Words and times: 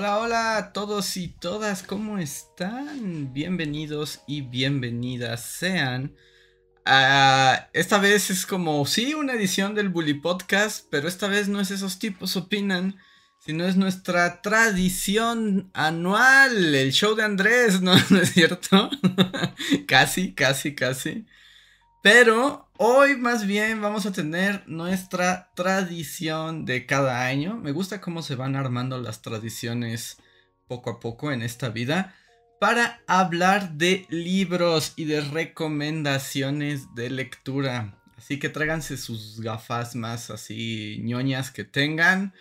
Hola, 0.00 0.18
hola 0.18 0.56
a 0.56 0.72
todos 0.72 1.18
y 1.18 1.28
todas, 1.28 1.82
¿cómo 1.82 2.16
están? 2.16 3.34
Bienvenidos 3.34 4.22
y 4.26 4.40
bienvenidas 4.40 5.44
sean. 5.44 6.16
esta 7.74 7.98
vez 7.98 8.30
es 8.30 8.46
como, 8.46 8.86
sí, 8.86 9.12
una 9.12 9.34
edición 9.34 9.74
del 9.74 9.90
Bully 9.90 10.14
Podcast, 10.14 10.86
pero 10.90 11.06
esta 11.06 11.28
vez 11.28 11.48
no 11.48 11.60
es 11.60 11.70
esos 11.70 11.98
tipos 11.98 12.34
opinan, 12.38 12.96
sino 13.40 13.66
es 13.66 13.76
nuestra 13.76 14.40
tradición 14.40 15.70
anual, 15.74 16.74
el 16.74 16.92
show 16.94 17.14
de 17.14 17.24
Andrés, 17.24 17.82
¿no, 17.82 17.92
¿No 18.08 18.20
es 18.22 18.30
cierto? 18.30 18.88
casi, 19.86 20.32
casi, 20.32 20.74
casi. 20.74 21.26
Pero 22.02 22.70
hoy 22.78 23.16
más 23.16 23.46
bien 23.46 23.82
vamos 23.82 24.06
a 24.06 24.12
tener 24.12 24.62
nuestra 24.66 25.50
tradición 25.54 26.64
de 26.64 26.86
cada 26.86 27.26
año. 27.26 27.56
Me 27.56 27.72
gusta 27.72 28.00
cómo 28.00 28.22
se 28.22 28.36
van 28.36 28.56
armando 28.56 28.98
las 28.98 29.20
tradiciones 29.20 30.16
poco 30.66 30.88
a 30.88 31.00
poco 31.00 31.30
en 31.30 31.42
esta 31.42 31.68
vida 31.68 32.14
para 32.58 33.02
hablar 33.06 33.72
de 33.72 34.06
libros 34.08 34.94
y 34.96 35.04
de 35.04 35.20
recomendaciones 35.20 36.94
de 36.94 37.10
lectura. 37.10 37.98
Así 38.16 38.38
que 38.38 38.48
tráiganse 38.48 38.96
sus 38.96 39.40
gafas 39.40 39.94
más 39.94 40.30
así 40.30 41.00
ñoñas 41.02 41.50
que 41.50 41.64
tengan. 41.64 42.32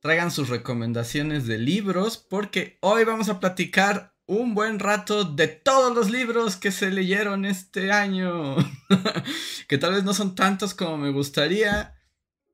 Traigan 0.00 0.30
sus 0.30 0.48
recomendaciones 0.48 1.46
de 1.46 1.58
libros 1.58 2.16
porque 2.16 2.78
hoy 2.80 3.04
vamos 3.04 3.28
a 3.28 3.40
platicar 3.40 4.11
un 4.38 4.54
buen 4.54 4.78
rato 4.78 5.24
de 5.24 5.46
todos 5.46 5.94
los 5.94 6.10
libros 6.10 6.56
que 6.56 6.72
se 6.72 6.90
leyeron 6.90 7.44
este 7.44 7.92
año. 7.92 8.56
que 9.68 9.78
tal 9.78 9.92
vez 9.92 10.04
no 10.04 10.14
son 10.14 10.34
tantos 10.34 10.74
como 10.74 10.96
me 10.96 11.10
gustaría, 11.10 12.00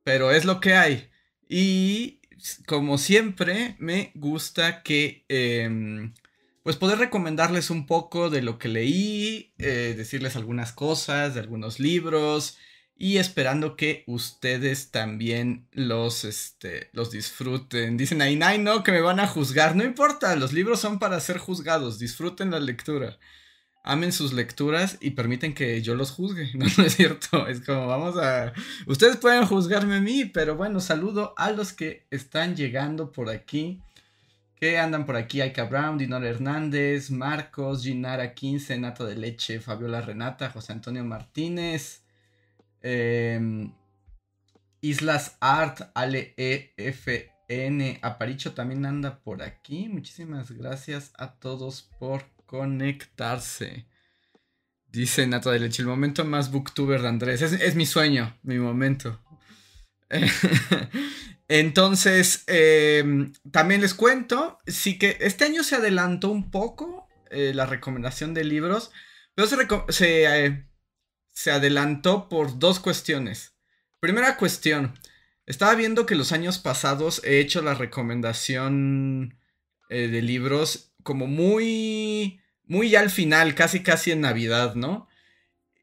pero 0.02 0.32
es 0.32 0.44
lo 0.44 0.60
que 0.60 0.74
hay. 0.74 1.10
Y 1.48 2.20
como 2.66 2.98
siempre, 2.98 3.76
me 3.78 4.12
gusta 4.14 4.82
que... 4.82 5.24
Em, 5.28 6.14
pues 6.64 6.76
poder 6.76 6.98
recomendarles 6.98 7.70
un 7.70 7.86
poco 7.86 8.28
de 8.28 8.42
lo 8.42 8.58
que 8.58 8.68
leí, 8.68 9.54
eh, 9.56 9.94
decirles 9.96 10.36
algunas 10.36 10.72
cosas 10.72 11.32
de 11.32 11.40
algunos 11.40 11.80
libros 11.80 12.58
y 13.00 13.18
esperando 13.18 13.76
que 13.76 14.02
ustedes 14.08 14.90
también 14.90 15.68
los, 15.70 16.24
este, 16.24 16.90
los 16.92 17.12
disfruten. 17.12 17.96
Dicen 17.96 18.20
ahí, 18.20 18.38
ay, 18.42 18.58
no, 18.58 18.82
que 18.82 18.90
me 18.90 19.00
van 19.00 19.20
a 19.20 19.28
juzgar. 19.28 19.76
No 19.76 19.84
importa, 19.84 20.34
los 20.34 20.52
libros 20.52 20.80
son 20.80 20.98
para 20.98 21.20
ser 21.20 21.38
juzgados. 21.38 22.00
Disfruten 22.00 22.50
la 22.50 22.58
lectura. 22.58 23.16
Amen 23.84 24.10
sus 24.10 24.32
lecturas 24.32 24.98
y 25.00 25.10
permiten 25.12 25.54
que 25.54 25.80
yo 25.80 25.94
los 25.94 26.10
juzgue. 26.10 26.50
No, 26.54 26.66
no 26.76 26.84
es 26.84 26.96
cierto. 26.96 27.46
Es 27.46 27.60
como 27.64 27.86
vamos 27.86 28.16
a... 28.16 28.52
Ustedes 28.86 29.16
pueden 29.16 29.46
juzgarme 29.46 29.94
a 29.96 30.00
mí, 30.00 30.24
pero 30.24 30.56
bueno, 30.56 30.80
saludo 30.80 31.34
a 31.36 31.52
los 31.52 31.72
que 31.72 32.04
están 32.10 32.56
llegando 32.56 33.12
por 33.12 33.30
aquí. 33.30 33.80
Que 34.56 34.76
andan 34.76 35.06
por 35.06 35.14
aquí, 35.14 35.40
Aika 35.40 35.64
Brown, 35.64 35.98
Dinor 35.98 36.24
Hernández, 36.24 37.12
Marcos, 37.12 37.84
Ginara 37.84 38.34
15, 38.34 38.76
Nata 38.78 39.04
de 39.04 39.14
Leche, 39.14 39.60
Fabiola 39.60 40.00
Renata, 40.00 40.50
José 40.50 40.72
Antonio 40.72 41.04
Martínez, 41.04 42.02
Em, 42.82 43.72
Islas 44.80 45.36
Art, 45.40 45.90
Ale 45.94 46.34
EFN, 46.36 47.98
Aparicho 48.02 48.52
también 48.52 48.86
anda 48.86 49.20
por 49.20 49.42
aquí. 49.42 49.88
Muchísimas 49.88 50.50
gracias 50.52 51.12
a 51.16 51.34
todos 51.34 51.82
por 51.98 52.24
conectarse. 52.46 53.86
Dice 54.86 55.26
Nato 55.26 55.50
de 55.50 55.60
Leche, 55.60 55.82
el 55.82 55.88
momento 55.88 56.24
más 56.24 56.50
booktuber 56.50 57.02
de 57.02 57.08
Andrés. 57.08 57.42
Es, 57.42 57.74
mi 57.74 57.84
sueño, 57.84 58.38
mi 58.42 58.58
momento. 58.58 59.20
Entonces, 61.48 62.44
em, 62.46 63.32
también 63.50 63.80
les 63.80 63.94
cuento, 63.94 64.58
sí 64.66 64.98
que 64.98 65.18
este 65.20 65.44
año 65.44 65.62
se 65.62 65.76
adelantó 65.76 66.30
un 66.30 66.50
poco 66.50 67.08
eh, 67.30 67.52
la 67.54 67.66
recomendación 67.66 68.32
de 68.32 68.44
libros, 68.44 68.90
pero 69.34 69.46
se, 69.88 70.46
eh, 70.46 70.67
se 71.38 71.52
adelantó 71.52 72.28
por 72.28 72.58
dos 72.58 72.80
cuestiones. 72.80 73.54
Primera 74.00 74.36
cuestión, 74.36 74.98
estaba 75.46 75.76
viendo 75.76 76.04
que 76.04 76.16
los 76.16 76.32
años 76.32 76.58
pasados 76.58 77.22
he 77.24 77.38
hecho 77.38 77.62
la 77.62 77.74
recomendación 77.74 79.38
eh, 79.88 80.08
de 80.08 80.20
libros 80.20 80.90
como 81.04 81.28
muy, 81.28 82.40
muy 82.64 82.96
al 82.96 83.08
final, 83.10 83.54
casi 83.54 83.84
casi 83.84 84.10
en 84.10 84.22
Navidad, 84.22 84.74
¿no? 84.74 85.06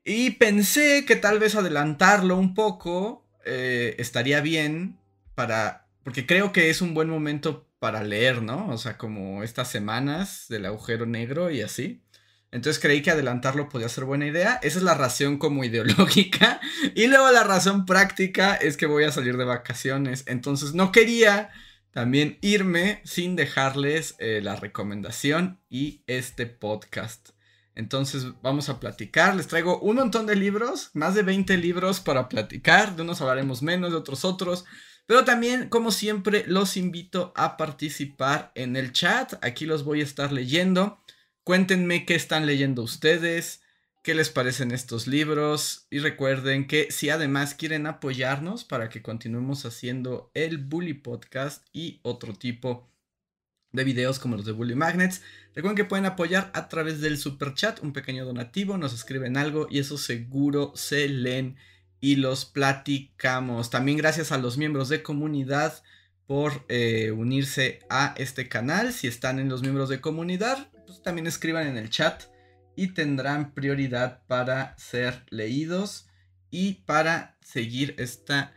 Y 0.04 0.32
pensé 0.32 1.06
que 1.06 1.16
tal 1.16 1.40
vez 1.40 1.56
adelantarlo 1.56 2.36
un 2.36 2.54
poco 2.54 3.26
eh, 3.46 3.96
estaría 3.98 4.42
bien 4.42 5.00
para, 5.36 5.88
porque 6.04 6.26
creo 6.26 6.52
que 6.52 6.70
es 6.70 6.82
un 6.82 6.94
buen 6.94 7.08
momento 7.08 7.66
para 7.80 8.04
leer, 8.04 8.42
¿no? 8.42 8.68
O 8.68 8.78
sea, 8.78 8.98
como 8.98 9.42
estas 9.42 9.72
semanas 9.72 10.48
del 10.50 10.66
agujero 10.66 11.06
negro 11.06 11.50
y 11.50 11.62
así. 11.62 12.05
Entonces 12.52 12.82
creí 12.82 13.02
que 13.02 13.12
adelantarlo 13.12 13.68
podía 13.70 13.90
ser 13.90 14.06
buena 14.06 14.28
idea. 14.28 14.60
Esa 14.64 14.78
es 14.78 14.84
la 14.84 14.94
razón 14.94 15.38
como 15.38 15.64
ideológica. 15.64 16.62
Y 16.96 17.08
luego 17.08 17.30
la 17.32 17.44
razón 17.44 17.86
práctica 17.86 18.56
es 18.56 18.78
que 18.78 18.86
voy 18.86 19.04
a 19.04 19.12
salir 19.12 19.38
de 19.38 19.44
vacaciones. 19.44 20.24
Entonces 20.28 20.74
no 20.74 20.92
quería 20.92 21.50
también 21.92 22.38
irme 22.42 23.02
sin 23.06 23.36
dejarles 23.36 24.16
eh, 24.20 24.42
la 24.44 24.56
recomendación 24.56 25.60
y 25.70 26.04
este 26.08 26.46
podcast. 26.46 27.30
Entonces 27.76 28.26
vamos 28.42 28.70
a 28.70 28.80
platicar. 28.80 29.36
Les 29.36 29.48
traigo 29.48 29.80
un 29.80 29.98
montón 29.98 30.26
de 30.26 30.36
libros, 30.36 30.92
más 30.94 31.14
de 31.14 31.24
20 31.24 31.58
libros 31.58 32.00
para 32.00 32.30
platicar. 32.30 32.96
De 32.96 33.02
unos 33.02 33.22
hablaremos 33.22 33.62
menos, 33.62 33.92
de 33.92 33.98
otros 33.98 34.26
otros. 34.26 34.66
Pero 35.06 35.24
también, 35.24 35.70
como 35.70 35.92
siempre, 35.92 36.46
los 36.48 36.78
invito 36.78 37.32
a 37.36 37.58
participar 37.58 38.52
en 38.56 38.76
el 38.76 38.92
chat. 38.92 39.34
Aquí 39.44 39.66
los 39.66 39.84
voy 39.84 40.02
a 40.02 40.06
estar 40.06 40.32
leyendo. 40.32 41.00
Cuéntenme 41.46 42.08
qué 42.08 42.16
están 42.16 42.48
leyendo 42.48 42.82
ustedes, 42.82 43.62
qué 44.02 44.16
les 44.16 44.32
parecen 44.32 44.72
estos 44.72 45.06
libros 45.06 45.86
y 45.92 46.00
recuerden 46.00 46.66
que 46.66 46.88
si 46.90 47.12
además 47.12 47.54
quieren 47.54 47.86
apoyarnos 47.86 48.64
para 48.64 48.90
que 48.90 49.04
continuemos 49.04 49.64
haciendo 49.64 50.32
el 50.34 50.58
Bully 50.58 50.96
Podcast 50.96 51.64
y 51.72 52.00
otro 52.02 52.34
tipo 52.34 52.90
de 53.72 53.84
videos 53.84 54.18
como 54.18 54.38
los 54.38 54.46
de 54.46 54.54
Bully 54.54 54.74
Magnets, 54.74 55.22
recuerden 55.54 55.76
que 55.76 55.86
pueden 55.86 56.08
apoyar 56.08 56.50
a 56.56 56.68
través 56.68 57.00
del 57.00 57.20
super 57.20 57.54
chat, 57.54 57.80
un 57.84 57.94
pequeño 57.94 58.26
donativo, 58.26 58.80
nos 58.80 58.96
escriben 58.96 59.38
algo 59.38 59.68
y 59.70 59.78
eso 59.78 60.00
seguro 60.00 60.72
se 60.74 61.08
leen 61.08 61.58
y 62.00 62.16
los 62.16 62.46
platicamos. 62.46 63.70
También 63.70 64.00
gracias 64.00 64.32
a 64.32 64.40
los 64.40 64.58
miembros 64.58 64.90
de 64.90 65.04
comunidad 65.04 65.84
por 66.26 66.66
eh, 66.70 67.12
unirse 67.12 67.82
a 67.92 68.16
este 68.18 68.50
canal. 68.50 68.94
Si 68.94 69.06
están 69.06 69.38
en 69.38 69.48
los 69.48 69.62
miembros 69.62 69.90
de 69.90 70.02
comunidad, 70.02 70.72
también 71.04 71.28
escriban 71.28 71.68
en 71.68 71.78
el 71.78 71.90
chat 71.90 72.24
y 72.76 72.88
tendrán 72.88 73.54
prioridad 73.54 74.26
para 74.28 74.78
ser 74.78 75.26
leídos 75.30 76.08
y 76.50 76.74
para 76.86 77.38
seguir 77.42 77.96
esta 77.98 78.54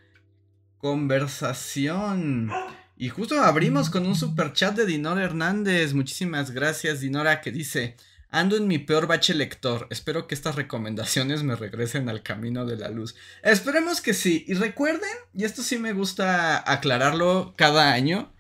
conversación. 0.79 2.51
Y 2.97 3.11
justo 3.11 3.41
abrimos 3.41 3.91
con 3.91 4.07
un 4.07 4.17
super 4.17 4.53
chat 4.53 4.77
de 4.77 4.87
Dinora 4.87 5.25
Hernández. 5.25 5.95
Muchísimas 5.95 6.51
gracias, 6.51 7.01
Dinora, 7.01 7.41
que 7.41 7.53
dice: 7.53 7.97
Ando 8.31 8.57
en 8.57 8.67
mi 8.67 8.79
peor 8.79 9.07
bache 9.07 9.35
lector. 9.35 9.87
Espero 9.91 10.27
que 10.27 10.35
estas 10.35 10.57
recomendaciones 10.57 11.43
me 11.43 11.57
regresen 11.57 12.09
al 12.09 12.23
camino 12.23 12.67
de 12.67 12.77
la 12.77 12.89
luz. 12.89 13.15
Esperemos 13.43 14.01
que 14.01 14.15
sí. 14.15 14.45
Y 14.49 14.55
recuerden, 14.55 15.11
y 15.33 15.45
esto 15.45 15.63
sí 15.63 15.79
me 15.79 15.93
gusta 15.93 16.71
aclararlo 16.71 17.55
cada 17.57 17.93
año. 17.93 18.35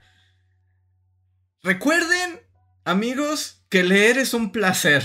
Recuerden, 1.62 2.40
amigos, 2.88 3.62
que 3.68 3.84
leer 3.84 4.18
es 4.18 4.34
un 4.34 4.50
placer. 4.50 5.04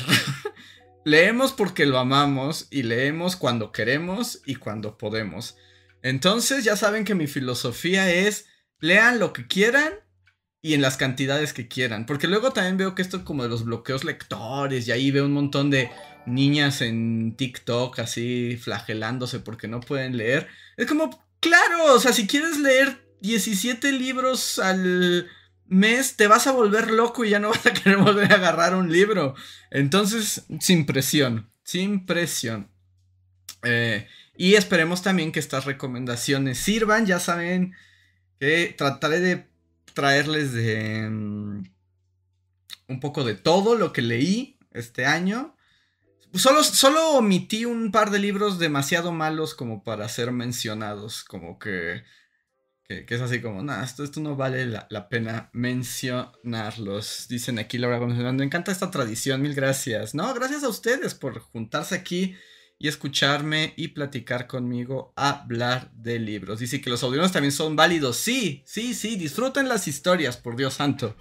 Leemos 1.06 1.52
porque 1.52 1.86
lo 1.86 2.00
amamos 2.00 2.68
y 2.72 2.84
leemos 2.84 3.36
cuando 3.36 3.74
queremos 3.74 4.42
y 4.46 4.56
cuando 4.56 4.98
podemos. 4.98 5.58
Entonces 6.02 6.64
ya 6.64 6.78
saben 6.78 7.04
que 7.04 7.14
mi 7.14 7.28
filosofía 7.28 8.10
es 8.10 8.46
lean 8.80 9.20
lo 9.20 9.34
que 9.34 9.48
quieran 9.48 9.92
y 10.62 10.76
en 10.76 10.82
las 10.82 10.96
cantidades 10.96 11.52
que 11.52 11.68
quieran. 11.68 12.06
Porque 12.06 12.28
luego 12.28 12.52
también 12.52 12.78
veo 12.78 12.96
que 12.96 13.02
esto 13.02 13.26
como 13.26 13.44
de 13.44 13.50
los 13.50 13.66
bloqueos 13.66 14.06
lectores 14.06 14.88
y 14.88 14.92
ahí 14.92 15.12
veo 15.12 15.26
un 15.26 15.34
montón 15.34 15.70
de 15.70 15.92
niñas 16.26 16.82
en 16.82 17.36
TikTok 17.36 18.00
así 18.00 18.58
flagelándose 18.62 19.40
porque 19.40 19.68
no 19.68 19.82
pueden 19.82 20.16
leer. 20.16 20.48
Es 20.78 20.88
como, 20.88 21.26
claro, 21.42 21.94
o 21.94 22.00
sea, 22.00 22.14
si 22.14 22.28
quieres 22.28 22.58
leer 22.60 23.06
17 23.20 23.92
libros 23.92 24.58
al 24.60 25.28
mes 25.68 26.16
te 26.16 26.28
vas 26.28 26.48
a 26.48 26.52
volver 26.52 26.92
loco 26.92 27.26
y 27.26 27.30
ya 27.32 27.40
no 27.40 27.50
vas 27.52 27.66
a 27.66 27.74
querer 27.74 27.98
volver 27.98 28.32
a 28.32 28.36
agarrar 28.36 28.76
un 28.76 28.92
libro. 28.92 29.36
Entonces, 29.72 30.46
sin 30.60 30.86
presión, 30.86 31.52
sin 31.64 32.06
presión. 32.06 32.70
Eh, 33.64 34.08
y 34.36 34.56
esperemos 34.56 35.02
también 35.02 35.32
que 35.32 35.40
estas 35.40 35.66
recomendaciones 35.66 36.58
sirvan. 36.58 37.06
Ya 37.06 37.20
saben 37.20 37.76
que 38.40 38.74
trataré 38.78 39.20
de 39.20 39.48
traerles 39.94 40.54
de 40.54 41.08
mm, 41.10 41.64
un 42.88 43.00
poco 43.00 43.24
de 43.24 43.36
todo 43.36 43.76
lo 43.76 43.94
que 43.94 44.02
leí 44.02 44.58
este 44.72 45.06
año. 45.06 45.56
Solo, 46.34 46.64
solo 46.64 47.12
omití 47.12 47.66
un 47.66 47.92
par 47.92 48.10
de 48.10 48.18
libros 48.18 48.58
demasiado 48.58 49.12
malos 49.12 49.54
como 49.54 49.84
para 49.84 50.10
ser 50.10 50.32
mencionados. 50.32 51.24
Como 51.24 51.60
que 51.60 52.04
Que, 52.88 53.06
es 53.08 53.22
así 53.22 53.42
como, 53.42 53.64
nada, 53.64 53.84
esto, 53.84 54.04
esto 54.04 54.20
no 54.20 54.36
vale 54.36 54.66
la, 54.66 55.10
pena 55.10 55.50
mencionarlos. 55.54 57.28
Dicen 57.30 57.58
aquí 57.58 57.78
Laura 57.78 57.98
Gómez, 57.98 58.18
me 58.34 58.44
encanta 58.44 58.72
esta 58.72 58.92
tradición, 58.92 59.42
mil 59.42 59.56
gracias. 59.56 60.14
No, 60.14 60.34
gracias 60.34 60.64
a 60.64 60.70
ustedes 60.70 61.16
por 61.16 61.40
juntarse 61.40 61.96
aquí 61.96 62.36
y 62.84 62.90
escucharme 62.90 63.74
y 63.78 63.90
platicar 63.90 64.46
conmigo, 64.48 65.14
hablar 65.16 65.90
de 65.94 66.20
libros. 66.20 66.60
Dice 66.60 66.82
que 66.82 66.90
los 66.90 67.02
audiones 67.04 67.32
también 67.32 67.54
son 67.54 67.78
válidos. 67.78 68.18
Sí, 68.18 68.62
sí, 68.66 68.94
sí, 68.94 69.16
disfruten 69.16 69.70
las 69.70 69.88
historias, 69.88 70.36
por 70.36 70.58
Dios 70.58 70.74
santo. 70.74 71.16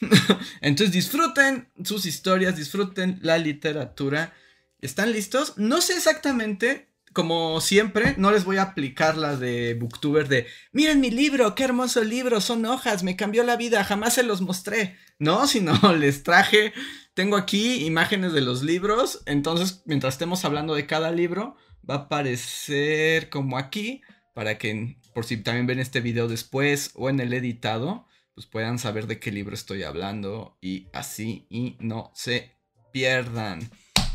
Entonces 0.60 0.92
disfruten 0.92 1.68
sus 1.82 2.06
historias, 2.06 2.56
disfruten 2.56 3.18
la 3.22 3.38
literatura. 3.38 4.32
¿Están 4.80 5.10
listos? 5.10 5.54
No 5.56 5.80
sé 5.80 5.94
exactamente 5.94 6.89
como 7.12 7.60
siempre, 7.60 8.14
no 8.18 8.30
les 8.30 8.44
voy 8.44 8.58
a 8.58 8.62
aplicar 8.62 9.16
la 9.16 9.36
de 9.36 9.74
Booktuber 9.74 10.28
de, 10.28 10.46
miren 10.72 11.00
mi 11.00 11.10
libro, 11.10 11.54
qué 11.54 11.64
hermoso 11.64 12.04
libro, 12.04 12.40
son 12.40 12.64
hojas, 12.64 13.02
me 13.02 13.16
cambió 13.16 13.42
la 13.42 13.56
vida, 13.56 13.82
jamás 13.84 14.14
se 14.14 14.22
los 14.22 14.40
mostré. 14.40 14.96
No, 15.18 15.46
sino 15.48 15.74
les 15.94 16.22
traje, 16.22 16.72
tengo 17.14 17.36
aquí 17.36 17.84
imágenes 17.84 18.32
de 18.32 18.40
los 18.40 18.62
libros, 18.62 19.22
entonces 19.26 19.82
mientras 19.86 20.14
estemos 20.14 20.44
hablando 20.44 20.74
de 20.74 20.86
cada 20.86 21.10
libro, 21.10 21.56
va 21.88 21.94
a 21.94 21.98
aparecer 21.98 23.28
como 23.28 23.58
aquí, 23.58 24.02
para 24.34 24.58
que 24.58 24.96
por 25.12 25.24
si 25.24 25.36
también 25.38 25.66
ven 25.66 25.80
este 25.80 26.00
video 26.00 26.28
después 26.28 26.92
o 26.94 27.10
en 27.10 27.20
el 27.20 27.32
editado, 27.32 28.06
pues 28.34 28.46
puedan 28.46 28.78
saber 28.78 29.06
de 29.06 29.18
qué 29.18 29.32
libro 29.32 29.54
estoy 29.54 29.82
hablando 29.82 30.56
y 30.60 30.86
así 30.92 31.46
y 31.50 31.76
no 31.80 32.12
se 32.14 32.56
pierdan. 32.92 33.70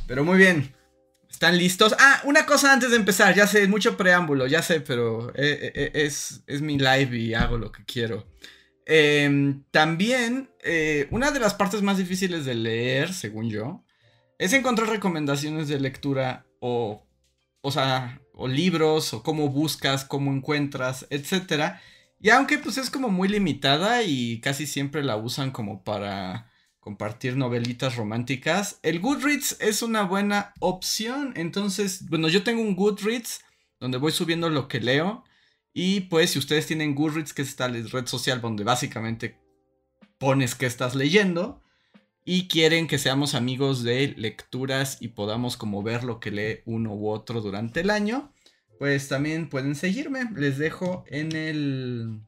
Pero 0.08 0.24
muy 0.24 0.38
bien. 0.38 0.74
¿Están 1.36 1.58
listos? 1.58 1.94
Ah, 2.00 2.22
una 2.24 2.46
cosa 2.46 2.72
antes 2.72 2.92
de 2.92 2.96
empezar, 2.96 3.36
ya 3.36 3.46
sé, 3.46 3.68
mucho 3.68 3.98
preámbulo, 3.98 4.48
ya 4.48 4.62
sé, 4.62 4.80
pero 4.80 5.32
eh, 5.32 5.60
eh, 5.64 5.72
eh, 5.76 5.92
es, 5.94 6.42
es, 6.48 6.62
mi 6.62 6.78
live 6.80 7.18
y 7.18 7.34
hago 7.34 7.58
lo 7.58 7.74
que 7.74 7.84
quiero. 7.84 8.26
Em, 8.86 9.66
también, 9.70 10.50
una 11.10 11.32
de 11.32 11.42
las 11.42 11.54
partes 11.54 11.82
más 11.82 11.98
difíciles 11.98 12.46
de 12.46 12.56
leer, 12.56 13.14
según 13.14 13.50
yo, 13.50 13.84
es 14.40 14.54
encontrar 14.54 14.88
recomendaciones 14.88 15.68
de 15.68 15.78
lectura 15.78 16.46
o, 16.62 17.06
o 17.60 17.70
sea, 17.70 18.22
o 18.34 18.48
libros, 18.48 19.14
o 19.14 19.22
cómo 19.22 19.50
buscas, 19.50 20.06
cómo 20.06 20.32
encuentras, 20.32 21.06
etc. 21.10 21.80
Y 22.18 22.30
aunque 22.30 22.60
pues 22.60 22.78
es 22.78 22.90
como 22.90 23.10
muy 23.10 23.28
limitada 23.28 24.04
y 24.04 24.40
casi 24.40 24.66
siempre 24.66 25.04
la 25.04 25.18
usan 25.18 25.52
como 25.52 25.84
para 25.84 26.50
compartir 26.86 27.36
novelitas 27.36 27.96
románticas, 27.96 28.80
el 28.84 29.00
Goodreads 29.00 29.58
es 29.60 29.82
una 29.82 30.04
buena 30.04 30.54
opción. 30.60 31.34
Entonces, 31.36 32.08
bueno, 32.10 32.28
yo 32.28 32.44
tengo 32.44 32.62
un 32.62 32.76
Goodreads 32.76 33.44
donde 33.80 33.98
voy 33.98 34.12
subiendo 34.12 34.52
lo 34.52 34.68
que 34.68 34.80
leo. 34.80 35.24
Y 35.74 36.02
pues 36.02 36.30
si 36.30 36.38
ustedes 36.38 36.68
tienen 36.68 36.94
Goodreads, 36.94 37.34
que 37.34 37.42
es 37.42 37.48
esta 37.48 37.68
red 37.70 38.06
social 38.06 38.40
donde 38.40 38.64
básicamente 38.64 39.40
pones 40.20 40.54
que 40.54 40.68
estás 40.68 40.94
leyendo 40.94 41.64
y 42.24 42.48
quieren 42.48 42.86
que 42.86 43.00
seamos 43.00 43.34
amigos 43.34 43.82
de 43.82 44.14
lecturas 44.16 45.00
y 45.02 45.08
podamos 45.08 45.58
como 45.58 45.82
ver 45.82 46.04
lo 46.04 46.20
que 46.20 46.30
lee 46.30 46.60
uno 46.66 46.94
u 46.94 47.10
otro 47.10 47.42
durante 47.42 47.80
el 47.80 47.90
año, 47.90 48.32
pues 48.78 49.08
también 49.08 49.50
pueden 49.50 49.74
seguirme. 49.74 50.30
Les 50.36 50.60
dejo 50.60 51.04
en 51.08 51.36
el... 51.36 52.22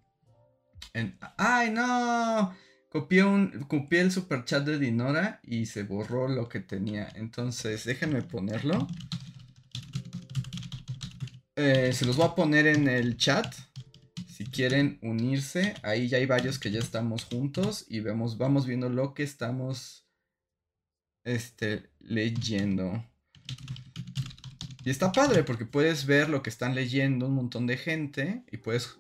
¡Ay, 1.38 1.69
no! 1.69 2.56
Copié, 2.89 3.24
un, 3.24 3.66
copié 3.68 4.00
el 4.00 4.12
superchat 4.12 4.66
de 4.66 4.80
Dinora 4.80 5.42
y 5.44 5.66
se 5.66 5.84
borró 5.84 6.28
lo 6.28 6.48
que 6.48 6.62
tenía. 6.62 7.10
Entonces, 7.16 7.84
déjenme 7.84 8.22
ponerlo. 8.22 8.88
Eh, 11.57 11.92
se 11.92 12.06
los 12.06 12.16
voy 12.16 12.28
a 12.28 12.36
poner 12.36 12.66
en 12.68 12.88
el 12.88 13.18
chat. 13.18 13.54
Si 14.30 14.45
quieren 14.45 15.00
unirse, 15.01 15.74
ahí 15.84 16.07
ya 16.07 16.18
hay 16.18 16.25
varios 16.25 16.60
que 16.60 16.72
ya 16.72 16.80
estamos 16.80 17.25
juntos 17.25 17.86
y 17.89 18.00
vemos, 18.00 18.38
vamos 18.38 18.66
viendo 18.66 18.88
lo 18.88 19.13
que 19.13 19.24
estamos 19.24 20.07
este, 21.24 21.89
leyendo. 22.00 23.04
Y 24.86 24.89
está 24.89 25.12
padre 25.12 25.44
porque 25.44 25.66
puedes 25.66 26.06
ver 26.06 26.30
lo 26.30 26.42
que 26.42 26.50
están 26.50 26.74
leyendo 26.74 27.25
un 27.25 27.34
montón 27.34 27.68
de 27.68 27.75
gente 27.75 28.44
y 28.50 28.57
puedes 28.57 28.98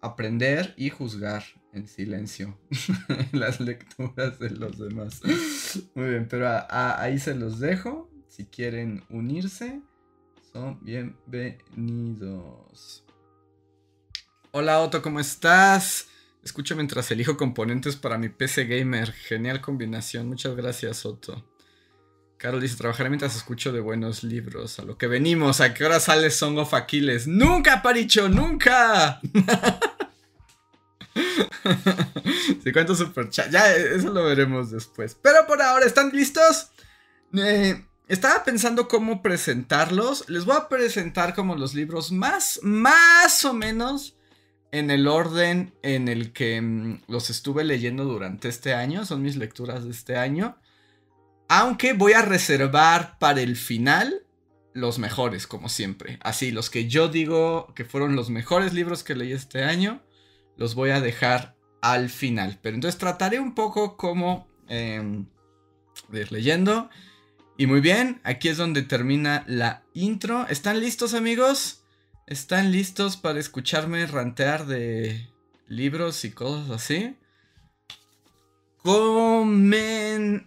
aprender 0.00 0.72
y 0.78 0.88
juzgar 0.88 1.44
en 1.72 1.88
silencio 1.88 2.56
las 3.32 3.58
lecturas 3.60 4.38
de 4.38 4.50
los 4.50 4.78
demás. 4.78 5.20
Muy 5.94 6.10
bien, 6.10 6.28
pero 6.28 6.48
ahí 6.68 7.18
se 7.18 7.34
los 7.34 7.58
dejo. 7.58 8.10
Si 8.28 8.44
quieren 8.46 9.02
unirse, 9.10 9.80
son 10.52 10.78
bienvenidos. 10.82 13.04
Hola 14.52 14.80
Otto, 14.80 15.02
¿cómo 15.02 15.18
estás? 15.20 16.08
Escucho 16.44 16.76
mientras 16.76 17.10
elijo 17.10 17.36
componentes 17.36 17.96
para 17.96 18.16
mi 18.18 18.28
PC 18.28 18.66
Gamer. 18.66 19.10
Genial 19.12 19.60
combinación. 19.60 20.28
Muchas 20.28 20.54
gracias, 20.56 21.04
Otto. 21.06 21.44
Carol 22.36 22.60
dice, 22.60 22.76
trabajaré 22.76 23.08
mientras 23.08 23.36
escucho 23.36 23.72
de 23.72 23.80
buenos 23.80 24.24
libros. 24.24 24.80
A 24.80 24.82
lo 24.82 24.98
que 24.98 25.06
venimos, 25.06 25.60
¿a 25.60 25.72
qué 25.72 25.84
hora 25.84 26.00
sale 26.00 26.28
Song 26.30 26.58
of 26.58 26.74
Aquiles? 26.74 27.28
¡Nunca, 27.28 27.80
Paricho! 27.82 28.28
¡Nunca! 28.28 29.20
Si 32.62 32.72
cuento 32.72 32.94
super 32.94 33.28
chat. 33.28 33.50
Ya, 33.50 33.74
eso 33.74 34.10
lo 34.10 34.24
veremos 34.24 34.70
después. 34.70 35.16
Pero 35.20 35.46
por 35.46 35.60
ahora, 35.62 35.86
¿están 35.86 36.10
listos? 36.10 36.70
Eh, 37.34 37.84
estaba 38.08 38.44
pensando 38.44 38.88
cómo 38.88 39.22
presentarlos. 39.22 40.28
Les 40.28 40.44
voy 40.44 40.56
a 40.56 40.68
presentar 40.68 41.34
como 41.34 41.56
los 41.56 41.74
libros 41.74 42.12
más, 42.12 42.60
más 42.62 43.44
o 43.44 43.54
menos 43.54 44.16
en 44.70 44.90
el 44.90 45.06
orden 45.06 45.74
en 45.82 46.08
el 46.08 46.32
que 46.32 46.60
mm, 46.60 47.02
los 47.08 47.30
estuve 47.30 47.64
leyendo 47.64 48.04
durante 48.04 48.48
este 48.48 48.74
año. 48.74 49.04
Son 49.04 49.22
mis 49.22 49.36
lecturas 49.36 49.84
de 49.84 49.90
este 49.90 50.16
año. 50.16 50.58
Aunque 51.48 51.92
voy 51.92 52.12
a 52.12 52.22
reservar 52.22 53.18
para 53.18 53.42
el 53.42 53.56
final 53.56 54.24
los 54.72 54.98
mejores, 54.98 55.46
como 55.46 55.68
siempre. 55.68 56.18
Así, 56.22 56.50
los 56.50 56.70
que 56.70 56.88
yo 56.88 57.08
digo 57.08 57.72
que 57.74 57.84
fueron 57.84 58.16
los 58.16 58.30
mejores 58.30 58.72
libros 58.72 59.02
que 59.04 59.14
leí 59.14 59.32
este 59.32 59.64
año 59.64 60.00
los 60.56 60.74
voy 60.74 60.90
a 60.90 61.00
dejar 61.00 61.56
al 61.80 62.08
final. 62.08 62.58
Pero 62.62 62.74
entonces 62.74 62.98
trataré 62.98 63.40
un 63.40 63.54
poco 63.54 63.96
como 63.96 64.48
em, 64.68 65.26
de 66.08 66.20
ir 66.20 66.32
leyendo. 66.32 66.90
Y 67.58 67.66
muy 67.66 67.80
bien, 67.80 68.20
aquí 68.24 68.48
es 68.48 68.56
donde 68.56 68.82
termina 68.82 69.44
la 69.46 69.84
intro. 69.92 70.46
¿Están 70.48 70.80
listos 70.80 71.14
amigos? 71.14 71.84
¿Están 72.26 72.72
listos 72.72 73.16
para 73.16 73.38
escucharme 73.40 74.06
rantear 74.06 74.66
de 74.66 75.28
libros 75.68 76.24
y 76.24 76.30
cosas 76.30 76.70
así? 76.70 77.16
Comenzamos. 78.78 80.40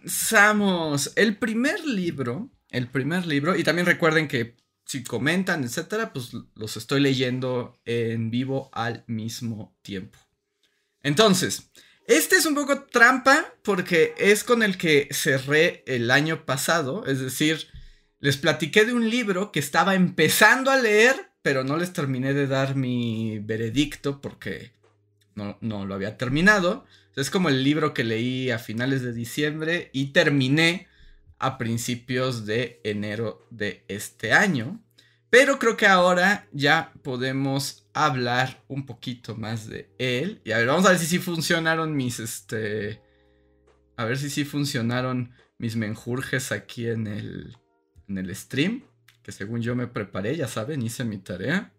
El 1.15 1.37
primer 1.37 1.85
libro, 1.85 2.49
el 2.69 2.87
primer 2.87 3.25
libro, 3.25 3.55
y 3.55 3.63
también 3.63 3.85
recuerden 3.85 4.27
que 4.27 4.57
si 4.85 5.03
comentan, 5.03 5.63
etcétera, 5.63 6.13
pues 6.13 6.31
los 6.55 6.77
estoy 6.77 7.01
leyendo 7.01 7.79
en 7.85 8.29
vivo 8.29 8.69
al 8.73 9.03
mismo 9.07 9.75
tiempo. 9.81 10.19
Entonces, 11.01 11.71
este 12.07 12.35
es 12.35 12.45
un 12.45 12.55
poco 12.55 12.83
trampa 12.83 13.45
porque 13.63 14.13
es 14.17 14.43
con 14.43 14.61
el 14.61 14.77
que 14.77 15.09
cerré 15.11 15.83
el 15.87 16.11
año 16.11 16.45
pasado, 16.45 17.05
es 17.07 17.19
decir, 17.19 17.67
les 18.19 18.37
platiqué 18.37 18.85
de 18.85 18.93
un 18.93 19.09
libro 19.09 19.51
que 19.51 19.59
estaba 19.59 19.95
empezando 19.95 20.71
a 20.71 20.77
leer, 20.77 21.31
pero 21.41 21.63
no 21.63 21.77
les 21.77 21.93
terminé 21.93 22.33
de 22.33 22.47
dar 22.47 22.75
mi 22.75 23.39
veredicto 23.39 24.21
porque 24.21 24.71
no, 25.33 25.57
no 25.61 25.85
lo 25.85 25.95
había 25.95 26.17
terminado. 26.17 26.85
Es 27.15 27.29
como 27.29 27.49
el 27.49 27.63
libro 27.63 27.93
que 27.93 28.03
leí 28.03 28.51
a 28.51 28.59
finales 28.59 29.01
de 29.01 29.13
diciembre 29.13 29.89
y 29.93 30.07
terminé 30.07 30.87
a 31.39 31.57
principios 31.57 32.45
de 32.45 32.79
enero 32.83 33.45
de 33.49 33.83
este 33.87 34.33
año. 34.33 34.81
Pero 35.29 35.59
creo 35.59 35.75
que 35.75 35.87
ahora 35.87 36.47
ya 36.53 36.93
podemos 37.03 37.85
hablar 37.93 38.63
un 38.67 38.85
poquito 38.85 39.35
más 39.35 39.67
de 39.67 39.89
él. 39.97 40.41
Y 40.45 40.51
a 40.51 40.59
ver, 40.59 40.67
vamos 40.67 40.85
a 40.85 40.91
ver 40.91 40.99
si 40.99 41.19
funcionaron 41.19 41.95
mis, 41.95 42.19
este... 42.19 43.01
A 43.97 44.05
ver 44.05 44.17
si 44.17 44.29
sí 44.29 44.45
funcionaron 44.45 45.31
mis 45.57 45.75
menjurjes 45.75 46.51
aquí 46.51 46.87
en 46.87 47.07
el, 47.07 47.57
en 48.07 48.17
el 48.17 48.33
stream. 48.35 48.83
Que 49.23 49.31
según 49.31 49.61
yo 49.61 49.75
me 49.75 49.87
preparé, 49.87 50.37
ya 50.37 50.47
saben, 50.47 50.81
hice 50.81 51.03
mi 51.03 51.17
tarea. 51.17 51.73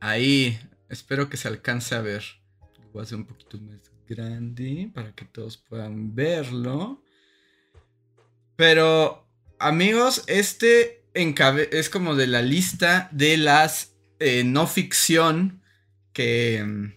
Ahí, 0.00 0.58
espero 0.88 1.28
que 1.28 1.36
se 1.36 1.48
alcance 1.48 1.94
a 1.94 2.00
ver. 2.00 2.24
Voy 2.92 3.00
a 3.00 3.02
hacer 3.02 3.18
un 3.18 3.26
poquito 3.26 3.58
más 3.58 3.90
grande 4.08 4.90
para 4.94 5.12
que 5.14 5.24
todos 5.24 5.56
puedan 5.56 6.14
verlo. 6.14 7.03
Pero, 8.56 9.26
amigos, 9.58 10.24
este 10.26 11.04
es 11.14 11.88
como 11.90 12.14
de 12.14 12.26
la 12.26 12.42
lista 12.42 13.08
de 13.12 13.36
las 13.36 13.94
eh, 14.18 14.44
no 14.44 14.66
ficción 14.66 15.62
que, 16.12 16.94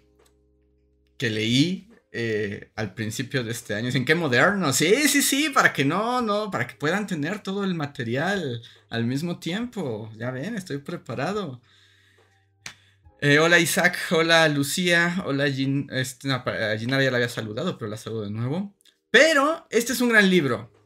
que 1.17 1.29
leí 1.29 1.89
eh, 2.11 2.71
al 2.75 2.93
principio 2.93 3.43
de 3.43 3.51
este 3.51 3.75
año. 3.75 3.89
¿En 3.93 4.05
qué 4.05 4.15
moderno? 4.15 4.71
Sí, 4.73 5.07
sí, 5.07 5.21
sí, 5.21 5.49
para 5.49 5.73
que 5.73 5.85
no, 5.85 6.21
no, 6.21 6.49
para 6.49 6.65
que 6.65 6.75
puedan 6.75 7.05
tener 7.05 7.39
todo 7.39 7.63
el 7.63 7.75
material 7.75 8.61
al 8.89 9.05
mismo 9.05 9.39
tiempo. 9.39 10.11
Ya 10.17 10.31
ven, 10.31 10.55
estoy 10.55 10.79
preparado. 10.79 11.61
Eh, 13.19 13.39
hola 13.39 13.57
Isaac, 13.57 13.97
hola 14.11 14.47
Lucía, 14.47 15.23
hola 15.25 15.51
Gin, 15.51 15.89
este, 15.91 16.27
ya 16.27 16.41
la 16.45 17.15
había 17.15 17.29
saludado, 17.29 17.77
pero 17.77 17.89
la 17.89 17.97
saludo 17.97 18.23
de 18.23 18.31
nuevo. 18.31 18.75
Pero 19.09 19.67
este 19.71 19.93
es 19.93 20.01
un 20.01 20.09
gran 20.09 20.29
libro. 20.29 20.76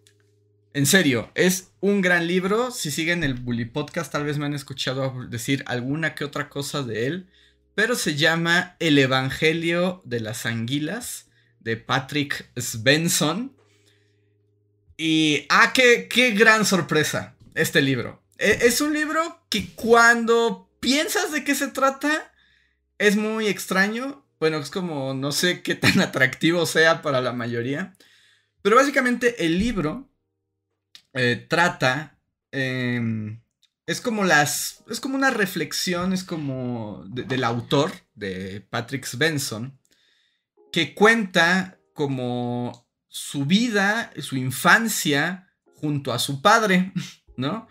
En 0.73 0.85
serio, 0.85 1.29
es 1.35 1.73
un 1.81 2.01
gran 2.01 2.27
libro. 2.27 2.71
Si 2.71 2.91
siguen 2.91 3.25
el 3.25 3.33
Bully 3.33 3.65
Podcast, 3.65 4.09
tal 4.09 4.23
vez 4.23 4.37
me 4.37 4.45
han 4.45 4.53
escuchado 4.53 5.25
decir 5.27 5.65
alguna 5.67 6.15
que 6.15 6.23
otra 6.23 6.47
cosa 6.47 6.81
de 6.81 7.07
él. 7.07 7.29
Pero 7.75 7.95
se 7.95 8.15
llama 8.15 8.77
El 8.79 8.97
Evangelio 8.97 10.01
de 10.05 10.21
las 10.21 10.45
Anguilas 10.45 11.29
de 11.59 11.75
Patrick 11.75 12.49
Svensson. 12.55 13.53
Y, 14.95 15.45
ah, 15.49 15.73
qué, 15.73 16.07
qué 16.07 16.31
gran 16.31 16.65
sorpresa 16.65 17.35
este 17.53 17.81
libro. 17.81 18.23
E, 18.37 18.59
es 18.61 18.79
un 18.79 18.93
libro 18.93 19.43
que 19.49 19.73
cuando 19.75 20.69
piensas 20.79 21.33
de 21.33 21.43
qué 21.43 21.53
se 21.53 21.67
trata, 21.67 22.31
es 22.97 23.17
muy 23.17 23.47
extraño. 23.47 24.25
Bueno, 24.39 24.59
es 24.59 24.69
como, 24.69 25.13
no 25.13 25.33
sé 25.33 25.63
qué 25.63 25.75
tan 25.75 25.99
atractivo 26.01 26.65
sea 26.65 27.01
para 27.01 27.19
la 27.19 27.33
mayoría. 27.33 27.93
Pero 28.61 28.77
básicamente 28.77 29.45
el 29.45 29.59
libro 29.59 30.10
eh, 31.13 31.45
trata... 31.49 32.17
Em, 32.51 33.41
es 33.85 33.99
como 33.99 34.23
las... 34.23 34.83
Es 34.89 34.99
como 34.99 35.15
una 35.15 35.31
reflexión, 35.31 36.13
es 36.13 36.23
como 36.23 37.03
del 37.07 37.43
autor, 37.43 37.91
de 38.13 38.61
Patrick 38.69 39.05
Svensson, 39.05 39.79
que 40.71 40.93
cuenta 40.93 41.79
como 41.93 42.87
su 43.07 43.45
vida, 43.45 44.11
su 44.19 44.37
infancia, 44.37 45.49
junto 45.75 46.13
a 46.13 46.19
su 46.19 46.41
padre, 46.41 46.93
¿no? 47.37 47.67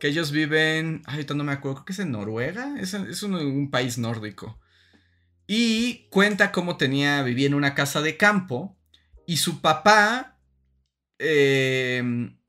que 0.00 0.08
ellos 0.08 0.32
viven, 0.32 1.02
ahorita 1.06 1.34
no 1.34 1.44
me 1.44 1.52
acuerdo, 1.52 1.76
creo 1.76 1.84
que 1.84 1.92
es 1.92 1.98
en 2.00 2.10
Noruega, 2.10 2.74
es, 2.80 3.22
un, 3.22 3.70
país 3.70 3.98
nórdico. 3.98 4.58
Y 5.46 6.08
cuenta 6.08 6.50
cómo 6.50 6.76
tenía, 6.78 7.22
vivía 7.22 7.46
en 7.46 7.54
una 7.54 7.74
casa 7.74 8.00
de 8.00 8.16
campo 8.16 8.78
y 9.26 9.36
su 9.36 9.60
papá 9.60 10.40
em, 11.18 12.39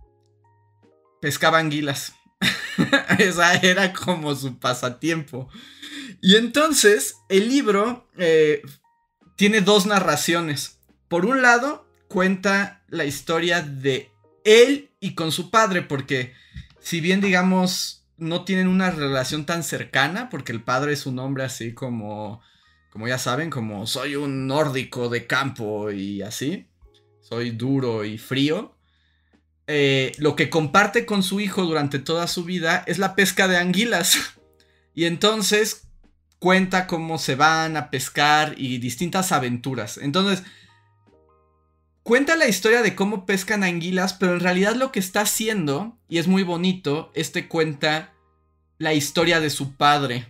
pescaba 1.21 1.59
anguilas. 1.59 2.13
Esa 3.19 3.55
era 3.55 3.93
como 3.93 4.35
su 4.35 4.59
pasatiempo. 4.59 5.49
Y 6.21 6.35
entonces 6.35 7.15
el 7.29 7.47
libro 7.47 8.09
eh, 8.17 8.61
tiene 9.35 9.61
dos 9.61 9.85
narraciones. 9.85 10.79
Por 11.07 11.25
un 11.25 11.41
lado, 11.41 11.87
cuenta 12.07 12.83
la 12.89 13.05
historia 13.05 13.61
de 13.61 14.11
él 14.43 14.91
y 14.99 15.15
con 15.15 15.31
su 15.31 15.49
padre, 15.49 15.81
porque 15.81 16.33
si 16.79 16.99
bien 16.99 17.21
digamos 17.21 18.01
no 18.17 18.45
tienen 18.45 18.67
una 18.67 18.91
relación 18.91 19.45
tan 19.45 19.63
cercana, 19.63 20.29
porque 20.29 20.51
el 20.51 20.63
padre 20.63 20.93
es 20.93 21.07
un 21.07 21.17
hombre 21.17 21.43
así 21.43 21.73
como, 21.73 22.41
como 22.91 23.07
ya 23.07 23.17
saben, 23.17 23.49
como 23.49 23.87
soy 23.87 24.15
un 24.15 24.45
nórdico 24.45 25.09
de 25.09 25.25
campo 25.25 25.89
y 25.89 26.21
así, 26.21 26.67
soy 27.21 27.51
duro 27.51 28.05
y 28.05 28.19
frío. 28.19 28.77
Eh, 29.67 30.13
lo 30.17 30.35
que 30.35 30.49
comparte 30.49 31.05
con 31.05 31.23
su 31.23 31.39
hijo 31.39 31.63
durante 31.63 31.99
toda 31.99 32.27
su 32.27 32.43
vida 32.43 32.83
es 32.87 32.97
la 32.97 33.15
pesca 33.15 33.47
de 33.47 33.57
anguilas. 33.57 34.17
y 34.93 35.05
entonces 35.05 35.87
cuenta 36.39 36.87
cómo 36.87 37.19
se 37.19 37.35
van 37.35 37.77
a 37.77 37.89
pescar 37.91 38.55
y 38.57 38.79
distintas 38.79 39.31
aventuras. 39.31 39.97
Entonces, 39.97 40.43
cuenta 42.03 42.35
la 42.35 42.47
historia 42.47 42.81
de 42.81 42.95
cómo 42.95 43.25
pescan 43.25 43.63
anguilas, 43.63 44.13
pero 44.13 44.33
en 44.33 44.39
realidad 44.39 44.75
lo 44.75 44.91
que 44.91 44.99
está 44.99 45.21
haciendo, 45.21 45.97
y 46.09 46.17
es 46.17 46.27
muy 46.27 46.43
bonito, 46.43 47.11
este 47.13 47.47
cuenta 47.47 48.13
la 48.79 48.95
historia 48.95 49.39
de 49.39 49.51
su 49.51 49.75
padre, 49.75 50.27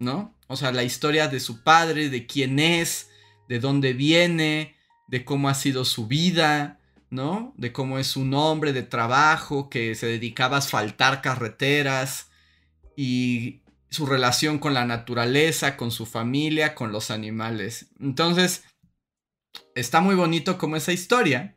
¿no? 0.00 0.34
O 0.48 0.56
sea, 0.56 0.72
la 0.72 0.82
historia 0.82 1.28
de 1.28 1.38
su 1.38 1.62
padre, 1.62 2.10
de 2.10 2.26
quién 2.26 2.58
es, 2.58 3.10
de 3.48 3.60
dónde 3.60 3.92
viene, 3.92 4.74
de 5.06 5.24
cómo 5.24 5.48
ha 5.48 5.54
sido 5.54 5.84
su 5.84 6.08
vida, 6.08 6.80
¿no? 7.14 7.54
De 7.56 7.72
cómo 7.72 7.98
es 7.98 8.16
un 8.16 8.34
hombre 8.34 8.72
de 8.72 8.82
trabajo 8.82 9.70
que 9.70 9.94
se 9.94 10.06
dedicaba 10.06 10.56
a 10.56 10.58
asfaltar 10.58 11.22
carreteras 11.22 12.30
y 12.96 13.62
su 13.90 14.06
relación 14.06 14.58
con 14.58 14.74
la 14.74 14.84
naturaleza, 14.84 15.76
con 15.76 15.90
su 15.90 16.04
familia, 16.04 16.74
con 16.74 16.92
los 16.92 17.10
animales. 17.10 17.86
Entonces, 18.00 18.64
está 19.74 20.00
muy 20.00 20.16
bonito 20.16 20.58
como 20.58 20.76
esa 20.76 20.92
historia, 20.92 21.56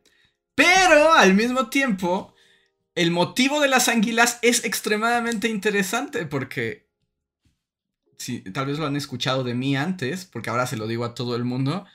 pero 0.56 1.14
al 1.14 1.34
mismo 1.34 1.70
tiempo, 1.70 2.34
el 2.96 3.12
motivo 3.12 3.60
de 3.60 3.68
las 3.68 3.90
anguilas 3.90 4.40
es 4.42 4.64
extremadamente 4.64 5.50
interesante 5.50 6.26
porque, 6.26 6.88
tal 8.54 8.68
vez 8.68 8.80
lo 8.80 8.86
han 8.86 8.96
escuchado 8.96 9.44
de 9.44 9.56
mí 9.56 9.76
antes, 9.76 10.26
porque 10.26 10.50
ahora 10.50 10.68
se 10.68 10.78
lo 10.78 10.88
digo 10.88 11.06
a 11.06 11.16
todo 11.16 11.36
el 11.36 11.44
mundo, 11.44 11.86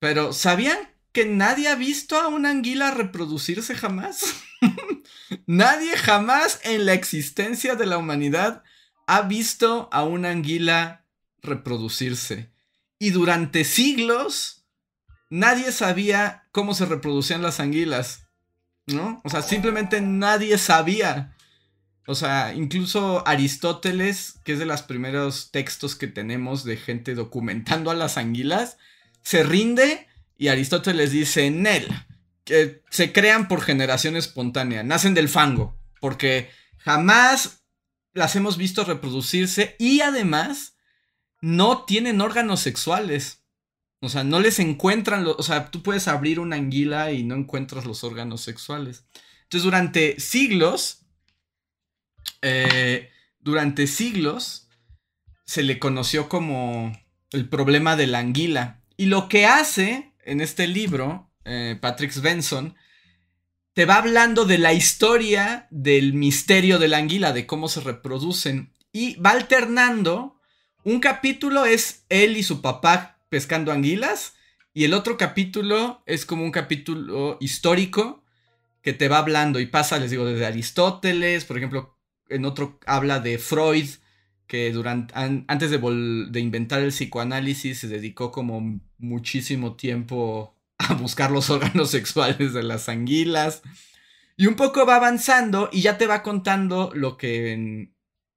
pero 0.00 0.32
¿sabían 0.32 0.78
que 1.18 1.26
nadie 1.26 1.66
ha 1.66 1.74
visto 1.74 2.16
a 2.16 2.28
una 2.28 2.50
anguila 2.50 2.92
reproducirse 2.92 3.74
jamás? 3.74 4.22
nadie 5.48 5.96
jamás 5.96 6.60
en 6.62 6.86
la 6.86 6.92
existencia 6.92 7.74
de 7.74 7.86
la 7.86 7.98
humanidad 7.98 8.62
ha 9.08 9.22
visto 9.22 9.88
a 9.90 10.04
una 10.04 10.30
anguila 10.30 11.06
reproducirse. 11.42 12.52
Y 13.00 13.10
durante 13.10 13.64
siglos 13.64 14.64
nadie 15.28 15.72
sabía 15.72 16.46
cómo 16.52 16.72
se 16.72 16.86
reproducían 16.86 17.42
las 17.42 17.58
anguilas, 17.58 18.28
¿no? 18.86 19.20
O 19.24 19.28
sea, 19.28 19.42
simplemente 19.42 20.00
nadie 20.00 20.56
sabía. 20.56 21.34
O 22.06 22.14
sea, 22.14 22.54
incluso 22.54 23.26
Aristóteles, 23.26 24.38
que 24.44 24.52
es 24.52 24.60
de 24.60 24.66
los 24.66 24.82
primeros 24.82 25.50
textos 25.50 25.96
que 25.96 26.06
tenemos 26.06 26.62
de 26.62 26.76
gente 26.76 27.16
documentando 27.16 27.90
a 27.90 27.96
las 27.96 28.18
anguilas, 28.18 28.78
se 29.22 29.42
rinde 29.42 30.07
y 30.38 30.48
Aristóteles 30.48 31.10
dice, 31.10 31.50
Nel, 31.50 31.88
que 32.44 32.82
se 32.90 33.12
crean 33.12 33.48
por 33.48 33.60
generación 33.60 34.16
espontánea, 34.16 34.84
nacen 34.84 35.12
del 35.12 35.28
fango, 35.28 35.76
porque 36.00 36.48
jamás 36.78 37.64
las 38.14 38.36
hemos 38.36 38.56
visto 38.56 38.84
reproducirse 38.84 39.76
y 39.78 40.00
además 40.00 40.76
no 41.40 41.84
tienen 41.84 42.20
órganos 42.20 42.60
sexuales. 42.60 43.42
O 44.00 44.08
sea, 44.08 44.22
no 44.22 44.38
les 44.38 44.60
encuentran, 44.60 45.26
o 45.26 45.42
sea, 45.42 45.70
tú 45.72 45.82
puedes 45.82 46.06
abrir 46.06 46.38
una 46.38 46.54
anguila 46.54 47.10
y 47.10 47.24
no 47.24 47.34
encuentras 47.34 47.84
los 47.84 48.04
órganos 48.04 48.40
sexuales. 48.40 49.04
Entonces, 49.42 49.64
durante 49.64 50.20
siglos, 50.20 51.00
eh, 52.42 53.10
durante 53.40 53.88
siglos, 53.88 54.68
se 55.44 55.64
le 55.64 55.80
conoció 55.80 56.28
como 56.28 56.92
el 57.32 57.48
problema 57.48 57.96
de 57.96 58.06
la 58.06 58.20
anguila. 58.20 58.82
Y 58.96 59.06
lo 59.06 59.28
que 59.28 59.46
hace 59.46 60.07
en 60.28 60.40
este 60.40 60.66
libro, 60.66 61.30
eh, 61.44 61.76
Patrick 61.80 62.12
Svensson, 62.12 62.76
te 63.72 63.86
va 63.86 63.96
hablando 63.96 64.44
de 64.44 64.58
la 64.58 64.72
historia 64.72 65.66
del 65.70 66.12
misterio 66.12 66.78
de 66.78 66.88
la 66.88 66.98
anguila, 66.98 67.32
de 67.32 67.46
cómo 67.46 67.68
se 67.68 67.80
reproducen. 67.80 68.74
Y 68.92 69.16
va 69.16 69.30
alternando. 69.30 70.40
Un 70.84 71.00
capítulo 71.00 71.64
es 71.64 72.04
él 72.08 72.36
y 72.36 72.42
su 72.42 72.60
papá 72.60 73.20
pescando 73.28 73.72
anguilas. 73.72 74.34
Y 74.74 74.84
el 74.84 74.94
otro 74.94 75.16
capítulo 75.16 76.02
es 76.06 76.26
como 76.26 76.44
un 76.44 76.50
capítulo 76.50 77.38
histórico 77.40 78.24
que 78.82 78.92
te 78.92 79.08
va 79.08 79.18
hablando 79.18 79.60
y 79.60 79.66
pasa, 79.66 79.98
les 79.98 80.10
digo, 80.10 80.24
desde 80.24 80.46
Aristóteles, 80.46 81.44
por 81.44 81.56
ejemplo, 81.56 81.98
en 82.28 82.44
otro 82.44 82.78
habla 82.86 83.20
de 83.20 83.38
Freud, 83.38 83.88
que 84.48 84.72
durante, 84.72 85.14
antes 85.14 85.70
de, 85.70 85.78
de 85.78 86.40
inventar 86.40 86.80
el 86.80 86.88
psicoanálisis 86.88 87.78
se 87.78 87.88
dedicó 87.88 88.32
como 88.32 88.80
muchísimo 88.98 89.76
tiempo 89.76 90.56
a 90.78 90.94
buscar 91.00 91.30
los 91.30 91.50
órganos 91.50 91.90
sexuales 91.90 92.54
de 92.54 92.62
las 92.64 92.88
anguilas. 92.88 93.62
Y 94.36 94.46
un 94.46 94.56
poco 94.56 94.86
va 94.86 94.96
avanzando 94.96 95.68
y 95.72 95.82
ya 95.82 95.98
te 95.98 96.06
va 96.06 96.22
contando 96.22 96.90
lo 96.94 97.16
que 97.18 97.92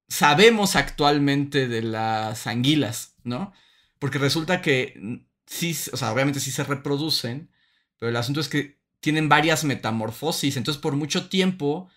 sabemos 0.10 0.76
actualmente 0.76 1.68
de 1.68 1.82
las 1.82 2.46
anguilas, 2.46 3.16
¿no? 3.24 3.54
Porque 3.98 4.18
resulta 4.18 4.62
que 4.62 4.96
mm, 5.00 5.16
sí, 5.46 5.76
o 5.94 5.98
sea, 5.98 6.12
obviamente 6.12 6.40
sí 6.40 6.52
se 6.52 6.66
reproducen, 6.66 7.50
pero 7.98 8.10
el 8.10 8.18
asunto 8.18 8.42
es 8.42 8.50
que 8.50 8.82
tienen 9.00 9.30
varias 9.30 9.64
metamorfosis. 9.64 10.58
Entonces, 10.58 10.82
por 10.82 10.96
mucho 10.96 11.30
tiempo 11.30 11.90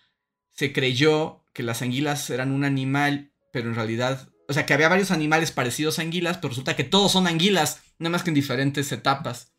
se 0.51 0.71
creyó 0.71 1.43
que 1.51 1.63
las 1.63 1.81
anguilas 1.81 2.29
eran 2.29 2.51
un 2.51 2.63
animal, 2.63 3.33
pero 3.55 3.69
en 3.69 3.75
realidad, 3.75 4.27
o 4.49 4.53
sea, 4.53 4.65
que 4.65 4.73
había 4.73 4.89
varios 4.89 5.11
animales 5.11 5.51
parecidos 5.51 5.97
a 5.97 6.01
anguilas, 6.01 6.39
pero 6.39 6.49
resulta 6.49 6.75
que 6.75 6.83
todos 6.83 7.13
son 7.13 7.25
anguilas, 7.25 7.79
nada 7.99 8.09
más 8.09 8.23
que 8.23 8.31
en 8.31 8.35
diferentes 8.35 8.91
etapas. 8.91 9.53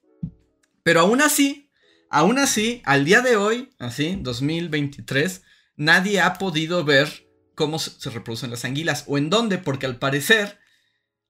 Pero 0.82 1.00
aún 1.00 1.22
así, 1.22 1.70
aún 2.10 2.38
así, 2.38 2.82
al 2.84 3.06
día 3.06 3.22
de 3.22 3.36
hoy, 3.36 3.70
así, 3.78 4.18
2023, 4.20 5.44
nadie 5.76 6.20
ha 6.20 6.34
podido 6.34 6.84
ver 6.84 7.26
cómo 7.54 7.78
se 7.78 8.10
reproducen 8.10 8.50
las 8.50 8.66
anguilas 8.66 9.04
o 9.06 9.16
en 9.16 9.30
dónde, 9.30 9.56
porque 9.56 9.86
al 9.86 9.98
parecer 9.98 10.58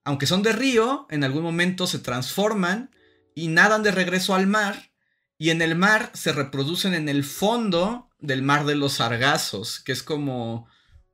aunque 0.03 0.25
son 0.25 0.43
de 0.43 0.51
río, 0.51 1.07
en 1.09 1.23
algún 1.23 1.43
momento 1.43 1.87
se 1.87 1.99
transforman 1.99 2.91
y 3.33 3.47
nadan 3.47 3.81
de 3.81 3.91
regreso 3.91 4.35
al 4.35 4.45
mar 4.45 4.91
y 5.37 5.51
en 5.51 5.61
el 5.61 5.75
mar 5.75 6.11
se 6.13 6.33
reproducen 6.33 6.93
en 6.93 7.07
el 7.07 7.23
fondo 7.23 8.09
del 8.19 8.41
mar 8.41 8.65
de 8.65 8.75
los 8.75 8.95
sargazos, 8.95 9.79
que 9.79 9.93
es 9.93 10.03
como 10.03 10.67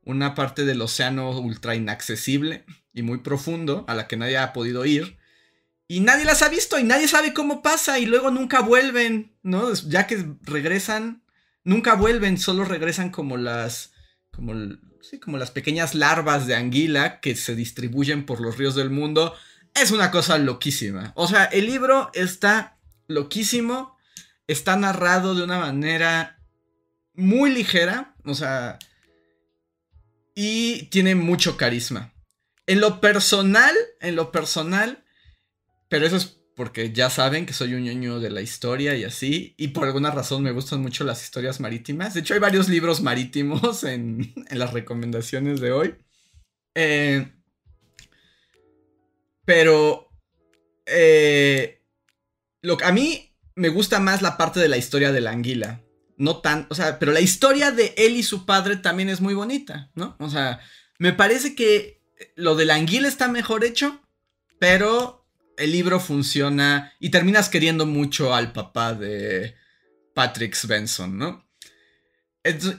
una 0.06 0.36
parte 0.36 0.66
del 0.66 0.82
océano 0.82 1.32
ultra 1.40 1.76
inaccesible. 1.76 2.66
y 2.96 3.02
muy 3.02 3.20
profundo 3.20 3.86
a 3.88 3.96
la 3.96 4.08
que 4.08 4.18
nadie 4.18 4.38
ha 4.38 4.54
podido 4.54 4.86
ir. 4.86 5.18
Y 5.88 6.00
nadie 6.00 6.26
las 6.26 6.42
ha 6.44 6.50
visto 6.50 6.80
y 6.80 6.84
nadie 6.84 7.08
sabe 7.08 7.34
cómo 7.34 7.62
pasa 7.62 8.00
y 8.00 8.06
luego 8.06 8.32
nunca 8.32 8.62
vuelven, 8.62 9.36
¿no? 9.42 9.74
Ya 9.74 10.08
que 10.08 10.36
regresan, 10.44 11.24
nunca 11.64 11.96
vuelven, 11.96 12.38
solo 12.38 12.66
regresan 12.66 13.10
como 13.10 13.38
las, 13.38 13.94
como, 14.32 14.54
sí, 15.02 15.20
como 15.20 15.38
las 15.38 15.52
pequeñas 15.52 15.96
larvas 15.96 16.48
de 16.48 16.56
anguila 16.56 17.20
que 17.20 17.36
se 17.36 17.56
distribuyen 17.56 18.26
por 18.26 18.42
los 18.42 18.58
ríos 18.58 18.76
del 18.76 18.92
mundo. 18.92 19.36
Es 19.74 19.92
una 19.92 20.12
cosa 20.12 20.38
loquísima. 20.38 21.14
O 21.16 21.28
sea, 21.28 21.46
el 21.46 21.66
libro 21.66 22.12
está 22.14 22.78
loquísimo, 23.08 23.98
está 24.48 24.76
narrado 24.78 25.36
de 25.36 25.44
una 25.44 25.60
manera 25.60 26.40
muy 27.14 27.52
ligera, 27.52 28.16
o 28.24 28.34
sea, 28.34 28.80
y 30.36 30.84
tiene 30.88 31.16
mucho 31.16 31.58
carisma. 31.58 32.13
En 32.66 32.80
lo 32.80 33.02
personal, 33.02 33.75
en 34.00 34.16
lo 34.16 34.32
personal, 34.32 35.04
pero 35.90 36.06
eso 36.06 36.16
es 36.16 36.40
porque 36.56 36.92
ya 36.92 37.10
saben 37.10 37.46
que 37.46 37.54
soy 37.54 37.74
un 37.74 37.84
ñoño 37.84 38.20
de 38.20 38.30
la 38.30 38.42
historia 38.42 38.96
y 38.96 39.04
así, 39.04 39.56
y 39.58 39.70
por 39.70 39.86
alguna 39.86 40.12
razón 40.12 40.44
me 40.44 40.52
gustan 40.52 40.82
mucho 40.82 41.04
las 41.04 41.24
historias 41.24 41.60
marítimas. 41.60 42.13
De 42.13 42.20
hecho, 42.20 42.34
hay 42.34 42.40
varios 42.40 42.70
libros 42.70 43.02
marítimos 43.02 43.84
en, 43.84 44.34
las 44.52 44.74
recomendaciones 44.74 45.60
de 45.60 45.72
hoy. 45.72 45.96
Eh, 46.75 47.32
pero 49.46 50.10
eh, 50.86 51.82
lo, 52.62 52.78
a 52.84 52.92
mí 52.92 53.36
me 53.56 53.70
gusta 53.70 54.00
más 54.00 54.22
la 54.22 54.38
parte 54.38 54.60
de 54.60 54.70
la 54.70 54.78
historia 54.78 55.12
de 55.12 55.22
la 55.22 55.32
anguila. 55.32 55.83
No 56.17 56.38
tan, 56.41 56.67
o 56.70 56.75
sea, 56.75 57.00
pero 57.00 57.12
la 57.12 57.22
historia 57.22 57.72
de 57.72 57.93
él 57.98 58.15
y 58.15 58.24
su 58.24 58.46
padre 58.46 58.77
también 58.77 59.10
es 59.10 59.20
muy 59.22 59.34
bonita, 59.34 59.89
¿no? 59.96 60.15
O 60.20 60.29
sea, 60.29 60.60
me 61.00 61.13
parece 61.13 61.55
que 61.55 62.01
lo 62.36 62.55
de 62.55 62.65
la 62.65 62.75
anguila 62.75 63.08
está 63.08 63.27
mejor 63.27 63.63
hecho, 63.63 64.01
pero 64.60 65.25
el 65.58 65.72
libro 65.72 66.00
funciona 66.00 66.93
y 67.00 67.10
terminas 67.10 67.50
queriendo 67.50 67.86
mucho 67.86 68.34
al 68.34 68.53
papá 68.53 68.93
de 68.93 69.55
Patrick 70.13 70.55
Svensson, 70.55 71.17
¿no? 71.17 71.43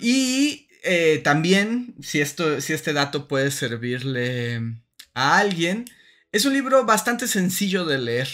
y 0.01 0.69
eh, 0.83 1.23
también, 1.25 1.95
si, 2.03 2.21
esto, 2.21 2.61
si 2.61 2.75
este 2.75 2.93
dato 2.93 3.27
puede 3.27 3.51
servirle 3.51 4.61
a 5.15 5.39
alguien, 5.39 5.87
es 6.31 6.45
un 6.45 6.53
libro 6.53 6.85
bastante 6.85 7.27
sencillo 7.27 7.87
de 7.87 7.99
leer. 7.99 8.29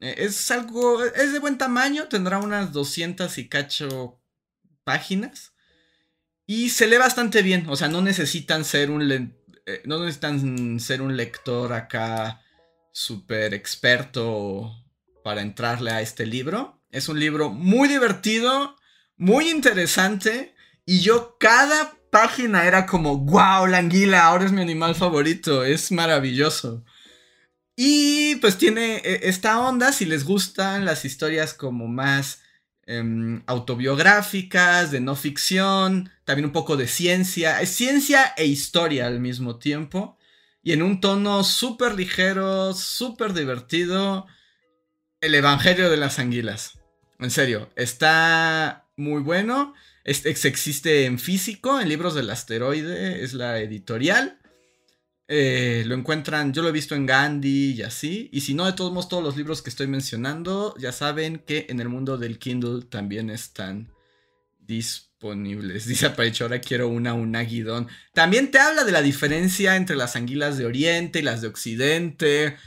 Eh, 0.00 0.16
es 0.18 0.50
algo, 0.50 1.04
es 1.04 1.32
de 1.32 1.38
buen 1.38 1.58
tamaño, 1.58 2.08
tendrá 2.08 2.38
unas 2.38 2.72
200 2.72 3.38
y 3.38 3.48
cacho 3.48 4.20
páginas. 4.84 5.52
Y 6.46 6.70
se 6.70 6.86
lee 6.86 6.96
bastante 6.96 7.42
bien, 7.42 7.66
o 7.68 7.76
sea, 7.76 7.88
no 7.88 8.02
necesitan 8.02 8.64
ser 8.64 8.90
un, 8.90 9.10
eh, 9.10 9.82
no 9.84 10.00
necesitan 10.00 10.80
ser 10.80 11.02
un 11.02 11.16
lector 11.16 11.72
acá 11.72 12.42
súper 12.92 13.54
experto 13.54 14.72
para 15.24 15.40
entrarle 15.40 15.92
a 15.92 16.00
este 16.00 16.26
libro. 16.26 16.82
Es 16.90 17.08
un 17.08 17.18
libro 17.18 17.50
muy 17.50 17.88
divertido, 17.88 18.76
muy 19.16 19.48
interesante. 19.48 20.54
Y 20.84 21.00
yo 21.00 21.36
cada 21.38 21.94
página 22.10 22.66
era 22.66 22.86
como, 22.86 23.18
wow, 23.18 23.66
la 23.66 23.78
anguila, 23.78 24.24
ahora 24.24 24.44
es 24.44 24.52
mi 24.52 24.60
animal 24.60 24.94
favorito, 24.94 25.64
es 25.64 25.90
maravilloso. 25.92 26.84
Y 27.76 28.36
pues 28.36 28.58
tiene 28.58 28.96
eh, 28.96 29.20
esta 29.22 29.60
onda, 29.60 29.92
si 29.92 30.04
les 30.04 30.24
gustan 30.24 30.84
las 30.84 31.04
historias 31.04 31.54
como 31.54 31.88
más 31.88 32.42
em, 32.86 33.42
autobiográficas, 33.46 34.90
de 34.90 35.00
no 35.00 35.16
ficción, 35.16 36.10
también 36.24 36.46
un 36.46 36.52
poco 36.52 36.76
de 36.76 36.88
ciencia, 36.88 37.64
ciencia 37.66 38.34
e 38.36 38.46
historia 38.46 39.06
al 39.06 39.20
mismo 39.20 39.58
tiempo, 39.58 40.18
y 40.62 40.72
en 40.72 40.82
un 40.82 41.00
tono 41.00 41.44
súper 41.44 41.94
ligero, 41.94 42.74
súper 42.74 43.32
divertido, 43.32 44.26
el 45.20 45.34
Evangelio 45.34 45.90
de 45.90 45.96
las 45.96 46.18
Anguilas. 46.18 46.78
En 47.18 47.30
serio, 47.30 47.70
está 47.76 48.88
muy 48.96 49.22
bueno, 49.22 49.74
existe 50.04 51.04
en 51.04 51.18
físico, 51.18 51.80
en 51.80 51.88
libros 51.88 52.14
del 52.14 52.30
asteroide, 52.30 53.22
es 53.22 53.34
la 53.34 53.60
editorial. 53.60 54.38
Eh, 55.34 55.84
lo 55.86 55.94
encuentran, 55.94 56.52
yo 56.52 56.60
lo 56.60 56.68
he 56.68 56.72
visto 56.72 56.94
en 56.94 57.06
Gandhi 57.06 57.72
y 57.72 57.82
así. 57.82 58.28
Y 58.34 58.42
si 58.42 58.52
no, 58.52 58.66
de 58.66 58.74
todos 58.74 58.92
modos, 58.92 59.08
todos 59.08 59.24
los 59.24 59.34
libros 59.34 59.62
que 59.62 59.70
estoy 59.70 59.86
mencionando, 59.86 60.74
ya 60.78 60.92
saben 60.92 61.38
que 61.38 61.64
en 61.70 61.80
el 61.80 61.88
mundo 61.88 62.18
del 62.18 62.38
Kindle 62.38 62.84
también 62.84 63.30
están 63.30 63.90
disponibles. 64.58 65.86
Dice 65.88 66.04
Aparicho, 66.04 66.44
ahora 66.44 66.60
quiero 66.60 66.88
una 66.88 67.44
guidón 67.44 67.88
También 68.12 68.50
te 68.50 68.58
habla 68.58 68.84
de 68.84 68.92
la 68.92 69.00
diferencia 69.00 69.76
entre 69.76 69.96
las 69.96 70.16
anguilas 70.16 70.58
de 70.58 70.66
Oriente 70.66 71.20
y 71.20 71.22
las 71.22 71.40
de 71.40 71.48
Occidente. 71.48 72.58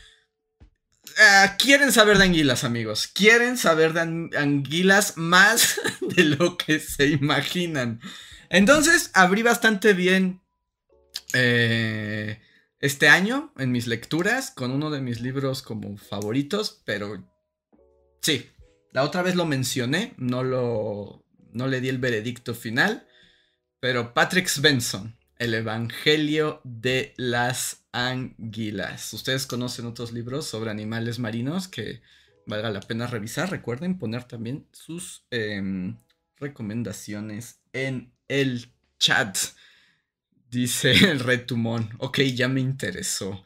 Ah, 1.20 1.58
quieren 1.60 1.92
saber 1.92 2.18
de 2.18 2.24
anguilas, 2.24 2.64
amigos. 2.64 3.06
Quieren 3.06 3.60
saber 3.60 3.94
de 3.94 4.40
anguilas 4.40 5.18
más 5.18 5.80
de 6.02 6.24
lo 6.24 6.58
que 6.58 6.80
se 6.80 7.10
imaginan. 7.10 8.02
Entonces, 8.50 9.12
abrí 9.14 9.44
bastante 9.44 9.94
bien 9.94 10.42
eh, 11.34 12.40
este 12.80 13.08
año 13.08 13.54
en 13.58 13.72
mis 13.72 13.88
lecturas 13.88 14.52
con 14.52 14.72
uno 14.72 14.90
de 14.92 15.02
mis 15.02 15.22
libros 15.22 15.62
como 15.62 15.98
favoritos, 15.98 16.82
pero 16.86 17.24
sí, 18.22 18.50
la 18.92 19.04
otra 19.04 19.22
vez 19.22 19.36
lo 19.36 19.46
mencioné, 19.46 20.14
no 20.18 20.44
lo 20.44 21.26
no 21.56 21.68
le 21.68 21.80
di 21.80 21.88
el 21.90 22.00
veredicto 22.00 22.54
final, 22.54 23.08
pero 23.80 24.14
Patrick 24.14 24.48
Svensson, 24.48 25.18
El 25.38 25.54
Evangelio 25.54 26.60
de 26.66 27.14
las 27.18 27.86
Anguilas. 27.94 29.14
Ustedes 29.14 29.48
conocen 29.48 29.86
otros 29.86 30.12
libros 30.12 30.46
sobre 30.46 30.70
animales 30.70 31.18
marinos 31.18 31.70
que 31.70 32.02
valga 32.46 32.70
la 32.72 32.82
pena 32.82 33.08
revisar. 33.08 33.50
Recuerden 33.50 33.98
poner 33.98 34.26
también 34.26 34.68
sus 34.74 35.26
em, 35.32 35.98
recomendaciones 36.38 37.62
en 37.72 38.14
el 38.28 38.74
chat. 39.00 39.38
Dice 40.56 40.92
el 41.12 41.20
retumón. 41.20 41.90
Ok, 41.98 42.22
ya 42.22 42.48
me 42.48 42.62
interesó. 42.62 43.44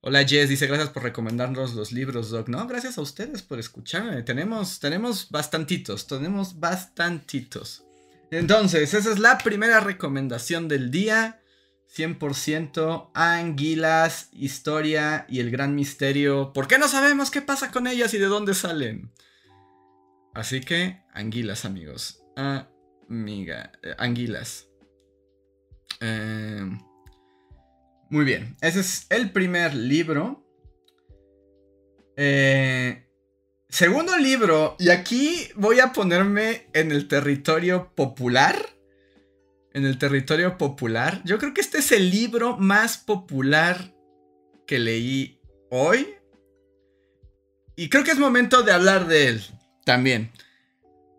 Hola 0.00 0.24
Jess, 0.24 0.48
dice 0.48 0.68
gracias 0.68 0.90
por 0.90 1.02
recomendarnos 1.02 1.74
los 1.74 1.90
libros, 1.90 2.30
Doc. 2.30 2.48
No, 2.48 2.64
gracias 2.68 2.96
a 2.96 3.00
ustedes 3.00 3.42
por 3.42 3.58
escucharme. 3.58 4.22
Tenemos, 4.22 4.78
tenemos 4.78 5.30
bastantitos, 5.30 6.06
tenemos 6.06 6.60
bastantitos. 6.60 7.82
Entonces, 8.30 8.94
esa 8.94 9.10
es 9.10 9.18
la 9.18 9.38
primera 9.38 9.80
recomendación 9.80 10.68
del 10.68 10.92
día. 10.92 11.40
100% 11.92 13.10
anguilas, 13.14 14.28
historia 14.32 15.26
y 15.28 15.40
el 15.40 15.50
gran 15.50 15.74
misterio. 15.74 16.52
¿Por 16.52 16.68
qué 16.68 16.78
no 16.78 16.86
sabemos 16.86 17.32
qué 17.32 17.42
pasa 17.42 17.72
con 17.72 17.88
ellas 17.88 18.14
y 18.14 18.18
de 18.18 18.26
dónde 18.26 18.54
salen? 18.54 19.10
Así 20.34 20.60
que, 20.60 21.02
anguilas, 21.12 21.64
amigos. 21.64 22.22
Amiga, 22.36 23.72
eh, 23.82 23.94
anguilas. 23.98 24.68
Eh, 26.00 26.78
muy 28.10 28.24
bien, 28.24 28.56
ese 28.60 28.80
es 28.80 29.06
el 29.10 29.30
primer 29.32 29.74
libro. 29.74 30.44
Eh, 32.16 33.08
segundo 33.68 34.16
libro, 34.16 34.76
y 34.78 34.90
aquí 34.90 35.48
voy 35.56 35.80
a 35.80 35.92
ponerme 35.92 36.68
en 36.74 36.92
el 36.92 37.08
territorio 37.08 37.92
popular. 37.94 38.56
En 39.72 39.84
el 39.84 39.98
territorio 39.98 40.56
popular. 40.56 41.20
Yo 41.24 41.38
creo 41.38 41.52
que 41.52 41.60
este 41.60 41.78
es 41.78 41.90
el 41.90 42.10
libro 42.10 42.56
más 42.56 42.98
popular 42.98 43.92
que 44.66 44.78
leí 44.78 45.40
hoy. 45.70 46.14
Y 47.74 47.88
creo 47.88 48.04
que 48.04 48.12
es 48.12 48.18
momento 48.18 48.62
de 48.62 48.72
hablar 48.72 49.08
de 49.08 49.28
él 49.28 49.42
también. 49.84 50.30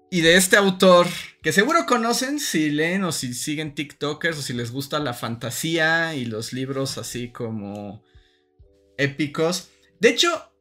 Y 0.09 0.21
de 0.21 0.37
este 0.37 0.55
autor 0.55 1.07
que 1.45 1.53
seguro 1.53 1.85
conocen 1.85 2.39
si 2.39 2.71
leen 2.71 3.03
o 3.03 3.11
si 3.11 3.35
siguen 3.35 3.75
TikTokers 3.75 4.39
o 4.39 4.41
si 4.41 4.53
les 4.53 4.71
gusta 4.71 4.97
la 4.97 5.13
fantasía 5.13 6.15
y 6.15 6.25
los 6.25 6.53
libros 6.53 6.97
así 6.97 7.29
como 7.29 8.03
épicos. 8.97 9.69
De 9.99 10.09
hecho, 10.09 10.51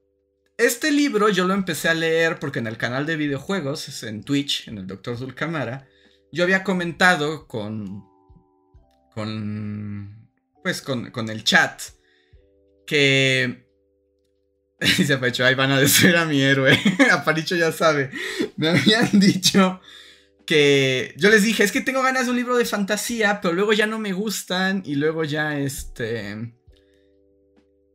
este 0.58 0.92
libro 0.92 1.30
yo 1.30 1.46
lo 1.46 1.54
empecé 1.54 1.88
a 1.88 1.94
leer 1.94 2.38
porque 2.38 2.58
en 2.58 2.66
el 2.66 2.76
canal 2.76 3.06
de 3.06 3.16
videojuegos, 3.16 4.02
en 4.02 4.24
Twitch, 4.24 4.68
en 4.68 4.76
el 4.76 4.86
Dr. 4.86 5.16
Zulcamara, 5.16 5.88
yo 6.30 6.44
había 6.44 6.62
comentado 6.62 7.46
con. 7.46 8.04
con. 9.14 10.28
pues 10.62 10.82
con, 10.82 11.10
con 11.12 11.30
el 11.30 11.44
chat 11.44 11.80
que. 12.86 13.66
Dice 14.98 15.16
Pecho, 15.16 15.46
ahí 15.46 15.54
van 15.54 15.70
a 15.70 15.80
decir 15.80 16.14
a 16.14 16.26
mi 16.26 16.42
héroe. 16.42 16.78
Aparicho 17.10 17.56
ya 17.56 17.72
sabe. 17.72 18.10
Me 18.58 18.68
habían 18.68 19.18
dicho 19.18 19.80
que 20.46 21.14
yo 21.16 21.30
les 21.30 21.42
dije, 21.42 21.64
es 21.64 21.72
que 21.72 21.80
tengo 21.80 22.02
ganas 22.02 22.24
de 22.26 22.30
un 22.30 22.36
libro 22.36 22.56
de 22.56 22.64
fantasía, 22.64 23.40
pero 23.40 23.54
luego 23.54 23.72
ya 23.72 23.86
no 23.86 23.98
me 23.98 24.12
gustan 24.12 24.82
y 24.84 24.94
luego 24.96 25.24
ya 25.24 25.58
este... 25.58 26.54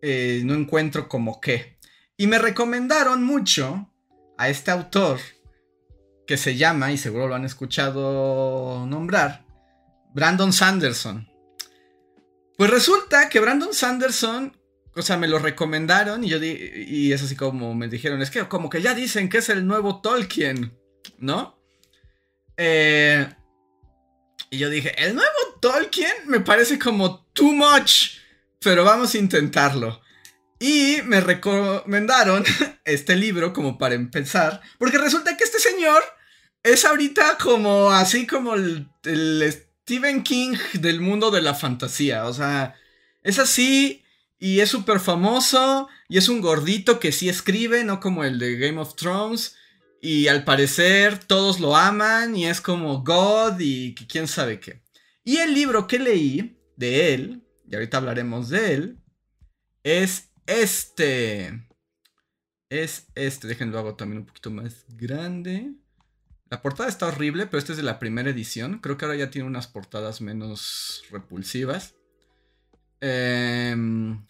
Eh, 0.02 0.42
no 0.46 0.54
encuentro 0.54 1.10
como 1.10 1.42
qué. 1.42 1.78
Y 2.16 2.28
me 2.28 2.40
recomendaron 2.40 3.24
mucho 3.24 3.92
a 4.38 4.50
este 4.50 4.72
autor 4.72 5.20
que 6.26 6.38
se 6.38 6.56
llama, 6.56 6.92
y 6.92 6.98
seguro 6.98 7.28
lo 7.28 7.36
han 7.36 7.44
escuchado 7.44 8.86
nombrar, 8.86 9.46
Brandon 10.14 10.54
Sanderson. 10.54 11.28
Pues 12.58 12.70
resulta 12.70 13.30
que 13.30 13.40
Brandon 13.40 13.74
Sanderson 13.74 14.60
o 14.96 15.02
sea, 15.02 15.18
me 15.18 15.28
lo 15.28 15.40
recomendaron 15.40 16.24
y 16.24 16.30
yo 16.30 16.40
di, 16.40 16.50
y 16.88 17.14
es 17.14 17.24
así 17.24 17.36
como 17.36 17.74
me 17.74 17.88
dijeron, 17.88 18.22
es 18.22 18.30
que 18.30 18.48
como 18.48 18.70
que 18.70 18.82
ya 18.82 18.94
dicen 18.94 19.30
que 19.30 19.38
es 19.38 19.50
el 19.50 19.66
nuevo 19.66 20.02
Tolkien, 20.02 20.78
¿no? 21.18 21.59
Eh, 22.62 23.26
y 24.50 24.58
yo 24.58 24.70
dije, 24.70 24.94
el 25.02 25.16
nuevo 25.16 25.30
Tolkien 25.62 26.12
me 26.26 26.42
parece 26.42 26.78
como 26.78 27.26
too 27.32 27.54
much, 27.54 28.18
pero 28.60 28.84
vamos 28.84 29.16
a 29.16 29.18
intentarlo. 29.18 30.02
Y 30.60 30.98
me 31.06 31.22
recomendaron 31.22 32.44
este 32.86 33.16
libro 33.16 33.54
como 33.54 33.78
para 33.78 33.96
empezar, 33.96 34.62
porque 34.78 34.98
resulta 34.98 35.38
que 35.38 35.46
este 35.46 35.60
señor 35.60 36.04
es 36.62 36.84
ahorita 36.84 37.38
como 37.38 37.92
así 37.92 38.28
como 38.28 38.56
el, 38.56 38.90
Stephen 39.86 40.24
King 40.24 40.58
del 40.74 41.00
mundo 41.00 41.32
de 41.32 41.42
la 41.42 41.56
fantasía, 41.56 42.26
o 42.26 42.34
sea, 42.34 42.76
es 43.24 43.40
así 43.40 44.04
y 44.38 44.60
es 44.60 44.70
súper 44.70 45.00
famoso 45.00 45.88
y 46.10 46.18
es 46.18 46.28
un 46.28 46.42
gordito 46.42 47.00
que 47.00 47.14
sí 47.14 47.30
escribe, 47.30 47.86
no 47.86 48.02
como 48.02 48.26
el 48.26 48.38
de 48.38 48.58
Game 48.58 48.80
of 48.80 48.96
Thrones. 48.96 49.56
Y 50.02 50.28
al 50.28 50.44
parecer 50.44 51.20
todos 51.20 51.60
lo 51.60 51.76
aman 51.76 52.36
y 52.36 52.46
es 52.46 52.62
como 52.62 53.04
God 53.04 53.60
y 53.60 53.96
quién 53.96 54.28
sabe 54.28 54.60
qué. 54.60 54.82
Y 55.24 55.38
el 55.38 55.54
libro 55.54 55.88
que 55.88 56.00
leí 56.00 56.58
de 56.78 57.14
él, 57.14 57.44
y 57.68 57.76
ahorita 57.76 57.98
hablaremos 57.98 58.50
de 58.50 58.74
él, 58.74 59.04
es 59.84 60.32
este. 60.48 61.68
Es 62.70 63.08
este. 63.16 63.48
Déjenlo 63.48 63.80
hago 63.80 63.96
también 63.96 64.20
un 64.20 64.26
poquito 64.26 64.50
más 64.52 64.86
grande. 64.88 65.74
La 66.50 66.62
portada 66.62 66.90
está 66.90 67.08
horrible, 67.08 67.46
pero 67.46 67.60
esta 67.60 67.74
es 67.74 67.78
de 67.78 67.84
la 67.84 68.00
primera 68.00 68.30
edición. 68.30 68.80
Creo 68.80 68.98
que 68.98 69.06
ahora 69.06 69.18
ya 69.18 69.30
tiene 69.30 69.48
unas 69.48 69.68
portadas 69.68 70.20
menos 70.22 71.04
repulsivas. 71.12 71.96
Em, 73.02 74.26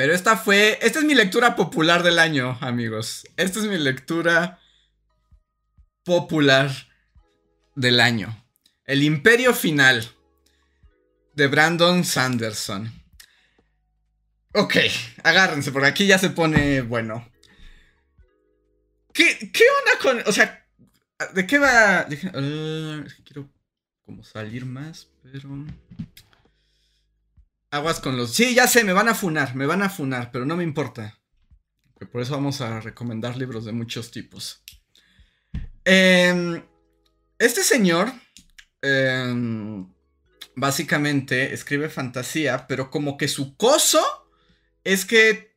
pero 0.00 0.14
esta 0.14 0.38
fue. 0.38 0.78
Esta 0.80 1.00
es 1.00 1.04
mi 1.04 1.14
lectura 1.14 1.54
popular 1.54 2.02
del 2.02 2.18
año, 2.18 2.56
amigos. 2.62 3.28
Esta 3.36 3.58
es 3.58 3.66
mi 3.66 3.76
lectura 3.76 4.58
popular 6.04 6.70
del 7.76 8.00
año. 8.00 8.34
El 8.86 9.02
Imperio 9.02 9.52
Final. 9.52 10.10
De 11.34 11.48
Brandon 11.48 12.02
Sanderson. 12.02 12.90
Ok, 14.54 14.76
agárrense, 15.22 15.70
porque 15.70 15.88
aquí 15.88 16.06
ya 16.06 16.16
se 16.16 16.30
pone 16.30 16.80
bueno. 16.80 17.30
¿Qué, 19.12 19.52
qué 19.52 19.64
onda 19.80 20.02
con.? 20.02 20.22
O 20.26 20.32
sea, 20.32 20.66
¿de 21.34 21.46
qué 21.46 21.58
va? 21.58 22.06
Uh, 22.08 23.04
quiero 23.22 23.50
como 24.06 24.24
salir 24.24 24.64
más, 24.64 25.10
pero. 25.22 25.50
Aguas 27.70 28.00
con 28.00 28.16
los. 28.16 28.32
Sí, 28.32 28.54
ya 28.54 28.66
sé, 28.66 28.84
me 28.84 28.92
van 28.92 29.08
a 29.08 29.14
funar, 29.14 29.54
me 29.54 29.66
van 29.66 29.82
a 29.82 29.90
funar, 29.90 30.30
pero 30.32 30.44
no 30.44 30.56
me 30.56 30.64
importa. 30.64 31.18
por 32.10 32.22
eso 32.22 32.32
vamos 32.32 32.60
a 32.62 32.80
recomendar 32.80 33.36
libros 33.36 33.64
de 33.64 33.72
muchos 33.72 34.10
tipos. 34.10 34.62
Em, 35.84 36.62
este 37.38 37.62
señor. 37.62 38.12
Em, 38.82 39.86
básicamente 40.56 41.54
escribe 41.54 41.88
fantasía, 41.88 42.66
pero 42.66 42.90
como 42.90 43.16
que 43.16 43.28
su 43.28 43.56
coso 43.56 44.00
es 44.84 45.04
que 45.04 45.56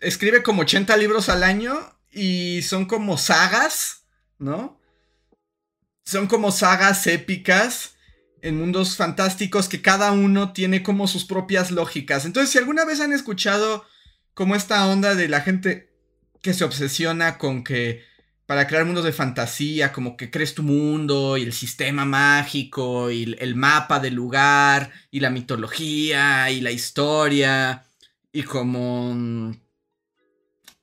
escribe 0.00 0.42
como 0.42 0.62
80 0.62 0.96
libros 0.96 1.28
al 1.28 1.42
año 1.42 1.98
y 2.10 2.62
son 2.62 2.86
como 2.86 3.18
sagas, 3.18 4.04
¿no? 4.38 4.80
Son 6.04 6.26
como 6.26 6.52
sagas 6.52 7.06
épicas 7.06 7.93
en 8.44 8.58
mundos 8.58 8.96
fantásticos 8.96 9.70
que 9.70 9.80
cada 9.80 10.12
uno 10.12 10.52
tiene 10.52 10.82
como 10.82 11.08
sus 11.08 11.24
propias 11.24 11.70
lógicas. 11.70 12.26
Entonces, 12.26 12.52
si 12.52 12.58
alguna 12.58 12.84
vez 12.84 13.00
han 13.00 13.14
escuchado 13.14 13.86
como 14.34 14.54
esta 14.54 14.86
onda 14.86 15.14
de 15.14 15.28
la 15.28 15.40
gente 15.40 15.90
que 16.42 16.52
se 16.52 16.62
obsesiona 16.62 17.38
con 17.38 17.64
que 17.64 18.04
para 18.44 18.66
crear 18.66 18.84
mundos 18.84 19.04
de 19.04 19.14
fantasía, 19.14 19.94
como 19.94 20.18
que 20.18 20.30
crees 20.30 20.54
tu 20.54 20.62
mundo 20.62 21.38
y 21.38 21.42
el 21.42 21.54
sistema 21.54 22.04
mágico 22.04 23.10
y 23.10 23.34
el 23.38 23.54
mapa 23.56 23.98
del 23.98 24.12
lugar 24.12 24.92
y 25.10 25.20
la 25.20 25.30
mitología 25.30 26.50
y 26.50 26.60
la 26.60 26.70
historia 26.70 27.86
y 28.30 28.42
como 28.42 29.56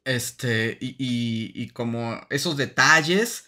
este 0.03 0.79
y, 0.81 0.95
y, 0.97 1.69
como 1.69 2.25
esos 2.31 2.57
detalles 2.57 3.45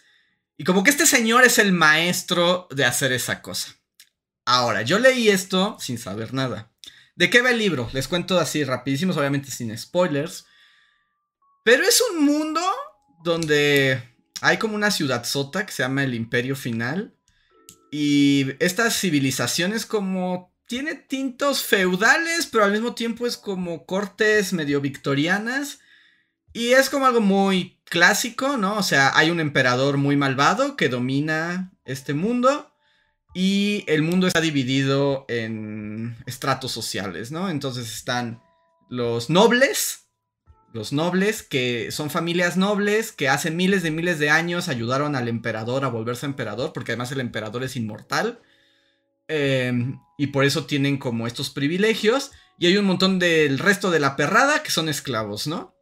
y 0.56 0.62
como 0.62 0.84
que 0.84 0.90
este 0.90 1.04
señor 1.04 1.42
es 1.42 1.58
el 1.58 1.72
maestro 1.72 2.68
de 2.70 2.84
hacer 2.84 3.10
esa 3.10 3.42
cosa. 3.42 3.74
Ahora, 4.44 4.82
yo 4.82 4.98
leí 4.98 5.28
esto 5.28 5.76
sin 5.80 5.98
saber 5.98 6.34
nada. 6.34 6.70
¿De 7.16 7.30
qué 7.30 7.40
va 7.40 7.50
el 7.50 7.58
libro? 7.58 7.88
Les 7.92 8.08
cuento 8.08 8.38
así 8.38 8.64
rapidísimos, 8.64 9.16
obviamente 9.16 9.50
sin 9.50 9.76
spoilers. 9.76 10.46
Pero 11.64 11.84
es 11.84 12.02
un 12.10 12.24
mundo 12.24 12.60
donde 13.22 14.02
hay 14.40 14.58
como 14.58 14.74
una 14.74 14.90
ciudad 14.90 15.24
sota 15.24 15.64
que 15.64 15.72
se 15.72 15.82
llama 15.82 16.04
el 16.04 16.14
Imperio 16.14 16.56
Final. 16.56 17.14
Y 17.90 18.48
estas 18.58 18.98
civilizaciones 18.98 19.86
como 19.86 20.52
tiene 20.66 20.94
tintos 20.94 21.62
feudales, 21.62 22.46
pero 22.46 22.64
al 22.64 22.72
mismo 22.72 22.94
tiempo 22.94 23.26
es 23.26 23.36
como 23.36 23.86
cortes 23.86 24.52
medio 24.52 24.80
victorianas. 24.80 25.78
Y 26.52 26.72
es 26.72 26.90
como 26.90 27.06
algo 27.06 27.20
muy 27.20 27.80
clásico, 27.84 28.56
¿no? 28.56 28.76
O 28.76 28.82
sea, 28.82 29.16
hay 29.16 29.30
un 29.30 29.40
emperador 29.40 29.96
muy 29.96 30.16
malvado 30.16 30.76
que 30.76 30.88
domina 30.88 31.72
este 31.84 32.12
mundo. 32.14 32.73
Y 33.34 33.84
el 33.88 34.02
mundo 34.02 34.28
está 34.28 34.40
dividido 34.40 35.24
en 35.28 36.16
estratos 36.24 36.70
sociales, 36.70 37.32
¿no? 37.32 37.50
Entonces 37.50 37.92
están 37.92 38.40
los 38.88 39.28
nobles, 39.28 40.06
los 40.72 40.92
nobles, 40.92 41.42
que 41.42 41.90
son 41.90 42.10
familias 42.10 42.56
nobles 42.56 43.12
que 43.12 43.28
hace 43.28 43.50
miles 43.50 43.82
de 43.82 43.90
miles 43.90 44.18
de 44.18 44.30
años 44.30 44.68
ayudaron 44.68 45.16
al 45.16 45.28
emperador 45.28 45.84
a 45.84 45.88
volverse 45.88 46.26
emperador, 46.26 46.72
porque 46.72 46.92
además 46.92 47.10
el 47.12 47.20
emperador 47.20 47.64
es 47.64 47.76
inmortal. 47.76 48.40
Em, 49.26 49.98
y 50.18 50.28
por 50.28 50.44
eso 50.44 50.66
tienen 50.66 50.98
como 50.98 51.26
estos 51.26 51.50
privilegios. 51.50 52.32
Y 52.58 52.66
hay 52.66 52.76
un 52.76 52.84
montón 52.84 53.18
del 53.18 53.58
resto 53.58 53.90
de 53.90 54.00
la 54.00 54.16
perrada 54.16 54.62
que 54.62 54.70
son 54.70 54.88
esclavos, 54.88 55.46
¿no? 55.46 55.74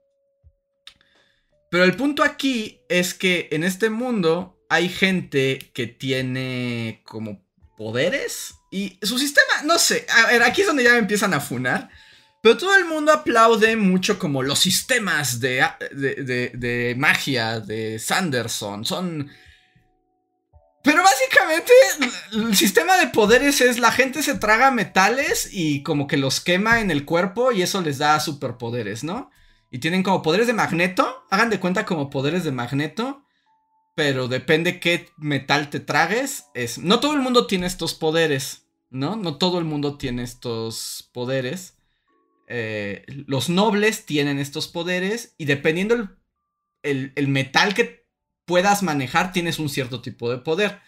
Pero 1.70 1.84
el 1.84 1.96
punto 1.96 2.22
aquí 2.22 2.80
es 2.88 3.14
que 3.14 3.48
en 3.50 3.64
este 3.64 3.88
mundo 3.88 4.61
hay 4.72 4.88
gente 4.88 5.70
que 5.74 5.86
tiene 5.86 7.02
como 7.04 7.44
poderes. 7.76 8.54
Y 8.70 8.98
su 9.02 9.18
sistema, 9.18 9.64
no 9.64 9.78
sé, 9.78 10.06
a 10.08 10.28
ver, 10.28 10.42
aquí 10.42 10.62
es 10.62 10.66
donde 10.66 10.82
ya 10.82 10.92
me 10.92 10.98
empiezan 10.98 11.34
a 11.34 11.40
funar. 11.40 11.90
Pero 12.40 12.56
todo 12.56 12.74
el 12.74 12.86
mundo 12.86 13.12
aplaude 13.12 13.76
mucho 13.76 14.18
como 14.18 14.42
los 14.42 14.60
sistemas 14.60 15.40
de, 15.40 15.62
de, 15.92 16.94
magia 16.96 17.60
de 17.60 17.98
Sanderson. 17.98 18.86
Son... 18.86 19.30
Pero 20.82 21.02
básicamente 21.02 21.72
el 22.32 22.56
sistema 22.56 22.96
de 22.96 23.08
poderes 23.08 23.60
es 23.60 23.78
la 23.78 23.92
gente 23.92 24.22
se 24.22 24.36
traga 24.36 24.70
metales 24.70 25.50
y 25.52 25.82
como 25.82 26.06
que 26.06 26.16
los 26.16 26.40
quema 26.40 26.80
en 26.80 26.90
el 26.90 27.04
cuerpo 27.04 27.52
y 27.52 27.60
eso 27.60 27.82
les 27.82 27.98
da 27.98 28.18
superpoderes, 28.20 29.04
¿no? 29.04 29.30
Y 29.70 29.80
tienen 29.80 30.02
como 30.02 30.22
poderes 30.22 30.46
de 30.46 30.54
magneto. 30.54 31.26
Hagan 31.30 31.50
de 31.50 31.60
cuenta 31.60 31.84
como 31.84 32.08
poderes 32.08 32.42
de 32.42 32.52
magneto. 32.52 33.22
Pero 33.94 34.28
depende 34.28 34.80
qué 34.80 35.08
metal 35.18 35.70
te 35.70 35.80
tragues. 35.80 36.46
Es... 36.54 36.78
No 36.78 37.00
todo 37.00 37.14
el 37.14 37.20
mundo 37.20 37.46
tiene 37.46 37.66
estos 37.66 37.94
poderes, 37.94 38.66
¿no? 38.90 39.16
No 39.16 39.36
todo 39.36 39.58
el 39.58 39.64
mundo 39.64 39.98
tiene 39.98 40.22
estos 40.22 41.10
poderes. 41.12 41.76
Eh, 42.48 43.04
los 43.26 43.48
nobles 43.48 44.06
tienen 44.06 44.38
estos 44.38 44.68
poderes 44.68 45.34
y 45.38 45.44
dependiendo 45.44 46.10
el, 46.82 47.12
el, 47.14 47.28
metal 47.28 47.72
que 47.74 48.06
puedas 48.44 48.82
manejar, 48.82 49.32
tienes 49.32 49.58
un 49.58 49.68
cierto 49.68 50.02
tipo 50.02 50.30
de 50.30 50.38
poder. 50.38 50.80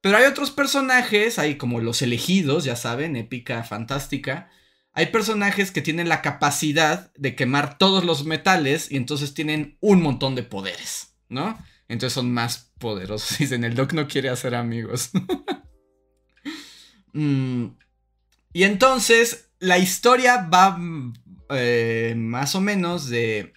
Pero 0.00 0.16
hay 0.18 0.24
otros 0.24 0.50
personajes, 0.50 1.38
hay 1.38 1.56
como 1.56 1.80
los 1.80 2.02
elegidos, 2.02 2.64
ya 2.64 2.76
saben, 2.76 3.16
épica, 3.16 3.62
fantástica. 3.64 4.50
Hay 4.92 5.06
personajes 5.06 5.72
que 5.72 5.82
tienen 5.82 6.08
la 6.08 6.22
capacidad 6.22 7.12
de 7.14 7.34
quemar 7.34 7.78
todos 7.78 8.04
los 8.04 8.24
metales 8.24 8.90
y 8.90 8.96
entonces 8.96 9.34
tienen 9.34 9.76
un 9.80 10.02
montón 10.02 10.34
de 10.34 10.44
poderes, 10.44 11.16
¿no? 11.28 11.58
Entonces 11.88 12.14
son 12.14 12.32
más 12.32 12.72
poderosos. 12.78 13.38
Dicen, 13.38 13.64
el 13.64 13.74
Doc 13.74 13.92
no 13.92 14.08
quiere 14.08 14.28
hacer 14.28 14.54
amigos. 14.54 15.10
Mm, 17.16 17.76
y 18.52 18.64
entonces 18.64 19.52
la 19.60 19.78
historia 19.78 20.48
va 20.52 20.76
eh, 21.50 22.14
más 22.16 22.56
o 22.56 22.60
menos 22.60 23.08
de, 23.08 23.52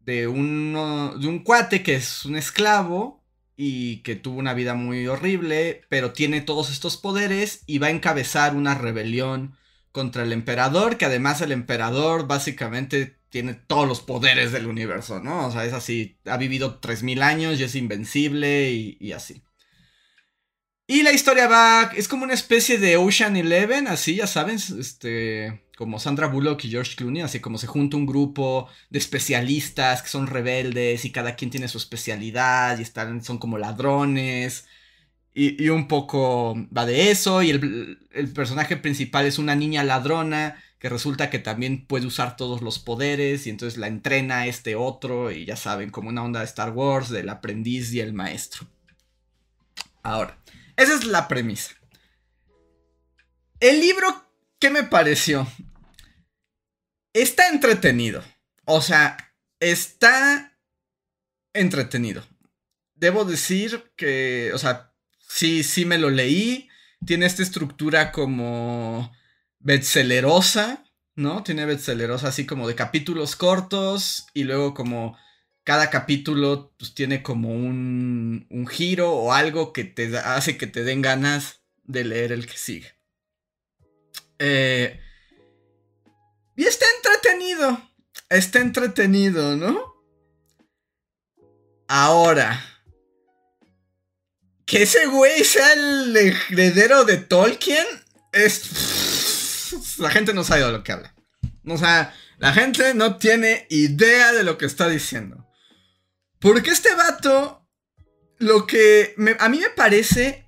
de, 0.00 0.20
de 0.22 0.26
un 0.28 1.42
cuate 1.44 1.82
que 1.82 1.96
es 1.96 2.24
un 2.24 2.36
esclavo 2.36 3.22
y 3.56 3.98
que 3.98 4.16
tuvo 4.16 4.38
una 4.38 4.54
vida 4.54 4.74
muy 4.74 5.06
horrible, 5.06 5.82
pero 5.88 6.12
tiene 6.12 6.40
todos 6.40 6.70
estos 6.70 6.96
poderes 6.96 7.62
y 7.66 7.78
va 7.78 7.88
a 7.88 7.90
encabezar 7.90 8.56
una 8.56 8.74
rebelión 8.74 9.56
contra 9.92 10.24
el 10.24 10.32
emperador, 10.32 10.96
que 10.96 11.04
además 11.04 11.40
el 11.40 11.52
emperador 11.52 12.26
básicamente 12.26 13.16
tiene 13.34 13.54
todos 13.54 13.88
los 13.88 14.00
poderes 14.00 14.52
del 14.52 14.68
universo, 14.68 15.18
¿no? 15.18 15.48
O 15.48 15.50
sea, 15.50 15.64
es 15.64 15.72
así, 15.72 16.20
ha 16.24 16.36
vivido 16.36 16.80
3.000 16.80 17.20
años 17.20 17.58
y 17.58 17.64
es 17.64 17.74
invencible 17.74 18.70
y, 18.70 19.10
así. 19.10 19.42
Y 20.86 21.02
la 21.02 21.10
historia 21.10 21.48
va, 21.48 21.90
es 21.96 22.06
como 22.06 22.22
una 22.22 22.34
especie 22.34 22.78
de 22.78 22.96
Ocean 22.96 23.36
Eleven, 23.36 23.88
así, 23.88 24.14
ya 24.14 24.28
saben, 24.28 24.54
este, 24.78 25.64
como 25.76 25.98
Sandra 25.98 26.28
Bullock 26.28 26.64
y 26.64 26.70
George 26.70 26.94
Clooney, 26.94 27.22
así 27.22 27.40
como 27.40 27.58
se 27.58 27.66
junta 27.66 27.96
un 27.96 28.06
grupo 28.06 28.68
de 28.90 29.00
especialistas 29.00 30.02
que 30.02 30.10
son 30.10 30.28
rebeldes 30.28 31.04
y 31.04 31.10
cada 31.10 31.34
quien 31.34 31.50
tiene 31.50 31.66
su 31.66 31.78
especialidad 31.78 32.78
y 32.78 32.82
están, 32.82 33.24
son 33.24 33.38
como 33.38 33.58
ladrones. 33.58 34.68
Y, 35.36 35.68
un 35.70 35.88
poco 35.88 36.54
va 36.76 36.86
de 36.86 37.10
eso. 37.10 37.42
Y 37.42 37.50
el, 37.50 38.32
personaje 38.32 38.76
principal 38.76 39.26
es 39.26 39.40
una 39.40 39.56
niña 39.56 39.82
ladrona 39.82 40.62
que 40.84 40.90
resulta 40.90 41.30
que 41.30 41.38
también 41.38 41.86
puede 41.86 42.04
usar 42.04 42.36
todos 42.36 42.60
los 42.60 42.78
poderes 42.78 43.46
y 43.46 43.48
entonces 43.48 43.78
la 43.78 43.86
entrena 43.86 44.46
este 44.46 44.76
otro 44.76 45.30
y 45.30 45.46
ya 45.46 45.56
saben, 45.56 45.88
como 45.88 46.10
una 46.10 46.22
onda 46.22 46.40
de 46.40 46.44
Star 46.44 46.72
Wars 46.72 47.08
del 47.08 47.30
aprendiz 47.30 47.90
y 47.94 48.00
el 48.00 48.12
maestro. 48.12 48.66
Ahora, 50.02 50.38
esa 50.76 50.92
es 50.92 51.06
la 51.06 51.26
premisa. 51.26 51.74
El 53.60 53.80
libro, 53.80 54.28
¿qué 54.58 54.68
me 54.68 54.82
pareció? 54.82 55.46
Está 57.14 57.48
entretenido. 57.48 58.22
O 58.66 58.82
sea, 58.82 59.16
está 59.60 60.54
entretenido. 61.54 62.26
Debo 62.94 63.24
decir 63.24 63.90
que, 63.96 64.50
o 64.52 64.58
sea, 64.58 64.92
sí, 65.18 65.62
sí 65.62 65.86
me 65.86 65.96
lo 65.96 66.10
leí. 66.10 66.68
Tiene 67.06 67.24
esta 67.24 67.42
estructura 67.42 68.12
como 68.12 69.10
bestsellerosa, 69.64 70.84
¿no? 71.16 71.42
Tiene 71.42 71.66
bestsellerosa 71.66 72.28
así 72.28 72.46
como 72.46 72.68
de 72.68 72.76
capítulos 72.76 73.34
cortos 73.34 74.26
y 74.32 74.44
luego 74.44 74.74
como 74.74 75.18
cada 75.64 75.90
capítulo 75.90 76.72
pues, 76.78 76.94
tiene 76.94 77.22
como 77.22 77.50
un, 77.50 78.46
un 78.50 78.66
giro 78.66 79.12
o 79.12 79.32
algo 79.32 79.72
que 79.72 79.84
te 79.84 80.16
hace 80.18 80.56
que 80.56 80.66
te 80.66 80.84
den 80.84 81.02
ganas 81.02 81.62
de 81.82 82.04
leer 82.04 82.30
el 82.30 82.46
que 82.46 82.56
sigue. 82.56 82.94
Eh, 84.38 85.00
y 86.56 86.64
está 86.64 86.86
entretenido. 86.96 87.90
Está 88.28 88.60
entretenido, 88.60 89.56
¿no? 89.56 89.94
Ahora. 91.88 92.62
Que 94.66 94.82
ese 94.82 95.06
güey 95.06 95.44
sea 95.44 95.72
el 95.72 96.16
heredero 96.16 97.04
de 97.04 97.18
Tolkien. 97.18 97.86
Es. 98.32 99.03
La 99.98 100.10
gente 100.10 100.34
no 100.34 100.44
sabe 100.44 100.64
de 100.64 100.72
lo 100.72 100.82
que 100.82 100.92
habla. 100.92 101.14
O 101.66 101.78
sea, 101.78 102.14
la 102.38 102.52
gente 102.52 102.94
no 102.94 103.16
tiene 103.16 103.66
idea 103.70 104.32
de 104.32 104.44
lo 104.44 104.58
que 104.58 104.66
está 104.66 104.88
diciendo. 104.88 105.48
Porque 106.38 106.70
este 106.70 106.94
vato. 106.94 107.66
Lo 108.38 108.66
que 108.66 109.14
a 109.38 109.48
mí 109.48 109.58
me 109.58 109.70
parece. 109.70 110.46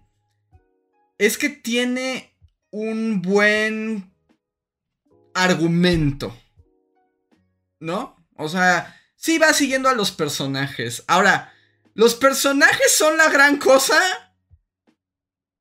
Es 1.18 1.38
que 1.38 1.48
tiene 1.48 2.36
un 2.70 3.22
buen 3.22 4.12
argumento. 5.32 6.36
¿No? 7.80 8.16
O 8.36 8.48
sea, 8.48 9.00
sí 9.16 9.38
va 9.38 9.52
siguiendo 9.52 9.88
a 9.88 9.94
los 9.94 10.10
personajes. 10.10 11.04
Ahora, 11.06 11.52
¿los 11.94 12.14
personajes 12.14 12.94
son 12.94 13.16
la 13.16 13.30
gran 13.30 13.56
cosa? 13.56 13.98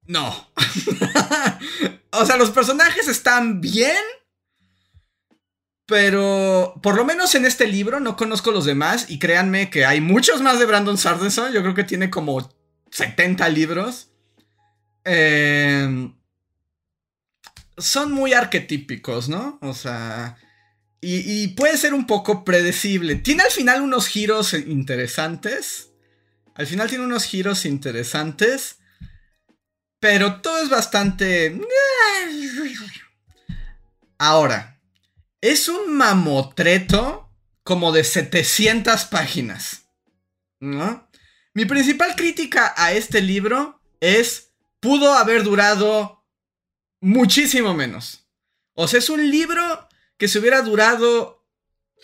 No. 0.08 0.51
o 2.19 2.25
sea, 2.25 2.38
los 2.38 2.51
personajes 2.51 3.08
están 3.08 3.62
bien. 3.62 4.04
Pero 5.88 6.80
por 6.82 6.95
lo 6.95 7.06
menos 7.06 7.36
en 7.36 7.45
este 7.45 7.67
libro 7.67 7.99
no 7.99 8.17
conozco 8.17 8.51
los 8.51 8.65
demás 8.65 9.06
y 9.08 9.19
créanme 9.19 9.69
que 9.69 9.86
hay 9.86 10.01
muchos 10.01 10.41
más 10.41 10.58
de 10.58 10.65
Brandon 10.65 10.97
Sanderson. 10.97 11.54
Yo 11.54 11.62
creo 11.62 11.75
que 11.75 11.84
tiene 11.84 12.10
como 12.10 12.51
70 12.89 13.47
libros. 13.49 14.10
Eh, 15.04 16.12
son 17.78 18.12
muy 18.12 18.34
arquetípicos, 18.34 19.30
¿no? 19.30 19.60
O 19.62 19.73
sea, 19.73 20.38
y, 21.01 21.49
puede 21.49 21.78
ser 21.78 21.93
un 21.93 22.08
poco 22.08 22.43
predecible. 22.43 23.15
Tiene 23.15 23.43
al 23.43 23.51
final 23.51 23.82
unos 23.82 24.08
giros 24.08 24.54
interesantes. 24.54 25.91
Al 26.56 26.65
final 26.65 26.89
tiene 26.89 27.06
unos 27.06 27.25
giros 27.25 27.65
interesantes. 27.65 28.80
Pero 30.05 30.39
todo 30.39 30.61
es 30.61 30.69
bastante... 30.69 31.59
Ahora, 34.19 34.79
es 35.41 35.67
un 35.67 35.97
mamotreto 35.97 37.35
como 37.63 37.91
de 37.91 38.03
700 38.03 39.05
páginas. 39.05 39.87
¿No? 40.59 41.09
Mi 41.55 41.65
principal 41.65 42.15
crítica 42.15 42.75
a 42.77 42.91
este 42.91 43.19
libro 43.19 43.81
es, 43.99 44.51
pudo 44.79 45.11
haber 45.11 45.41
durado 45.41 46.23
muchísimo 47.01 47.73
menos. 47.73 48.27
O 48.75 48.87
sea, 48.87 48.99
es 48.99 49.09
un 49.09 49.27
libro 49.31 49.89
que 50.19 50.27
si 50.27 50.37
hubiera 50.37 50.61
durado 50.61 51.47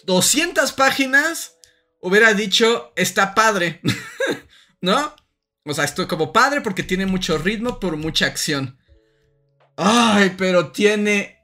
200 0.05 0.71
páginas, 0.71 1.53
hubiera 1.99 2.33
dicho, 2.33 2.93
está 2.95 3.35
padre, 3.35 3.79
¿no? 4.81 5.15
O 5.65 5.73
sea, 5.73 5.83
estoy 5.83 6.07
como 6.07 6.33
padre 6.33 6.61
porque 6.61 6.83
tiene 6.83 7.05
mucho 7.05 7.37
ritmo, 7.37 7.79
por 7.79 7.95
mucha 7.95 8.25
acción. 8.25 8.79
Ay, 9.77 10.33
pero 10.37 10.71
tiene 10.71 11.43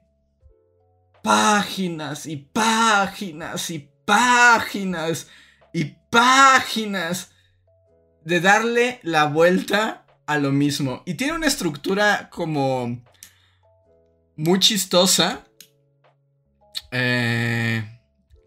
páginas 1.23 2.25
y 2.25 2.37
páginas 2.37 3.69
y 3.69 3.89
páginas 4.05 5.27
y 5.71 5.85
páginas 6.09 7.31
de 8.23 8.41
darle 8.41 8.99
la 9.03 9.25
vuelta 9.25 10.05
a 10.25 10.37
lo 10.39 10.51
mismo. 10.51 11.03
Y 11.05 11.13
tiene 11.13 11.33
una 11.33 11.47
estructura 11.47 12.29
como 12.31 13.03
muy 14.35 14.59
chistosa. 14.59 15.45
Eh, 16.91 17.83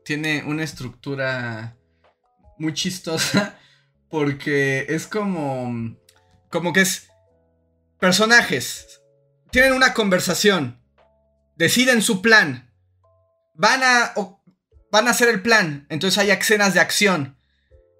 tiene 0.05 0.43
una 0.45 0.65
estructura 0.65 1.77
muy 2.59 2.75
chistosa 2.75 3.60
porque 4.11 4.87
es 4.89 5.07
como 5.07 5.97
como 6.51 6.73
que 6.73 6.81
es 6.81 7.09
personajes 7.99 9.01
tienen 9.51 9.73
una 9.73 9.95
conversación 9.95 10.81
deciden 11.57 12.03
su 12.03 12.23
plan 12.23 12.73
van 13.55 13.83
a 13.83 14.13
van 14.91 15.09
a 15.09 15.13
hacer 15.13 15.29
el 15.29 15.43
plan 15.43 15.87
entonces 15.89 16.19
hay 16.19 16.31
escenas 16.31 16.75
de 16.75 16.81
acción 16.81 17.37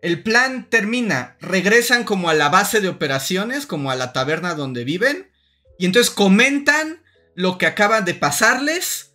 el 0.03 0.23
plan 0.23 0.69
termina 0.69 1.37
regresan 1.41 2.05
como 2.05 2.29
a 2.29 2.35
la 2.35 2.49
base 2.49 2.81
de 2.81 2.89
operaciones 2.89 3.67
como 3.67 3.91
a 3.91 3.97
la 3.97 4.13
taberna 4.13 4.55
donde 4.55 4.85
viven 4.85 5.31
y 5.79 5.87
entonces 5.87 6.11
comentan 6.11 7.03
lo 7.35 7.57
que 7.57 7.65
acaba 7.65 8.03
de 8.03 8.13
pasarles 8.13 9.15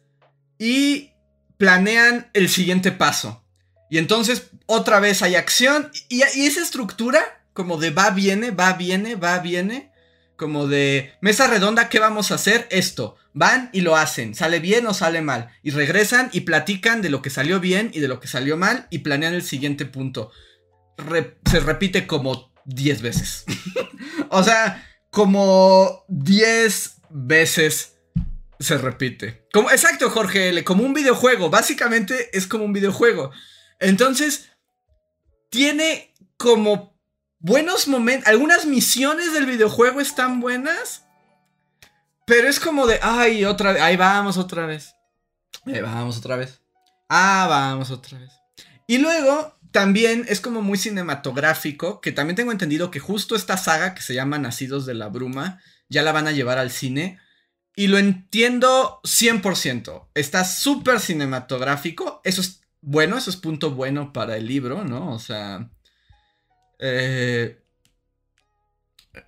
y 0.57 1.11
planean 1.57 2.31
el 2.33 2.49
siguiente 2.49 2.91
paso. 2.91 3.44
Y 3.89 3.97
entonces 3.97 4.49
otra 4.65 4.99
vez 4.99 5.21
hay 5.21 5.35
acción 5.35 5.91
y, 6.09 6.21
esa 6.21 6.61
estructura 6.61 7.43
como 7.53 7.77
de 7.77 7.91
va, 7.91 8.09
viene, 8.09 8.51
va, 8.51 8.73
viene, 8.73 9.15
va, 9.15 9.39
viene. 9.39 9.91
Como 10.35 10.67
de 10.67 11.13
mesa 11.21 11.47
redonda, 11.47 11.87
¿qué 11.87 11.99
vamos 11.99 12.31
a 12.31 12.35
hacer? 12.35 12.67
Esto. 12.69 13.15
Van 13.33 13.69
y 13.71 13.81
lo 13.81 13.95
hacen. 13.95 14.35
¿Sale 14.35 14.59
bien 14.59 14.85
o 14.87 14.93
sale 14.93 15.21
mal? 15.21 15.49
Y 15.63 15.71
regresan 15.71 16.29
y 16.33 16.41
platican 16.41 17.01
de 17.01 17.09
lo 17.09 17.21
que 17.21 17.29
salió 17.29 17.61
bien 17.61 17.89
y 17.93 18.01
de 18.01 18.09
lo 18.09 18.19
que 18.19 18.27
salió 18.27 18.57
mal 18.57 18.87
y 18.89 18.99
planean 18.99 19.33
el 19.33 19.43
siguiente 19.43 19.85
punto. 19.85 20.31
se 21.49 21.59
repite 21.61 22.05
como 22.05 22.51
10 22.65 23.01
veces. 23.01 23.45
o 24.29 24.43
sea, 24.43 24.85
como 25.09 26.03
10 26.09 26.97
veces 27.11 27.95
se 28.59 28.77
repite. 28.77 29.45
Como, 29.53 29.71
exacto, 29.71 30.09
Jorge 30.09 30.49
L. 30.49 30.63
Como 30.65 30.83
un 30.83 30.93
videojuego. 30.93 31.49
Básicamente 31.49 32.29
es 32.37 32.47
como 32.47 32.65
un 32.65 32.73
videojuego. 32.73 33.31
Entonces, 33.79 34.49
tiene 35.49 36.13
como 36.37 36.99
buenos 37.39 37.87
momentos. 37.87 38.27
Algunas 38.27 38.65
misiones 38.65 39.33
del 39.33 39.45
videojuego 39.45 40.01
están 40.01 40.39
buenas. 40.39 41.03
Pero 42.25 42.47
es 42.47 42.59
como 42.59 42.87
de, 42.87 42.99
ay, 43.01 43.45
otra 43.45 43.71
vez. 43.71 43.81
Ahí 43.81 43.97
vamos 43.97 44.37
otra 44.37 44.65
vez. 44.65 44.95
Ahí 45.65 45.79
vamos 45.81 46.17
otra 46.17 46.35
vez. 46.35 46.61
Ah, 47.07 47.45
vamos 47.47 47.91
otra 47.91 48.17
vez. 48.17 48.31
Y 48.87 48.97
luego, 48.97 49.57
también 49.71 50.25
es 50.27 50.41
como 50.41 50.61
muy 50.61 50.77
cinematográfico. 50.77 52.01
Que 52.01 52.11
también 52.11 52.35
tengo 52.35 52.51
entendido 52.51 52.89
que 52.89 52.99
justo 52.99 53.35
esta 53.35 53.57
saga 53.57 53.93
que 53.93 54.01
se 54.01 54.15
llama 54.15 54.39
Nacidos 54.39 54.85
de 54.85 54.95
la 54.95 55.09
Bruma. 55.09 55.61
Ya 55.87 56.01
la 56.01 56.11
van 56.11 56.27
a 56.27 56.31
llevar 56.31 56.57
al 56.57 56.71
cine. 56.71 57.19
Y 57.75 57.87
lo 57.87 57.99
entiendo 57.99 59.01
100%. 59.03 60.09
Está 60.15 60.45
súper 60.45 60.99
cinematográfico. 60.99 62.21
Eso 62.23 62.41
es 62.41 62.61
bueno, 62.85 63.17
eso 63.17 63.31
es 63.31 63.35
punto 63.35 63.71
bueno 63.71 64.13
para 64.13 64.37
el 64.37 64.45
libro, 64.45 64.83
¿no? 64.83 65.11
O 65.11 65.17
sea... 65.17 65.71
Eh, 66.77 67.59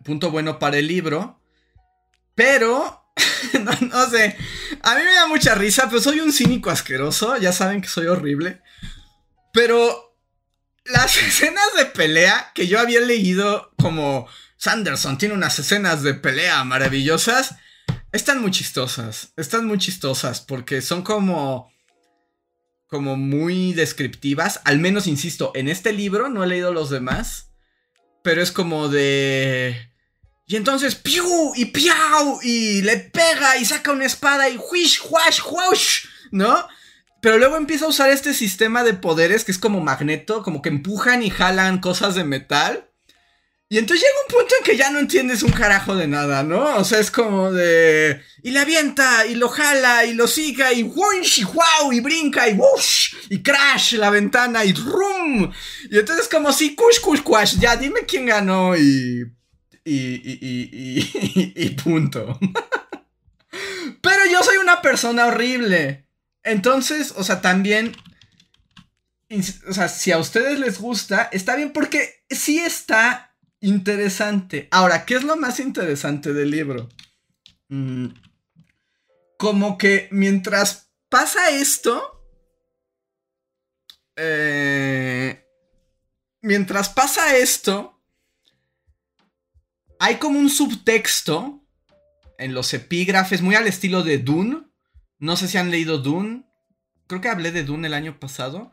punto 0.03 0.29
bueno 0.29 0.59
para 0.59 0.77
el 0.77 0.87
libro. 0.87 1.41
Pero... 2.35 3.11
no, 3.81 4.09
sé. 4.11 4.37
A 4.83 4.93
mí 4.93 5.01
me 5.03 5.11
da 5.11 5.25
mucha 5.27 5.55
risa, 5.55 5.87
pero 5.89 5.99
soy 5.99 6.19
un 6.19 6.31
cínico 6.31 6.69
asqueroso. 6.69 7.35
Ya 7.37 7.51
saben 7.51 7.81
que 7.81 7.87
soy 7.87 8.05
horrible. 8.05 8.61
Pero... 9.53 10.15
Las 10.85 11.17
escenas 11.21 11.73
de 11.75 11.85
pelea 11.85 12.51
que 12.53 12.67
yo 12.67 12.79
había 12.79 13.01
leído 13.01 13.73
como... 13.81 14.27
Sanderson 14.57 15.17
tiene 15.17 15.33
unas 15.33 15.57
escenas 15.57 16.03
de 16.03 16.15
pelea 16.15 16.63
maravillosas 16.63 17.55
Están 18.11 18.39
muy 18.39 18.51
chistosas. 18.51 19.33
Están 19.35 19.65
muy 19.65 19.79
chistosas 19.79 20.41
porque 20.41 20.81
son 20.83 21.01
como. 21.01 21.71
Como 22.87 23.17
muy 23.17 23.73
descriptivas. 23.73 24.61
Al 24.63 24.79
menos, 24.79 25.07
insisto, 25.07 25.51
en 25.55 25.67
este 25.67 25.93
libro 25.93 26.29
no 26.29 26.43
he 26.43 26.47
leído 26.47 26.73
los 26.73 26.89
demás. 26.89 27.51
Pero 28.23 28.41
es 28.41 28.51
como 28.51 28.89
de. 28.89 29.91
Y 30.47 30.55
entonces, 30.55 30.95
¡piu! 30.95 31.53
y 31.55 31.65
¡piau! 31.65 32.39
y 32.41 32.81
le 32.81 32.97
pega 32.97 33.57
y 33.57 33.65
saca 33.65 33.91
una 33.91 34.05
espada 34.05 34.49
y 34.49 34.57
¡huish! 34.57 35.01
¡huash! 35.09 35.41
¡huash! 35.45 36.05
¿No? 36.31 36.67
Pero 37.21 37.37
luego 37.37 37.57
empieza 37.57 37.85
a 37.85 37.89
usar 37.89 38.09
este 38.09 38.33
sistema 38.33 38.83
de 38.83 38.93
poderes 38.93 39.43
que 39.43 39.51
es 39.51 39.57
como 39.57 39.81
magneto, 39.81 40.43
como 40.43 40.61
que 40.61 40.69
empujan 40.69 41.23
y 41.23 41.29
jalan 41.29 41.79
cosas 41.79 42.15
de 42.15 42.23
metal. 42.23 42.89
Y 43.69 43.77
entonces 43.77 44.05
llega 44.05 44.21
un 44.25 44.33
punto 44.33 44.55
en 44.57 44.63
que 44.63 44.77
ya 44.77 44.89
no 44.91 44.99
entiendes 44.99 45.43
un 45.43 45.51
carajo 45.51 45.93
de 45.93 46.07
nada, 46.07 46.41
¿no? 46.41 46.77
O 46.77 46.85
sea, 46.85 46.99
es 46.99 47.11
como 47.11 47.51
de... 47.51 48.21
Y 48.41 48.51
le 48.51 48.59
avienta, 48.59 49.25
y 49.25 49.35
lo 49.35 49.49
jala, 49.49 50.05
y 50.05 50.13
lo 50.13 50.25
siga, 50.25 50.71
y 50.71 50.83
¡wunsh! 50.83 51.39
y 51.39 51.43
wow, 51.43 51.91
y 51.91 51.99
brinca, 51.99 52.47
y 52.47 52.53
¡wush! 52.53 53.13
y 53.29 53.43
crash 53.43 53.95
la 53.95 54.09
ventana, 54.09 54.63
y 54.63 54.71
¡rum! 54.71 55.51
Y 55.91 55.97
entonces 55.97 56.29
como 56.29 56.53
si, 56.53 56.75
¡kush, 56.75 57.01
kush, 57.01 57.21
kush! 57.21 57.57
Ya, 57.59 57.75
dime 57.75 58.05
quién 58.07 58.27
ganó. 58.27 58.77
Y, 58.77 59.29
y, 59.83 59.93
y, 59.93 60.37
y, 60.41 61.53
y 61.53 61.69
punto. 61.83 62.39
Pero 64.01 64.25
yo 64.31 64.43
soy 64.43 64.57
una 64.57 64.81
persona 64.81 65.25
horrible. 65.25 66.07
Entonces, 66.41 67.13
o 67.17 67.23
sea, 67.23 67.41
también... 67.41 67.97
O 69.67 69.73
sea, 69.73 69.89
si 69.89 70.13
a 70.13 70.19
ustedes 70.19 70.57
les 70.57 70.79
gusta, 70.79 71.27
está 71.33 71.57
bien 71.57 71.73
porque 71.73 72.23
sí 72.29 72.59
está 72.59 73.26
Interesante. 73.59 74.67
Ahora, 74.71 75.05
¿qué 75.05 75.15
es 75.15 75.23
lo 75.23 75.35
más 75.35 75.59
interesante 75.59 76.33
del 76.33 76.51
libro? 76.51 76.89
Mm, 77.69 78.07
como 79.37 79.77
que 79.77 80.07
mientras 80.11 80.91
pasa 81.09 81.49
esto, 81.51 82.23
eh, 84.15 85.45
mientras 86.41 86.89
pasa 86.89 87.35
esto, 87.37 87.99
hay 89.99 90.17
como 90.17 90.39
un 90.39 90.49
subtexto 90.49 91.63
en 92.37 92.53
los 92.53 92.73
epígrafes, 92.73 93.41
muy 93.41 93.55
al 93.55 93.67
estilo 93.67 94.03
de 94.03 94.19
Dune. 94.19 94.63
No 95.17 95.35
sé 95.35 95.47
si 95.47 95.57
han 95.57 95.71
leído 95.71 95.97
Dune. 95.97 96.43
Creo 97.07 97.21
que 97.21 97.29
hablé 97.29 97.51
de 97.51 97.63
Dune 97.63 97.87
el 97.87 97.95
año 97.95 98.19
pasado. 98.19 98.71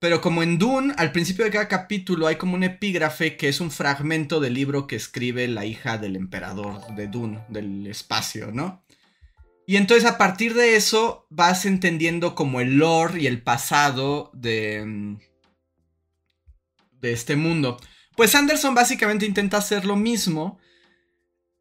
Pero 0.00 0.20
como 0.20 0.42
en 0.42 0.58
Dune, 0.58 0.94
al 0.96 1.10
principio 1.10 1.44
de 1.44 1.50
cada 1.50 1.66
capítulo 1.66 2.28
hay 2.28 2.36
como 2.36 2.54
un 2.54 2.62
epígrafe 2.62 3.36
que 3.36 3.48
es 3.48 3.60
un 3.60 3.70
fragmento 3.70 4.38
del 4.38 4.54
libro 4.54 4.86
que 4.86 4.96
escribe 4.96 5.48
la 5.48 5.64
hija 5.64 5.98
del 5.98 6.14
emperador 6.14 6.86
de 6.94 7.08
Dune, 7.08 7.44
del 7.48 7.86
espacio, 7.86 8.52
¿no? 8.52 8.84
Y 9.66 9.76
entonces 9.76 10.08
a 10.08 10.16
partir 10.16 10.54
de 10.54 10.76
eso 10.76 11.26
vas 11.30 11.66
entendiendo 11.66 12.34
como 12.34 12.60
el 12.60 12.78
lore 12.78 13.20
y 13.20 13.26
el 13.26 13.42
pasado 13.42 14.30
de, 14.32 14.84
mm, 14.86 15.18
de 17.00 17.12
este 17.12 17.36
mundo. 17.36 17.76
Pues 18.16 18.34
Anderson 18.34 18.74
básicamente 18.74 19.26
intenta 19.26 19.58
hacer 19.58 19.84
lo 19.84 19.96
mismo 19.96 20.58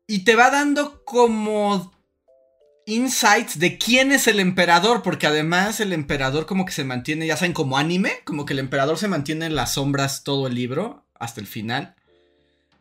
y 0.07 0.23
te 0.23 0.35
va 0.35 0.49
dando 0.51 1.03
como 1.03 1.91
insights 2.87 3.59
de 3.59 3.77
quién 3.77 4.13
es 4.13 4.27
el 4.27 4.39
emperador, 4.39 5.03
porque 5.03 5.27
además 5.27 5.81
el 5.81 5.91
emperador 5.91 6.45
como 6.45 6.65
que 6.65 6.71
se 6.71 6.85
mantiene, 6.85 7.27
ya 7.27 7.35
saben, 7.35 7.53
como 7.53 7.77
anime, 7.77 8.13
como 8.23 8.45
que 8.45 8.53
el 8.53 8.59
emperador 8.59 8.97
se 8.97 9.09
mantiene 9.09 9.45
en 9.45 9.55
las 9.55 9.73
sombras 9.73 10.23
todo 10.23 10.47
el 10.47 10.55
libro, 10.55 11.05
hasta 11.13 11.41
el 11.41 11.47
final. 11.47 11.95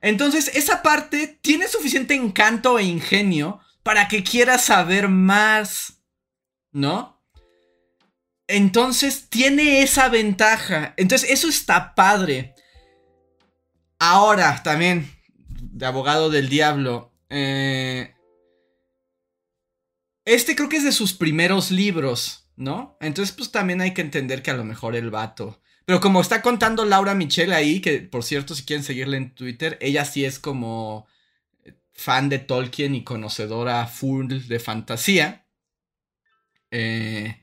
Entonces, 0.01 0.53
esa 0.55 0.83
parte 0.83 1.39
tiene 1.43 1.67
suficiente 1.67 2.15
encanto 2.15 2.79
e 2.79 2.85
ingenio 2.85 3.61
para 3.83 4.07
que 4.07 4.23
quieras 4.23 4.65
saber 4.65 5.09
más, 5.09 6.01
¿no? 6.71 7.21
Entonces, 8.47 9.29
tiene 9.29 9.83
esa 9.83 10.09
ventaja. 10.09 10.95
Entonces, 10.97 11.31
eso 11.31 11.49
está 11.49 11.97
padre. 11.97 12.55
Ahora, 13.99 14.63
también, 14.63 15.11
de 15.49 15.85
abogado 15.85 16.31
del 16.31 16.49
diablo, 16.49 17.13
eh, 17.29 18.16
este 20.27 20.55
creo 20.55 20.69
que 20.69 20.77
es 20.77 20.85
de 20.85 20.93
sus 20.93 21.15
primeros 21.15 21.71
libros, 21.71 22.51
¿no? 22.57 22.99
Entonces, 23.01 23.35
pues 23.35 23.51
también 23.51 23.81
hay 23.81 23.95
que 23.95 24.03
entender 24.03 24.43
que 24.43 24.51
a 24.51 24.57
lo 24.57 24.65
mejor 24.65 24.95
el 24.97 25.11
vato. 25.11 25.63
Pero 25.87 26.01
como 26.01 26.21
está 26.21 26.43
contando 26.43 26.85
Laura 26.85 27.15
Michelle 27.15 27.55
ahí, 27.55 27.81
que 27.81 28.01
por 28.01 28.25
cierto, 28.25 28.55
si 28.55 28.65
quieren 28.65 28.85
seguirla 28.85 29.17
en 29.17 29.35
Twitter, 29.35 29.79
ella 29.81 30.05
sí 30.05 30.25
es 30.25 30.39
como 30.41 31.07
fan 31.93 32.29
de 32.29 32.41
Tolkien 32.41 32.95
y 32.95 33.05
conocedora 33.05 33.87
full 33.87 34.29
de 34.49 34.59
fantasía. 34.59 35.47
Eh, 36.73 37.41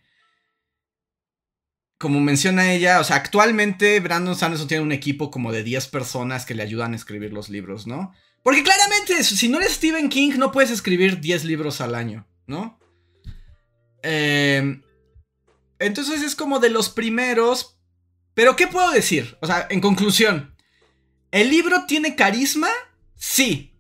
como 1.98 2.20
menciona 2.20 2.74
ella, 2.74 3.00
o 3.00 3.04
sea, 3.06 3.16
actualmente 3.16 3.98
Brandon 4.02 4.36
Sanderson 4.36 4.68
tiene 4.68 4.84
un 4.84 4.92
equipo 4.92 5.32
como 5.32 5.54
de 5.54 5.64
10 5.64 5.88
personas 5.88 6.46
que 6.46 6.54
le 6.54 6.64
ayudan 6.64 6.92
a 6.92 6.98
escribir 6.98 7.32
los 7.32 7.48
libros, 7.48 7.88
¿no? 7.88 8.14
Porque 8.44 8.62
claramente, 8.62 9.24
si 9.24 9.48
no 9.48 9.58
eres 9.60 9.76
Stephen 9.76 10.10
King, 10.10 10.34
no 10.38 10.52
puedes 10.52 10.70
escribir 10.70 11.22
10 11.22 11.46
libros 11.46 11.80
al 11.80 11.96
año. 11.96 12.28
¿No? 12.48 12.80
Em, 14.02 14.84
entonces 15.80 16.22
es 16.22 16.36
como 16.36 16.60
de 16.60 16.70
los 16.70 16.90
primeros. 16.90 17.78
Pero 18.34 18.56
¿qué 18.56 18.68
puedo 18.68 18.92
decir? 18.92 19.38
O 19.42 19.48
sea, 19.48 19.68
en 19.70 19.82
conclusión, 19.82 20.56
¿el 21.32 21.50
libro 21.50 21.86
tiene 21.86 22.16
carisma? 22.16 22.70
Sí. 23.16 23.74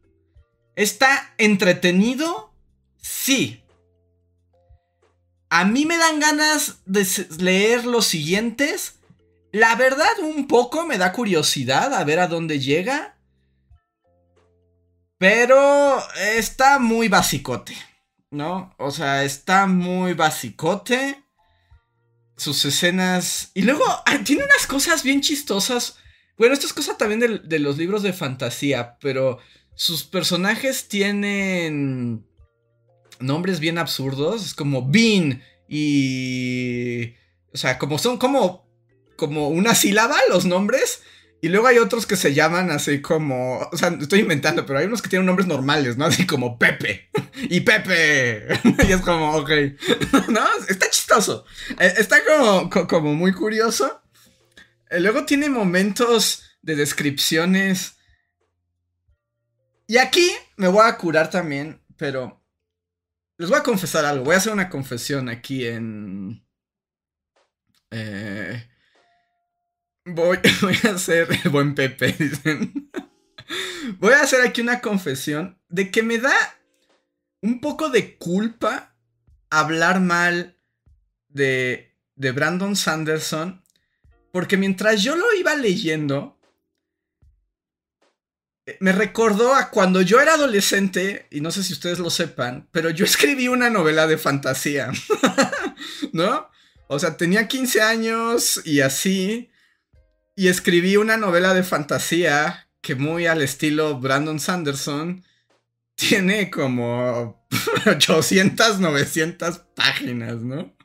¿Está 0.75 1.33
entretenido? 1.37 2.53
Sí. 3.01 3.63
A 5.49 5.65
mí 5.65 5.85
me 5.85 5.97
dan 5.97 6.19
ganas 6.19 6.79
de 6.85 7.05
leer 7.39 7.85
los 7.85 8.05
siguientes. 8.07 8.95
La 9.51 9.75
verdad, 9.75 10.19
un 10.21 10.47
poco 10.47 10.85
me 10.85 10.97
da 10.97 11.11
curiosidad 11.13 11.93
a 11.93 12.03
ver 12.03 12.19
a 12.19 12.27
dónde 12.27 12.59
llega. 12.59 13.17
Pero 15.19 16.01
está 16.17 16.79
muy 16.79 17.07
basicote. 17.07 17.75
¿No? 18.33 18.73
O 18.77 18.91
sea, 18.91 19.23
está 19.23 19.67
muy 19.67 20.13
basicote. 20.13 21.23
Sus 22.35 22.65
escenas. 22.65 23.51
Y 23.53 23.61
luego 23.61 23.83
ah, 24.05 24.19
tiene 24.25 24.43
unas 24.43 24.67
cosas 24.67 25.03
bien 25.03 25.21
chistosas. 25.21 25.97
Bueno, 26.37 26.53
esto 26.53 26.65
es 26.65 26.73
cosa 26.73 26.97
también 26.97 27.41
de, 27.43 27.59
los 27.59 27.77
libros 27.77 28.01
de 28.01 28.11
fantasía, 28.11 28.97
pero 28.99 29.37
sus 29.75 30.03
personajes 30.03 30.87
tienen 30.87 32.25
nombres 33.19 33.59
bien 33.59 33.77
absurdos. 33.77 34.45
Es 34.47 34.53
como 34.53 34.89
Bean 34.89 35.43
y. 35.69 37.13
O 37.53 37.57
sea, 37.57 37.77
como 37.77 37.99
son 37.99 38.17
como. 38.17 38.67
como 39.15 39.49
una 39.49 39.75
sílaba 39.75 40.17
los 40.29 40.45
nombres. 40.45 41.03
Y 41.43 41.49
luego 41.49 41.67
hay 41.67 41.77
otros 41.77 42.05
que 42.05 42.15
se 42.15 42.33
llaman 42.33 42.71
así 42.71 43.01
como. 43.01 43.67
O 43.69 43.75
sea, 43.75 43.89
estoy 43.89 44.21
inventando, 44.21 44.65
pero 44.65 44.79
hay 44.79 44.85
unos 44.85 45.01
que 45.01 45.09
tienen 45.09 45.25
nombres 45.25 45.45
normales, 45.45 45.97
¿no? 45.97 46.05
Así 46.13 46.25
como 46.25 46.57
Pepe. 46.57 47.09
Y 47.35 47.59
Pepe. 47.59 48.47
y 48.87 48.91
es 48.93 49.01
como, 49.01 49.35
ok. 49.35 49.49
no, 50.29 50.47
está 50.69 50.89
chistoso. 50.89 51.43
Eh, 51.81 51.95
está 51.97 52.19
como, 52.23 52.69
como 52.87 53.13
muy 53.13 53.33
curioso. 53.33 54.03
Eh, 54.89 55.01
luego 55.01 55.25
tiene 55.25 55.49
momentos 55.49 56.43
de 56.61 56.77
descripciones. 56.77 57.97
Y 59.85 59.97
aquí 59.97 60.31
me 60.55 60.69
voy 60.69 60.87
a 60.87 60.95
curar 60.95 61.29
también, 61.29 61.83
pero. 61.97 62.41
Les 63.37 63.49
voy 63.49 63.59
a 63.59 63.63
confesar 63.63 64.05
algo. 64.05 64.23
Voy 64.23 64.35
a 64.35 64.37
hacer 64.37 64.53
una 64.53 64.69
confesión 64.69 65.27
aquí 65.27 65.67
en. 65.67 66.47
Eh 67.91 68.69
Voy, 70.05 70.37
a 70.83 70.89
hacer 70.89 71.27
el 71.43 71.49
buen 71.49 71.75
Pepe, 71.75 72.11
dicen. 72.19 72.91
Voy 73.99 74.13
a 74.13 74.21
hacer 74.21 74.41
aquí 74.41 74.61
una 74.61 74.81
confesión 74.81 75.59
de 75.69 75.91
que 75.91 76.03
me 76.03 76.17
da 76.17 76.35
un 77.41 77.61
poco 77.61 77.89
de 77.89 78.17
culpa 78.17 78.95
hablar 79.49 80.01
mal 80.01 80.57
de, 81.29 81.95
de 82.15 82.31
Brandon 82.31 82.75
Sanderson. 82.75 83.63
Porque 84.31 84.57
mientras 84.57 85.03
yo 85.03 85.15
lo 85.15 85.31
iba 85.35 85.55
leyendo, 85.55 86.39
me 88.79 88.91
recordó 88.91 89.53
a 89.53 89.69
cuando 89.69 90.01
yo 90.01 90.19
era 90.19 90.35
adolescente, 90.35 91.27
y 91.29 91.41
no 91.41 91.51
sé 91.51 91.63
si 91.63 91.73
ustedes 91.73 91.99
lo 91.99 92.09
sepan, 92.09 92.67
pero 92.71 92.89
yo 92.89 93.05
escribí 93.05 93.47
una 93.47 93.69
novela 93.69 94.07
de 94.07 94.17
fantasía, 94.17 94.91
¿no? 96.13 96.49
O 96.87 96.99
sea, 96.99 97.17
tenía 97.17 97.47
15 97.47 97.81
años 97.81 98.61
y 98.65 98.81
así, 98.81 99.51
y 100.35 100.47
escribí 100.47 100.97
una 100.97 101.17
novela 101.17 101.53
de 101.53 101.63
fantasía 101.63 102.69
que 102.81 102.95
muy 102.95 103.27
al 103.27 103.41
estilo 103.41 103.99
Brandon 103.99 104.39
Sanderson 104.39 105.23
tiene 105.95 106.49
como 106.49 107.45
800, 107.85 108.79
900 108.79 109.59
páginas, 109.75 110.41
¿no? 110.41 110.75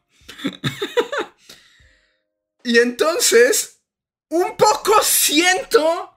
y 2.65 2.79
entonces, 2.79 3.81
un 4.29 4.57
poco 4.57 4.93
siento 5.03 6.15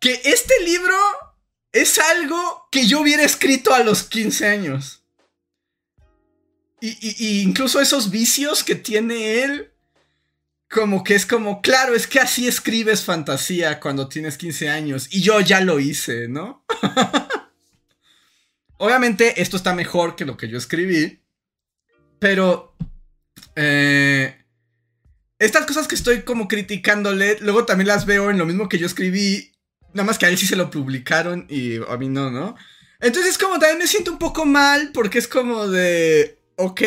que 0.00 0.20
este 0.24 0.54
libro 0.64 0.96
es 1.72 1.98
algo 1.98 2.68
que 2.70 2.86
yo 2.86 3.00
hubiera 3.00 3.24
escrito 3.24 3.74
a 3.74 3.80
los 3.80 4.04
15 4.04 4.46
años, 4.46 5.00
y, 6.80 7.40
incluso 7.40 7.80
esos 7.80 8.10
vicios 8.10 8.62
que 8.62 8.74
tiene 8.74 9.42
él, 9.42 9.73
como 10.74 11.04
que 11.04 11.14
es 11.14 11.24
como, 11.24 11.62
claro, 11.62 11.94
es 11.94 12.08
que 12.08 12.18
así 12.18 12.48
escribes 12.48 13.04
fantasía 13.04 13.78
cuando 13.78 14.08
tienes 14.08 14.36
15 14.36 14.70
años. 14.70 15.06
Y 15.12 15.22
yo 15.22 15.40
ya 15.40 15.60
lo 15.60 15.78
hice, 15.78 16.26
¿no? 16.26 16.66
Obviamente 18.78 19.40
esto 19.40 19.56
está 19.56 19.72
mejor 19.72 20.16
que 20.16 20.24
lo 20.24 20.36
que 20.36 20.48
yo 20.48 20.58
escribí. 20.58 21.22
Pero... 22.18 22.74
Eh, 23.54 24.36
estas 25.38 25.64
cosas 25.64 25.86
que 25.86 25.94
estoy 25.94 26.22
como 26.22 26.48
criticándole, 26.48 27.38
luego 27.40 27.64
también 27.64 27.86
las 27.86 28.04
veo 28.04 28.30
en 28.30 28.38
lo 28.38 28.46
mismo 28.46 28.68
que 28.68 28.78
yo 28.78 28.86
escribí. 28.86 29.52
Nada 29.92 30.06
más 30.06 30.18
que 30.18 30.26
a 30.26 30.28
él 30.28 30.38
sí 30.38 30.46
se 30.48 30.56
lo 30.56 30.70
publicaron 30.70 31.46
y 31.48 31.76
a 31.88 31.96
mí 31.96 32.08
no, 32.08 32.32
¿no? 32.32 32.56
Entonces 32.98 33.38
como 33.38 33.60
también 33.60 33.78
me 33.78 33.86
siento 33.86 34.10
un 34.10 34.18
poco 34.18 34.44
mal 34.44 34.90
porque 34.92 35.18
es 35.18 35.28
como 35.28 35.68
de... 35.68 36.40
Ok. 36.56 36.82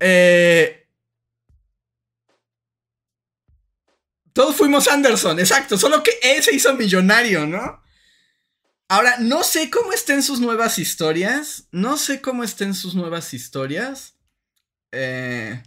Eh... 0.00 0.87
Todos 4.38 4.54
fuimos 4.54 4.86
Anderson, 4.86 5.40
exacto. 5.40 5.76
Solo 5.76 6.00
que 6.04 6.12
él 6.22 6.40
se 6.44 6.54
hizo 6.54 6.72
millonario, 6.74 7.44
¿no? 7.44 7.82
Ahora, 8.86 9.16
no 9.18 9.42
sé 9.42 9.68
cómo 9.68 9.92
estén 9.92 10.22
sus 10.22 10.38
nuevas 10.38 10.78
historias. 10.78 11.66
No 11.72 11.96
sé 11.96 12.20
cómo 12.20 12.44
estén 12.44 12.72
sus 12.72 12.94
nuevas 12.94 13.34
historias. 13.34 14.14
Eh... 14.92 15.60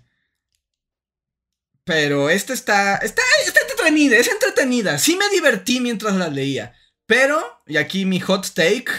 Pero 1.83 2.29
esta 2.29 2.53
está, 2.53 2.95
está, 2.99 3.21
está 3.45 3.59
entretenida, 3.59 4.15
es 4.15 4.29
entretenida. 4.29 4.97
Sí 4.99 5.17
me 5.17 5.27
divertí 5.31 5.81
mientras 5.81 6.15
la 6.15 6.29
leía. 6.29 6.73
Pero, 7.05 7.43
y 7.67 7.75
aquí 7.75 8.05
mi 8.05 8.21
hot 8.21 8.53
take 8.53 8.89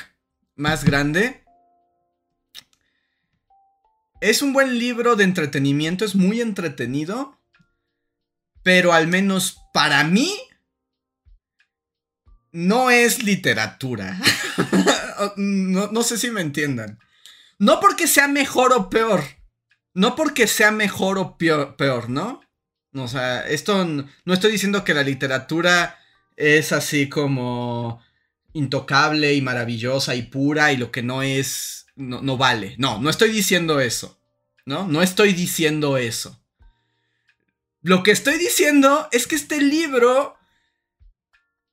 más 0.55 0.85
grande. 0.85 1.47
Es 4.21 4.43
un 4.43 4.53
buen 4.53 4.79
libro 4.79 5.17
de 5.17 5.25
entretenimiento, 5.25 6.05
es 6.05 6.15
muy 6.15 6.43
entretenido. 6.43 7.42
Pero 8.63 8.93
al 8.93 9.09
menos 9.09 9.59
para 9.73 10.05
mí, 10.05 10.33
no 12.53 12.91
es 12.91 13.23
literatura. 13.23 14.19
no, 15.37 16.03
sé 16.03 16.19
si 16.19 16.31
me 16.31 16.43
entiendan. 16.43 16.99
No 17.59 17.81
porque 17.81 18.07
sea 18.07 18.29
mejor 18.29 18.73
o 18.73 18.91
peor. 18.91 19.23
No 19.95 20.17
porque 20.17 20.47
sea 20.47 20.71
mejor 20.71 21.19
o 21.19 21.37
peor 21.37 22.09
¿no? 22.09 22.41
O 22.95 23.09
sea, 23.09 23.47
esto 23.47 23.85
no 23.85 24.35
estoy 24.35 24.53
diciendo 24.53 24.85
que 24.85 24.95
la 24.95 25.03
literatura 25.03 25.99
es 26.37 26.73
así 26.73 27.09
como 27.09 28.03
intocable 28.53 29.35
y 29.35 29.41
maravillosa 29.41 30.15
y 30.15 30.23
pura 30.23 30.73
y 30.73 30.77
lo 30.77 30.91
que 30.91 31.03
no 31.03 31.23
es 31.23 31.83
no, 31.97 32.37
vale. 32.37 32.75
No, 32.79 32.99
no 33.01 33.11
estoy 33.11 33.31
diciendo 33.31 33.81
eso. 33.81 34.19
¿No? 34.65 34.87
No 34.87 35.03
estoy 35.03 35.33
diciendo 35.33 35.97
eso. 35.97 36.42
Lo 37.83 38.03
que 38.03 38.13
estoy 38.13 38.39
diciendo 38.39 39.09
es 39.13 39.27
que 39.27 39.35
este 39.35 39.61
libro 39.61 40.37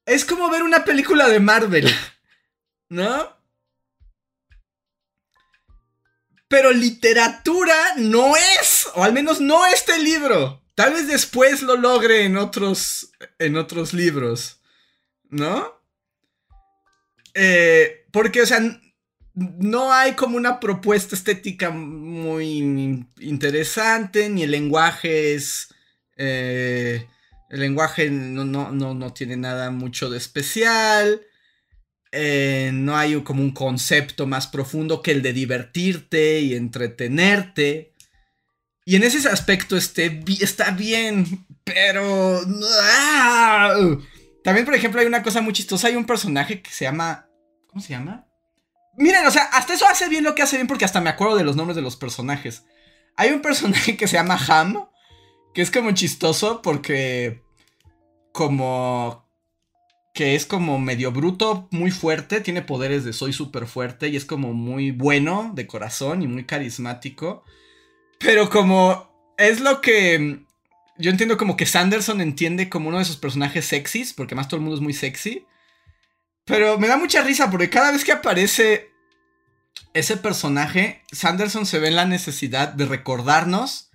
es 0.06 0.26
como 0.26 0.50
ver 0.50 0.64
una 0.64 0.84
película 0.84 1.28
de 1.28 1.40
Marvel. 1.40 1.88
¿No? 2.90 3.38
Pero 6.48 6.72
literatura 6.72 7.76
no 7.98 8.36
es, 8.36 8.88
o 8.96 9.04
al 9.04 9.14
menos 9.14 9.40
no 9.40 9.68
este 9.68 10.00
libro. 10.00 10.64
Tal 10.74 10.94
vez 10.94 11.08
después 11.08 11.62
lo 11.62 11.76
logre 11.76 12.24
en 12.24 12.38
otros, 12.38 13.12
en 13.38 13.56
otros 13.58 13.94
libros, 13.94 14.60
¿no? 15.30 15.80
Eh, 17.36 18.08
porque, 18.12 18.42
o 18.42 18.46
sea, 18.48 18.60
no 19.34 19.94
hay 19.94 20.14
como 20.14 20.38
una 20.38 20.60
propuesta 20.60 21.16
estética 21.16 21.70
muy 21.70 23.06
interesante, 23.20 24.30
ni 24.30 24.44
el 24.44 24.52
lenguaje 24.52 25.36
es... 25.36 25.70
Eh, 26.20 27.08
el 27.50 27.60
lenguaje 27.62 28.12
no, 28.12 28.44
no, 28.46 29.14
tiene 29.14 29.38
nada 29.38 29.72
mucho 29.72 30.10
de 30.10 30.18
especial. 30.18 31.22
Eh, 32.12 32.72
no 32.74 32.98
hay 32.98 33.22
como 33.24 33.42
un 33.42 33.52
concepto 33.52 34.28
más 34.28 34.48
profundo 34.48 35.02
que 35.02 35.12
el 35.12 35.22
de 35.22 35.34
divertirte 35.34 36.42
y 36.42 36.54
entretenerte. 36.54 37.94
Y 38.86 38.96
en 38.96 39.04
ese 39.04 39.28
aspecto 39.30 39.78
este, 39.78 40.24
está 40.42 40.72
bien, 40.72 41.46
pero... 41.64 42.42
¡ah! 42.82 43.76
También, 44.44 44.66
por 44.66 44.76
ejemplo, 44.76 45.00
hay 45.00 45.08
una 45.08 45.24
cosa 45.24 45.42
muy 45.42 45.54
chistosa. 45.54 45.88
Hay 45.88 45.96
un 45.96 46.06
personaje 46.06 46.62
que 46.62 46.72
se 46.72 46.86
llama... 46.86 47.28
¿Cómo 47.68 47.82
se 47.82 47.90
llama? 47.90 48.28
Miren, 48.98 49.26
o 49.26 49.32
sea, 49.32 49.44
hasta 49.44 49.74
eso 49.74 49.88
hace 49.88 50.10
bien 50.10 50.24
lo 50.24 50.36
que 50.36 50.42
hace 50.42 50.58
bien 50.58 50.68
porque 50.68 50.86
hasta 50.86 51.02
me 51.02 51.10
acuerdo 51.10 51.38
de 51.38 51.44
los 51.44 51.56
nombres 51.56 51.76
de 51.76 51.82
los 51.82 51.96
personajes. 51.96 52.66
Hay 53.16 53.30
un 53.32 53.42
personaje 53.42 53.96
que 53.96 54.08
se 54.08 54.18
llama 54.18 54.40
Ham, 54.48 54.89
que 55.60 55.64
es 55.64 55.72
como 55.72 55.92
chistoso 55.92 56.62
porque... 56.62 57.44
Como... 58.32 59.28
Que 60.14 60.36
es 60.36 60.46
como 60.46 60.80
medio 60.80 61.12
bruto, 61.12 61.68
muy 61.72 61.92
fuerte, 61.92 62.40
tiene 62.40 62.62
poderes 62.62 63.04
de 63.04 63.12
soy 63.12 63.34
súper 63.34 63.68
fuerte 63.68 64.08
y 64.08 64.16
es 64.16 64.24
como 64.24 64.54
muy 64.54 64.92
bueno 64.92 65.52
de 65.54 65.68
corazón 65.68 66.22
y 66.22 66.28
muy 66.28 66.46
carismático. 66.46 67.44
Pero 68.20 68.50
como 68.50 69.34
es 69.38 69.60
lo 69.60 69.82
que 69.82 70.46
yo 70.98 71.12
entiendo 71.12 71.36
como 71.36 71.58
que 71.58 71.66
Sanderson 71.66 72.22
entiende 72.22 72.70
como 72.70 72.88
uno 72.88 73.00
de 73.00 73.06
sus 73.06 73.18
personajes 73.18 73.66
sexys, 73.66 74.14
porque 74.14 74.36
más 74.36 74.48
todo 74.48 74.58
el 74.58 74.62
mundo 74.62 74.78
es 74.78 74.82
muy 74.82 74.94
sexy. 74.94 75.46
Pero 76.46 76.80
me 76.80 76.88
da 76.88 76.96
mucha 76.96 77.22
risa 77.22 77.52
porque 77.52 77.70
cada 77.70 77.92
vez 77.92 78.06
que 78.06 78.14
aparece 78.14 78.92
ese 79.94 80.16
personaje, 80.16 81.04
Sanderson 81.12 81.66
se 81.66 81.80
ve 81.80 81.90
en 81.90 81.98
la 81.98 82.06
necesidad 82.06 82.70
de 82.70 82.86
recordarnos 82.86 83.89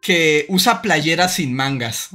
que 0.00 0.46
usa 0.48 0.82
playeras 0.82 1.34
sin 1.34 1.54
mangas. 1.54 2.10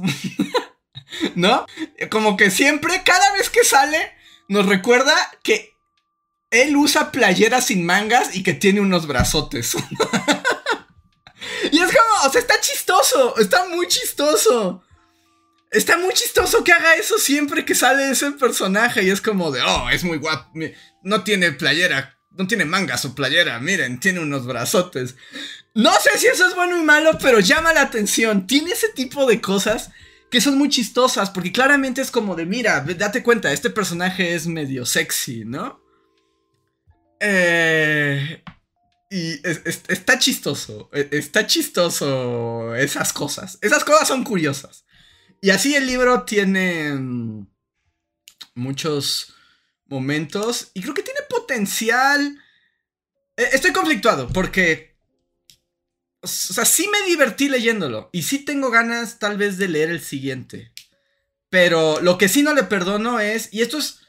¿No? 1.34 1.66
Como 2.10 2.36
que 2.36 2.50
siempre, 2.50 3.02
cada 3.04 3.32
vez 3.34 3.50
que 3.50 3.64
sale, 3.64 4.12
nos 4.48 4.66
recuerda 4.66 5.14
que 5.42 5.76
él 6.50 6.76
usa 6.76 7.12
playeras 7.12 7.66
sin 7.66 7.84
mangas 7.84 8.34
y 8.34 8.42
que 8.42 8.54
tiene 8.54 8.80
unos 8.80 9.06
brazotes. 9.06 9.76
Y 11.70 11.78
es 11.78 11.90
como, 11.90 12.26
o 12.26 12.30
sea, 12.30 12.40
está 12.40 12.60
chistoso, 12.60 13.36
está 13.38 13.66
muy 13.66 13.86
chistoso. 13.88 14.82
Está 15.70 15.96
muy 15.96 16.12
chistoso 16.12 16.62
que 16.62 16.72
haga 16.72 16.96
eso 16.96 17.18
siempre 17.18 17.64
que 17.64 17.74
sale 17.74 18.10
ese 18.10 18.32
personaje 18.32 19.02
y 19.02 19.10
es 19.10 19.22
como 19.22 19.50
de, 19.50 19.62
oh, 19.62 19.88
es 19.88 20.04
muy 20.04 20.18
guapo, 20.18 20.52
no 21.02 21.24
tiene 21.24 21.52
playera, 21.52 22.18
no 22.36 22.46
tiene 22.46 22.64
manga 22.64 22.96
su 22.96 23.14
playera, 23.14 23.58
miren, 23.60 24.00
tiene 24.00 24.20
unos 24.20 24.46
brazotes. 24.46 25.16
No 25.74 25.92
sé 26.00 26.18
si 26.18 26.26
eso 26.26 26.46
es 26.46 26.54
bueno 26.54 26.76
y 26.76 26.82
malo, 26.82 27.18
pero 27.20 27.40
llama 27.40 27.72
la 27.72 27.82
atención, 27.82 28.46
tiene 28.46 28.72
ese 28.72 28.88
tipo 28.90 29.26
de 29.26 29.40
cosas 29.40 29.90
que 30.30 30.40
son 30.40 30.56
muy 30.56 30.70
chistosas, 30.70 31.30
porque 31.30 31.52
claramente 31.52 32.00
es 32.00 32.10
como 32.10 32.34
de, 32.34 32.46
mira, 32.46 32.80
date 32.80 33.22
cuenta, 33.22 33.52
este 33.52 33.68
personaje 33.68 34.34
es 34.34 34.46
medio 34.46 34.86
sexy, 34.86 35.44
¿no? 35.44 35.82
Eh, 37.20 38.42
y 39.10 39.40
está 39.44 40.18
chistoso, 40.18 40.88
e, 40.92 41.08
está 41.12 41.46
chistoso 41.46 42.74
esas 42.74 43.12
cosas. 43.12 43.58
Esas 43.60 43.84
cosas 43.84 44.08
son 44.08 44.24
curiosas. 44.24 44.86
Y 45.42 45.50
así 45.50 45.74
el 45.74 45.86
libro 45.86 46.22
tiene 46.22 46.94
mm, 46.94 47.46
muchos 48.54 49.34
momentos 49.84 50.70
y 50.72 50.80
creo 50.80 50.94
que 50.94 51.02
tiene 51.02 51.11
potencial. 51.42 52.38
E, 53.36 53.42
estoy 53.52 53.72
conflictuado 53.72 54.28
porque... 54.28 54.92
O 56.24 56.28
sea, 56.28 56.64
sí 56.64 56.88
me 56.88 57.04
divertí 57.08 57.48
leyéndolo 57.48 58.08
y 58.12 58.22
sí 58.22 58.44
tengo 58.44 58.70
ganas 58.70 59.18
tal 59.18 59.36
vez 59.36 59.58
de 59.58 59.66
leer 59.66 59.90
el 59.90 60.00
siguiente. 60.00 60.72
Pero 61.50 62.00
lo 62.00 62.16
que 62.16 62.28
sí 62.28 62.44
no 62.44 62.54
le 62.54 62.62
perdono 62.62 63.18
es, 63.18 63.52
y 63.52 63.60
esto 63.60 63.78
es 63.78 64.02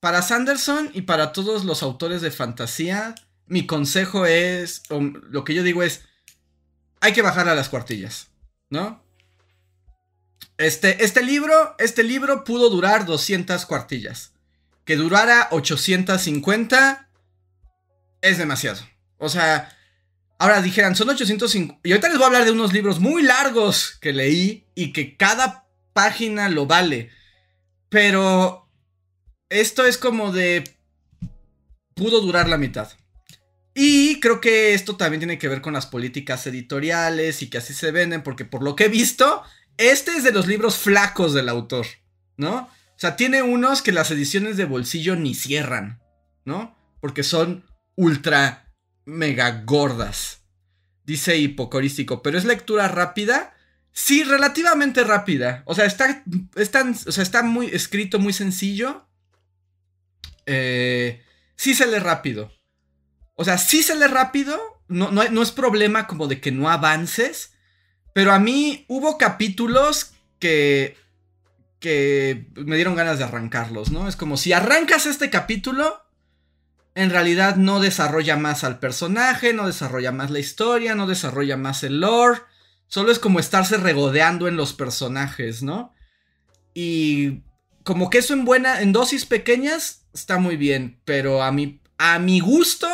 para 0.00 0.22
Sanderson 0.22 0.90
y 0.92 1.02
para 1.02 1.32
todos 1.32 1.64
los 1.64 1.84
autores 1.84 2.20
de 2.20 2.32
fantasía, 2.32 3.14
mi 3.46 3.64
consejo 3.66 4.26
es, 4.26 4.82
lo 4.90 5.44
que 5.44 5.54
yo 5.54 5.62
digo 5.62 5.84
es, 5.84 6.02
hay 7.00 7.12
que 7.12 7.22
bajar 7.22 7.48
a 7.48 7.54
las 7.54 7.68
cuartillas, 7.68 8.26
¿no? 8.68 9.02
Este, 10.58 11.04
este 11.04 11.22
libro, 11.22 11.76
este 11.78 12.02
libro 12.02 12.42
pudo 12.42 12.70
durar 12.70 13.06
200 13.06 13.64
cuartillas. 13.66 14.32
Que 14.84 14.96
durara 14.96 15.48
850 15.50 17.08
es 18.20 18.38
demasiado. 18.38 18.80
O 19.18 19.28
sea, 19.28 19.76
ahora 20.38 20.62
dijeran, 20.62 20.96
son 20.96 21.10
850... 21.10 21.80
Y 21.84 21.92
ahorita 21.92 22.08
les 22.08 22.16
voy 22.16 22.24
a 22.24 22.26
hablar 22.26 22.44
de 22.44 22.50
unos 22.50 22.72
libros 22.72 22.98
muy 22.98 23.22
largos 23.22 23.98
que 24.00 24.12
leí 24.12 24.66
y 24.74 24.92
que 24.92 25.16
cada 25.16 25.68
página 25.92 26.48
lo 26.48 26.66
vale. 26.66 27.10
Pero 27.88 28.68
esto 29.48 29.84
es 29.86 29.98
como 29.98 30.32
de... 30.32 30.76
Pudo 31.94 32.20
durar 32.20 32.48
la 32.48 32.58
mitad. 32.58 32.90
Y 33.74 34.20
creo 34.20 34.40
que 34.40 34.74
esto 34.74 34.96
también 34.96 35.20
tiene 35.20 35.38
que 35.38 35.48
ver 35.48 35.62
con 35.62 35.72
las 35.72 35.86
políticas 35.86 36.46
editoriales 36.46 37.42
y 37.42 37.48
que 37.48 37.58
así 37.58 37.72
se 37.72 37.90
venden, 37.90 38.22
porque 38.22 38.44
por 38.44 38.62
lo 38.62 38.76
que 38.76 38.84
he 38.84 38.88
visto, 38.88 39.42
este 39.78 40.16
es 40.16 40.24
de 40.24 40.32
los 40.32 40.46
libros 40.46 40.76
flacos 40.76 41.32
del 41.32 41.48
autor, 41.48 41.86
¿no? 42.36 42.68
Sea, 43.02 43.16
tiene 43.16 43.42
unos 43.42 43.82
que 43.82 43.90
las 43.90 44.12
ediciones 44.12 44.56
de 44.56 44.64
bolsillo 44.64 45.16
ni 45.16 45.34
cierran, 45.34 46.00
¿no? 46.44 46.78
Porque 47.00 47.24
son 47.24 47.64
ultra 47.96 48.72
mega 49.04 49.64
gordas. 49.66 50.44
dice 51.02 51.36
hipocorístico, 51.36 52.22
pero 52.22 52.38
es 52.38 52.44
lectura 52.44 52.86
rápida. 52.86 53.56
Sí, 53.90 54.22
relativamente 54.22 55.02
rápida. 55.02 55.64
O 55.66 55.74
sea, 55.74 55.86
está, 55.86 56.22
o 56.54 57.10
sea, 57.10 57.24
está 57.24 57.42
muy 57.42 57.66
escrito, 57.66 58.20
muy 58.20 58.32
sencillo. 58.32 59.08
Eh, 60.46 61.24
sí 61.56 61.74
se 61.74 61.88
lee 61.88 61.98
rápido. 61.98 62.52
O 63.34 63.44
sea, 63.44 63.58
sí 63.58 63.82
se 63.82 63.96
lee 63.96 64.06
rápido. 64.06 64.80
No, 64.86 65.10
no, 65.10 65.42
es 65.42 65.50
problema 65.50 66.06
como 66.06 66.28
de 66.28 66.40
que 66.40 66.52
no 66.52 66.70
avances. 66.70 67.54
Pero 68.14 68.30
a 68.30 68.38
mí 68.38 68.84
hubo 68.86 69.18
capítulos 69.18 70.12
que. 70.38 71.01
Que 71.82 72.46
me 72.54 72.76
dieron 72.76 72.94
ganas 72.94 73.18
de 73.18 73.24
arrancarlos, 73.24 73.90
¿no? 73.90 74.08
Es 74.08 74.16
como 74.16 74.38
si 74.38 74.52
arrancas 74.54 75.04
este 75.04 75.28
capítulo. 75.28 76.00
En 76.94 77.10
realidad 77.10 77.56
no 77.56 77.80
desarrolla 77.80 78.36
más 78.36 78.64
al 78.64 78.78
personaje, 78.78 79.52
no 79.52 79.66
desarrolla 79.66 80.12
más 80.12 80.30
la 80.30 80.38
historia, 80.38 80.94
no 80.94 81.06
desarrolla 81.06 81.56
más 81.56 81.82
el 81.82 82.00
lore. 82.00 82.40
Solo 82.86 83.10
es 83.10 83.18
como 83.18 83.40
estarse 83.40 83.78
regodeando 83.78 84.46
en 84.46 84.56
los 84.56 84.72
personajes, 84.74 85.62
¿no? 85.62 85.92
Y 86.72 87.42
como 87.82 88.10
que 88.10 88.18
eso 88.18 88.32
en 88.32 88.44
buena, 88.44 88.80
en 88.80 88.92
dosis 88.92 89.26
pequeñas, 89.26 90.06
está 90.14 90.38
muy 90.38 90.56
bien. 90.56 91.00
Pero 91.04 91.42
a 91.42 91.50
mi, 91.50 91.80
a 91.98 92.20
mi 92.20 92.38
gusto, 92.38 92.88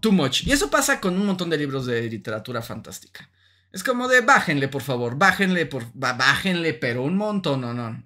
too 0.00 0.12
much. 0.12 0.46
Y 0.46 0.52
eso 0.52 0.70
pasa 0.70 0.98
con 1.00 1.14
un 1.14 1.26
montón 1.26 1.50
de 1.50 1.58
libros 1.58 1.84
de 1.84 2.08
literatura 2.08 2.62
fantástica. 2.62 3.28
Es 3.72 3.84
como 3.84 4.08
de 4.08 4.20
bájenle, 4.20 4.68
por 4.68 4.82
favor, 4.82 5.16
bájenle, 5.16 5.66
por, 5.66 5.86
bájenle, 5.94 6.74
pero 6.74 7.02
un 7.02 7.16
montón, 7.16 7.60
no, 7.60 7.72
no. 7.72 8.02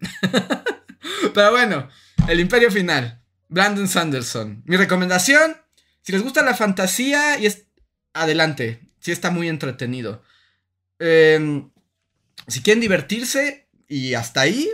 pero 1.34 1.50
bueno, 1.52 1.88
El 2.28 2.40
Imperio 2.40 2.70
Final, 2.70 3.22
Brandon 3.48 3.88
Sanderson. 3.88 4.62
Mi 4.66 4.76
recomendación, 4.76 5.56
si 6.02 6.12
les 6.12 6.22
gusta 6.22 6.42
la 6.42 6.54
fantasía 6.54 7.38
y 7.38 7.46
es 7.46 7.64
adelante, 8.12 8.80
si 9.00 9.10
está 9.10 9.30
muy 9.30 9.48
entretenido. 9.48 10.22
Em, 10.98 11.70
si 12.46 12.60
quieren 12.62 12.80
divertirse 12.80 13.68
y 13.88 14.14
hasta 14.14 14.42
ahí, 14.42 14.68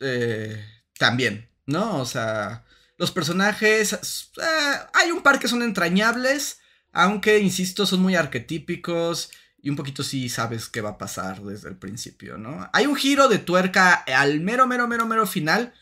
eh, 0.00 0.64
también, 0.98 1.50
¿no? 1.66 1.98
O 1.98 2.06
sea, 2.06 2.64
los 2.96 3.10
personajes, 3.10 3.92
eh, 3.92 4.78
hay 4.94 5.10
un 5.10 5.22
par 5.22 5.38
que 5.38 5.48
son 5.48 5.62
entrañables, 5.62 6.60
aunque, 6.92 7.38
insisto, 7.38 7.84
son 7.84 8.00
muy 8.00 8.16
arquetípicos 8.16 9.30
y 9.62 9.70
un 9.70 9.76
poquito 9.76 10.02
sí 10.02 10.28
sabes 10.28 10.68
qué 10.68 10.80
va 10.80 10.90
a 10.90 10.98
pasar 10.98 11.42
desde 11.42 11.68
el 11.68 11.76
principio, 11.76 12.38
¿no? 12.38 12.68
Hay 12.72 12.86
un 12.86 12.96
giro 12.96 13.28
de 13.28 13.38
tuerca 13.38 13.94
al 13.94 14.40
mero, 14.40 14.66
mero, 14.66 14.86
mero, 14.88 15.06
mero 15.06 15.26
final, 15.26 15.74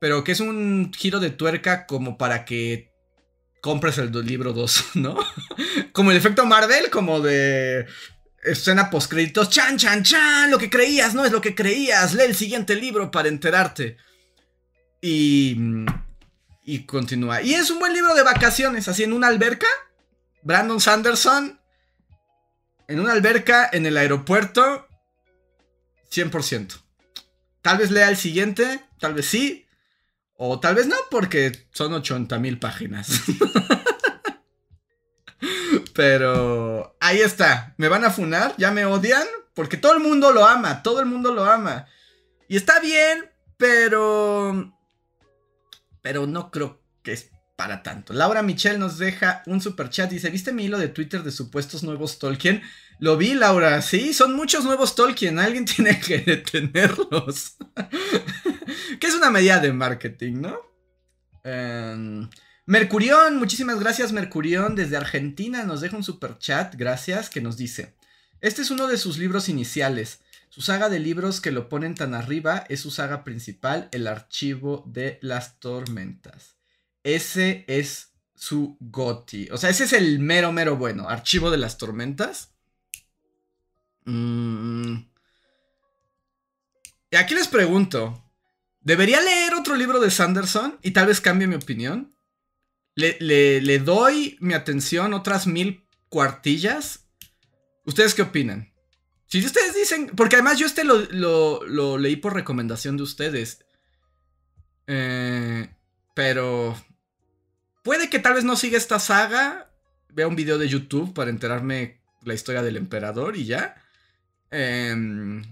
pero 0.00 0.24
que 0.24 0.32
es 0.32 0.40
un 0.40 0.92
giro 0.94 1.20
de 1.20 1.30
tuerca 1.30 1.86
como 1.86 2.18
para 2.18 2.44
que 2.44 2.90
compres 3.60 3.98
el 3.98 4.12
libro 4.26 4.52
2, 4.52 4.84
¿no? 4.94 5.16
como 5.92 6.10
el 6.10 6.16
efecto 6.16 6.44
Marvel, 6.46 6.90
como 6.90 7.20
de 7.20 7.86
escena 8.42 8.90
post 8.90 9.10
créditos, 9.10 9.50
chan, 9.50 9.76
chan, 9.78 10.02
chan, 10.02 10.50
lo 10.50 10.58
que 10.58 10.68
creías 10.68 11.14
no 11.14 11.24
es 11.24 11.32
lo 11.32 11.40
que 11.40 11.54
creías, 11.54 12.14
lee 12.14 12.24
el 12.24 12.34
siguiente 12.34 12.74
libro 12.74 13.10
para 13.10 13.28
enterarte. 13.28 13.96
Y 15.00 15.56
y 16.64 16.84
continúa. 16.84 17.42
Y 17.42 17.54
es 17.54 17.70
un 17.70 17.78
buen 17.78 17.92
libro 17.92 18.14
de 18.14 18.22
vacaciones, 18.22 18.88
así 18.88 19.02
en 19.02 19.12
una 19.12 19.28
alberca. 19.28 19.66
Brandon 20.42 20.80
Sanderson. 20.80 21.60
En 22.88 23.00
una 23.00 23.12
alberca 23.12 23.68
en 23.72 23.86
el 23.86 23.96
aeropuerto. 23.96 24.86
100%. 26.10 26.80
Tal 27.62 27.78
vez 27.78 27.90
lea 27.90 28.08
el 28.08 28.16
siguiente, 28.16 28.80
tal 28.98 29.14
vez 29.14 29.26
sí. 29.26 29.66
O 30.36 30.60
tal 30.60 30.74
vez 30.74 30.86
no, 30.86 30.96
porque 31.10 31.66
son 31.72 31.92
80 31.94 32.38
mil 32.38 32.58
páginas. 32.58 33.08
Pero 35.94 36.96
ahí 37.00 37.20
está. 37.20 37.74
¿Me 37.76 37.88
van 37.88 38.04
a 38.04 38.10
funar? 38.10 38.54
¿Ya 38.58 38.70
me 38.70 38.84
odian? 38.84 39.26
Porque 39.54 39.76
todo 39.76 39.94
el 39.94 40.00
mundo 40.00 40.32
lo 40.32 40.46
ama. 40.46 40.82
Todo 40.82 41.00
el 41.00 41.06
mundo 41.06 41.32
lo 41.32 41.44
ama. 41.44 41.86
Y 42.48 42.56
está 42.56 42.80
bien, 42.80 43.30
pero 43.56 44.74
pero 46.02 46.26
no 46.26 46.50
creo 46.50 46.82
que 47.02 47.16
para 47.62 47.84
tanto. 47.84 48.12
Laura 48.12 48.42
Michelle 48.42 48.76
nos 48.76 48.98
deja 48.98 49.44
un 49.46 49.60
super 49.60 49.88
chat. 49.88 50.10
Dice: 50.10 50.30
¿Viste 50.30 50.52
mi 50.52 50.64
hilo 50.64 50.78
de 50.78 50.88
Twitter 50.88 51.22
de 51.22 51.30
supuestos 51.30 51.84
nuevos 51.84 52.18
Tolkien? 52.18 52.60
Lo 52.98 53.16
vi, 53.16 53.34
Laura. 53.34 53.80
Sí, 53.82 54.12
son 54.14 54.34
muchos 54.34 54.64
nuevos 54.64 54.96
Tolkien. 54.96 55.38
Alguien 55.38 55.64
tiene 55.76 56.00
que 56.00 56.18
detenerlos. 56.18 57.54
que 58.98 59.06
es 59.06 59.14
una 59.14 59.30
medida 59.30 59.60
de 59.60 59.72
marketing, 59.72 60.40
¿no? 60.40 60.58
Em, 61.44 62.28
Mercurión, 62.66 63.38
muchísimas 63.38 63.78
gracias, 63.78 64.10
Mercurión. 64.10 64.74
Desde 64.74 64.96
Argentina 64.96 65.62
nos 65.62 65.80
deja 65.80 65.96
un 65.96 66.02
super 66.02 66.38
chat. 66.38 66.74
Gracias, 66.74 67.30
que 67.30 67.40
nos 67.40 67.56
dice: 67.56 67.94
Este 68.40 68.62
es 68.62 68.72
uno 68.72 68.88
de 68.88 68.98
sus 68.98 69.18
libros 69.18 69.48
iniciales. 69.48 70.18
Su 70.48 70.62
saga 70.62 70.88
de 70.88 70.98
libros 70.98 71.40
que 71.40 71.52
lo 71.52 71.68
ponen 71.68 71.94
tan 71.94 72.12
arriba 72.12 72.64
es 72.68 72.80
su 72.80 72.90
saga 72.90 73.22
principal, 73.22 73.88
El 73.92 74.08
Archivo 74.08 74.82
de 74.84 75.20
las 75.22 75.60
Tormentas. 75.60 76.56
Ese 77.04 77.64
es 77.68 78.12
su 78.34 78.76
goti. 78.80 79.48
O 79.50 79.56
sea, 79.56 79.70
ese 79.70 79.84
es 79.84 79.92
el 79.92 80.18
mero, 80.18 80.52
mero 80.52 80.76
bueno. 80.76 81.08
Archivo 81.08 81.50
de 81.50 81.58
las 81.58 81.78
Tormentas. 81.78 82.52
Mm. 84.04 84.96
Y 87.10 87.16
aquí 87.16 87.34
les 87.34 87.48
pregunto. 87.48 88.22
¿Debería 88.80 89.20
leer 89.20 89.54
otro 89.54 89.76
libro 89.76 90.00
de 90.00 90.10
Sanderson? 90.10 90.78
Y 90.82 90.90
tal 90.90 91.06
vez 91.06 91.20
cambie 91.20 91.46
mi 91.46 91.54
opinión. 91.54 92.14
¿Le, 92.94 93.16
le 93.20 93.78
doy 93.78 94.36
mi 94.40 94.54
atención 94.54 95.14
otras 95.14 95.46
mil 95.46 95.86
cuartillas? 96.08 97.06
¿Ustedes 97.84 98.14
qué 98.14 98.22
opinan? 98.22 98.72
Si 99.32 99.42
ustedes 99.42 99.74
dicen, 99.74 100.12
porque 100.14 100.36
además 100.36 100.58
yo 100.58 100.66
este 100.66 100.84
lo, 100.84 101.98
leí 101.98 102.16
por 102.16 102.34
recomendación 102.34 102.98
de 102.98 103.02
ustedes. 103.02 103.64
Eh, 104.86 105.74
pero 106.14 106.76
puede 107.82 108.08
que 108.08 108.18
tal 108.18 108.34
vez 108.34 108.44
no 108.44 108.56
siga 108.56 108.78
esta 108.78 108.98
saga. 108.98 109.70
Vea 110.08 110.28
un 110.28 110.36
video 110.36 110.58
de 110.58 110.68
YouTube 110.68 111.14
para 111.14 111.30
enterarme 111.30 112.00
la 112.22 112.34
historia 112.34 112.62
del 112.62 112.76
emperador 112.76 113.36
y 113.36 113.44
ya. 113.44 113.82
Em, 114.50 115.42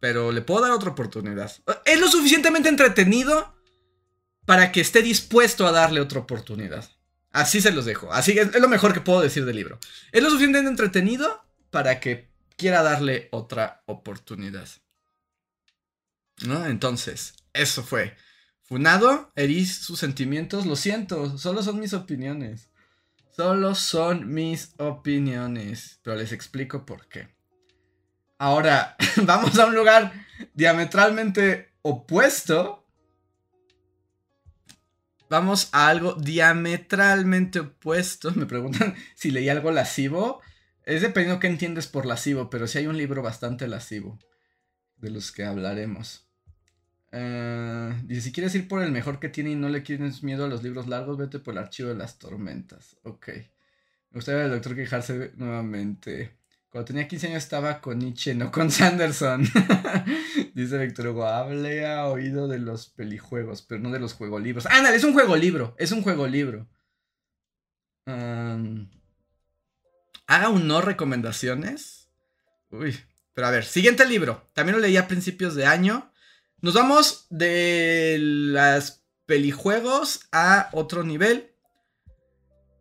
pero 0.00 0.32
le 0.32 0.42
puedo 0.42 0.62
dar 0.62 0.72
otra 0.72 0.90
oportunidad. 0.90 1.52
Es 1.84 2.00
lo 2.00 2.08
suficientemente 2.08 2.68
entretenido 2.68 3.54
para 4.44 4.72
que 4.72 4.80
esté 4.80 5.02
dispuesto 5.02 5.66
a 5.66 5.72
darle 5.72 6.00
otra 6.00 6.20
oportunidad. 6.20 6.88
Así 7.30 7.60
se 7.60 7.72
los 7.72 7.84
dejo. 7.84 8.12
Así 8.12 8.38
es, 8.38 8.54
es 8.54 8.60
lo 8.60 8.68
mejor 8.68 8.94
que 8.94 9.00
puedo 9.00 9.20
decir 9.20 9.44
del 9.44 9.56
libro. 9.56 9.78
Es 10.12 10.22
lo 10.22 10.30
suficientemente 10.30 10.70
entretenido 10.70 11.44
para 11.70 12.00
que 12.00 12.28
quiera 12.56 12.82
darle 12.82 13.28
otra 13.32 13.82
oportunidad. 13.86 14.68
¿No? 16.42 16.66
Entonces, 16.66 17.34
eso 17.52 17.82
fue. 17.82 18.16
Funado, 18.64 19.30
herís 19.36 19.76
sus 19.76 19.98
sentimientos, 19.98 20.64
lo 20.64 20.74
siento, 20.74 21.36
solo 21.38 21.62
son 21.62 21.78
mis 21.78 21.92
opiniones. 21.92 22.70
Solo 23.36 23.74
son 23.74 24.32
mis 24.32 24.74
opiniones, 24.78 25.98
pero 26.02 26.16
les 26.16 26.30
explico 26.32 26.86
por 26.86 27.08
qué. 27.08 27.34
Ahora, 28.38 28.96
vamos 29.24 29.58
a 29.58 29.66
un 29.66 29.74
lugar 29.74 30.12
diametralmente 30.54 31.72
opuesto. 31.82 32.86
Vamos 35.28 35.68
a 35.72 35.88
algo 35.88 36.14
diametralmente 36.14 37.60
opuesto. 37.60 38.30
Me 38.36 38.46
preguntan 38.46 38.94
si 39.16 39.30
leí 39.30 39.48
algo 39.48 39.72
lascivo. 39.72 40.40
Es 40.84 41.02
dependiendo 41.02 41.40
qué 41.40 41.48
entiendes 41.48 41.86
por 41.86 42.06
lascivo, 42.06 42.50
pero 42.50 42.66
sí 42.66 42.78
hay 42.78 42.86
un 42.86 42.96
libro 42.96 43.20
bastante 43.20 43.66
lascivo 43.66 44.18
de 44.96 45.10
los 45.10 45.32
que 45.32 45.44
hablaremos. 45.44 46.28
Uh, 47.14 47.94
dice, 48.02 48.22
si 48.22 48.32
quieres 48.32 48.52
ir 48.56 48.66
por 48.66 48.82
el 48.82 48.90
mejor 48.90 49.20
que 49.20 49.28
tiene 49.28 49.50
y 49.50 49.54
no 49.54 49.68
le 49.68 49.82
tienes 49.82 50.24
miedo 50.24 50.46
a 50.46 50.48
los 50.48 50.64
libros 50.64 50.88
largos, 50.88 51.16
vete 51.16 51.38
por 51.38 51.54
el 51.54 51.58
archivo 51.58 51.90
de 51.90 51.94
las 51.94 52.18
tormentas. 52.18 52.96
Ok. 53.04 53.28
Me 53.28 54.18
gustaría 54.18 54.46
el 54.46 54.50
doctor 54.50 54.74
quejarse 54.74 55.30
nuevamente. 55.36 56.36
Cuando 56.70 56.86
tenía 56.86 57.06
15 57.06 57.28
años 57.28 57.44
estaba 57.44 57.80
con 57.80 58.00
Nietzsche, 58.00 58.34
no 58.34 58.50
con 58.50 58.68
Sanderson. 58.72 59.44
dice 60.54 60.76
Víctor 60.76 61.08
Hugo, 61.08 61.26
hable 61.26 61.86
a 61.86 62.06
oído 62.06 62.48
de 62.48 62.58
los 62.58 62.88
pelijuegos, 62.88 63.62
pero 63.62 63.80
no 63.80 63.92
de 63.92 64.00
los 64.00 64.14
juegolibros. 64.14 64.66
Ándale, 64.66 64.96
es 64.96 65.04
un 65.04 65.12
juego 65.12 65.36
libro, 65.36 65.76
es 65.78 65.92
un 65.92 66.02
juego 66.02 66.26
libro. 66.26 66.66
Um, 68.06 68.88
haga 70.26 70.48
un 70.48 70.66
no 70.66 70.80
recomendaciones. 70.80 72.08
Uy, 72.70 72.98
pero 73.34 73.46
a 73.46 73.50
ver, 73.52 73.64
siguiente 73.64 74.04
libro. 74.04 74.50
También 74.52 74.74
lo 74.74 74.82
leí 74.82 74.96
a 74.96 75.06
principios 75.06 75.54
de 75.54 75.66
año. 75.66 76.10
Nos 76.64 76.72
vamos 76.72 77.26
de 77.28 78.16
las 78.18 79.04
pelijuegos 79.26 80.26
a 80.32 80.70
otro 80.72 81.04
nivel. 81.04 81.54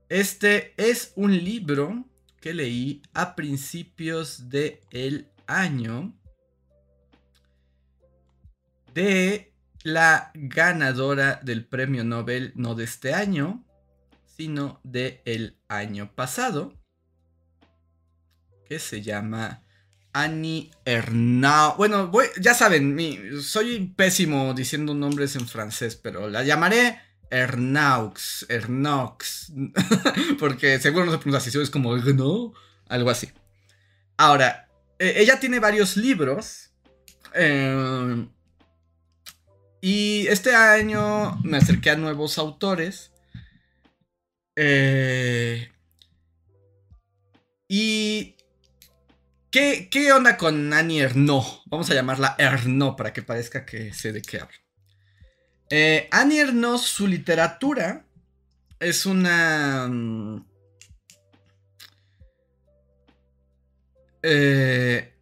Este 0.08 0.74
es 0.78 1.12
un 1.18 1.44
libro 1.44 2.06
que 2.40 2.54
leí 2.54 3.02
a 3.14 3.36
principios 3.36 4.48
de 4.48 4.80
el 4.92 5.28
año 5.48 6.18
de 8.94 9.54
la 9.84 10.32
ganadora 10.34 11.42
del 11.44 11.66
premio 11.66 12.06
Nobel 12.06 12.54
no 12.56 12.76
de 12.76 12.86
este 12.86 13.14
año, 13.14 13.66
sino 14.26 14.80
de 14.86 15.22
el 15.26 15.60
año 15.68 16.10
pasado 16.16 16.72
que 18.66 18.80
se 18.80 19.02
llama 19.02 19.63
Annie 20.14 20.72
Ernaux. 20.86 21.76
Bueno, 21.78 22.12
ya 22.40 22.54
saben, 22.54 22.98
soy 23.42 23.88
pésimo 23.96 24.54
diciendo 24.54 24.94
nombres 24.94 25.36
en 25.36 25.48
francés, 25.48 25.96
pero 25.96 26.30
la 26.30 26.44
llamaré 26.44 27.00
Ernaux, 27.30 28.46
Ernaux, 28.48 29.52
porque 30.40 30.80
seguro 30.80 31.06
no 31.06 31.12
se 31.12 31.18
pronuncia 31.18 31.50
así, 31.50 31.60
es 31.60 31.70
como 31.72 31.96
no, 31.98 32.54
algo 32.88 33.10
así. 33.10 33.30
Ahora, 34.18 34.70
e, 35.00 35.22
ella 35.22 35.40
tiene 35.40 35.60
varios 35.60 35.98
libros. 35.98 36.70
Eh, 37.34 38.28
y 39.82 40.28
este 40.28 40.56
año 40.56 41.38
me 41.44 41.58
acerqué 41.58 41.90
a 41.90 41.98
nuevos 41.98 42.38
autores. 42.38 43.12
Eh, 44.56 45.70
y. 47.68 48.36
¿qué, 49.54 49.88
¿Qué 49.90 50.12
onda 50.12 50.36
con 50.36 50.74
Annie 50.74 51.02
Ernaux? 51.02 51.62
Vamos 51.68 51.90
a 51.90 51.94
llamarla 51.94 52.36
Ernaux 52.40 52.98
para 52.98 53.14
que 53.14 53.22
parezca 53.22 53.66
que 53.66 53.94
sé 53.94 54.12
de 54.12 54.24
qué 54.24 54.40
hablo. 54.40 54.58
Eh, 55.70 56.10
Annie 56.12 56.40
Ernaux, 56.40 56.82
su 56.82 57.08
literatura 57.08 58.04
es 58.80 59.06
una. 59.06 59.88
Mm, 59.88 60.46
eh, 64.24 65.14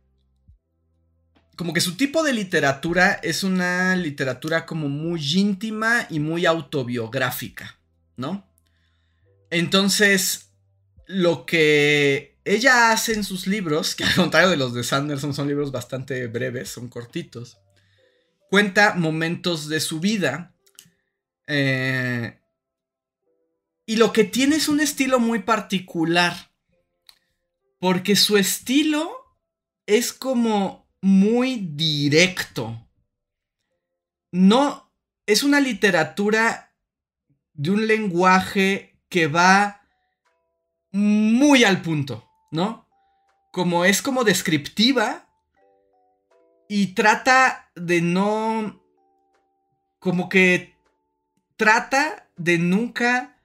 como 1.58 1.74
que 1.74 1.82
su 1.82 1.98
tipo 1.98 2.24
de 2.24 2.34
literatura 2.34 3.20
es 3.22 3.44
una 3.44 3.96
literatura 3.98 4.66
como 4.66 4.88
muy 4.88 5.22
íntima 5.36 6.08
y 6.10 6.20
muy 6.20 6.46
autobiográfica, 6.46 7.78
¿no? 8.16 8.50
Entonces, 9.50 10.52
lo 11.06 11.46
que 11.46 12.31
ella 12.44 12.92
hace 12.92 13.14
en 13.14 13.24
sus 13.24 13.48
libros, 13.48 13.96
que 13.96 14.04
al 14.04 14.16
contrario 14.16 14.50
de 14.50 14.58
los 14.58 14.74
de 14.74 14.84
Sanderson 14.84 15.34
son 15.34 15.48
libros 15.48 15.72
bastante 15.72 16.28
breves, 16.28 16.70
son 16.70 16.90
cortitos, 16.90 17.60
cuenta 18.50 18.96
momentos 18.96 19.68
de 19.68 19.80
su 19.80 20.00
vida. 20.00 20.56
Eh, 21.48 22.40
y 23.86 23.96
lo 23.98 24.14
que 24.14 24.24
tiene 24.24 24.56
es 24.56 24.70
un 24.70 24.80
estilo 24.80 25.20
muy 25.20 25.40
particular, 25.40 26.52
porque 27.80 28.16
su 28.16 28.38
estilo 28.38 29.12
es 29.86 30.14
como 30.14 30.88
muy 31.02 31.58
directo. 31.74 32.88
No, 34.32 34.94
es 35.26 35.44
una 35.44 35.60
literatura 35.60 36.74
de 37.54 37.72
un 37.72 37.86
lenguaje 37.86 39.00
que 39.10 39.28
va 39.28 39.82
muy 40.92 41.64
al 41.64 41.82
punto, 41.82 42.31
¿no? 42.52 42.88
Como 43.52 43.86
es 43.86 44.02
como 44.02 44.24
descriptiva 44.24 45.28
y 46.68 46.94
trata 46.94 47.70
de 47.76 48.02
no, 48.02 48.82
como 50.00 50.30
que 50.30 50.76
trata 51.58 52.30
de 52.38 52.58
nunca 52.58 53.38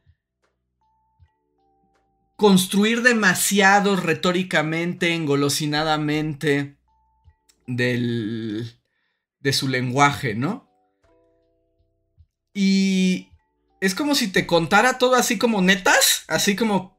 construir 2.37 3.03
demasiado 3.03 3.97
retóricamente, 3.97 5.15
engolosinadamente 5.15 6.77
del, 7.67 8.79
de 9.41 9.53
su 9.53 9.69
lenguaje, 9.69 10.35
¿no? 10.35 10.69
Y 12.53 13.29
es 13.81 13.95
como 13.95 14.15
si 14.15 14.29
te 14.29 14.47
contara 14.47 14.99
todo 14.99 15.15
así 15.15 15.39
como 15.39 15.61
netas, 15.63 16.25
así 16.29 16.57
como 16.57 16.96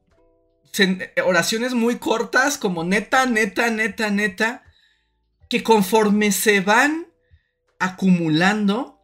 oraciones 1.24 1.74
muy 1.74 1.96
cortas, 1.96 2.58
como 2.58 2.84
neta, 2.84 3.26
neta, 3.26 3.70
neta, 3.70 4.10
neta, 4.10 4.64
que 5.48 5.62
conforme 5.62 6.32
se 6.32 6.60
van 6.60 7.06
acumulando, 7.78 9.00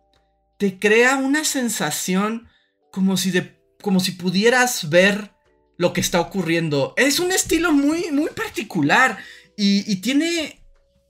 te 0.59 0.79
crea 0.79 1.17
una 1.17 1.45
sensación 1.45 2.49
como 2.91 3.17
si, 3.17 3.31
de, 3.31 3.59
como 3.83 4.01
si 4.01 4.13
pudieras 4.13 4.89
ver 4.91 5.33
lo 5.77 5.93
que 5.93 6.01
está 6.01 6.21
ocurriendo. 6.21 6.95
Es 6.97 7.19
un 7.19 7.33
estilo 7.33 7.73
muy, 7.73 8.11
muy 8.11 8.31
particular 8.31 9.19
y, 9.57 9.91
y 9.91 9.97
tiene 9.97 10.61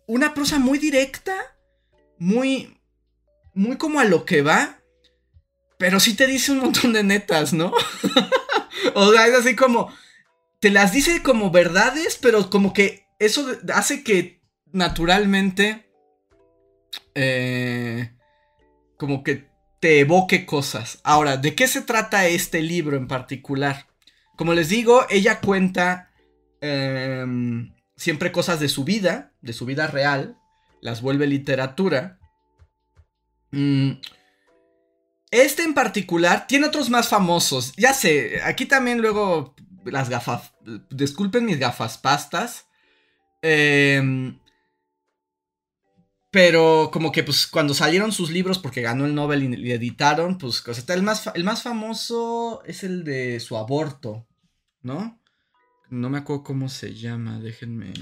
una 0.06 0.34
prosa 0.34 0.58
muy 0.58 0.78
directa, 0.78 1.34
muy, 2.18 2.78
muy 3.54 3.76
como 3.76 4.00
a 4.00 4.04
lo 4.04 4.24
que 4.24 4.42
va, 4.42 4.80
pero 5.78 6.00
sí 6.00 6.14
te 6.14 6.26
dice 6.26 6.52
un 6.52 6.58
montón 6.58 6.92
de 6.92 7.02
netas, 7.02 7.52
¿no? 7.52 7.72
o 8.94 9.12
sea, 9.12 9.26
es 9.26 9.34
así 9.34 9.56
como, 9.56 9.92
te 10.64 10.70
las 10.70 10.92
dice 10.92 11.22
como 11.22 11.50
verdades, 11.50 12.18
pero 12.18 12.48
como 12.48 12.72
que 12.72 13.06
eso 13.18 13.46
hace 13.74 14.02
que 14.02 14.40
naturalmente, 14.72 15.90
eh, 17.14 18.14
como 18.96 19.22
que 19.22 19.50
te 19.78 20.00
evoque 20.00 20.46
cosas. 20.46 21.00
Ahora, 21.04 21.36
¿de 21.36 21.54
qué 21.54 21.68
se 21.68 21.82
trata 21.82 22.28
este 22.28 22.62
libro 22.62 22.96
en 22.96 23.08
particular? 23.08 23.88
Como 24.36 24.54
les 24.54 24.70
digo, 24.70 25.04
ella 25.10 25.40
cuenta... 25.40 26.10
Em, 26.62 27.74
siempre 27.94 28.32
cosas 28.32 28.58
de 28.58 28.70
su 28.70 28.84
vida, 28.84 29.34
de 29.42 29.52
su 29.52 29.66
vida 29.66 29.86
real, 29.86 30.38
las 30.80 31.02
vuelve 31.02 31.26
literatura. 31.26 32.18
Mm, 33.50 33.98
este 35.30 35.62
en 35.62 35.74
particular 35.74 36.46
tiene 36.46 36.68
otros 36.68 36.88
más 36.88 37.08
famosos. 37.08 37.74
Ya 37.76 37.92
sé, 37.92 38.40
aquí 38.44 38.64
también 38.64 39.02
luego 39.02 39.53
las 39.85 40.09
gafas. 40.09 40.53
Disculpen 40.91 41.45
mis 41.45 41.59
gafas 41.59 41.99
pastas. 41.99 42.66
Em, 43.43 44.39
pero 46.30 46.91
como 46.93 47.12
que 47.12 47.22
pues 47.22 47.47
cuando 47.47 47.74
salieron 47.74 48.11
sus 48.11 48.30
libros, 48.30 48.59
porque 48.59 48.82
ganó 48.82 49.07
el 49.07 49.14
Nobel 49.14 49.55
y, 49.55 49.70
editaron, 49.70 50.39
pues 50.39 50.64
el 50.89 51.03
más, 51.03 51.30
el 51.35 51.45
más 51.45 51.62
famoso 51.62 52.62
es 52.64 52.82
el 52.82 53.05
de 53.05 53.39
su 53.39 53.57
aborto, 53.57 54.26
¿no? 54.82 55.20
No 55.91 56.11
me 56.11 56.18
acuerdo 56.18 56.43
cómo 56.43 56.68
se 56.68 56.95
llama, 56.95 57.39
déjenme. 57.39 57.93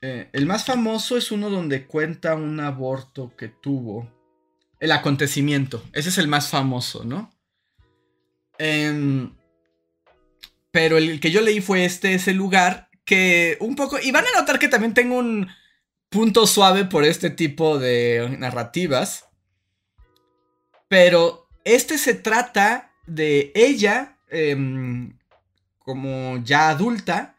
Eh, 0.00 0.30
el 0.32 0.46
más 0.46 0.64
famoso 0.64 1.18
es 1.18 1.30
uno 1.30 1.50
donde 1.50 1.86
cuenta 1.86 2.34
un 2.34 2.58
aborto 2.60 3.34
que 3.36 3.48
tuvo. 3.48 4.10
El 4.78 4.92
acontecimiento. 4.92 5.82
Ese 5.92 6.08
es 6.08 6.16
el 6.16 6.28
más 6.28 6.48
famoso, 6.48 7.04
¿no? 7.04 7.30
Em, 8.56 9.34
pero 10.70 10.98
el 10.98 11.20
que 11.20 11.30
yo 11.30 11.40
leí 11.40 11.60
fue 11.60 11.84
este, 11.84 12.14
ese 12.14 12.32
lugar 12.32 12.88
que 13.04 13.56
un 13.60 13.76
poco... 13.76 13.98
Y 14.00 14.10
van 14.12 14.24
a 14.26 14.40
notar 14.40 14.58
que 14.58 14.68
también 14.68 14.94
tengo 14.94 15.16
un 15.16 15.48
punto 16.08 16.46
suave 16.46 16.84
por 16.84 17.04
este 17.04 17.30
tipo 17.30 17.78
de 17.78 18.36
narrativas. 18.38 19.26
Pero 20.88 21.48
este 21.64 21.98
se 21.98 22.14
trata 22.14 22.92
de 23.06 23.52
ella 23.54 24.18
em, 24.28 25.18
como 25.78 26.42
ya 26.44 26.68
adulta 26.68 27.36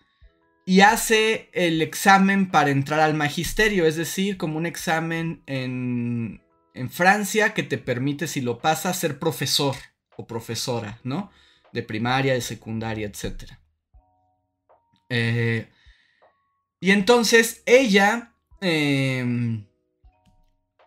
y 0.65 0.81
hace 0.81 1.49
el 1.53 1.81
examen 1.81 2.51
para 2.51 2.69
entrar 2.69 2.99
al 2.99 3.13
magisterio, 3.13 3.85
es 3.85 3.95
decir, 3.95 4.37
como 4.37 4.57
un 4.57 4.65
examen 4.65 5.43
en, 5.47 6.43
en 6.73 6.89
Francia 6.89 7.53
que 7.53 7.63
te 7.63 7.77
permite, 7.77 8.27
si 8.27 8.41
lo 8.41 8.59
pasas, 8.59 8.99
ser 8.99 9.19
profesor 9.19 9.75
o 10.15 10.27
profesora, 10.27 10.99
¿no? 11.03 11.31
De 11.73 11.83
primaria, 11.83 12.33
de 12.33 12.41
secundaria, 12.41 13.07
etc. 13.07 13.51
Eh, 15.09 15.69
y 16.79 16.91
entonces 16.91 17.63
ella 17.65 18.33
em, 18.59 19.65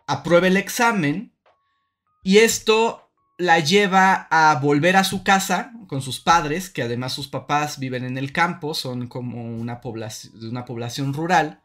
aprueba 0.07 0.47
el 0.47 0.57
examen 0.57 1.33
y 2.23 2.39
esto 2.39 3.09
la 3.37 3.59
lleva 3.59 4.27
a 4.29 4.59
volver 4.59 4.97
a 4.97 5.03
su 5.03 5.23
casa 5.23 5.73
con 5.87 6.01
sus 6.01 6.19
padres, 6.19 6.69
que 6.69 6.81
además 6.81 7.13
sus 7.13 7.27
papás 7.27 7.79
viven 7.79 8.03
en 8.03 8.17
el 8.17 8.31
campo, 8.31 8.73
son 8.73 9.07
como 9.07 9.43
una 9.43 9.81
población, 9.81 10.33
una 10.43 10.65
población 10.65 11.13
rural, 11.13 11.61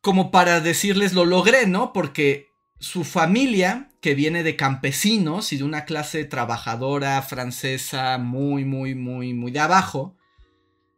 como 0.00 0.30
para 0.30 0.60
decirles 0.60 1.12
lo 1.12 1.24
logré, 1.24 1.66
¿no? 1.66 1.92
Porque 1.92 2.45
su 2.78 3.04
familia, 3.04 3.90
que 4.00 4.14
viene 4.14 4.42
de 4.42 4.56
campesinos 4.56 5.52
y 5.52 5.56
de 5.56 5.64
una 5.64 5.84
clase 5.84 6.24
trabajadora 6.24 7.20
francesa 7.22 8.18
muy, 8.18 8.64
muy, 8.64 8.94
muy, 8.94 9.32
muy 9.32 9.50
de 9.50 9.60
abajo, 9.60 10.16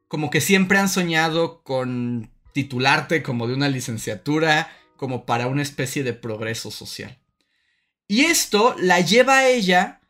como 0.08 0.30
que 0.30 0.40
siempre 0.40 0.78
han 0.78 0.88
soñado 0.88 1.62
con 1.62 2.30
titularte 2.52 3.22
como 3.22 3.46
de 3.46 3.54
una 3.54 3.68
licenciatura, 3.68 4.70
como 4.96 5.24
para 5.26 5.46
una 5.46 5.62
especie 5.62 6.02
de 6.02 6.12
progreso 6.12 6.70
social. 6.70 7.18
Y 8.08 8.22
esto 8.22 8.74
la 8.78 9.00
lleva 9.00 9.38
a 9.38 9.48
ella 9.48 10.00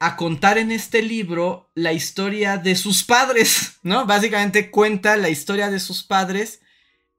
a 0.00 0.16
contar 0.16 0.56
en 0.56 0.72
este 0.72 1.02
libro 1.02 1.70
la 1.74 1.92
historia 1.92 2.56
de 2.56 2.74
sus 2.74 3.04
padres, 3.04 3.78
¿no? 3.82 4.06
Básicamente 4.06 4.70
cuenta 4.70 5.16
la 5.16 5.28
historia 5.28 5.70
de 5.70 5.78
sus 5.78 6.02
padres 6.02 6.62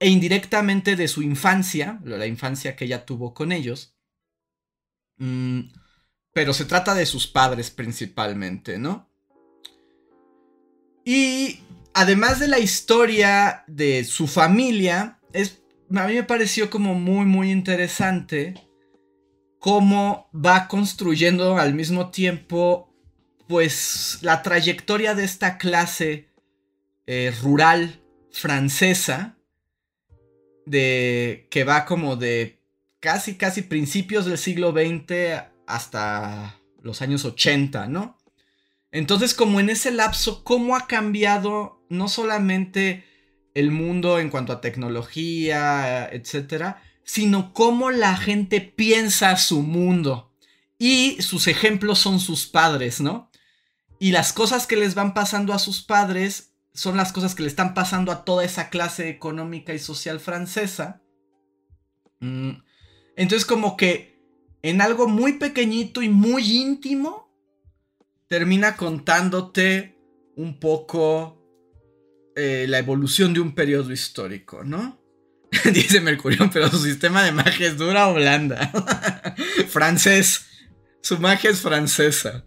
e 0.02 0.10
indirectamente 0.10 0.96
de 0.96 1.08
su 1.08 1.22
infancia, 1.22 2.00
la 2.04 2.26
infancia 2.26 2.76
que 2.76 2.86
ella 2.86 3.06
tuvo 3.06 3.36
con 3.36 3.52
ellos. 3.52 3.96
Mm, 5.18 5.60
pero 6.34 6.54
se 6.54 6.66
trata 6.66 6.96
de 6.96 7.06
sus 7.06 7.28
padres 7.28 7.70
principalmente, 7.70 8.80
¿no? 8.80 9.08
Y 11.06 11.60
además 11.94 12.40
de 12.40 12.48
la 12.48 12.58
historia 12.58 13.64
de 13.68 14.04
su 14.04 14.26
familia, 14.26 15.20
es, 15.34 15.62
a 15.96 16.08
mí 16.08 16.16
me 16.16 16.24
pareció 16.24 16.72
como 16.72 16.96
muy, 16.96 17.28
muy 17.28 17.52
interesante 17.52 18.56
cómo 19.60 20.32
va 20.34 20.68
construyendo 20.68 21.60
al 21.60 21.76
mismo 21.76 22.10
tiempo, 22.10 22.92
pues, 23.48 24.18
la 24.24 24.42
trayectoria 24.42 25.14
de 25.14 25.26
esta 25.26 25.60
clase 25.60 26.28
eh, 27.06 27.32
rural 27.44 28.02
francesa, 28.32 29.38
de 30.66 31.48
que 31.50 31.64
va 31.64 31.86
como 31.86 32.16
de 32.16 32.62
casi, 33.00 33.36
casi 33.36 33.64
principios 33.64 34.26
del 34.26 34.38
siglo 34.38 34.72
XX 34.72 35.44
hasta 35.68 36.60
los 36.82 37.02
años 37.02 37.26
80, 37.26 37.88
¿no? 37.88 38.18
Entonces, 38.92 39.34
como 39.34 39.60
en 39.60 39.70
ese 39.70 39.92
lapso, 39.92 40.44
¿cómo 40.44 40.76
ha 40.76 40.88
cambiado 40.88 41.82
no 41.90 42.08
solamente 42.10 43.06
el 43.54 43.72
mundo 43.72 44.20
en 44.20 44.30
cuanto 44.30 44.54
a 44.54 44.62
tecnología, 44.62 46.10
etcétera, 46.12 46.84
sino 47.04 47.54
cómo 47.54 47.92
la 47.92 48.18
gente 48.18 48.62
piensa 48.62 49.38
su 49.38 49.62
mundo? 49.62 50.34
Y 50.78 51.22
sus 51.22 51.48
ejemplos 51.48 52.00
son 52.00 52.20
sus 52.20 52.48
padres, 52.48 53.02
¿no? 53.02 53.30
Y 54.00 54.12
las 54.12 54.34
cosas 54.34 54.68
que 54.68 54.76
les 54.76 54.96
van 54.96 55.14
pasando 55.14 55.54
a 55.54 55.60
sus 55.60 55.84
padres 55.84 56.51
son 56.74 56.98
las 56.98 57.12
cosas 57.12 57.36
que 57.36 57.44
le 57.44 57.50
están 57.50 57.74
pasando 57.74 58.12
a 58.12 58.24
toda 58.24 58.46
esa 58.46 58.70
clase 58.70 59.10
económica 59.10 59.74
y 59.74 59.80
social 59.80 60.20
francesa. 60.20 61.02
Mm, 62.20 62.52
entonces, 63.16 63.46
como 63.46 63.78
que 63.78 64.20
en 64.62 64.82
algo 64.82 65.08
muy 65.08 65.34
pequeñito 65.34 66.02
y 66.02 66.10
muy 66.10 66.60
íntimo, 66.60 67.32
termina 68.28 68.78
contándote 68.78 69.98
un 70.36 70.60
poco 70.60 71.42
eh, 72.36 72.66
la 72.70 72.80
evolución 72.80 73.34
de 73.34 73.42
un 73.42 73.54
periodo 73.54 73.92
histórico, 73.92 74.64
¿no? 74.64 75.02
Dice 75.74 76.00
Mercurio, 76.00 76.50
pero 76.52 76.70
su 76.70 76.80
sistema 76.80 77.24
de 77.24 77.34
magia 77.34 77.68
es 77.68 77.78
dura 77.78 78.08
o 78.08 78.14
blanda. 78.14 78.72
Francés. 79.70 80.46
Su 81.02 81.20
magia 81.20 81.50
es 81.50 81.62
francesa. 81.62 82.46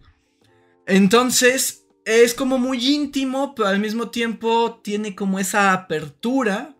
Entonces, 0.87 1.84
es 2.05 2.35
como 2.35 2.59
muy 2.59 2.93
íntimo, 2.93 3.55
pero 3.55 3.67
al 3.67 3.79
mismo 3.79 4.09
tiempo 4.09 4.79
tiene 4.83 5.15
como 5.15 5.39
esa 5.39 5.73
apertura. 5.73 6.75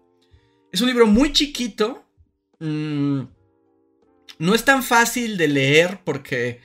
Es 0.72 0.82
un 0.82 0.88
libro 0.88 1.08
muy 1.08 1.34
chiquito. 1.34 2.06
Mm, 2.60 3.22
no 4.38 4.56
es 4.56 4.64
tan 4.64 4.84
fácil 4.84 5.38
de 5.38 5.48
leer 5.48 6.02
porque 6.04 6.62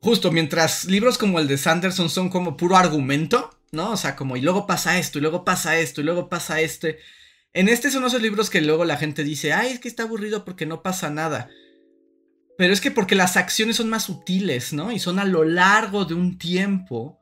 justo 0.00 0.32
mientras 0.32 0.86
libros 0.86 1.18
como 1.18 1.38
el 1.38 1.46
de 1.46 1.58
Sanderson 1.58 2.08
son 2.08 2.30
como 2.30 2.56
puro 2.56 2.76
argumento, 2.76 3.50
¿no? 3.72 3.92
O 3.92 3.96
sea, 3.96 4.16
como 4.16 4.36
y 4.36 4.40
luego 4.40 4.66
pasa 4.66 4.98
esto, 4.98 5.18
y 5.18 5.22
luego 5.22 5.44
pasa 5.44 5.78
esto, 5.78 6.00
y 6.00 6.04
luego 6.04 6.28
pasa 6.28 6.60
este. 6.60 6.98
En 7.52 7.68
este 7.68 7.90
son 7.90 8.04
esos 8.06 8.22
libros 8.22 8.48
que 8.48 8.62
luego 8.62 8.86
la 8.86 8.96
gente 8.96 9.22
dice, 9.22 9.52
ay, 9.52 9.72
es 9.72 9.80
que 9.80 9.88
está 9.88 10.04
aburrido 10.04 10.44
porque 10.44 10.64
no 10.64 10.82
pasa 10.82 11.10
nada. 11.10 11.50
Pero 12.56 12.72
es 12.72 12.80
que 12.80 12.90
porque 12.90 13.14
las 13.14 13.36
acciones 13.36 13.76
son 13.76 13.90
más 13.90 14.04
sutiles, 14.04 14.72
¿no? 14.72 14.92
Y 14.92 14.98
son 14.98 15.18
a 15.18 15.24
lo 15.24 15.44
largo 15.44 16.04
de 16.06 16.14
un 16.14 16.38
tiempo. 16.38 17.21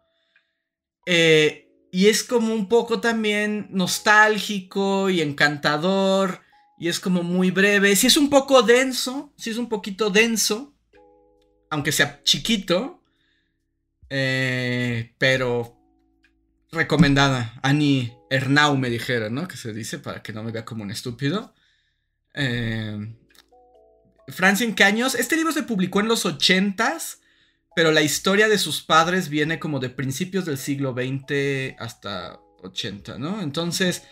Eh, 1.12 1.68
y 1.90 2.06
es 2.06 2.22
como 2.22 2.54
un 2.54 2.68
poco 2.68 3.00
también 3.00 3.66
nostálgico 3.70 5.10
y 5.10 5.22
encantador. 5.22 6.42
Y 6.78 6.88
es 6.88 7.00
como 7.00 7.24
muy 7.24 7.50
breve. 7.50 7.96
Si 7.96 8.06
es 8.06 8.16
un 8.16 8.30
poco 8.30 8.62
denso, 8.62 9.32
si 9.36 9.50
es 9.50 9.56
un 9.56 9.68
poquito 9.68 10.10
denso 10.10 10.74
aunque 11.70 11.92
sea 11.92 12.22
chiquito, 12.24 13.02
eh, 14.10 15.14
pero 15.18 15.76
recomendada. 16.72 17.54
Annie 17.62 18.12
Ernau 18.28 18.76
me 18.76 18.90
dijeron, 18.90 19.34
¿no? 19.34 19.48
Que 19.48 19.56
se 19.56 19.72
dice 19.72 19.98
para 19.98 20.22
que 20.22 20.32
no 20.32 20.42
me 20.42 20.50
vea 20.50 20.64
como 20.64 20.82
un 20.82 20.90
estúpido. 20.90 21.54
Eh, 22.34 23.14
Francine 24.28 24.74
Caños, 24.74 25.14
este 25.14 25.36
libro 25.36 25.52
se 25.52 25.62
publicó 25.62 26.00
en 26.00 26.08
los 26.08 26.26
80s, 26.26 27.19
pero 27.74 27.92
la 27.92 28.02
historia 28.02 28.48
de 28.48 28.58
sus 28.58 28.82
padres 28.82 29.28
viene 29.28 29.58
como 29.58 29.78
de 29.78 29.90
principios 29.90 30.44
del 30.44 30.58
siglo 30.58 30.92
XX 30.92 31.76
hasta 31.78 32.40
80, 32.62 33.18
¿no? 33.18 33.40
Entonces, 33.40 34.02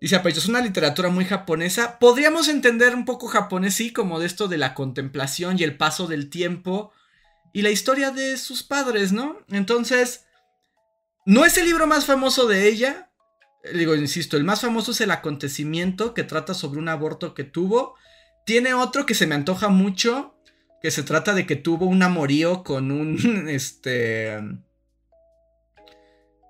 dice 0.00 0.16
Apacho, 0.16 0.38
es 0.38 0.48
una 0.48 0.60
literatura 0.60 1.08
muy 1.08 1.24
japonesa. 1.24 1.98
Podríamos 1.98 2.48
entender 2.48 2.94
un 2.94 3.04
poco 3.04 3.26
japonés, 3.26 3.74
sí, 3.74 3.92
como 3.92 4.20
de 4.20 4.26
esto 4.26 4.48
de 4.48 4.58
la 4.58 4.74
contemplación 4.74 5.58
y 5.58 5.64
el 5.64 5.76
paso 5.76 6.06
del 6.06 6.30
tiempo 6.30 6.92
y 7.52 7.62
la 7.62 7.70
historia 7.70 8.10
de 8.10 8.36
sus 8.36 8.62
padres, 8.62 9.12
¿no? 9.12 9.38
Entonces, 9.48 10.26
no 11.26 11.44
es 11.44 11.58
el 11.58 11.66
libro 11.66 11.86
más 11.86 12.06
famoso 12.06 12.46
de 12.46 12.68
ella. 12.68 13.10
Eh, 13.64 13.76
digo, 13.76 13.94
insisto, 13.94 14.36
el 14.36 14.44
más 14.44 14.60
famoso 14.60 14.92
es 14.92 15.00
el 15.00 15.10
acontecimiento 15.10 16.14
que 16.14 16.24
trata 16.24 16.54
sobre 16.54 16.78
un 16.78 16.88
aborto 16.88 17.34
que 17.34 17.44
tuvo. 17.44 17.94
Tiene 18.46 18.74
otro 18.74 19.04
que 19.04 19.14
se 19.14 19.26
me 19.26 19.34
antoja 19.34 19.68
mucho, 19.68 20.39
que 20.80 20.90
se 20.90 21.02
trata 21.02 21.34
de 21.34 21.46
que 21.46 21.56
tuvo 21.56 21.86
un 21.86 22.02
amorío 22.02 22.64
con 22.64 22.90
un, 22.90 23.18
este... 23.48 24.38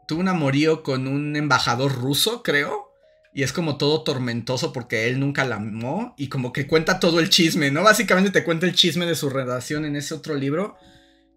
Tuvo 0.06 0.20
un 0.20 0.28
amorío 0.28 0.82
con 0.82 1.06
un 1.06 1.36
embajador 1.36 1.94
ruso, 1.94 2.42
creo. 2.42 2.90
Y 3.32 3.44
es 3.44 3.52
como 3.52 3.78
todo 3.78 4.02
tormentoso 4.02 4.72
porque 4.72 5.06
él 5.06 5.20
nunca 5.20 5.44
la 5.44 5.56
amó. 5.56 6.14
Y 6.18 6.28
como 6.28 6.52
que 6.52 6.66
cuenta 6.66 6.98
todo 6.98 7.20
el 7.20 7.30
chisme, 7.30 7.70
¿no? 7.70 7.84
Básicamente 7.84 8.30
te 8.30 8.42
cuenta 8.42 8.66
el 8.66 8.74
chisme 8.74 9.06
de 9.06 9.14
su 9.14 9.30
relación 9.30 9.84
en 9.84 9.94
ese 9.94 10.14
otro 10.14 10.34
libro. 10.34 10.76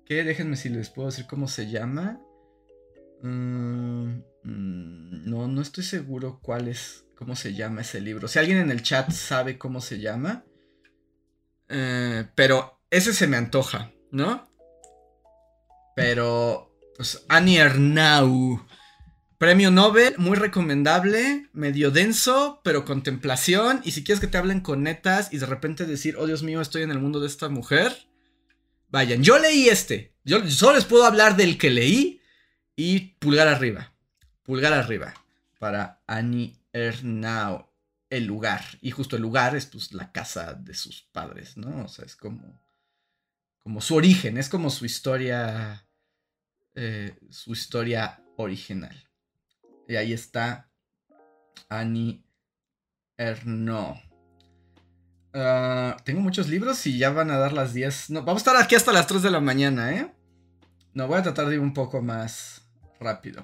Que 0.05 0.23
déjenme 0.23 0.55
si 0.55 0.69
les 0.69 0.89
puedo 0.89 1.09
decir 1.09 1.27
cómo 1.27 1.47
se 1.47 1.69
llama. 1.69 2.19
Mm, 3.21 4.21
mm, 4.43 5.29
no, 5.29 5.47
no 5.47 5.61
estoy 5.61 5.83
seguro 5.83 6.39
cuál 6.41 6.67
es. 6.67 7.05
cómo 7.15 7.35
se 7.35 7.53
llama 7.53 7.81
ese 7.81 8.01
libro. 8.01 8.27
Si 8.27 8.39
alguien 8.39 8.57
en 8.57 8.71
el 8.71 8.81
chat 8.81 9.11
sabe 9.11 9.59
cómo 9.59 9.79
se 9.79 9.99
llama. 9.99 10.43
Eh, 11.69 12.25
pero 12.35 12.72
ese 12.93 13.13
se 13.13 13.27
me 13.27 13.37
antoja, 13.37 13.91
¿no? 14.11 14.47
Pero. 15.95 16.69
Pues 16.95 17.25
Annie 17.27 17.57
Ernau. 17.57 18.63
Premio 19.39 19.71
Nobel, 19.71 20.13
muy 20.19 20.37
recomendable, 20.37 21.49
medio 21.51 21.91
denso, 21.91 22.61
pero 22.63 22.85
contemplación. 22.85 23.81
Y 23.83 23.91
si 23.91 24.03
quieres 24.03 24.21
que 24.21 24.27
te 24.27 24.37
hablen 24.37 24.61
con 24.61 24.83
netas 24.83 25.33
y 25.33 25.37
de 25.39 25.47
repente 25.47 25.85
decir, 25.85 26.15
oh 26.17 26.27
Dios 26.27 26.43
mío, 26.43 26.61
estoy 26.61 26.83
en 26.83 26.91
el 26.91 26.99
mundo 26.99 27.19
de 27.19 27.27
esta 27.27 27.49
mujer, 27.49 28.07
vayan. 28.89 29.21
Yo 29.21 29.39
leí 29.39 29.67
este. 29.67 30.15
Yo 30.23 30.47
solo 30.49 30.75
les 30.75 30.85
puedo 30.85 31.03
hablar 31.03 31.35
del 31.35 31.57
que 31.57 31.71
leí 31.71 32.21
y 32.75 33.15
pulgar 33.19 33.47
arriba. 33.47 33.93
Pulgar 34.43 34.71
arriba 34.71 35.13
para 35.59 36.01
Annie 36.07 36.55
Ernau. 36.71 37.69
El 38.09 38.25
lugar. 38.25 38.63
Y 38.81 38.91
justo 38.91 39.15
el 39.15 39.23
lugar 39.23 39.55
es 39.55 39.65
pues 39.65 39.91
la 39.91 40.11
casa 40.11 40.53
de 40.53 40.75
sus 40.75 41.01
padres, 41.11 41.57
¿no? 41.57 41.83
O 41.83 41.87
sea, 41.87 42.05
es 42.05 42.15
como. 42.15 42.62
Como 43.63 43.81
su 43.81 43.95
origen, 43.95 44.37
es 44.37 44.49
como 44.49 44.69
su 44.69 44.85
historia. 44.85 45.87
Eh, 46.75 47.15
su 47.29 47.53
historia 47.53 48.21
original. 48.35 49.09
Y 49.87 49.95
ahí 49.95 50.13
está 50.13 50.69
Annie 51.69 52.23
Ernaux. 53.17 53.99
Ah, 55.33 55.97
tengo 56.03 56.21
muchos 56.21 56.47
libros 56.47 56.85
y 56.85 56.97
ya 56.97 57.09
van 57.09 57.31
a 57.31 57.37
dar 57.37 57.53
las 57.53 57.73
10. 57.73 58.11
No, 58.11 58.23
vamos 58.23 58.41
a 58.41 58.43
estar 58.51 58.63
aquí 58.63 58.75
hasta 58.75 58.91
las 58.91 59.07
3 59.07 59.23
de 59.23 59.31
la 59.31 59.39
mañana, 59.39 59.93
¿eh? 59.93 60.13
No, 60.93 61.07
voy 61.07 61.19
a 61.19 61.23
tratar 61.23 61.47
de 61.47 61.55
ir 61.55 61.59
un 61.59 61.73
poco 61.73 62.01
más 62.01 62.61
rápido. 62.99 63.43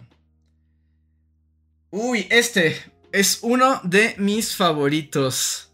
Uy, 1.89 2.27
este 2.29 2.77
es 3.11 3.39
uno 3.41 3.81
de 3.83 4.15
mis 4.17 4.55
favoritos. 4.55 5.71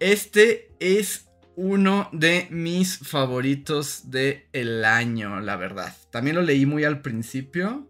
Este 0.00 0.74
es 0.80 1.26
uno 1.56 2.08
de 2.12 2.48
mis 2.50 2.98
favoritos 2.98 4.10
del 4.10 4.46
el 4.52 4.84
año, 4.84 5.40
la 5.40 5.56
verdad. 5.56 5.94
También 6.10 6.36
lo 6.36 6.42
leí 6.42 6.66
muy 6.66 6.84
al 6.84 7.00
principio. 7.00 7.88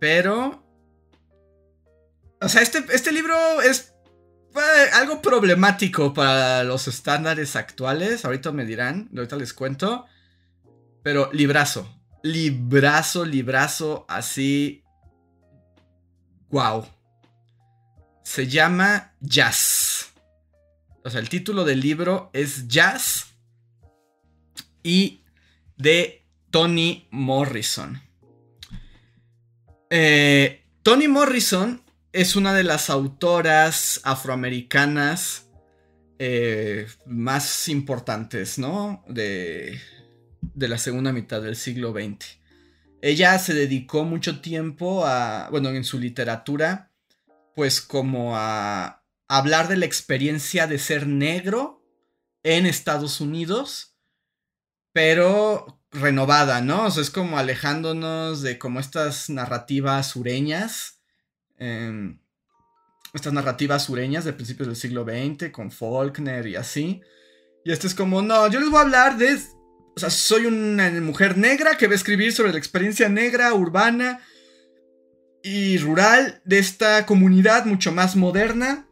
Pero... 0.00 0.62
O 2.40 2.48
sea, 2.48 2.60
este, 2.60 2.84
este 2.92 3.12
libro 3.12 3.34
es 3.62 3.94
algo 4.92 5.20
problemático 5.22 6.12
para 6.12 6.62
los 6.64 6.86
estándares 6.88 7.56
actuales. 7.56 8.24
Ahorita 8.24 8.52
me 8.52 8.64
dirán, 8.64 9.08
ahorita 9.14 9.36
les 9.36 9.52
cuento. 9.52 10.06
Pero 11.02 11.30
librazo. 11.32 11.88
Librazo, 12.22 13.24
librazo, 13.24 14.04
así. 14.08 14.82
Wow. 16.50 16.86
Se 18.22 18.46
llama 18.46 19.14
Jazz. 19.20 20.03
O 21.04 21.10
sea, 21.10 21.20
el 21.20 21.28
título 21.28 21.64
del 21.64 21.80
libro 21.80 22.30
es 22.32 22.66
Jazz. 22.66 23.26
Y 24.82 25.22
de 25.76 26.26
Toni 26.50 27.08
Morrison. 27.10 28.00
Eh, 29.90 30.64
Toni 30.82 31.08
Morrison 31.08 31.82
es 32.12 32.36
una 32.36 32.54
de 32.54 32.64
las 32.64 32.90
autoras 32.90 34.00
afroamericanas 34.04 35.48
eh, 36.18 36.86
más 37.06 37.68
importantes, 37.68 38.58
¿no? 38.58 39.04
De, 39.08 39.80
de, 40.40 40.68
la 40.68 40.78
segunda 40.78 41.12
mitad 41.12 41.42
del 41.42 41.56
siglo 41.56 41.92
XX. 41.92 42.38
ella 43.02 43.38
se 43.38 43.52
dedicó 43.52 44.04
mucho 44.04 44.40
tiempo 44.40 45.04
a, 45.06 45.48
bueno, 45.50 45.70
en 45.70 45.84
su 45.84 45.98
literatura, 45.98 46.92
pues 47.54 47.80
como 47.80 48.36
a 48.36 49.03
hablar 49.28 49.68
de 49.68 49.76
la 49.76 49.86
experiencia 49.86 50.66
de 50.66 50.78
ser 50.78 51.06
negro 51.06 51.82
en 52.42 52.66
Estados 52.66 53.20
Unidos, 53.20 53.96
pero 54.92 55.80
renovada, 55.90 56.60
¿no? 56.60 56.86
O 56.86 56.90
sea, 56.90 57.02
es 57.02 57.10
como 57.10 57.38
alejándonos 57.38 58.42
de 58.42 58.58
como 58.58 58.80
estas 58.80 59.30
narrativas 59.30 60.08
sureñas, 60.08 61.00
em, 61.56 62.20
estas 63.14 63.32
narrativas 63.32 63.84
sureñas 63.84 64.24
de 64.24 64.32
principios 64.32 64.68
del 64.68 64.76
siglo 64.76 65.04
XX, 65.04 65.50
con 65.50 65.70
Faulkner 65.70 66.46
y 66.46 66.56
así. 66.56 67.00
Y 67.64 67.72
este 67.72 67.86
es 67.86 67.94
como, 67.94 68.22
no, 68.22 68.48
yo 68.48 68.60
les 68.60 68.70
voy 68.70 68.78
a 68.78 68.82
hablar 68.82 69.16
de... 69.16 69.38
O 69.96 70.00
sea, 70.00 70.10
soy 70.10 70.46
una 70.46 70.90
mujer 71.00 71.38
negra 71.38 71.76
que 71.76 71.86
va 71.86 71.92
a 71.92 71.96
escribir 71.96 72.32
sobre 72.32 72.52
la 72.52 72.58
experiencia 72.58 73.08
negra, 73.08 73.54
urbana 73.54 74.20
y 75.42 75.78
rural 75.78 76.42
de 76.44 76.58
esta 76.58 77.06
comunidad 77.06 77.64
mucho 77.66 77.92
más 77.92 78.16
moderna 78.16 78.88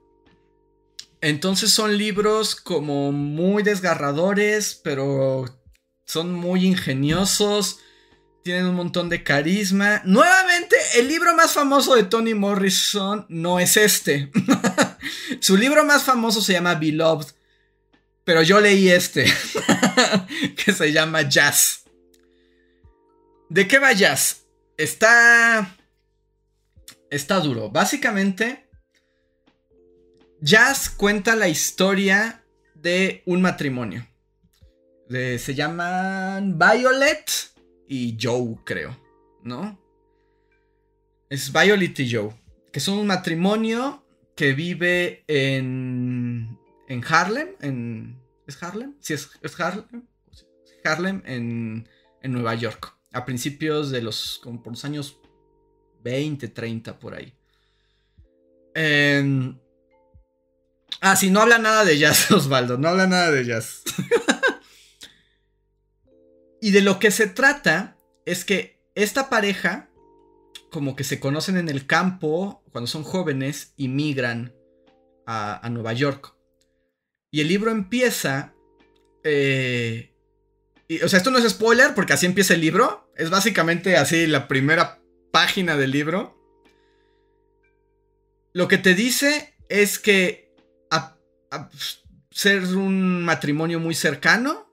entonces 1.22 1.70
son 1.70 1.96
libros 1.96 2.56
como 2.56 3.12
muy 3.12 3.62
desgarradores, 3.62 4.74
pero 4.82 5.44
son 6.04 6.34
muy 6.34 6.66
ingeniosos, 6.66 7.78
tienen 8.42 8.66
un 8.66 8.74
montón 8.74 9.08
de 9.08 9.22
carisma. 9.22 10.02
Nuevamente, 10.04 10.74
el 10.96 11.06
libro 11.06 11.32
más 11.36 11.52
famoso 11.52 11.94
de 11.94 12.02
Toni 12.02 12.34
Morrison 12.34 13.24
no 13.28 13.60
es 13.60 13.76
este. 13.76 14.32
Su 15.40 15.56
libro 15.56 15.84
más 15.84 16.02
famoso 16.02 16.42
se 16.42 16.54
llama 16.54 16.74
Beloved, 16.74 17.28
pero 18.24 18.42
yo 18.42 18.60
leí 18.60 18.90
este, 18.90 19.32
que 20.56 20.72
se 20.72 20.92
llama 20.92 21.22
Jazz. 21.22 21.84
¿De 23.48 23.68
qué 23.68 23.78
va 23.78 23.92
Jazz? 23.92 24.42
Está... 24.76 25.76
Está 27.10 27.38
duro. 27.38 27.70
Básicamente 27.70 28.71
Jazz 30.44 30.90
cuenta 30.90 31.36
la 31.36 31.48
historia 31.48 32.42
de 32.74 33.22
un 33.26 33.42
matrimonio. 33.42 34.04
se 35.08 35.54
llaman 35.54 36.58
Violet 36.58 37.30
y 37.86 38.18
Joe, 38.20 38.56
creo, 38.64 38.98
¿no? 39.44 39.80
Es 41.30 41.52
Violet 41.52 41.96
y 42.00 42.12
Joe, 42.12 42.34
que 42.72 42.80
son 42.80 42.98
un 42.98 43.06
matrimonio 43.06 44.04
que 44.34 44.52
vive 44.52 45.22
en, 45.28 46.58
en 46.88 47.04
Harlem, 47.08 47.50
en, 47.60 48.20
¿es 48.44 48.60
Harlem? 48.60 48.96
Sí, 48.98 49.14
es, 49.14 49.60
Harlem. 49.60 50.08
Harlem 50.82 51.22
en, 51.24 51.88
en, 52.20 52.32
Nueva 52.32 52.56
York, 52.56 52.96
a 53.12 53.24
principios 53.24 53.92
de 53.92 54.02
los, 54.02 54.40
como 54.42 54.60
por 54.60 54.72
los 54.72 54.84
años 54.84 55.20
20, 56.02 56.48
30, 56.48 56.98
por 56.98 57.14
ahí. 57.14 57.32
Eh, 58.74 59.54
Ah, 61.00 61.16
sí, 61.16 61.30
no 61.30 61.40
habla 61.40 61.58
nada 61.58 61.84
de 61.84 61.98
jazz, 61.98 62.30
Osvaldo, 62.30 62.78
no 62.78 62.88
habla 62.88 63.06
nada 63.06 63.30
de 63.30 63.44
jazz. 63.44 63.82
y 66.60 66.70
de 66.70 66.80
lo 66.80 66.98
que 66.98 67.10
se 67.10 67.26
trata 67.26 67.96
es 68.24 68.44
que 68.44 68.80
esta 68.94 69.28
pareja, 69.28 69.90
como 70.70 70.96
que 70.96 71.04
se 71.04 71.20
conocen 71.20 71.56
en 71.56 71.68
el 71.68 71.86
campo 71.86 72.62
cuando 72.72 72.86
son 72.86 73.04
jóvenes 73.04 73.74
y 73.76 73.88
migran 73.88 74.54
a, 75.26 75.68
Nueva 75.70 75.92
York. 75.92 76.34
Y 77.30 77.40
el 77.40 77.48
libro 77.48 77.70
empieza... 77.70 78.54
Eh, 79.24 80.10
o 81.02 81.08
sea, 81.08 81.18
esto 81.18 81.30
no 81.30 81.38
es 81.38 81.48
spoiler 81.48 81.94
porque 81.94 82.12
así 82.12 82.26
empieza 82.26 82.54
el 82.54 82.60
libro. 82.60 83.10
Es 83.16 83.30
básicamente 83.30 83.96
así 83.96 84.26
la 84.26 84.46
primera 84.46 85.00
página 85.30 85.76
del 85.76 85.90
libro. 85.90 86.38
Lo 88.52 88.68
que 88.68 88.76
te 88.76 88.94
dice 88.94 89.54
es 89.70 89.98
que 89.98 90.51
ser 92.30 92.64
un 92.76 93.24
matrimonio 93.24 93.80
muy 93.80 93.94
cercano, 93.94 94.68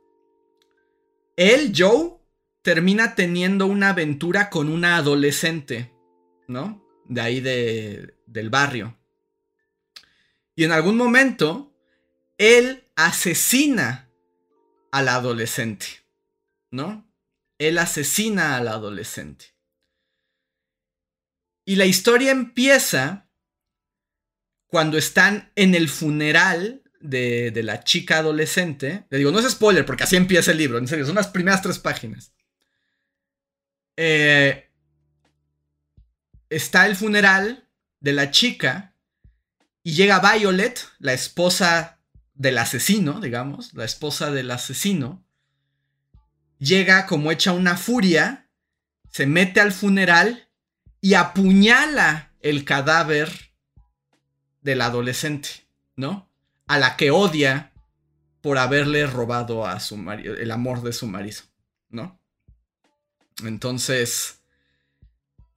él, 1.36 1.73
Joe, 1.75 2.17
termina 2.61 3.15
teniendo 3.15 3.65
una 3.65 3.89
aventura 3.89 4.49
con 4.49 4.69
una 4.69 4.97
adolescente, 4.97 5.93
¿no? 6.47 6.84
De 7.05 7.21
ahí 7.21 7.39
del 7.39 8.49
barrio. 8.49 8.97
Y 10.55 10.65
en 10.65 10.71
algún 10.71 10.97
momento, 10.97 11.73
él 12.38 12.84
asesina 12.95 14.09
a 14.91 15.01
la 15.01 15.15
adolescente, 15.15 15.86
¿no? 16.71 17.09
Él 17.57 17.77
asesina 17.77 18.57
a 18.57 18.63
la 18.63 18.71
adolescente. 18.71 19.45
Y 21.63 21.77
la 21.77 21.86
historia 21.86 22.32
empieza 22.32 23.28
cuando 24.70 24.97
están 24.97 25.51
en 25.55 25.74
el 25.74 25.89
funeral 25.89 26.84
de, 27.01 27.51
la 27.63 27.84
chica 27.84 28.20
adolescente, 28.20 29.05
le 29.09 29.17
digo, 29.17 29.32
no 29.32 29.39
es 29.39 29.49
spoiler, 29.49 29.86
porque 29.86 30.03
así 30.03 30.15
empieza 30.15 30.51
el 30.51 30.57
libro, 30.57 30.78
en 30.78 30.88
serio, 30.88 31.05
son 31.05 31.15
las 31.15 31.28
primeras 31.28 31.61
tres 31.61 31.80
páginas. 31.80 32.34
Eh, 33.97 34.70
está 36.49 36.86
el 36.86 36.95
funeral 36.95 37.67
de 37.99 38.13
la 38.13 38.32
chica 38.32 38.95
y 39.84 39.93
llega 39.93 40.20
Violet, 40.20 40.80
la 40.99 41.13
esposa 41.13 41.99
del 42.36 42.59
asesino, 42.59 43.20
digamos, 43.20 43.74
la 43.74 43.86
esposa 43.86 44.32
del 44.32 44.51
asesino, 44.51 45.26
llega 46.59 47.07
como 47.07 47.32
hecha 47.32 47.53
una 47.53 47.76
furia, 47.76 48.47
se 49.09 49.26
mete 49.26 49.61
al 49.61 49.72
funeral 49.72 50.47
y 51.01 51.15
apuñala 51.15 52.34
el 52.41 52.65
cadáver 52.65 53.49
del 54.62 54.82
adolescente, 54.82 55.49
¿no? 55.95 56.30
A 56.68 56.78
la 56.78 56.97
que 56.97 57.12
odia 57.12 57.72
por 58.41 58.57
haberle 58.57 59.05
robado 59.05 59.66
a 59.66 59.80
su 59.80 59.97
marido, 59.97 60.36
el 60.36 60.51
amor 60.51 60.82
de 60.82 60.93
su 60.93 61.07
marido, 61.07 61.41
¿no? 61.89 62.20
Entonces, 63.43 64.39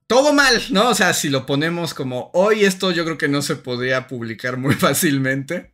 todo 0.07 0.33
mal, 0.33 0.61
¿no? 0.71 0.89
O 0.89 0.95
sea, 0.95 1.13
si 1.13 1.29
lo 1.29 1.45
ponemos 1.45 1.93
como 1.93 2.29
hoy, 2.33 2.65
esto 2.65 2.91
yo 2.91 3.05
creo 3.05 3.17
que 3.17 3.27
no 3.27 3.41
se 3.41 3.55
podría 3.55 4.07
publicar 4.07 4.57
muy 4.57 4.75
fácilmente. 4.75 5.73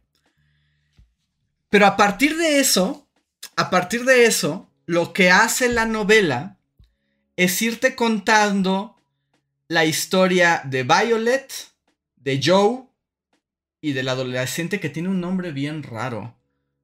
Pero 1.70 1.86
a 1.86 1.98
partir 1.98 2.38
de 2.38 2.60
eso, 2.60 3.08
a 3.56 3.70
partir 3.70 4.06
de 4.06 4.26
eso, 4.26 4.70
lo 4.86 5.14
que 5.14 5.30
hace 5.30 5.70
la 5.70 5.86
novela 5.86 6.58
es 7.36 7.62
irte 7.62 7.96
contando 7.96 8.96
la 9.68 9.86
historia 9.86 10.62
de 10.66 10.84
Violet, 10.84 11.54
de 12.16 12.42
Joe 12.44 12.89
y 13.82 13.94
del 13.94 14.10
adolescente 14.10 14.80
que 14.80 14.90
tiene 14.90 15.10
un 15.10 15.22
nombre 15.22 15.52
bien 15.52 15.84
raro. 15.84 16.36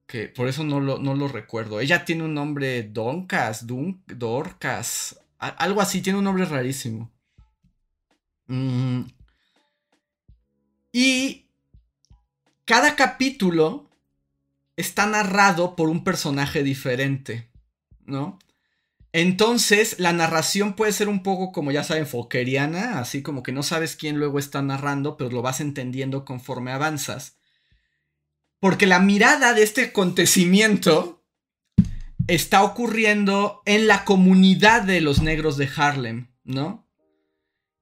Que 0.07 0.27
por 0.27 0.47
eso 0.47 0.63
no 0.63 0.79
lo, 0.79 0.99
no 0.99 1.15
lo 1.15 1.27
recuerdo. 1.27 1.79
Ella 1.79 2.05
tiene 2.05 2.23
un 2.23 2.33
nombre 2.33 2.83
Doncas, 2.83 3.65
Dun, 3.65 4.03
Dorcas, 4.05 5.19
algo 5.37 5.81
así, 5.81 6.01
tiene 6.01 6.19
un 6.19 6.25
nombre 6.25 6.45
rarísimo. 6.45 7.11
Mm. 8.47 9.01
Y 10.91 11.45
cada 12.65 12.95
capítulo 12.95 13.89
está 14.77 15.05
narrado 15.05 15.75
por 15.75 15.89
un 15.89 16.03
personaje 16.03 16.63
diferente, 16.63 17.49
¿no? 18.05 18.39
Entonces, 19.17 19.95
la 19.97 20.11
narración 20.11 20.73
puede 20.73 20.91
ser 20.91 21.07
un 21.07 21.23
poco, 21.23 21.53
como 21.53 21.71
ya 21.71 21.85
saben, 21.85 22.05
foqueriana, 22.05 22.99
así 22.99 23.21
como 23.21 23.43
que 23.43 23.53
no 23.53 23.63
sabes 23.63 23.95
quién 23.95 24.17
luego 24.17 24.39
está 24.39 24.61
narrando, 24.61 25.15
pero 25.15 25.29
lo 25.29 25.41
vas 25.41 25.61
entendiendo 25.61 26.25
conforme 26.25 26.73
avanzas. 26.73 27.37
Porque 28.59 28.85
la 28.85 28.99
mirada 28.99 29.53
de 29.53 29.63
este 29.63 29.83
acontecimiento 29.83 31.23
está 32.27 32.63
ocurriendo 32.63 33.61
en 33.63 33.87
la 33.87 34.03
comunidad 34.03 34.81
de 34.81 34.99
los 34.99 35.21
negros 35.21 35.55
de 35.55 35.69
Harlem, 35.73 36.27
¿no? 36.43 36.85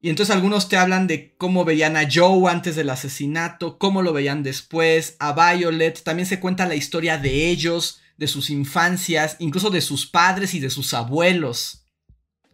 Y 0.01 0.09
entonces 0.11 0.36
algunos 0.36 0.69
te 0.69 0.77
hablan 0.77 1.07
de 1.07 1.36
cómo 1.38 1.65
veían 1.65 1.97
a 1.97 2.07
Joe 2.07 2.51
antes 2.51 2.75
del 2.75 2.91
asesinato, 2.91 3.79
cómo 3.79 4.03
lo 4.03 4.13
veían 4.13 4.43
después, 4.43 5.15
a 5.17 5.34
Violet, 5.34 6.03
también 6.03 6.27
se 6.27 6.39
cuenta 6.39 6.67
la 6.67 6.75
historia 6.75 7.17
de 7.17 7.49
ellos, 7.49 8.03
de 8.18 8.28
sus 8.28 8.49
infancias, 8.49 9.36
incluso 9.39 9.70
de 9.70 9.82
sus 9.82 10.05
padres 10.05 10.53
y 10.53 10.59
de 10.59 10.70
sus 10.70 10.93
abuelos, 10.93 11.86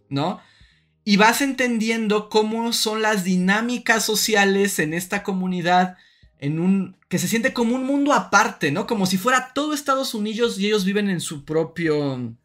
¿no? 0.10 0.40
Y 1.04 1.18
vas 1.18 1.42
entendiendo 1.42 2.30
cómo 2.30 2.72
son 2.74 3.02
las 3.02 3.24
dinámicas 3.24 4.06
sociales 4.06 4.80
en 4.80 4.94
esta 4.94 5.24
comunidad, 5.24 5.98
en 6.40 6.60
un 6.60 6.98
que 7.10 7.18
se 7.18 7.28
siente 7.28 7.54
como 7.54 7.76
un 7.76 7.84
mundo 7.84 8.14
aparte, 8.14 8.72
¿no? 8.72 8.88
Como 8.88 9.06
si 9.06 9.18
fuera 9.18 9.52
todo 9.54 9.74
Estados 9.74 10.14
Unidos 10.14 10.60
y 10.60 10.68
ellos 10.68 10.86
viven 10.86 11.10
en 11.10 11.20
su 11.20 11.44
propio 11.44 12.36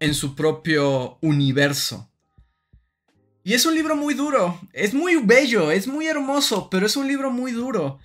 en 0.00 0.14
su 0.14 0.34
propio 0.34 1.18
universo. 1.20 2.10
Y 3.42 3.54
es 3.54 3.64
un 3.66 3.74
libro 3.74 3.96
muy 3.96 4.14
duro, 4.14 4.60
es 4.72 4.92
muy 4.92 5.16
bello, 5.16 5.70
es 5.70 5.86
muy 5.86 6.06
hermoso, 6.06 6.68
pero 6.70 6.86
es 6.86 6.96
un 6.96 7.06
libro 7.06 7.30
muy 7.30 7.52
duro. 7.52 7.98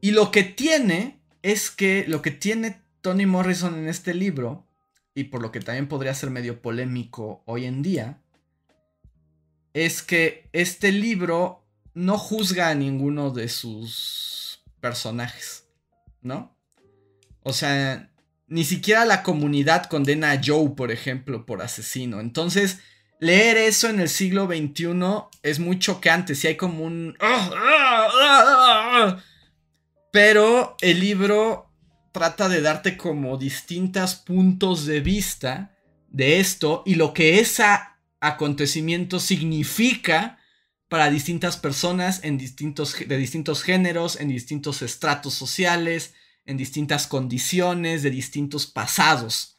Y 0.00 0.10
lo 0.12 0.30
que 0.30 0.42
tiene 0.42 1.20
es 1.42 1.70
que 1.70 2.04
lo 2.08 2.22
que 2.22 2.30
tiene 2.30 2.82
Toni 3.00 3.26
Morrison 3.26 3.74
en 3.78 3.88
este 3.88 4.14
libro, 4.14 4.66
y 5.14 5.24
por 5.24 5.42
lo 5.42 5.52
que 5.52 5.60
también 5.60 5.88
podría 5.88 6.14
ser 6.14 6.30
medio 6.30 6.62
polémico 6.62 7.42
hoy 7.46 7.66
en 7.66 7.82
día, 7.82 8.20
es 9.72 10.02
que 10.02 10.48
este 10.52 10.92
libro 10.92 11.64
no 11.94 12.18
juzga 12.18 12.68
a 12.68 12.74
ninguno 12.74 13.30
de 13.30 13.48
sus 13.48 14.62
personajes, 14.80 15.68
¿no? 16.22 16.56
O 17.42 17.52
sea, 17.52 18.10
ni 18.46 18.64
siquiera 18.64 19.04
la 19.04 19.22
comunidad 19.22 19.86
condena 19.86 20.32
a 20.32 20.40
Joe, 20.44 20.70
por 20.70 20.90
ejemplo, 20.90 21.46
por 21.46 21.62
asesino. 21.62 22.20
Entonces, 22.20 22.80
leer 23.18 23.56
eso 23.56 23.88
en 23.88 24.00
el 24.00 24.08
siglo 24.08 24.46
XXI 24.46 24.88
es 25.42 25.58
muy 25.58 25.78
choqueante. 25.78 26.34
Si 26.34 26.48
hay 26.48 26.56
como 26.56 26.84
un... 26.84 27.16
Pero 30.10 30.76
el 30.80 31.00
libro 31.00 31.69
trata 32.12 32.48
de 32.48 32.60
darte 32.60 32.96
como 32.96 33.38
distintos 33.38 34.16
puntos 34.16 34.86
de 34.86 35.00
vista 35.00 35.76
de 36.08 36.40
esto 36.40 36.82
y 36.84 36.96
lo 36.96 37.14
que 37.14 37.38
ese 37.38 37.64
acontecimiento 38.20 39.20
significa 39.20 40.38
para 40.88 41.08
distintas 41.08 41.56
personas 41.56 42.24
en 42.24 42.36
distintos, 42.36 42.96
de 43.06 43.16
distintos 43.16 43.62
géneros, 43.62 44.20
en 44.20 44.28
distintos 44.28 44.82
estratos 44.82 45.34
sociales, 45.34 46.14
en 46.44 46.56
distintas 46.56 47.06
condiciones, 47.06 48.02
de 48.02 48.10
distintos 48.10 48.66
pasados. 48.66 49.58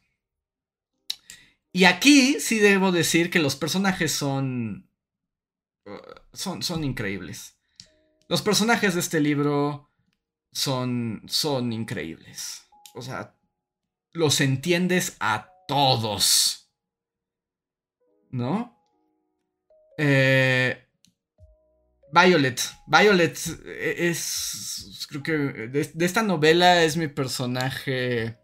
Y 1.71 1.85
aquí 1.85 2.37
sí 2.41 2.59
debo 2.59 2.91
decir 2.91 3.29
que 3.29 3.39
los 3.39 3.55
personajes 3.55 4.11
son, 4.11 4.89
uh, 5.85 5.91
son, 6.33 6.63
son 6.63 6.83
increíbles. 6.83 7.55
Los 8.27 8.41
personajes 8.41 8.93
de 8.93 8.99
este 8.99 9.21
libro 9.21 9.90
son, 10.51 11.23
son 11.27 11.71
increíbles. 11.73 12.63
O 12.93 13.01
sea, 13.01 13.35
los 14.11 14.41
entiendes 14.41 15.15
a 15.19 15.51
todos. 15.67 16.69
¿No? 18.29 18.77
Eh, 19.97 20.87
Violet. 22.11 22.61
Violet 22.87 23.37
es. 23.77 25.07
Creo 25.09 25.23
que 25.23 25.31
de, 25.33 25.91
esta 26.05 26.23
novela 26.23 26.83
es 26.83 26.97
mi 26.97 27.07
personaje 27.07 28.37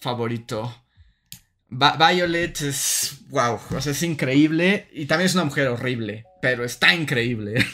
favorito. 0.00 0.84
Violet 1.68 2.60
es. 2.62 3.18
Wow. 3.28 3.60
O 3.76 3.80
sea, 3.80 3.92
es 3.92 4.02
increíble. 4.02 4.88
Y 4.92 5.06
también 5.06 5.26
es 5.26 5.34
una 5.34 5.44
mujer 5.44 5.68
horrible. 5.68 6.24
Pero 6.40 6.64
está 6.64 6.94
increíble. 6.94 7.64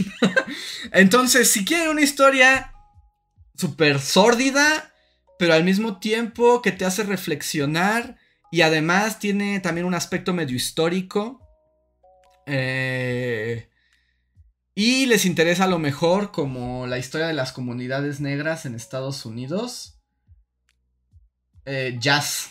Entonces, 0.93 1.51
si 1.51 1.65
quieren 1.65 1.89
una 1.89 2.03
historia 2.03 2.73
súper 3.57 4.01
sórdida. 4.01 4.93
Pero 5.39 5.55
al 5.55 5.65
mismo 5.65 5.99
tiempo 5.99 6.63
que 6.63 6.73
te 6.73 6.85
hace 6.85 7.03
reflexionar. 7.03 8.17
Y 8.51 8.63
además 8.63 9.19
tiene 9.19 9.61
también 9.61 9.87
un 9.87 9.95
aspecto 9.95 10.33
medio 10.33 10.57
histórico. 10.57 11.41
Eh 12.47 13.69
y 14.79 15.07
les 15.07 15.25
interesa 15.25 15.65
a 15.65 15.69
lo 15.69 15.79
mejor 15.79 16.33
como 16.33 16.87
la 16.87 16.99
historia 16.99 17.27
de 17.27 17.33
las 17.33 17.51
comunidades 17.51 18.21
negras 18.21 18.67
en 18.67 18.75
Estados 18.75 19.25
Unidos. 19.25 20.03
Eh, 21.65 21.97
jazz. 21.99 22.51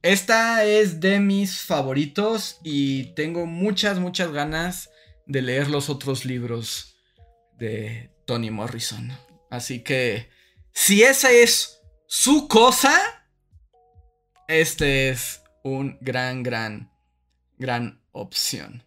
Esta 0.00 0.64
es 0.64 1.00
de 1.00 1.20
mis 1.20 1.60
favoritos 1.60 2.58
y 2.64 3.12
tengo 3.12 3.44
muchas, 3.44 3.98
muchas 3.98 4.32
ganas 4.32 4.88
de 5.26 5.42
leer 5.42 5.68
los 5.68 5.90
otros 5.90 6.24
libros 6.24 6.96
de 7.58 8.10
Toni 8.24 8.50
Morrison. 8.50 9.12
Así 9.52 9.80
que, 9.80 10.30
si 10.72 11.02
esa 11.02 11.30
es 11.30 11.82
su 12.06 12.48
cosa, 12.48 12.98
este 14.48 15.10
es 15.10 15.42
un 15.62 15.98
gran, 16.00 16.42
gran, 16.42 16.90
gran 17.58 18.00
opción. 18.12 18.82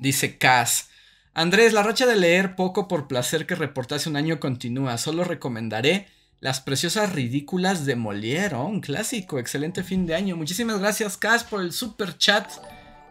Dice 0.00 0.38
Cass. 0.38 0.88
Andrés, 1.34 1.72
la 1.72 1.84
racha 1.84 2.04
de 2.04 2.16
leer 2.16 2.56
poco 2.56 2.88
por 2.88 3.06
placer 3.06 3.46
que 3.46 3.54
reporté 3.54 3.94
hace 3.94 4.08
un 4.08 4.16
año 4.16 4.40
continúa. 4.40 4.98
Solo 4.98 5.22
recomendaré 5.22 6.08
Las 6.40 6.60
Preciosas 6.60 7.12
Ridículas 7.12 7.86
de 7.86 7.94
Molière, 7.94 8.56
un 8.56 8.80
clásico. 8.80 9.38
Excelente 9.38 9.84
fin 9.84 10.04
de 10.04 10.16
año. 10.16 10.34
Muchísimas 10.34 10.80
gracias, 10.80 11.16
Cas, 11.16 11.44
por 11.44 11.60
el 11.60 11.72
super 11.72 12.18
chat 12.18 12.50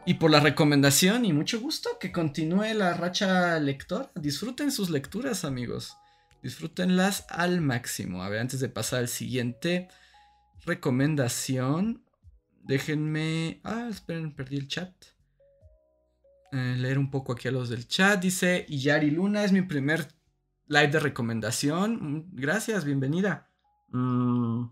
y 0.05 0.15
por 0.15 0.29
la 0.29 0.41
recomendación. 0.41 1.23
Y 1.23 1.31
mucho 1.31 1.61
gusto 1.61 1.97
que 2.01 2.11
continúe 2.11 2.73
la 2.73 2.95
racha 2.95 3.57
lectora. 3.61 4.11
Disfruten 4.15 4.73
sus 4.73 4.89
lecturas, 4.89 5.45
amigos. 5.45 5.95
Disfrútenlas 6.41 7.25
al 7.29 7.61
máximo. 7.61 8.23
A 8.23 8.29
ver, 8.29 8.39
antes 8.39 8.59
de 8.59 8.69
pasar 8.69 8.99
al 8.99 9.07
siguiente 9.07 9.89
recomendación, 10.65 12.03
déjenme. 12.63 13.61
Ah, 13.63 13.87
esperen, 13.89 14.35
perdí 14.35 14.57
el 14.57 14.67
chat. 14.67 14.93
Eh, 16.51 16.75
leer 16.77 16.97
un 16.97 17.11
poco 17.11 17.33
aquí 17.33 17.47
a 17.47 17.51
los 17.51 17.69
del 17.69 17.87
chat. 17.87 18.19
Dice 18.21 18.65
Yari 18.67 19.11
Luna, 19.11 19.43
es 19.43 19.51
mi 19.51 19.61
primer 19.61 20.07
live 20.67 20.87
de 20.87 20.99
recomendación. 20.99 21.93
Mm, 21.93 22.29
gracias, 22.33 22.85
bienvenida. 22.85 23.49
Mm. 23.89 24.65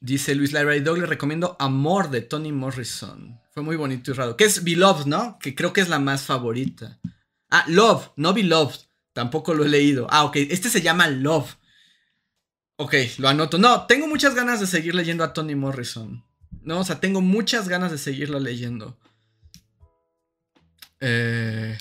Dice 0.00 0.34
Luis 0.36 0.52
Lara 0.52 0.76
y 0.76 0.80
Dog, 0.80 0.98
le 0.98 1.06
recomiendo 1.06 1.56
Amor 1.58 2.10
de 2.10 2.20
Tony 2.20 2.52
Morrison. 2.52 3.40
Fue 3.50 3.64
muy 3.64 3.74
bonito 3.74 4.12
y 4.12 4.14
raro. 4.14 4.36
Que 4.36 4.44
es 4.44 4.62
Beloved, 4.62 5.06
¿no? 5.06 5.38
Que 5.40 5.56
creo 5.56 5.72
que 5.72 5.80
es 5.80 5.88
la 5.88 5.98
más 5.98 6.22
favorita. 6.22 7.00
Ah, 7.50 7.64
Love, 7.68 8.10
no 8.16 8.34
Beloved. 8.34 8.80
Tampoco 9.12 9.54
lo 9.54 9.64
he 9.64 9.68
leído. 9.68 10.06
Ah, 10.10 10.24
ok. 10.24 10.36
Este 10.36 10.70
se 10.70 10.82
llama 10.82 11.08
Love. 11.08 11.56
Ok, 12.76 12.94
lo 13.18 13.28
anoto. 13.28 13.58
No, 13.58 13.86
tengo 13.86 14.06
muchas 14.06 14.34
ganas 14.34 14.60
de 14.60 14.66
seguir 14.66 14.94
leyendo 14.94 15.24
a 15.24 15.32
Tony 15.32 15.56
Morrison. 15.56 16.24
No, 16.62 16.80
o 16.80 16.84
sea, 16.84 17.00
tengo 17.00 17.20
muchas 17.20 17.68
ganas 17.68 17.90
de 17.90 17.98
seguirla 17.98 18.38
leyendo. 18.38 18.96
Eh, 21.00 21.76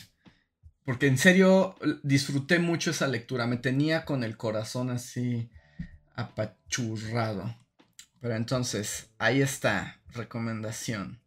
porque 0.85 1.07
en 1.07 1.17
serio 1.17 1.75
disfruté 2.01 2.59
mucho 2.59 2.91
esa 2.91 3.07
lectura. 3.07 3.45
Me 3.45 3.57
tenía 3.57 4.05
con 4.05 4.23
el 4.23 4.37
corazón 4.37 4.89
así 4.89 5.49
apachurrado. 6.15 7.55
Pero 8.19 8.35
entonces, 8.35 9.09
ahí 9.19 9.41
está. 9.41 10.01
Recomendación. 10.13 11.21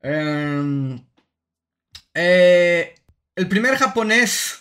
Em, 0.00 1.04
eh, 2.14 2.94
el 3.36 3.48
primer 3.48 3.76
japonés 3.76 4.60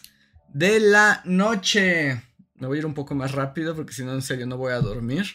de 0.49 0.79
la 0.79 1.21
noche. 1.25 2.21
Me 2.55 2.67
voy 2.67 2.77
a 2.77 2.79
ir 2.79 2.85
un 2.85 2.93
poco 2.93 3.15
más 3.15 3.31
rápido 3.31 3.75
porque 3.75 3.93
si 3.93 4.03
no, 4.03 4.13
en 4.13 4.21
serio, 4.21 4.45
no 4.45 4.57
voy 4.57 4.73
a 4.73 4.79
dormir 4.79 5.25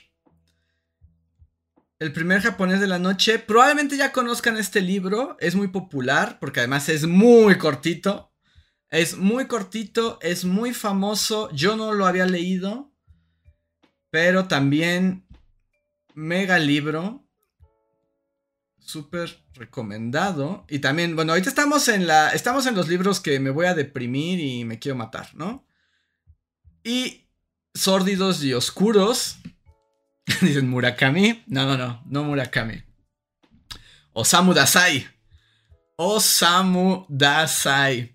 el 1.98 2.12
primer 2.12 2.42
japonés 2.42 2.80
de 2.80 2.86
la 2.86 2.98
noche. 2.98 3.38
Probablemente 3.38 3.96
ya 3.96 4.12
conozcan 4.12 4.56
este 4.56 4.80
libro. 4.80 5.36
Es 5.40 5.54
muy 5.54 5.68
popular 5.68 6.38
porque 6.40 6.60
además 6.60 6.88
es 6.88 7.06
muy 7.06 7.56
cortito. 7.58 8.32
Es 8.90 9.16
muy 9.16 9.46
cortito, 9.46 10.18
es 10.22 10.44
muy 10.44 10.72
famoso. 10.72 11.50
Yo 11.52 11.76
no 11.76 11.92
lo 11.92 12.06
había 12.06 12.26
leído. 12.26 12.92
Pero 14.10 14.46
también 14.46 15.26
mega 16.14 16.58
libro. 16.58 17.25
Súper 18.86 19.44
recomendado. 19.54 20.64
Y 20.68 20.78
también, 20.78 21.16
bueno, 21.16 21.32
ahorita 21.32 21.48
estamos 21.48 21.88
en 21.88 22.06
la. 22.06 22.30
Estamos 22.30 22.66
en 22.66 22.74
los 22.74 22.88
libros 22.88 23.20
que 23.20 23.40
me 23.40 23.50
voy 23.50 23.66
a 23.66 23.74
deprimir 23.74 24.40
y 24.40 24.64
me 24.64 24.78
quiero 24.78 24.96
matar, 24.96 25.34
¿no? 25.34 25.66
Y 26.84 27.28
sórdidos 27.74 28.42
y 28.44 28.54
oscuros 28.54 29.38
Dicen 30.40 30.68
Murakami. 30.68 31.44
No, 31.46 31.66
no, 31.66 31.76
no, 31.76 32.02
no 32.06 32.24
Murakami. 32.24 32.82
Osamu 34.12 34.52
Dazai. 34.54 35.06
Osamu 35.96 37.06
Dazai. 37.08 38.12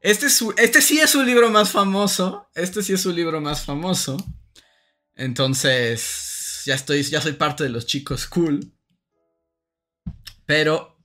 Este, 0.00 0.26
es 0.26 0.44
este 0.56 0.82
sí 0.82 0.98
es 0.98 1.10
su 1.10 1.22
libro 1.22 1.50
más 1.50 1.70
famoso. 1.70 2.48
Este 2.54 2.82
sí 2.82 2.92
es 2.92 3.00
su 3.00 3.12
libro 3.12 3.40
más 3.40 3.64
famoso. 3.64 4.16
Entonces, 5.14 6.62
ya 6.64 6.74
estoy, 6.74 7.02
ya 7.04 7.20
soy 7.20 7.34
parte 7.34 7.64
de 7.64 7.70
los 7.70 7.86
chicos 7.86 8.26
cool. 8.26 8.72
Pero 10.46 10.98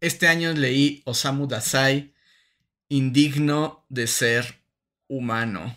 este 0.00 0.28
año 0.28 0.52
leí 0.52 1.02
Osamu 1.04 1.46
Dazai, 1.46 2.14
Indigno 2.88 3.84
de 3.88 4.06
ser 4.06 4.62
humano. 5.08 5.76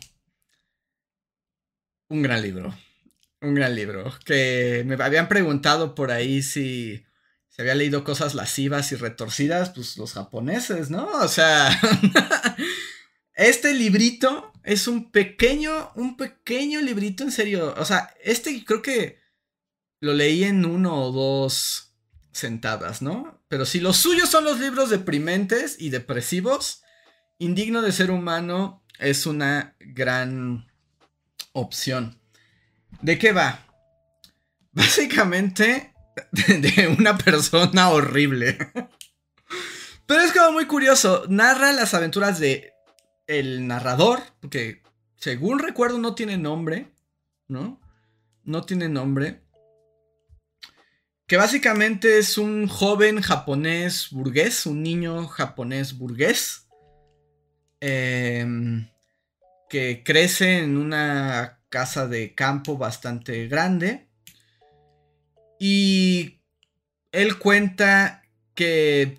Un 2.08 2.22
gran 2.22 2.42
libro. 2.42 2.78
Un 3.42 3.56
gran 3.56 3.76
libro. 3.76 4.14
Que 4.24 4.84
me 4.86 4.96
habían 5.04 5.28
preguntado 5.28 5.96
por 5.96 6.12
ahí 6.12 6.42
si 6.42 7.04
se 7.50 7.62
había 7.62 7.76
leído 7.76 8.04
cosas 8.04 8.34
lascivas 8.34 8.92
y 8.92 8.96
retorcidas, 8.96 9.72
pues 9.72 9.98
los 9.98 10.14
japoneses, 10.14 10.90
¿no? 10.90 11.06
O 11.06 11.28
sea, 11.28 11.70
este 13.34 13.74
librito 13.74 14.54
es 14.64 14.88
un 14.88 15.12
pequeño, 15.12 15.92
un 15.96 16.16
pequeño 16.16 16.80
librito, 16.82 17.24
en 17.24 17.32
serio. 17.32 17.74
O 17.78 17.84
sea, 17.84 18.14
este 18.24 18.64
creo 18.64 18.82
que 18.82 19.20
lo 20.00 20.14
leí 20.14 20.44
en 20.46 20.66
uno 20.66 21.04
o 21.04 21.12
dos 21.12 21.91
sentadas, 22.32 23.02
¿no? 23.02 23.42
Pero 23.48 23.66
si 23.66 23.80
los 23.80 23.98
suyos 23.98 24.30
son 24.30 24.46
los 24.46 24.60
libros 24.60 24.90
deprimentes 24.90 25.76
y 25.80 25.90
depresivos, 25.90 26.82
Indigno 27.42 27.82
de 27.82 27.92
ser 27.92 28.12
humano 28.12 28.84
es 29.00 29.26
una 29.26 29.76
gran 29.80 30.68
opción. 31.54 32.22
¿De 33.02 33.18
qué 33.18 33.32
va? 33.32 33.66
Básicamente 34.74 35.92
de 36.32 36.96
una 37.00 37.18
persona 37.18 37.90
horrible. 37.90 38.60
Pero 40.06 40.22
es 40.22 40.32
como 40.34 40.52
muy 40.52 40.68
curioso. 40.68 41.24
Narra 41.30 41.74
las 41.74 41.96
aventuras 41.96 42.38
de 42.40 42.74
el 43.26 43.66
narrador, 43.66 44.20
porque 44.40 44.84
según 45.16 45.58
recuerdo 45.58 45.98
no 45.98 46.14
tiene 46.14 46.38
nombre, 46.38 46.94
¿no? 47.48 47.82
No 48.44 48.66
tiene 48.66 48.88
nombre. 48.88 49.42
Que 51.32 51.38
básicamente 51.38 52.18
es 52.18 52.38
un 52.38 52.68
joven 52.68 53.22
japonés 53.22 54.10
burgués, 54.12 54.66
un 54.66 54.84
niño 54.84 55.30
japonés 55.30 55.98
burgués, 55.98 56.68
em, 57.80 58.90
que 59.70 60.04
crece 60.04 60.58
en 60.58 60.76
una 60.76 61.62
casa 61.70 62.06
de 62.10 62.36
campo 62.36 62.78
bastante 62.78 63.48
grande. 63.48 64.10
Y 65.58 66.42
él 67.14 67.38
cuenta 67.40 68.24
que 68.54 69.18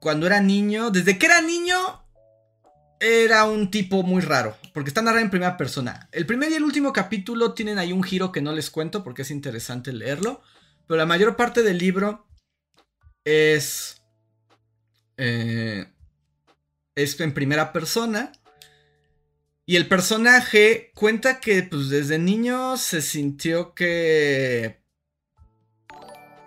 cuando 0.00 0.26
era 0.26 0.40
niño, 0.40 0.90
desde 0.90 1.18
que 1.18 1.26
era 1.26 1.42
niño, 1.42 1.76
era 3.00 3.44
un 3.44 3.70
tipo 3.70 4.02
muy 4.02 4.22
raro, 4.22 4.56
porque 4.72 4.88
está 4.88 5.02
narrado 5.02 5.22
en 5.22 5.30
primera 5.30 5.58
persona. 5.58 6.08
El 6.10 6.24
primer 6.24 6.50
y 6.52 6.54
el 6.54 6.64
último 6.64 6.94
capítulo 6.94 7.52
tienen 7.52 7.76
ahí 7.76 7.92
un 7.92 8.02
giro 8.02 8.32
que 8.32 8.40
no 8.40 8.52
les 8.52 8.70
cuento 8.70 9.04
porque 9.04 9.20
es 9.20 9.30
interesante 9.30 9.92
leerlo, 9.92 10.40
pero 10.86 10.98
la 10.98 11.06
mayor 11.06 11.36
parte 11.36 11.62
del 11.62 11.78
libro 11.78 12.26
es... 13.24 14.02
Eh, 15.16 15.86
es 16.94 17.20
en 17.20 17.34
primera 17.34 17.72
persona. 17.72 18.32
Y 19.66 19.76
el 19.76 19.88
personaje 19.88 20.92
cuenta 20.94 21.40
que 21.40 21.62
pues 21.62 21.88
desde 21.88 22.18
niño 22.18 22.76
se 22.76 23.02
sintió 23.02 23.74
que... 23.74 24.82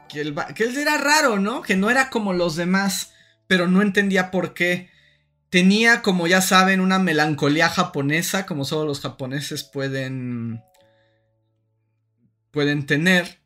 Que 0.09 0.21
él, 0.21 0.35
que 0.55 0.63
él 0.63 0.77
era 0.77 0.97
raro, 0.97 1.37
¿no? 1.37 1.61
Que 1.61 1.75
no 1.75 1.89
era 1.89 2.09
como 2.09 2.33
los 2.33 2.55
demás 2.55 3.13
pero 3.47 3.67
no 3.67 3.81
entendía 3.81 4.29
por 4.29 4.53
qué. 4.53 4.89
Tenía, 5.49 6.01
como 6.01 6.27
ya 6.27 6.41
saben, 6.41 6.81
una 6.81 6.99
melancolía 6.99 7.69
japonesa, 7.69 8.45
como 8.45 8.65
solo 8.65 8.85
los 8.85 8.99
japoneses 8.99 9.63
pueden, 9.63 10.61
pueden 12.51 12.85
tener. 12.85 13.39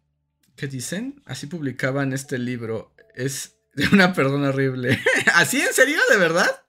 ¿Qué 0.56 0.68
dicen? 0.68 1.22
Así 1.26 1.48
publicaban 1.48 2.14
este 2.14 2.38
libro. 2.38 2.94
Es 3.16 3.58
de 3.74 3.88
una 3.88 4.14
persona 4.14 4.50
horrible. 4.50 5.00
¿Así 5.36 5.62
en 5.62 5.74
serio? 5.74 6.00
¿De 6.10 6.18
verdad? 6.18 6.64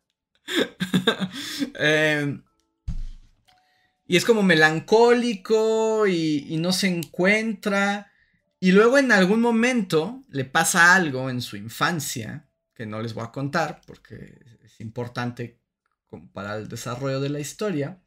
Em, 1.75 2.43
y 4.07 4.17
es 4.17 4.25
como 4.25 4.43
melancólico 4.43 6.07
y, 6.07 6.47
y 6.49 6.57
no 6.59 6.73
se 6.73 6.89
encuentra. 6.89 8.13
Y 8.61 8.73
luego 8.73 8.99
en 8.99 9.13
algún 9.13 9.41
momento 9.41 10.25
le 10.29 10.45
pasa 10.45 10.95
algo 10.95 11.31
en 11.31 11.41
su 11.41 11.57
infancia 11.57 12.49
que 12.75 12.87
no 12.87 13.01
les 13.01 13.15
voy 13.15 13.25
a 13.25 13.33
contar 13.33 13.81
porque 13.87 14.39
es 14.63 14.81
importante 14.81 15.61
para 16.33 16.57
el 16.57 16.69
desarrollo 16.69 17.21
de 17.21 17.31
la 17.31 17.41
historia, 17.41 18.02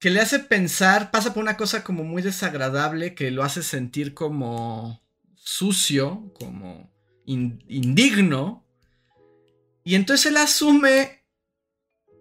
que 0.00 0.10
le 0.10 0.20
hace 0.20 0.38
pensar, 0.38 1.10
pasa 1.10 1.34
por 1.34 1.42
una 1.42 1.58
cosa 1.58 1.84
como 1.84 2.04
muy 2.04 2.22
desagradable 2.22 3.14
que 3.14 3.30
lo 3.30 3.44
hace 3.44 3.62
sentir 3.62 4.14
como 4.14 5.02
sucio, 5.36 6.32
como 6.38 6.90
indigno, 7.26 8.64
y 9.84 9.94
entonces 9.94 10.26
él 10.26 10.38
asume, 10.38 11.22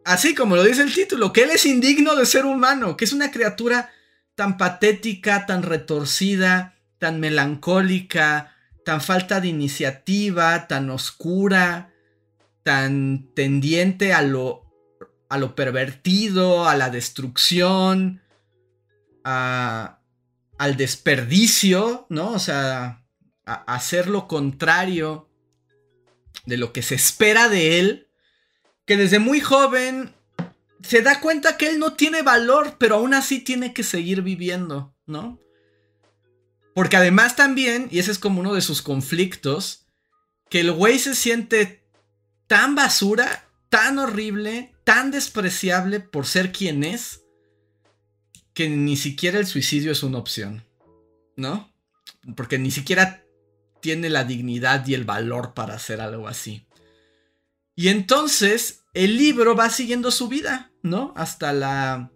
así 0.03 0.35
como 0.35 0.57
lo 0.57 0.63
dice 0.63 0.81
el 0.81 0.93
título, 0.93 1.31
que 1.31 1.43
él 1.43 1.51
es 1.51 1.65
indigno 1.65 2.15
de 2.15 2.25
ser 2.25 2.45
humano, 2.45 2.97
que 2.97 3.05
es 3.05 3.13
una 3.13 3.31
criatura 3.31 3.89
tan 4.35 4.57
patética, 4.57 5.45
tan 5.45 5.63
retorcida, 5.63 6.75
tan 6.97 7.19
melancólica, 7.21 8.55
tan 8.83 9.01
falta 9.01 9.39
de 9.39 9.47
iniciativa, 9.47 10.67
tan 10.67 10.89
oscura, 10.89 11.93
tan 12.63 13.29
tendiente 13.33 14.13
a 14.13 14.21
lo, 14.21 14.68
a 15.29 15.37
lo 15.37 15.55
pervertido, 15.55 16.67
a 16.67 16.75
la 16.75 16.89
destrucción, 16.89 18.21
a, 19.23 19.99
al 20.57 20.75
desperdicio, 20.75 22.07
¿no? 22.09 22.31
O 22.31 22.39
sea, 22.39 23.05
a, 23.45 23.53
hacer 23.73 24.07
lo 24.07 24.27
contrario 24.27 25.29
de 26.45 26.57
lo 26.57 26.73
que 26.73 26.81
se 26.81 26.95
espera 26.95 27.47
de 27.47 27.79
él, 27.79 28.09
que 28.85 28.97
desde 28.97 29.19
muy 29.19 29.39
joven 29.39 30.15
se 30.81 31.01
da 31.01 31.19
cuenta 31.21 31.57
que 31.57 31.69
él 31.69 31.79
no 31.79 31.93
tiene 31.93 32.23
valor, 32.23 32.77
pero 32.79 32.95
aún 32.95 33.13
así 33.13 33.39
tiene 33.39 33.73
que 33.73 33.83
seguir 33.83 34.23
viviendo, 34.23 34.95
¿no? 35.05 35.39
Porque 36.73 36.97
además 36.97 37.35
también, 37.35 37.87
y 37.91 37.99
ese 37.99 38.11
es 38.11 38.19
como 38.19 38.39
uno 38.39 38.55
de 38.55 38.61
sus 38.61 38.81
conflictos, 38.81 39.85
que 40.49 40.61
el 40.61 40.71
güey 40.71 40.97
se 40.97 41.13
siente 41.13 41.85
tan 42.47 42.73
basura, 42.73 43.45
tan 43.69 43.99
horrible, 43.99 44.73
tan 44.89 45.11
despreciable 45.11 45.99
por 45.99 46.25
ser 46.25 46.51
quien 46.51 46.83
es, 46.83 47.23
que 48.55 48.67
ni 48.69 48.97
siquiera 48.97 49.37
el 49.37 49.45
suicidio 49.45 49.91
es 49.91 50.01
una 50.01 50.17
opción. 50.17 50.65
¿No? 51.37 51.71
Porque 52.35 52.57
ni 52.57 52.71
siquiera 52.71 53.23
tiene 53.81 54.09
la 54.09 54.23
dignidad 54.23 54.87
y 54.87 54.95
el 54.95 55.05
valor 55.05 55.53
para 55.53 55.75
hacer 55.75 56.01
algo 56.01 56.27
así. 56.27 56.65
Y 57.75 57.89
entonces 57.89 58.83
el 58.95 59.15
libro 59.15 59.55
va 59.55 59.69
siguiendo 59.69 60.09
su 60.09 60.27
vida, 60.27 60.71
¿no? 60.81 61.13
Hasta 61.15 61.53
la 61.53 62.11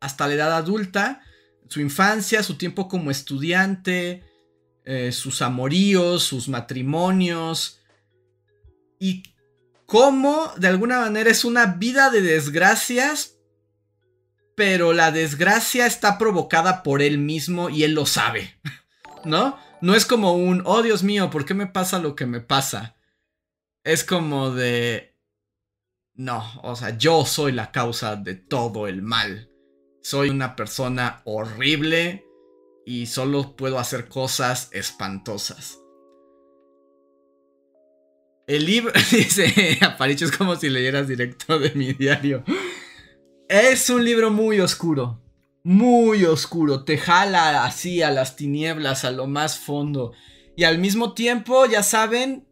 hasta 0.00 0.26
la 0.26 0.34
edad 0.34 0.56
adulta 0.56 1.22
su 1.68 1.80
infancia, 1.80 2.42
su 2.42 2.56
tiempo 2.56 2.88
como 2.88 3.12
estudiante, 3.12 4.24
eh, 4.84 5.12
sus 5.12 5.42
amoríos, 5.42 6.24
sus 6.24 6.48
matrimonios 6.48 7.78
y 8.98 9.22
cómo 9.90 10.52
de 10.56 10.68
alguna 10.68 11.00
manera 11.00 11.30
es 11.30 11.44
una 11.44 11.66
vida 11.66 12.10
de 12.10 12.22
desgracias, 12.22 13.36
pero 14.56 14.92
la 14.92 15.10
desgracia 15.10 15.86
está 15.86 16.16
provocada 16.16 16.82
por 16.82 17.02
él 17.02 17.18
mismo 17.18 17.68
y 17.68 17.84
él 17.84 17.92
lo 17.92 18.06
sabe, 18.06 18.58
¿no? 19.24 19.58
No 19.80 19.94
es 19.94 20.06
como 20.06 20.34
un, 20.34 20.62
oh 20.64 20.82
Dios 20.82 21.02
mío, 21.02 21.30
¿por 21.30 21.44
qué 21.44 21.54
me 21.54 21.66
pasa 21.66 21.98
lo 21.98 22.14
que 22.14 22.26
me 22.26 22.40
pasa? 22.40 22.96
Es 23.84 24.04
como 24.04 24.50
de, 24.50 25.16
no, 26.14 26.44
o 26.62 26.76
sea, 26.76 26.96
yo 26.96 27.24
soy 27.24 27.52
la 27.52 27.72
causa 27.72 28.16
de 28.16 28.34
todo 28.34 28.86
el 28.86 29.02
mal 29.02 29.50
soy 30.02 30.30
una 30.30 30.56
persona 30.56 31.22
horrible 31.24 32.24
y 32.86 33.06
solo 33.06 33.56
puedo 33.56 33.78
hacer 33.78 34.08
cosas 34.08 34.68
espantosas. 34.72 35.78
El 38.46 38.66
libro, 38.66 38.92
dice 39.10 39.78
Aparicho, 39.82 40.24
es 40.24 40.32
como 40.32 40.56
si 40.56 40.68
leyeras 40.68 41.08
directo 41.08 41.58
de 41.58 41.70
mi 41.72 41.92
diario. 41.92 42.44
Es 43.48 43.90
un 43.90 44.04
libro 44.04 44.30
muy 44.30 44.60
oscuro, 44.60 45.20
muy 45.62 46.24
oscuro, 46.24 46.84
te 46.84 46.98
jala 46.98 47.64
así 47.64 48.02
a 48.02 48.10
las 48.10 48.36
tinieblas, 48.36 49.04
a 49.04 49.10
lo 49.10 49.26
más 49.26 49.58
fondo. 49.58 50.12
Y 50.56 50.64
al 50.64 50.78
mismo 50.78 51.14
tiempo, 51.14 51.66
ya 51.66 51.82
saben, 51.82 52.46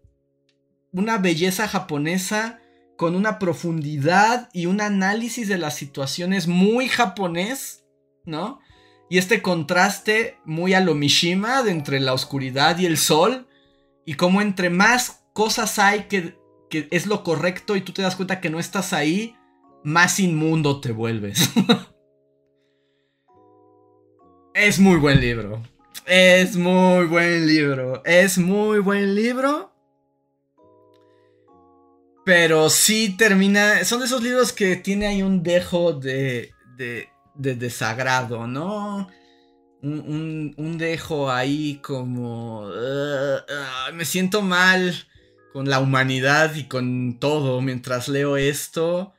una 0.93 1.19
belleza 1.19 1.69
japonesa 1.69 2.61
con 2.97 3.15
una 3.15 3.39
profundidad 3.39 4.49
y 4.53 4.67
un 4.67 4.81
análisis 4.81 5.49
de 5.49 5.59
las 5.59 5.77
situaciones 5.77 6.49
muy 6.49 6.89
japonés, 6.89 7.85
¿no? 8.25 8.61
Y 9.09 9.19
este 9.19 9.41
contraste 9.41 10.39
muy 10.45 10.75
a 10.75 10.81
lo 10.81 10.95
Mishima 10.95 11.63
de 11.63 11.71
entre 11.71 12.01
la 12.01 12.13
oscuridad 12.13 12.79
y 12.79 12.87
el 12.87 12.99
sol, 12.99 13.49
y 14.05 14.15
como 14.15 14.43
entre 14.43 14.69
más 14.69 15.23
cosas 15.39 15.79
hay 15.79 16.09
que, 16.09 16.37
que 16.69 16.89
es 16.91 17.07
lo 17.07 17.23
correcto 17.23 17.77
y 17.77 17.81
tú 17.81 17.93
te 17.93 18.03
das 18.03 18.17
cuenta 18.17 18.41
que 18.41 18.51
no 18.51 18.59
estás 18.59 18.93
ahí, 18.93 19.37
más 19.85 20.19
inmundo 20.19 20.81
te 20.81 20.91
vuelves. 20.91 21.51
es 24.55 24.81
muy 24.81 24.97
buen 24.97 25.21
libro. 25.21 25.63
Es 26.07 26.57
muy 26.57 27.07
buen 27.07 27.47
libro. 27.47 28.03
Es 28.05 28.37
muy 28.37 28.81
buen 28.81 29.15
libro. 29.15 29.73
Pero 32.25 32.69
sí 32.69 33.15
termina. 33.17 33.85
Son 33.85 34.01
de 34.01 34.07
esos 34.07 34.25
libros 34.25 34.53
que 34.53 34.75
tiene 34.75 35.07
ahí 35.07 35.23
un 35.23 35.45
dejo 35.45 35.93
de, 35.93 36.51
de, 36.77 37.07
desagrado, 37.37 38.49
¿no? 38.49 39.09
Un, 39.83 40.79
dejo 40.79 41.31
ahí 41.31 41.79
como. 41.81 42.69
Me 43.95 44.05
siento 44.05 44.43
mal 44.43 45.08
con 45.53 45.69
la 45.69 45.81
humanidad 45.81 46.55
y 46.55 46.65
con 46.65 47.19
todo 47.19 47.61
mientras 47.61 48.09
leo 48.09 48.37
esto. 48.37 49.15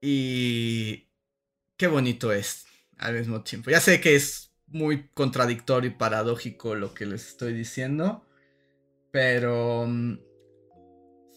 Y. 0.00 1.08
Qué 1.76 1.86
bonito 1.88 2.32
es 2.32 2.66
al 2.98 3.14
mismo 3.14 3.42
tiempo. 3.42 3.70
Ya 3.70 3.80
sé 3.80 4.00
que 4.00 4.14
es 4.14 4.52
muy 4.66 5.08
contradictorio 5.14 5.90
y 5.90 5.94
paradójico 5.94 6.74
lo 6.74 6.94
que 6.94 7.06
les 7.06 7.28
estoy 7.28 7.52
diciendo. 7.52 8.24
Pero 9.10 9.86
mm, 9.86 10.18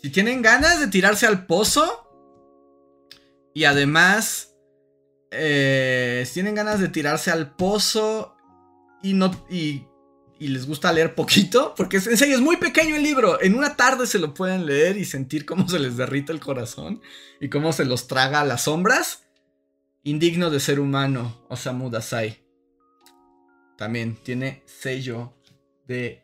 si 0.01 0.09
tienen 0.09 0.41
ganas 0.41 0.79
de 0.79 0.87
tirarse 0.87 1.25
al 1.25 1.45
pozo. 1.45 2.01
Y 3.53 3.65
además. 3.65 4.51
Eh, 5.31 6.23
si 6.25 6.35
tienen 6.35 6.55
ganas 6.55 6.79
de 6.79 6.89
tirarse 6.89 7.31
al 7.31 7.55
pozo. 7.55 8.35
Y 9.01 9.13
no. 9.13 9.31
Y 9.49 9.87
y 10.39 10.49
les 10.49 10.67
gusta 10.67 10.91
leer 10.91 11.15
poquito, 11.15 11.73
porque 11.75 11.97
en 11.97 12.17
serio 12.17 12.35
es 12.35 12.41
muy 12.41 12.57
pequeño 12.57 12.95
el 12.95 13.03
libro. 13.03 13.41
En 13.41 13.55
una 13.55 13.75
tarde 13.75 14.05
se 14.07 14.19
lo 14.19 14.33
pueden 14.33 14.65
leer 14.65 14.97
y 14.97 15.05
sentir 15.05 15.45
cómo 15.45 15.67
se 15.67 15.79
les 15.79 15.97
derrita 15.97 16.33
el 16.33 16.39
corazón 16.39 17.01
y 17.39 17.49
cómo 17.49 17.71
se 17.73 17.85
los 17.85 18.07
traga 18.07 18.41
a 18.41 18.45
las 18.45 18.63
sombras. 18.63 19.23
Indigno 20.03 20.49
de 20.49 20.59
ser 20.59 20.79
humano, 20.79 21.45
Osamu 21.49 21.89
Dazai. 21.89 22.43
También 23.77 24.15
tiene 24.23 24.63
sello 24.65 25.33
de 25.87 26.23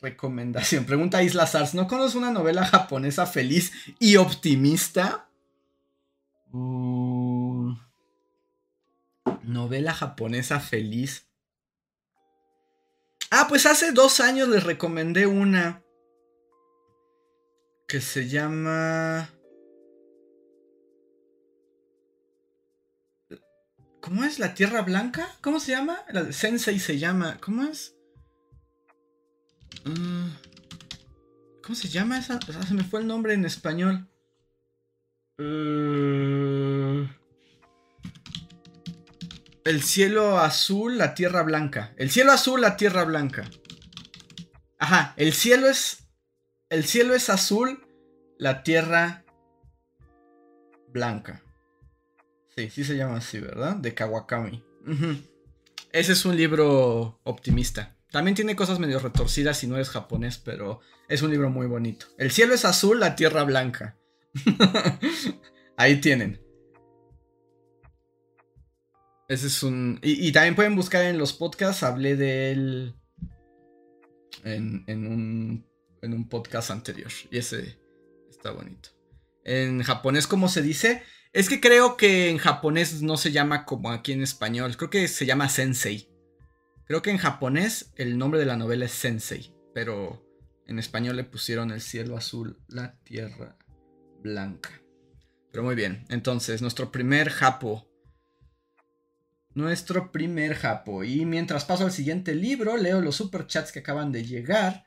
recomendación. 0.00 0.84
Pregunta 0.84 1.22
Isla 1.22 1.46
Sars, 1.46 1.74
¿no 1.74 1.86
conoces 1.86 2.16
una 2.16 2.30
novela 2.30 2.64
japonesa 2.64 3.26
feliz 3.26 3.72
y 3.98 4.16
optimista? 4.16 5.28
Mm. 6.54 7.72
novela 9.44 9.94
japonesa 9.94 10.60
feliz 10.60 11.31
Ah, 13.30 13.46
pues 13.48 13.66
hace 13.66 13.92
dos 13.92 14.20
años 14.20 14.48
les 14.48 14.64
recomendé 14.64 15.26
una 15.26 15.82
que 17.88 18.00
se 18.00 18.28
llama... 18.28 19.28
¿Cómo 24.00 24.24
es? 24.24 24.38
¿La 24.38 24.54
Tierra 24.54 24.82
Blanca? 24.82 25.28
¿Cómo 25.40 25.60
se 25.60 25.72
llama? 25.72 26.04
La 26.10 26.24
de 26.24 26.32
Sensei 26.32 26.80
se 26.80 26.98
llama. 26.98 27.38
¿Cómo 27.40 27.64
es? 27.64 27.94
Mm, 29.84 30.28
¿Cómo 31.62 31.74
se 31.74 31.88
llama 31.88 32.18
esa? 32.18 32.40
se 32.40 32.74
me 32.74 32.82
fue 32.82 33.00
el 33.00 33.06
nombre 33.06 33.34
en 33.34 33.44
español. 33.44 34.08
Uh... 35.38 37.06
El 39.64 39.82
cielo 39.82 40.38
azul, 40.38 40.98
la 40.98 41.14
tierra 41.14 41.42
blanca. 41.42 41.92
El 41.96 42.10
cielo 42.10 42.32
azul, 42.32 42.60
la 42.60 42.76
tierra 42.76 43.04
blanca. 43.04 43.48
Ajá, 44.78 45.14
el 45.16 45.32
cielo 45.32 45.68
es. 45.68 46.08
El 46.68 46.84
cielo 46.84 47.14
es 47.14 47.30
azul, 47.30 47.86
la 48.38 48.64
tierra 48.64 49.24
blanca. 50.88 51.42
Sí, 52.56 52.70
sí 52.70 52.82
se 52.82 52.96
llama 52.96 53.18
así, 53.18 53.38
¿verdad? 53.38 53.76
De 53.76 53.94
Kawakami. 53.94 54.64
Ese 55.92 56.12
es 56.12 56.24
un 56.24 56.36
libro 56.36 57.20
optimista. 57.22 57.96
También 58.10 58.34
tiene 58.34 58.56
cosas 58.56 58.80
medio 58.80 58.98
retorcidas 58.98 59.58
si 59.58 59.68
no 59.68 59.76
eres 59.76 59.90
japonés, 59.90 60.38
pero 60.38 60.80
es 61.08 61.22
un 61.22 61.30
libro 61.30 61.50
muy 61.50 61.66
bonito. 61.66 62.06
El 62.18 62.32
cielo 62.32 62.52
es 62.52 62.64
azul, 62.64 62.98
la 62.98 63.14
tierra 63.14 63.44
blanca. 63.44 63.96
Ahí 65.76 66.00
tienen. 66.00 66.41
Ese 69.32 69.46
es 69.46 69.62
un. 69.62 69.98
Y, 70.02 70.30
también 70.30 70.54
pueden 70.54 70.76
buscar 70.76 71.06
en 71.06 71.16
los 71.16 71.32
podcasts. 71.32 71.82
Hablé 71.82 72.16
de 72.16 72.52
él 72.52 72.94
en, 74.44 74.84
un, 75.06 75.66
en 76.02 76.12
un 76.12 76.28
podcast 76.28 76.70
anterior. 76.70 77.10
Y 77.30 77.38
ese 77.38 77.78
está 78.28 78.50
bonito. 78.50 78.90
En 79.42 79.82
japonés, 79.84 80.26
¿cómo 80.26 80.48
se 80.48 80.60
dice? 80.60 81.02
Es 81.32 81.48
que 81.48 81.62
creo 81.62 81.96
que 81.96 82.28
en 82.28 82.36
japonés 82.36 83.00
no 83.00 83.16
se 83.16 83.32
llama 83.32 83.64
como 83.64 83.90
aquí 83.90 84.12
en 84.12 84.22
español. 84.22 84.76
Creo 84.76 84.90
que 84.90 85.08
se 85.08 85.24
llama 85.24 85.48
Sensei. 85.48 86.10
Creo 86.84 87.00
que 87.00 87.10
en 87.10 87.16
japonés 87.16 87.94
el 87.96 88.18
nombre 88.18 88.38
de 88.38 88.44
la 88.44 88.58
novela 88.58 88.84
es 88.84 88.92
Sensei. 88.92 89.54
Pero 89.72 90.22
en 90.66 90.78
español 90.78 91.16
le 91.16 91.24
pusieron 91.24 91.70
el 91.70 91.80
cielo 91.80 92.18
azul, 92.18 92.58
la 92.68 92.98
tierra 93.02 93.56
blanca. 94.22 94.82
Pero 95.50 95.64
muy 95.64 95.74
bien. 95.74 96.04
Entonces, 96.10 96.60
nuestro 96.60 96.92
primer 96.92 97.30
japo 97.30 97.88
nuestro 99.54 100.12
primer 100.12 100.54
japo. 100.54 101.04
Y 101.04 101.24
mientras 101.24 101.64
paso 101.64 101.84
al 101.84 101.92
siguiente 101.92 102.34
libro, 102.34 102.76
leo 102.76 103.00
los 103.00 103.16
superchats 103.16 103.72
que 103.72 103.80
acaban 103.80 104.12
de 104.12 104.24
llegar. 104.24 104.84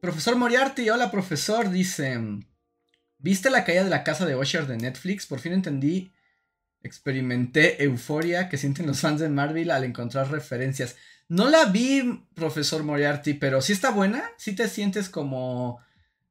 Profesor 0.00 0.36
Moriarty, 0.36 0.88
hola 0.90 1.10
profesor, 1.10 1.70
dice... 1.70 2.20
¿Viste 3.18 3.50
la 3.50 3.64
caída 3.64 3.82
de 3.82 3.90
la 3.90 4.04
casa 4.04 4.26
de 4.26 4.36
Usher 4.36 4.66
de 4.66 4.76
Netflix? 4.76 5.26
Por 5.26 5.40
fin 5.40 5.52
entendí, 5.52 6.12
experimenté 6.82 7.82
euforia 7.82 8.48
que 8.48 8.58
sienten 8.58 8.86
los 8.86 9.00
fans 9.00 9.20
de 9.20 9.28
Marvel 9.28 9.70
al 9.70 9.84
encontrar 9.84 10.30
referencias. 10.30 10.96
No 11.28 11.48
la 11.48 11.64
vi, 11.64 12.24
profesor 12.34 12.84
Moriarty, 12.84 13.34
pero 13.34 13.62
sí 13.62 13.72
está 13.72 13.90
buena. 13.90 14.22
Sí 14.36 14.54
te 14.54 14.68
sientes 14.68 15.08
como... 15.08 15.80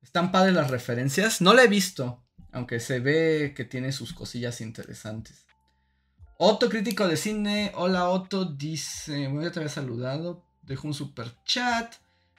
Están 0.02 0.32
padres 0.32 0.54
las 0.54 0.70
referencias. 0.70 1.42
No 1.42 1.54
la 1.54 1.64
he 1.64 1.68
visto, 1.68 2.24
aunque 2.52 2.80
se 2.80 3.00
ve 3.00 3.54
que 3.56 3.66
tiene 3.66 3.92
sus 3.92 4.14
cosillas 4.14 4.62
interesantes. 4.62 5.45
Otto, 6.38 6.68
crítico 6.68 7.07
de 7.07 7.16
cine. 7.16 7.72
Hola 7.76 8.10
Otto, 8.10 8.44
dice. 8.44 9.28
Bueno, 9.28 9.44
ya 9.44 9.52
te 9.53 9.60
había 9.60 9.70
saludado. 9.70 10.44
Dejo 10.64 10.86
un 10.86 10.94
super 10.94 11.34
chat. 11.45 11.95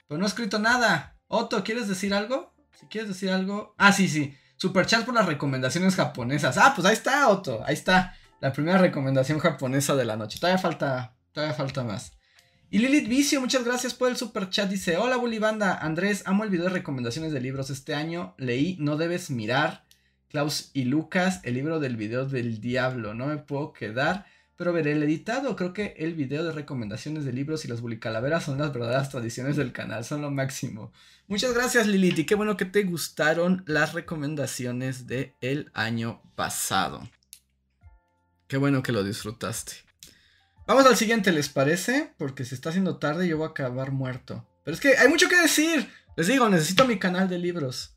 Pero 0.07 0.19
no 0.19 0.27
ha 0.27 0.29
escrito 0.29 0.59
nada. 0.59 1.17
Otto, 1.29 1.65
¿quieres 1.65 1.89
decir 1.89 2.13
algo? 2.13 2.53
Si 2.79 2.87
quieres 2.89 3.09
decir 3.09 3.31
algo. 3.31 3.75
Ah, 3.79 3.93
sí, 3.93 4.07
sí. 4.09 4.37
Super 4.59 4.85
chat 4.85 5.07
por 5.07 5.15
las 5.15 5.25
recomendaciones 5.25 5.95
japonesas. 5.95 6.59
Ah, 6.59 6.75
pues 6.77 6.87
ahí 6.87 6.93
está, 6.93 7.27
Otto. 7.29 7.63
Ahí 7.65 7.73
está. 7.73 8.15
La 8.43 8.53
primera 8.53 8.77
recomendación 8.77 9.39
japonesa 9.39 9.97
de 9.97 10.05
la 10.05 10.17
noche. 10.19 10.39
Todavía 10.39 10.59
falta. 10.59 11.17
Todavía 11.33 11.55
falta 11.55 11.83
más. 11.83 12.13
Y 12.69 12.81
Lilith 12.81 13.09
Vicio, 13.09 13.41
muchas 13.41 13.65
gracias 13.65 13.95
por 13.95 14.11
el 14.11 14.19
super 14.19 14.51
chat. 14.51 14.69
Dice: 14.69 14.99
Hola, 14.99 15.17
Bulibanda. 15.17 15.79
Andrés, 15.79 16.23
amo 16.27 16.45
el 16.45 16.51
video 16.51 16.67
de 16.67 16.73
recomendaciones 16.73 17.33
de 17.33 17.41
libros. 17.41 17.71
Este 17.71 17.95
año 17.95 18.35
leí 18.37 18.77
No 18.79 18.99
debes 18.99 19.31
mirar 19.31 19.86
Klaus 20.29 20.71
y 20.75 20.85
Lucas, 20.85 21.41
el 21.45 21.55
libro 21.55 21.81
del 21.81 21.97
video 21.97 22.27
del 22.27 22.61
diablo. 22.61 23.15
No 23.15 23.27
me 23.27 23.39
puedo 23.39 23.73
quedar, 23.73 24.27
pero 24.57 24.73
veré 24.73 24.93
el 24.93 25.03
editado. 25.03 25.57
Creo 25.57 25.73
que 25.73 25.95
el 25.99 26.15
video 26.15 26.45
de 26.45 26.53
recomendaciones 26.53 27.25
de 27.25 27.33
libros 27.33 27.65
y 27.65 27.69
las 27.69 27.81
bulicalaveras 27.81 28.45
son 28.45 28.59
las 28.59 28.73
verdaderas 28.73 29.11
tradiciones 29.11 29.57
del 29.57 29.73
canal, 29.73 30.05
son 30.05 30.23
lo 30.23 30.31
máximo. 30.31 30.93
Muchas 31.29 31.55
gracias 31.55 31.87
Lilith 31.87 32.19
y 32.21 32.27
qué 32.27 32.35
bueno 32.35 32.57
que 32.57 32.65
te 32.65 32.85
gustaron 32.85 33.63
las 33.67 33.93
recomendaciones 33.93 35.07
del 35.07 35.35
el 35.41 35.71
año 35.75 36.23
pasado. 36.35 37.09
Qué 38.49 38.57
bueno 38.57 38.83
que 38.83 38.93
lo 38.93 39.03
disfrutaste. 39.03 39.73
Vamos 40.67 40.87
al 40.87 40.97
siguiente, 40.97 41.31
¿les 41.33 41.49
parece? 41.49 42.13
Porque 42.19 42.45
se 42.45 42.55
está 42.55 42.71
haciendo 42.71 42.99
tarde 42.99 43.27
y 43.27 43.31
yo 43.31 43.39
voy 43.39 43.47
a 43.47 43.51
acabar 43.51 43.93
muerto. 43.93 44.47
Pero 44.65 44.75
es 44.75 44.81
que 44.81 44.97
hay 44.97 45.09
mucho 45.09 45.29
que 45.29 45.37
decir. 45.37 45.89
Les 46.17 46.27
digo, 46.27 46.49
necesito 46.49 46.87
mi 46.87 46.99
canal 46.99 47.29
de 47.29 47.39
libros. 47.39 47.96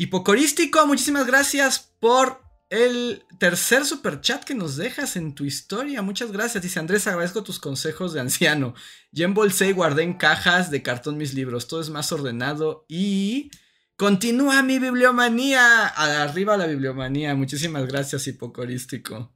Hipocorístico, 0.00 0.86
muchísimas 0.86 1.26
gracias 1.26 1.92
por 2.00 2.40
el 2.70 3.22
tercer 3.38 3.84
super 3.84 4.22
chat 4.22 4.44
que 4.44 4.54
nos 4.54 4.76
dejas 4.76 5.14
en 5.16 5.34
tu 5.34 5.44
historia. 5.44 6.00
Muchas 6.00 6.32
gracias. 6.32 6.62
Dice 6.62 6.78
Andrés, 6.78 7.06
agradezco 7.06 7.42
tus 7.42 7.58
consejos 7.58 8.14
de 8.14 8.20
anciano. 8.20 8.72
Ya 9.12 9.26
embolsé 9.26 9.68
y 9.68 9.72
guardé 9.72 10.04
en 10.04 10.14
cajas 10.14 10.70
de 10.70 10.82
cartón 10.82 11.18
mis 11.18 11.34
libros. 11.34 11.68
Todo 11.68 11.82
es 11.82 11.90
más 11.90 12.12
ordenado 12.12 12.86
y... 12.88 13.50
Continúa 13.96 14.62
mi 14.62 14.78
bibliomanía. 14.78 15.88
Arriba 15.88 16.56
la 16.56 16.66
bibliomanía. 16.66 17.34
Muchísimas 17.34 17.86
gracias, 17.86 18.26
hipocorístico. 18.26 19.34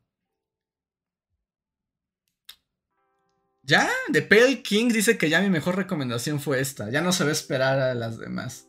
Ya, 3.61 3.91
The 4.11 4.23
Pale 4.23 4.63
King 4.63 4.89
dice 4.89 5.19
que 5.19 5.29
ya 5.29 5.43
mi 5.43 5.51
mejor 5.51 5.77
recomendación 5.77 6.41
fue 6.41 6.61
esta. 6.61 6.91
Ya 6.91 7.03
no 7.03 7.13
se 7.13 7.25
va 7.25 7.29
a 7.29 7.35
esperar 7.35 7.79
a 7.79 7.95
las 7.95 8.19
demás. 8.19 8.67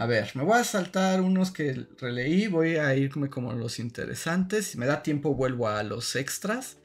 A 0.00 0.06
ver, 0.06 0.30
me 0.34 0.42
voy 0.44 0.56
a 0.56 0.64
saltar 0.64 1.20
unos 1.20 1.50
que 1.50 1.86
releí, 1.98 2.46
voy 2.46 2.76
a 2.76 2.96
irme 2.96 3.28
como 3.28 3.52
los 3.52 3.78
interesantes. 3.78 4.68
Si 4.68 4.78
me 4.78 4.86
da 4.86 5.02
tiempo 5.02 5.34
vuelvo 5.34 5.68
a 5.68 5.82
los 5.82 6.16
extras. 6.16 6.78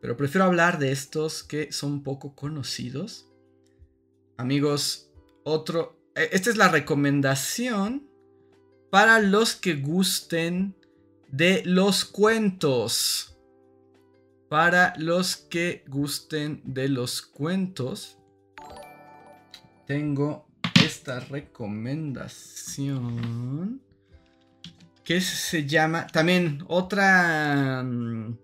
Pero 0.00 0.16
prefiero 0.16 0.44
hablar 0.44 0.78
de 0.78 0.92
estos 0.92 1.42
que 1.42 1.72
son 1.72 2.04
poco 2.04 2.36
conocidos. 2.36 3.28
Amigos, 4.36 5.10
otro... 5.42 5.98
Eh, 6.14 6.28
esta 6.30 6.50
es 6.50 6.56
la 6.56 6.68
recomendación 6.68 8.08
para 8.92 9.18
los 9.18 9.56
que 9.56 9.74
gusten 9.74 10.76
de 11.32 11.64
los 11.64 12.04
cuentos. 12.04 13.36
Para 14.48 14.94
los 14.98 15.34
que 15.34 15.84
gusten 15.88 16.62
de 16.64 16.88
los 16.88 17.22
cuentos. 17.22 18.18
Tengo 19.88 20.51
esta 20.84 21.20
recomendación 21.20 23.80
que 25.04 25.20
se 25.20 25.66
llama 25.66 26.06
también 26.06 26.64
otra 26.68 27.82
mm, 27.82 28.38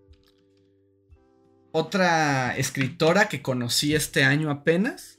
otra 1.73 2.56
escritora 2.56 3.28
que 3.28 3.43
conocí 3.43 3.94
este 3.94 4.24
año 4.24 4.51
apenas. 4.51 5.19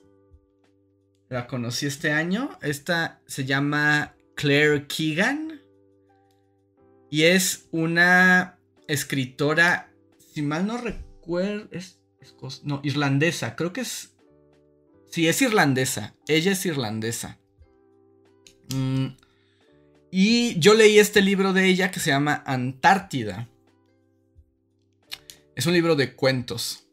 La 1.29 1.47
conocí 1.47 1.85
este 1.85 2.11
año. 2.11 2.57
Esta 2.61 3.21
se 3.27 3.45
llama 3.45 4.15
Claire 4.35 4.87
Keegan. 4.87 5.61
Y 7.11 7.23
es 7.23 7.67
una 7.71 8.59
escritora, 8.87 9.91
si 10.33 10.41
mal 10.41 10.67
no 10.67 10.77
recuerdo, 10.77 11.67
es, 11.71 11.99
no, 12.63 12.81
irlandesa. 12.83 13.55
Creo 13.55 13.73
que 13.73 13.81
es 13.81 14.15
Sí, 15.09 15.27
es 15.27 15.41
irlandesa. 15.41 16.15
Ella 16.27 16.51
es 16.51 16.65
irlandesa. 16.65 17.39
Mm, 18.73 19.07
y 20.11 20.59
yo 20.59 20.73
leí 20.73 20.99
este 20.99 21.21
libro 21.21 21.53
de 21.53 21.65
ella 21.65 21.91
que 21.91 21.99
se 21.99 22.11
llama 22.11 22.43
Antártida. 22.45 23.49
Es 25.55 25.65
un 25.65 25.73
libro 25.73 25.95
de 25.95 26.15
cuentos. 26.15 26.85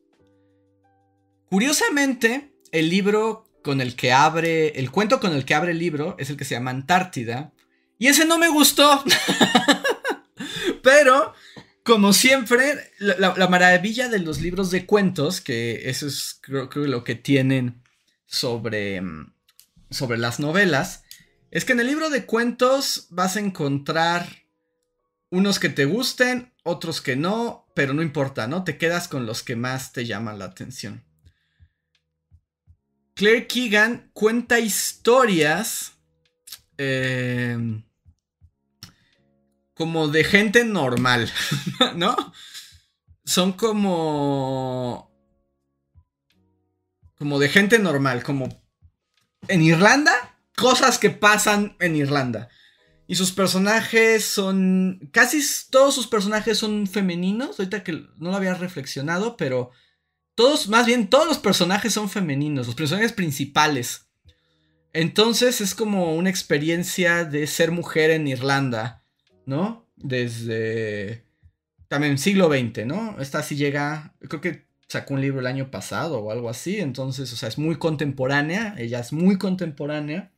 Curiosamente, 1.50 2.52
el 2.72 2.88
libro 2.88 3.46
con 3.62 3.80
el 3.80 3.94
que 3.96 4.12
abre, 4.12 4.78
el 4.78 4.90
cuento 4.90 5.20
con 5.20 5.32
el 5.32 5.44
que 5.44 5.54
abre 5.54 5.72
el 5.72 5.78
libro 5.78 6.16
es 6.18 6.30
el 6.30 6.36
que 6.36 6.44
se 6.44 6.54
llama 6.54 6.70
Antártida. 6.70 7.52
Y 7.98 8.08
ese 8.08 8.24
no 8.24 8.38
me 8.38 8.48
gustó. 8.48 9.04
Pero, 10.82 11.34
como 11.82 12.12
siempre, 12.12 12.92
la, 12.98 13.48
maravilla 13.48 14.08
de 14.08 14.18
los 14.18 14.40
libros 14.40 14.70
de 14.70 14.86
cuentos, 14.86 15.40
que 15.40 15.88
eso 15.88 16.06
es 16.06 16.38
creo, 16.40 16.68
creo 16.68 16.86
lo 16.86 17.04
que 17.04 17.14
tienen 17.14 17.85
sobre, 18.26 19.02
sobre 19.90 20.18
las 20.18 20.40
novelas, 20.40 21.04
es 21.50 21.64
que 21.64 21.72
en 21.72 21.80
el 21.80 21.86
libro 21.86 22.10
de 22.10 22.26
cuentos 22.26 23.06
vas 23.10 23.36
a 23.36 23.40
encontrar 23.40 24.44
unos 25.30 25.58
que 25.58 25.68
te 25.68 25.84
gusten, 25.84 26.52
otros 26.62 27.00
que 27.00 27.16
no, 27.16 27.66
pero 27.74 27.94
no 27.94 28.02
importa, 28.02 28.46
¿no? 28.46 28.64
Te 28.64 28.78
quedas 28.78 29.08
con 29.08 29.26
los 29.26 29.42
que 29.42 29.56
más 29.56 29.92
te 29.92 30.06
llaman 30.06 30.38
la 30.38 30.46
atención. 30.46 31.04
Claire 33.14 33.46
Keegan 33.46 34.10
cuenta 34.12 34.60
historias 34.60 35.92
eh, 36.76 37.82
como 39.74 40.08
de 40.08 40.24
gente 40.24 40.64
normal, 40.64 41.30
¿no? 41.96 42.16
Son 43.24 43.52
como... 43.52 45.15
Como 47.18 47.38
de 47.38 47.48
gente 47.48 47.78
normal, 47.78 48.22
como... 48.22 48.48
En 49.48 49.62
Irlanda, 49.62 50.38
cosas 50.56 50.98
que 50.98 51.10
pasan 51.10 51.76
en 51.80 51.96
Irlanda. 51.96 52.48
Y 53.06 53.14
sus 53.14 53.32
personajes 53.32 54.24
son... 54.24 55.08
Casi 55.12 55.40
todos 55.70 55.94
sus 55.94 56.06
personajes 56.06 56.58
son 56.58 56.86
femeninos. 56.86 57.58
Ahorita 57.58 57.84
que 57.84 57.92
no 57.92 58.30
lo 58.30 58.36
había 58.36 58.54
reflexionado, 58.54 59.36
pero 59.36 59.70
todos, 60.36 60.68
más 60.68 60.86
bien, 60.86 61.08
todos 61.08 61.26
los 61.26 61.38
personajes 61.38 61.94
son 61.94 62.10
femeninos, 62.10 62.66
los 62.66 62.76
personajes 62.76 63.12
principales. 63.12 64.06
Entonces 64.92 65.60
es 65.60 65.74
como 65.74 66.14
una 66.14 66.30
experiencia 66.30 67.24
de 67.24 67.46
ser 67.46 67.70
mujer 67.70 68.10
en 68.10 68.28
Irlanda, 68.28 69.02
¿no? 69.46 69.86
Desde 69.96 71.24
también 71.88 72.18
siglo 72.18 72.48
XX, 72.48 72.86
¿no? 72.86 73.16
Esta 73.18 73.42
sí 73.42 73.56
llega, 73.56 74.14
creo 74.28 74.40
que 74.40 74.65
sacó 74.88 75.14
un 75.14 75.20
libro 75.20 75.40
el 75.40 75.46
año 75.46 75.70
pasado 75.70 76.20
o 76.20 76.30
algo 76.30 76.48
así, 76.48 76.78
entonces, 76.78 77.32
o 77.32 77.36
sea, 77.36 77.48
es 77.48 77.58
muy 77.58 77.76
contemporánea, 77.76 78.74
ella 78.78 79.00
es 79.00 79.12
muy 79.12 79.38
contemporánea. 79.38 80.32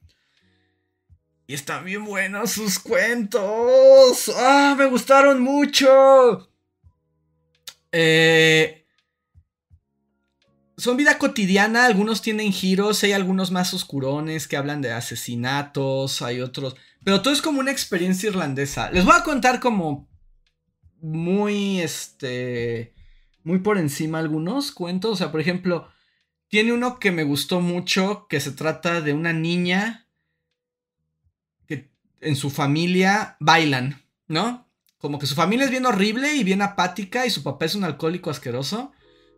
Y 1.47 1.55
están 1.55 1.85
bien 1.85 2.05
buenos 2.05 2.53
sus 2.53 2.79
cuentos. 2.79 4.31
¡Ah! 4.37 4.75
Me 4.77 4.85
gustaron 4.85 5.41
mucho. 5.41 6.51
Eh, 7.91 8.79
son 10.79 10.97
vida 10.97 11.19
cotidiana, 11.19 11.87
algunos 11.87 12.23
tienen 12.23 12.53
giros, 12.53 13.03
hay 13.03 13.13
algunos 13.13 13.51
más 13.51 13.75
oscurones 13.75 14.47
que 14.47 14.57
hablan 14.57 14.81
de 14.81 14.93
asesinatos, 14.93 16.23
hay 16.23 16.41
otros, 16.41 16.77
pero 17.03 17.21
todo 17.21 17.35
es 17.35 17.43
como 17.43 17.61
una 17.61 17.73
experiencia 17.73 18.29
irlandesa. 18.29 18.91
Les 18.93 19.05
voy 19.05 19.15
a 19.17 19.25
contar 19.25 19.59
como 19.59 20.09
muy, 21.01 21.81
este, 21.81 22.95
muy 23.49 23.61
por 23.61 23.79
encima 23.79 24.19
algunos 24.19 24.73
cuentos, 24.73 25.11
o 25.11 25.17
sea, 25.17 25.33
por 25.33 25.41
ejemplo, 25.41 25.89
tiene 26.49 26.75
uno 26.75 26.99
que 26.99 27.13
me 27.13 27.25
gustó 27.25 27.63
mucho, 27.63 28.27
que 28.29 28.41
se 28.41 28.53
trata 28.53 29.01
de 29.01 29.15
una 29.15 29.33
niña 29.33 30.07
que 31.67 31.91
en 32.21 32.37
su 32.37 32.51
familia 32.51 33.39
bailan, 33.41 34.03
¿no? 34.27 34.69
Como 34.99 35.19
que 35.19 35.25
su 35.25 35.35
familia 35.35 35.65
es 35.65 35.71
bien 35.71 35.87
horrible 35.87 36.35
y 36.35 36.45
bien 36.45 36.61
apática 36.61 37.25
y 37.25 37.31
su 37.31 37.43
papá 37.43 37.65
es 37.65 37.75
un 37.75 37.85
alcohólico 37.85 38.29
asqueroso. 38.29 38.93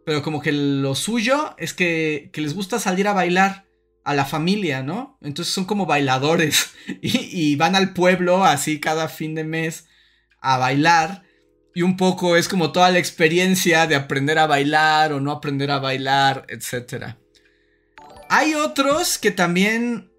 Pero 0.05 0.25
como 0.25 0.43
que 0.43 0.51
lo 0.51 0.97
suyo 0.97 1.55
es 1.57 1.73
que, 1.73 2.33
les 2.35 2.55
gusta 2.55 2.81
salir 2.81 3.07
a 3.07 3.13
bailar 3.13 3.65
a 4.03 4.15
la 4.15 4.25
familia, 4.25 4.83
¿no? 4.83 5.19
Entonces 5.21 5.55
son 5.55 5.67
como 5.67 5.87
bailadores 5.87 6.73
y, 7.01 7.55
van 7.55 7.77
al 7.77 7.93
pueblo 7.95 8.45
así 8.45 8.81
cada 8.81 9.07
fin 9.07 9.37
de 9.37 9.45
mes 9.45 9.87
a 10.41 10.59
bailar. 10.59 11.23
Y 11.75 11.83
un 11.83 11.97
poco 11.97 12.37
es 12.37 12.49
como 12.49 12.73
toda 12.73 12.91
la 12.91 12.99
experiencia 12.99 13.87
de 13.87 13.95
aprender 13.95 14.39
a 14.39 14.47
bailar 14.47 15.13
o 15.13 15.21
no 15.21 15.31
aprender 15.31 15.71
a 15.71 15.79
bailar, 15.79 16.47
etc. 16.49 17.15
Hay 18.29 18.55
otros 18.55 19.19
que 19.19 19.31
también 19.31 20.11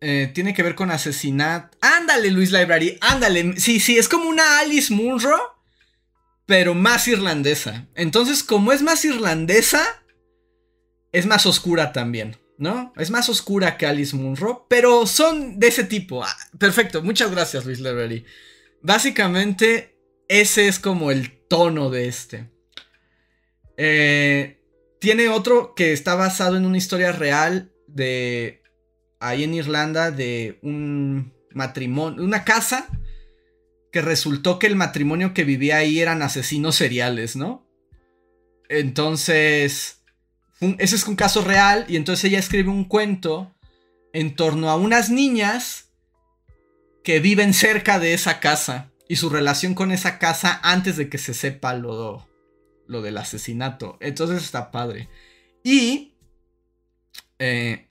eh, 0.00 0.30
tiene 0.34 0.54
que 0.54 0.62
ver 0.62 0.74
con 0.74 0.90
asesinato. 0.90 1.76
Ándale, 1.80 2.30
Luis 2.30 2.52
Library, 2.52 2.98
ándale. 3.00 3.58
Sí, 3.58 3.80
sí, 3.80 3.98
es 3.98 4.08
como 4.08 4.28
una 4.28 4.60
Alice 4.60 4.92
Munro 4.92 5.56
pero 6.46 6.74
más 6.74 7.06
irlandesa. 7.08 7.86
Entonces, 7.94 8.42
como 8.42 8.72
es 8.72 8.80
más 8.80 9.04
irlandesa, 9.04 9.84
es 11.12 11.26
más 11.26 11.44
oscura 11.44 11.92
también, 11.92 12.36
¿no? 12.56 12.92
Es 12.96 13.10
más 13.10 13.28
oscura 13.28 13.76
que 13.76 13.86
Alice 13.86 14.16
Munro, 14.16 14.66
pero 14.70 15.06
son 15.06 15.58
de 15.58 15.68
ese 15.68 15.84
tipo. 15.84 16.24
Ah, 16.24 16.36
perfecto, 16.58 17.02
muchas 17.02 17.32
gracias, 17.32 17.66
Luis 17.66 17.80
Levery. 17.80 18.24
Básicamente, 18.80 19.95
ese 20.28 20.68
es 20.68 20.78
como 20.78 21.10
el 21.10 21.30
tono 21.48 21.90
de 21.90 22.08
este. 22.08 22.50
Eh, 23.76 24.60
tiene 25.00 25.28
otro 25.28 25.74
que 25.74 25.92
está 25.92 26.14
basado 26.14 26.56
en 26.56 26.66
una 26.66 26.78
historia 26.78 27.12
real 27.12 27.72
de 27.86 28.62
ahí 29.20 29.44
en 29.44 29.54
Irlanda 29.54 30.10
de 30.10 30.58
un 30.62 31.32
matrimonio, 31.52 32.22
una 32.22 32.44
casa 32.44 32.88
que 33.92 34.02
resultó 34.02 34.58
que 34.58 34.66
el 34.66 34.76
matrimonio 34.76 35.32
que 35.32 35.44
vivía 35.44 35.78
ahí 35.78 36.00
eran 36.00 36.22
asesinos 36.22 36.76
seriales, 36.76 37.36
¿no? 37.36 37.66
Entonces, 38.68 40.02
ese 40.60 40.96
es 40.96 41.06
un 41.06 41.16
caso 41.16 41.42
real 41.42 41.84
y 41.88 41.96
entonces 41.96 42.24
ella 42.24 42.38
escribe 42.38 42.68
un 42.68 42.84
cuento 42.84 43.54
en 44.12 44.34
torno 44.34 44.70
a 44.70 44.76
unas 44.76 45.08
niñas 45.10 45.90
que 47.04 47.20
viven 47.20 47.54
cerca 47.54 47.98
de 47.98 48.14
esa 48.14 48.40
casa 48.40 48.92
y 49.08 49.16
su 49.16 49.28
relación 49.30 49.74
con 49.74 49.92
esa 49.92 50.18
casa 50.18 50.60
antes 50.62 50.96
de 50.96 51.08
que 51.08 51.18
se 51.18 51.34
sepa 51.34 51.74
lo, 51.74 52.26
lo 52.86 53.02
del 53.02 53.18
asesinato. 53.18 53.98
Entonces 54.00 54.42
está 54.42 54.70
padre. 54.70 55.08
Y 55.62 56.14
eh, 57.38 57.88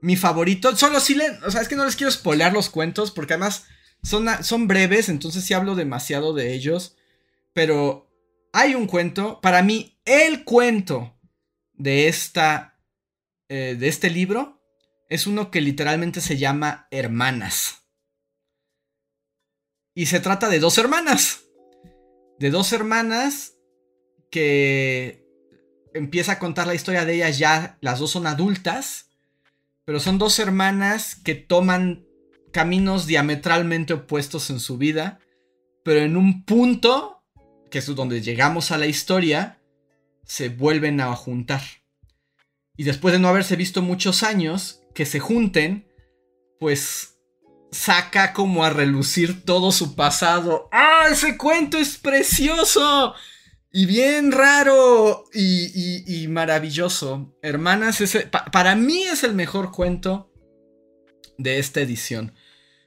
mi 0.00 0.16
favorito, 0.16 0.76
solo 0.76 1.00
si 1.00 1.14
le, 1.14 1.30
o 1.44 1.50
sea, 1.50 1.60
es 1.60 1.68
que 1.68 1.76
no 1.76 1.84
les 1.84 1.96
quiero 1.96 2.10
spoilear 2.10 2.52
los 2.52 2.70
cuentos 2.70 3.10
porque 3.10 3.34
además 3.34 3.66
son, 4.02 4.68
breves, 4.68 5.08
entonces 5.08 5.44
sí 5.44 5.54
hablo 5.54 5.74
demasiado 5.74 6.32
de 6.32 6.54
ellos. 6.54 6.96
Pero 7.52 8.10
hay 8.52 8.74
un 8.74 8.86
cuento, 8.86 9.40
para 9.40 9.62
mí, 9.62 9.98
el 10.04 10.44
cuento 10.44 11.18
de, 11.72 12.08
esta, 12.08 12.78
eh, 13.48 13.76
de 13.78 13.88
este 13.88 14.10
libro 14.10 14.62
es 15.08 15.26
uno 15.26 15.50
que 15.50 15.60
literalmente 15.60 16.20
se 16.20 16.36
llama 16.36 16.86
Hermanas. 16.90 17.85
Y 19.96 20.06
se 20.06 20.20
trata 20.20 20.50
de 20.50 20.60
dos 20.60 20.76
hermanas. 20.76 21.46
De 22.38 22.50
dos 22.50 22.74
hermanas 22.74 23.54
que 24.30 25.24
empieza 25.94 26.32
a 26.32 26.38
contar 26.38 26.66
la 26.66 26.74
historia 26.74 27.06
de 27.06 27.14
ellas 27.14 27.38
ya, 27.38 27.78
las 27.80 27.98
dos 27.98 28.10
son 28.10 28.26
adultas, 28.26 29.08
pero 29.86 29.98
son 29.98 30.18
dos 30.18 30.38
hermanas 30.38 31.16
que 31.16 31.34
toman 31.34 32.04
caminos 32.52 33.06
diametralmente 33.06 33.94
opuestos 33.94 34.50
en 34.50 34.60
su 34.60 34.76
vida, 34.76 35.18
pero 35.82 36.00
en 36.00 36.18
un 36.18 36.44
punto, 36.44 37.22
que 37.70 37.78
es 37.78 37.86
donde 37.86 38.20
llegamos 38.20 38.72
a 38.72 38.78
la 38.78 38.86
historia, 38.86 39.62
se 40.26 40.50
vuelven 40.50 41.00
a 41.00 41.16
juntar. 41.16 41.62
Y 42.76 42.84
después 42.84 43.12
de 43.12 43.18
no 43.18 43.28
haberse 43.28 43.56
visto 43.56 43.80
muchos 43.80 44.22
años, 44.22 44.82
que 44.94 45.06
se 45.06 45.20
junten, 45.20 45.88
pues 46.60 47.15
saca 47.76 48.32
como 48.32 48.64
a 48.64 48.70
relucir 48.70 49.44
todo 49.44 49.70
su 49.70 49.94
pasado. 49.94 50.68
¡Ah, 50.72 51.08
ese 51.10 51.36
cuento 51.36 51.78
es 51.78 51.98
precioso! 51.98 53.14
Y 53.70 53.84
bien 53.84 54.32
raro 54.32 55.24
y, 55.34 56.26
maravilloso. 56.28 57.36
Hermanas, 57.42 58.02
para 58.50 58.74
mí 58.74 59.02
es 59.02 59.22
el 59.22 59.34
mejor 59.34 59.70
cuento 59.70 60.32
de 61.36 61.58
esta 61.58 61.82
edición. 61.82 62.32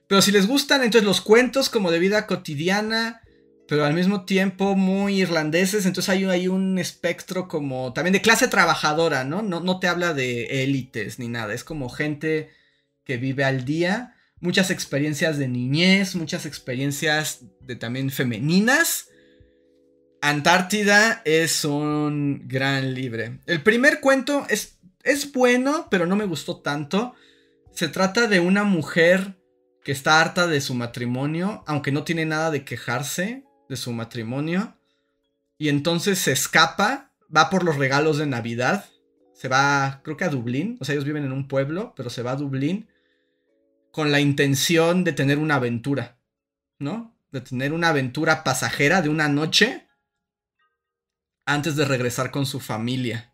Pero 0.07 0.23
si 0.23 0.31
les 0.31 0.47
gustan 0.47 0.81
entonces 0.81 1.05
los 1.05 1.21
cuentos 1.21 1.69
como 1.69 1.91
de 1.91 1.99
vida 1.99 2.25
cotidiana, 2.25 3.21
pero 3.67 3.85
al 3.85 3.93
mismo 3.93 4.25
tiempo 4.25 4.75
muy 4.75 5.21
irlandeses, 5.21 5.85
entonces 5.85 6.09
hay, 6.09 6.23
hay 6.25 6.47
un 6.47 6.79
espectro 6.79 7.47
como 7.47 7.93
también 7.93 8.13
de 8.13 8.21
clase 8.21 8.47
trabajadora, 8.47 9.23
¿no? 9.23 9.43
¿no? 9.43 9.59
No 9.59 9.79
te 9.79 9.87
habla 9.87 10.15
de 10.15 10.63
élites 10.63 11.19
ni 11.19 11.27
nada, 11.27 11.53
es 11.53 11.63
como 11.63 11.89
gente 11.89 12.49
que 13.03 13.17
vive 13.17 13.43
al 13.43 13.65
día, 13.65 14.15
muchas 14.41 14.71
experiencias 14.71 15.37
de 15.37 15.47
niñez, 15.47 16.15
muchas 16.15 16.45
experiencias 16.45 17.41
de 17.61 17.75
también 17.75 18.09
femeninas. 18.09 19.09
Antártida 20.21 21.21
es 21.25 21.63
un 21.63 22.43
gran 22.47 22.93
libre. 22.93 23.39
El 23.45 23.63
primer 23.63 24.01
cuento 24.01 24.45
es, 24.49 24.79
es 25.03 25.31
bueno, 25.31 25.87
pero 25.89 26.05
no 26.05 26.15
me 26.15 26.25
gustó 26.25 26.57
tanto. 26.61 27.15
Se 27.73 27.87
trata 27.87 28.27
de 28.27 28.39
una 28.39 28.63
mujer 28.63 29.37
que 29.83 29.91
está 29.93 30.19
harta 30.19 30.47
de 30.47 30.59
su 30.59 30.73
matrimonio, 30.73 31.63
aunque 31.67 31.91
no 31.91 32.03
tiene 32.03 32.25
nada 32.25 32.51
de 32.51 32.65
quejarse 32.65 33.45
de 33.69 33.77
su 33.77 33.93
matrimonio. 33.93 34.75
Y 35.57 35.69
entonces 35.69 36.19
se 36.19 36.33
escapa, 36.33 37.13
va 37.35 37.49
por 37.49 37.63
los 37.63 37.77
regalos 37.77 38.17
de 38.17 38.25
Navidad, 38.25 38.85
se 39.33 39.47
va, 39.47 40.01
creo 40.03 40.17
que 40.17 40.25
a 40.25 40.29
Dublín, 40.29 40.77
o 40.81 40.85
sea, 40.85 40.93
ellos 40.93 41.05
viven 41.05 41.23
en 41.23 41.31
un 41.31 41.47
pueblo, 41.47 41.93
pero 41.95 42.09
se 42.09 42.23
va 42.23 42.31
a 42.31 42.35
Dublín 42.35 42.88
con 43.91 44.11
la 44.11 44.19
intención 44.19 45.03
de 45.03 45.13
tener 45.13 45.37
una 45.37 45.55
aventura, 45.55 46.19
¿no? 46.77 47.15
De 47.31 47.41
tener 47.41 47.73
una 47.73 47.89
aventura 47.89 48.43
pasajera 48.43 49.01
de 49.01 49.09
una 49.09 49.27
noche 49.27 49.87
antes 51.45 51.75
de 51.75 51.85
regresar 51.85 52.31
con 52.31 52.45
su 52.45 52.59
familia, 52.59 53.33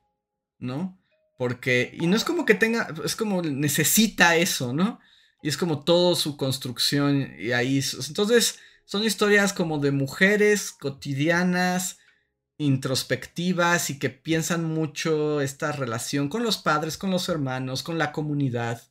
¿no? 0.57 0.98
Porque, 1.38 1.95
y 1.99 2.07
no 2.07 2.15
es 2.15 2.23
como 2.23 2.45
que 2.45 2.56
tenga, 2.56 2.88
es 3.03 3.15
como 3.15 3.41
necesita 3.41 4.38
eso, 4.38 4.73
¿no? 4.73 4.99
Y 5.44 5.49
es 5.49 5.57
como 5.57 5.84
todo 5.84 6.15
su 6.15 6.38
construcción 6.38 7.34
y 7.38 7.52
ahí, 7.52 7.84
entonces 8.07 8.60
son 8.86 9.03
historias 9.03 9.53
como 9.53 9.80
de 9.80 9.91
mujeres 9.91 10.72
cotidianas, 10.72 11.99
introspectivas 12.57 13.90
y 13.90 13.99
que 13.99 14.10
piensan 14.10 14.64
mucho 14.64 15.41
esta 15.41 15.72
relación 15.73 16.30
con 16.30 16.44
los 16.44 16.57
padres, 16.57 16.98
con 16.98 17.11
los 17.11 17.27
hermanos, 17.27 17.84
con 17.84 17.98
la 17.98 18.11
comunidad 18.11 18.82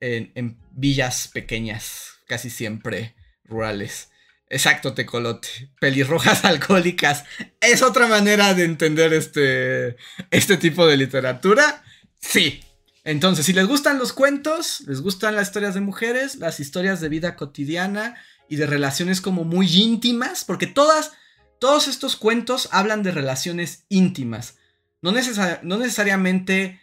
en, 0.00 0.58
villas 0.72 1.28
pequeñas, 1.28 2.18
casi 2.26 2.50
siempre 2.50 3.14
rurales. 3.44 4.10
Exacto, 4.50 4.94
tecolote. 4.94 5.70
Pelirrojas 5.80 6.44
alcohólicas. 6.44 7.24
¿Es 7.60 7.82
otra 7.82 8.06
manera 8.06 8.54
de 8.54 8.64
entender 8.64 9.12
este, 9.12 9.96
este 10.30 10.56
tipo 10.56 10.86
de 10.86 10.96
literatura? 10.96 11.82
Sí. 12.20 12.60
Entonces, 13.04 13.46
si 13.46 13.52
les 13.52 13.66
gustan 13.66 13.98
los 13.98 14.12
cuentos, 14.12 14.82
les 14.86 15.00
gustan 15.00 15.34
las 15.34 15.48
historias 15.48 15.74
de 15.74 15.80
mujeres, 15.80 16.36
las 16.36 16.60
historias 16.60 17.00
de 17.00 17.08
vida 17.08 17.36
cotidiana 17.36 18.16
y 18.48 18.56
de 18.56 18.66
relaciones 18.66 19.20
como 19.20 19.44
muy 19.44 19.66
íntimas, 19.66 20.44
porque 20.44 20.66
todas, 20.66 21.12
todos 21.58 21.88
estos 21.88 22.16
cuentos 22.16 22.68
hablan 22.70 23.02
de 23.02 23.12
relaciones 23.12 23.84
íntimas. 23.88 24.58
No, 25.00 25.12
no 25.12 25.78
necesariamente 25.78 26.80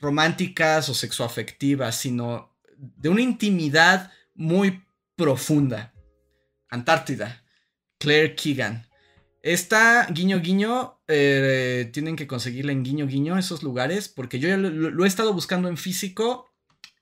románticas 0.00 0.88
o 0.88 0.94
sexoafectivas, 0.94 1.96
sino 1.96 2.47
de 2.78 3.08
una 3.08 3.22
intimidad 3.22 4.12
muy 4.34 4.82
profunda. 5.16 5.92
Antártida. 6.70 7.44
Claire 7.98 8.34
Keegan. 8.34 8.86
Esta 9.42 10.06
guiño 10.06 10.40
guiño, 10.40 11.00
eh, 11.06 11.90
tienen 11.92 12.16
que 12.16 12.26
conseguirla 12.26 12.72
en 12.72 12.82
guiño 12.82 13.06
guiño 13.06 13.38
esos 13.38 13.62
lugares, 13.62 14.08
porque 14.08 14.38
yo 14.38 14.48
ya 14.48 14.56
lo, 14.56 15.04
he 15.04 15.08
estado 15.08 15.32
buscando 15.32 15.68
en 15.68 15.76
físico 15.76 16.50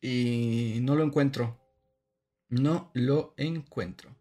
y 0.00 0.78
no 0.82 0.94
lo 0.94 1.04
encuentro. 1.04 1.60
No 2.48 2.90
lo 2.94 3.34
encuentro. 3.36 4.14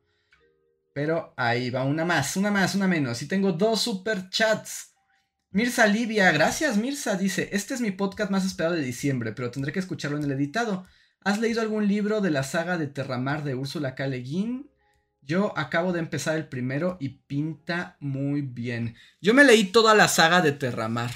Pero 0.94 1.34
ahí 1.38 1.70
va 1.70 1.84
una 1.84 2.06
más, 2.06 2.36
una 2.38 2.52
más, 2.52 2.74
una 2.74 2.88
menos. 2.88 3.22
Y 3.22 3.28
tengo 3.28 3.52
dos 3.52 3.82
super 3.82 4.30
chats. 4.30 4.94
Mirza 5.52 5.88
Livia, 5.88 6.32
gracias 6.32 6.76
Mirza, 6.76 7.16
dice, 7.16 7.48
este 7.54 7.76
es 7.76 7.80
mi 7.80 7.92
podcast 7.92 8.30
más 8.30 8.46
esperado 8.46 8.76
de 8.76 8.82
diciembre, 8.82 9.32
pero 9.32 9.52
tendré 9.52 9.72
que 9.72 9.80
escucharlo 9.80 10.18
en 10.18 10.26
el 10.26 10.32
editado. 10.34 10.86
¿Has 11.26 11.40
leído 11.40 11.62
algún 11.62 11.88
libro 11.88 12.22
de 12.22 12.30
la 12.30 12.44
saga 12.44 12.78
de 12.78 12.86
Terramar 12.86 13.44
de 13.44 13.56
Úrsula 13.56 13.96
K. 13.96 14.06
Le 14.06 14.20
Guin? 14.20 14.70
Yo 15.22 15.58
acabo 15.58 15.92
de 15.92 15.98
empezar 15.98 16.36
el 16.36 16.48
primero 16.48 16.98
y 17.00 17.10
pinta 17.10 17.98
muy 18.00 18.42
bien. 18.42 18.96
Yo 19.22 19.34
me 19.34 19.44
leí 19.44 19.72
toda 19.72 19.96
la 19.96 20.08
saga 20.08 20.44
de 20.44 20.52
Terramar. 20.52 21.10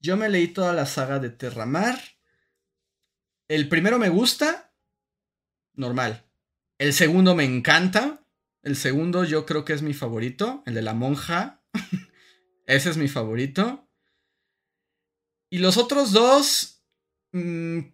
Yo 0.00 0.16
me 0.16 0.30
leí 0.30 0.48
toda 0.48 0.72
la 0.72 0.86
saga 0.86 1.18
de 1.18 1.28
Terramar. 1.28 2.00
El 3.46 3.68
primero 3.68 3.98
me 3.98 4.08
gusta. 4.08 4.72
Normal. 5.74 6.24
El 6.78 6.94
segundo 6.94 7.34
me 7.34 7.44
encanta. 7.44 8.24
El 8.62 8.74
segundo 8.74 9.24
yo 9.24 9.44
creo 9.44 9.66
que 9.66 9.74
es 9.74 9.82
mi 9.82 9.92
favorito. 9.92 10.62
El 10.64 10.72
de 10.72 10.80
la 10.80 10.94
monja. 10.94 11.62
Ese 12.66 12.88
es 12.88 12.96
mi 12.96 13.08
favorito. 13.08 13.86
Y 15.50 15.58
los 15.58 15.76
otros 15.76 16.12
dos 16.12 16.75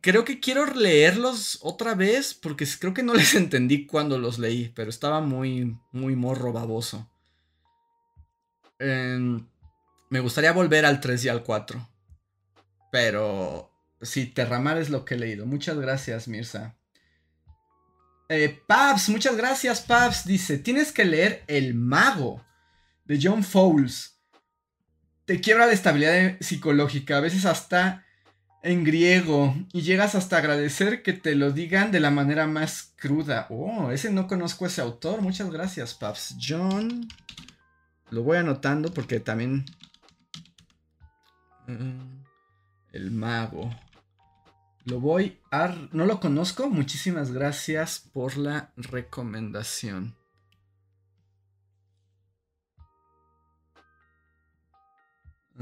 creo 0.01 0.25
que 0.25 0.41
quiero 0.41 0.67
leerlos 0.67 1.59
otra 1.63 1.95
vez 1.95 2.35
porque 2.35 2.67
creo 2.79 2.95
que 2.95 3.03
no 3.03 3.15
les 3.15 3.35
entendí 3.35 3.87
cuando 3.87 4.19
los 4.19 4.39
leí, 4.39 4.73
pero 4.75 4.91
estaba 4.91 5.21
muy, 5.21 5.79
muy 5.93 6.17
morro 6.17 6.53
baboso. 6.53 7.11
Em, 8.79 9.47
me 10.11 10.21
gustaría 10.21 10.53
volver 10.53 10.85
al 10.85 11.01
3 11.01 11.25
y 11.25 11.29
al 11.29 11.43
4. 11.43 11.89
Pero 12.91 13.73
sí, 14.01 14.27
Terramar 14.27 14.79
es 14.79 14.91
lo 14.91 15.05
que 15.05 15.15
he 15.15 15.19
leído. 15.19 15.47
Muchas 15.47 15.79
gracias, 15.79 16.29
Mirza. 16.29 16.77
Eh, 18.29 18.63
Pabs, 18.67 19.09
muchas 19.09 19.37
gracias, 19.37 19.81
Pabs. 19.81 20.27
Dice, 20.27 20.59
tienes 20.59 20.93
que 20.93 21.05
leer 21.05 21.45
El 21.47 21.75
Mago 21.75 22.45
de 23.05 23.19
John 23.23 23.45
Fowles. 23.45 24.21
Te 25.25 25.41
quiebra 25.41 25.67
la 25.67 25.73
estabilidad 25.73 26.37
psicológica. 26.41 27.17
A 27.17 27.21
veces 27.21 27.45
hasta 27.47 28.05
en 28.63 28.85
griego 28.85 29.55
y 29.73 29.83
llegas 29.83 30.15
hasta 30.15 30.39
agradecer 30.39 31.03
que 31.03 31.13
te 31.13 31.35
lo 31.35 31.51
digan 31.51 31.91
de 31.91 32.01
la 32.01 32.11
manera 32.11 32.47
más 32.47 32.93
cruda. 32.97 33.47
Oh, 33.51 33.91
ese 33.91 34.11
no 34.11 34.27
conozco 34.27 34.67
ese 34.67 34.81
autor. 34.81 35.21
Muchas 35.21 35.51
gracias, 35.51 35.95
Paps. 35.95 36.37
John. 36.41 37.09
Lo 38.11 38.23
voy 38.23 38.39
anotando 38.39 38.93
porque 38.93 39.21
también... 39.21 39.65
Mm, 41.67 42.23
el 42.93 43.11
mago. 43.11 43.71
Lo 44.85 45.01
voy 45.01 45.39
a... 45.51 45.75
No 45.93 46.07
lo 46.07 46.21
conozco. 46.21 46.69
Muchísimas 46.69 47.33
gracias 47.33 47.99
por 48.13 48.37
la 48.37 48.73
recomendación. 48.77 50.15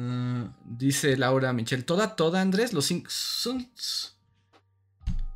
Ah, 0.00 0.52
dice 0.64 1.16
Laura 1.16 1.52
Michel. 1.52 1.84
Toda, 1.84 2.16
toda, 2.16 2.40
Andrés. 2.40 2.72
Los 2.72 2.86
cinco 2.86 3.10
son. 3.10 3.70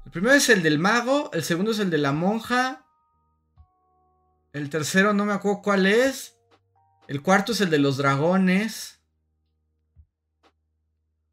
El 0.05 0.11
primero 0.11 0.35
es 0.35 0.49
el 0.49 0.63
del 0.63 0.79
mago. 0.79 1.31
El 1.33 1.43
segundo 1.43 1.73
es 1.73 1.79
el 1.79 1.91
de 1.91 1.99
la 1.99 2.13
monja. 2.13 2.87
El 4.53 4.71
tercero 4.71 5.13
no 5.13 5.25
me 5.25 5.33
acuerdo 5.33 5.63
cuál 5.63 5.87
es. 5.87 6.37
El 7.09 7.21
cuarto 7.21 7.53
es 7.53 7.61
el 7.61 7.71
de 7.71 7.79
los 7.79 7.99
dragones. 7.99 9.01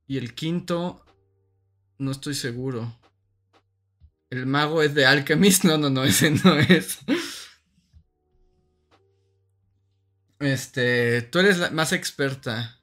Y 0.07 0.17
el 0.17 0.33
quinto. 0.33 1.05
No 1.97 2.11
estoy 2.11 2.33
seguro. 2.33 2.99
El 4.29 4.45
mago 4.45 4.81
es 4.81 4.93
de 4.93 5.05
Alchemist. 5.05 5.63
No, 5.65 5.77
no, 5.77 5.89
no, 5.89 6.03
ese 6.03 6.31
no 6.31 6.55
es. 6.57 6.99
Este, 10.39 11.21
tú 11.21 11.39
eres 11.39 11.59
la 11.59 11.69
más 11.69 11.93
experta. 11.93 12.80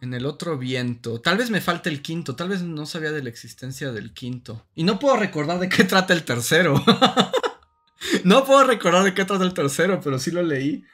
En 0.00 0.12
el 0.12 0.26
otro 0.26 0.58
viento. 0.58 1.20
Tal 1.20 1.38
vez 1.38 1.50
me 1.50 1.60
falte 1.60 1.88
el 1.88 2.02
quinto. 2.02 2.36
Tal 2.36 2.50
vez 2.50 2.62
no 2.62 2.84
sabía 2.86 3.12
de 3.12 3.22
la 3.22 3.30
existencia 3.30 3.92
del 3.92 4.12
quinto. 4.12 4.66
Y 4.74 4.84
no 4.84 4.98
puedo 4.98 5.16
recordar 5.16 5.58
de 5.58 5.68
qué 5.68 5.84
trata 5.84 6.12
el 6.12 6.24
tercero. 6.24 6.82
no 8.24 8.44
puedo 8.44 8.64
recordar 8.64 9.04
de 9.04 9.14
qué 9.14 9.24
trata 9.24 9.44
el 9.44 9.54
tercero, 9.54 10.00
pero 10.02 10.18
sí 10.18 10.30
lo 10.30 10.42
leí. 10.42 10.84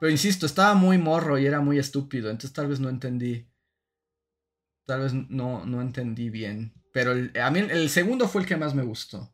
Pero 0.00 0.10
insisto, 0.10 0.46
estaba 0.46 0.74
muy 0.74 0.96
morro 0.96 1.38
y 1.38 1.46
era 1.46 1.60
muy 1.60 1.78
estúpido. 1.78 2.30
Entonces 2.30 2.52
tal 2.52 2.68
vez 2.68 2.80
no 2.80 2.88
entendí. 2.88 3.48
Tal 4.86 5.00
vez 5.00 5.12
no, 5.12 5.66
no 5.66 5.82
entendí 5.82 6.30
bien. 6.30 6.72
Pero 6.92 7.12
a 7.12 7.50
mí 7.50 7.60
el 7.60 7.90
segundo 7.90 8.28
fue 8.28 8.42
el 8.42 8.48
que 8.48 8.56
más 8.56 8.74
me 8.74 8.82
gustó. 8.82 9.32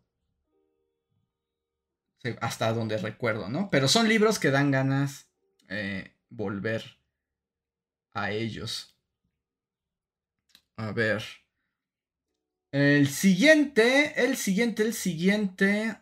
Hasta 2.41 2.73
donde 2.73 2.97
recuerdo, 2.99 3.49
¿no? 3.49 3.69
Pero 3.70 3.86
son 3.86 4.09
libros 4.09 4.39
que 4.39 4.51
dan 4.51 4.70
ganas 4.70 5.28
eh, 5.69 6.16
volver 6.31 6.99
a 8.12 8.31
ellos. 8.31 8.94
A 10.77 10.93
ver. 10.93 11.23
El 12.73 13.09
siguiente, 13.09 14.25
el 14.25 14.37
siguiente, 14.37 14.83
el 14.83 14.95
siguiente. 14.95 15.97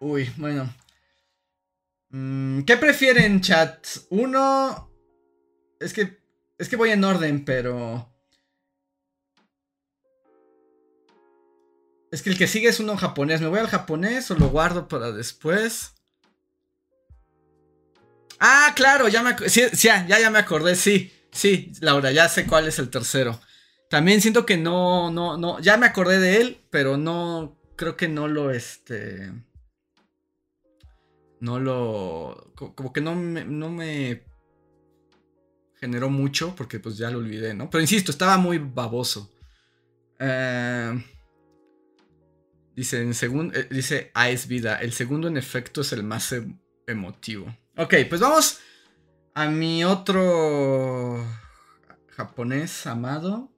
Uy, 0.00 0.30
bueno. 0.36 0.72
Mm, 2.10 2.62
¿Qué 2.62 2.76
prefieren, 2.76 3.40
chat? 3.40 3.84
Uno. 4.10 4.92
Es 5.80 5.92
que. 5.92 6.18
Es 6.56 6.68
que 6.68 6.76
voy 6.76 6.90
en 6.90 7.04
orden, 7.04 7.44
pero. 7.44 8.14
Es 12.10 12.22
que 12.22 12.30
el 12.30 12.38
que 12.38 12.46
sigue 12.46 12.68
es 12.68 12.80
uno 12.80 12.96
japonés. 12.96 13.40
¿Me 13.40 13.48
voy 13.48 13.58
al 13.58 13.68
japonés 13.68 14.30
o 14.30 14.34
lo 14.36 14.48
guardo 14.48 14.88
para 14.88 15.12
después? 15.12 15.94
Ah, 18.40 18.72
claro, 18.76 19.08
ya 19.08 19.22
me 19.22 19.36
sí, 19.48 19.62
ya, 19.72 20.06
ya 20.06 20.30
me 20.30 20.38
acordé, 20.38 20.76
sí. 20.76 21.12
Sí, 21.32 21.72
Laura, 21.80 22.12
ya 22.12 22.28
sé 22.28 22.46
cuál 22.46 22.68
es 22.68 22.78
el 22.78 22.88
tercero. 22.88 23.40
También 23.88 24.20
siento 24.20 24.44
que 24.44 24.56
no, 24.56 25.10
no, 25.10 25.38
no, 25.38 25.60
ya 25.60 25.76
me 25.76 25.86
acordé 25.86 26.18
de 26.18 26.40
él, 26.40 26.60
pero 26.70 26.96
no, 26.96 27.58
creo 27.76 27.96
que 27.96 28.08
no 28.08 28.28
lo, 28.28 28.50
este, 28.50 29.32
no 31.40 31.58
lo, 31.58 32.52
como 32.54 32.92
que 32.92 33.00
no 33.00 33.14
me, 33.14 33.44
no 33.44 33.70
me 33.70 34.24
generó 35.80 36.10
mucho, 36.10 36.54
porque 36.56 36.80
pues 36.80 36.98
ya 36.98 37.10
lo 37.10 37.18
olvidé, 37.18 37.54
¿no? 37.54 37.70
Pero 37.70 37.80
insisto, 37.80 38.10
estaba 38.10 38.36
muy 38.36 38.58
baboso. 38.58 39.30
Eh, 40.18 41.04
dice, 42.74 43.00
en 43.00 43.14
segundo, 43.14 43.56
eh, 43.58 43.68
dice, 43.70 44.10
ah, 44.14 44.28
es 44.28 44.48
vida. 44.48 44.76
El 44.76 44.92
segundo, 44.92 45.28
en 45.28 45.36
efecto, 45.36 45.82
es 45.82 45.92
el 45.92 46.02
más 46.02 46.32
em, 46.32 46.58
emotivo. 46.86 47.56
Ok, 47.76 47.94
pues 48.08 48.20
vamos 48.20 48.58
a 49.34 49.48
mi 49.48 49.84
otro 49.84 51.24
japonés 52.08 52.86
amado. 52.86 53.52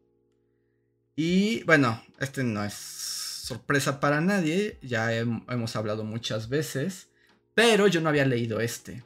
Y 1.22 1.62
bueno, 1.64 2.02
este 2.18 2.44
no 2.44 2.64
es 2.64 2.72
sorpresa 2.72 4.00
para 4.00 4.22
nadie, 4.22 4.78
ya 4.80 5.12
hemos 5.12 5.76
hablado 5.76 6.02
muchas 6.02 6.48
veces, 6.48 7.10
pero 7.54 7.88
yo 7.88 8.00
no 8.00 8.08
había 8.08 8.24
leído 8.24 8.60
este. 8.60 9.04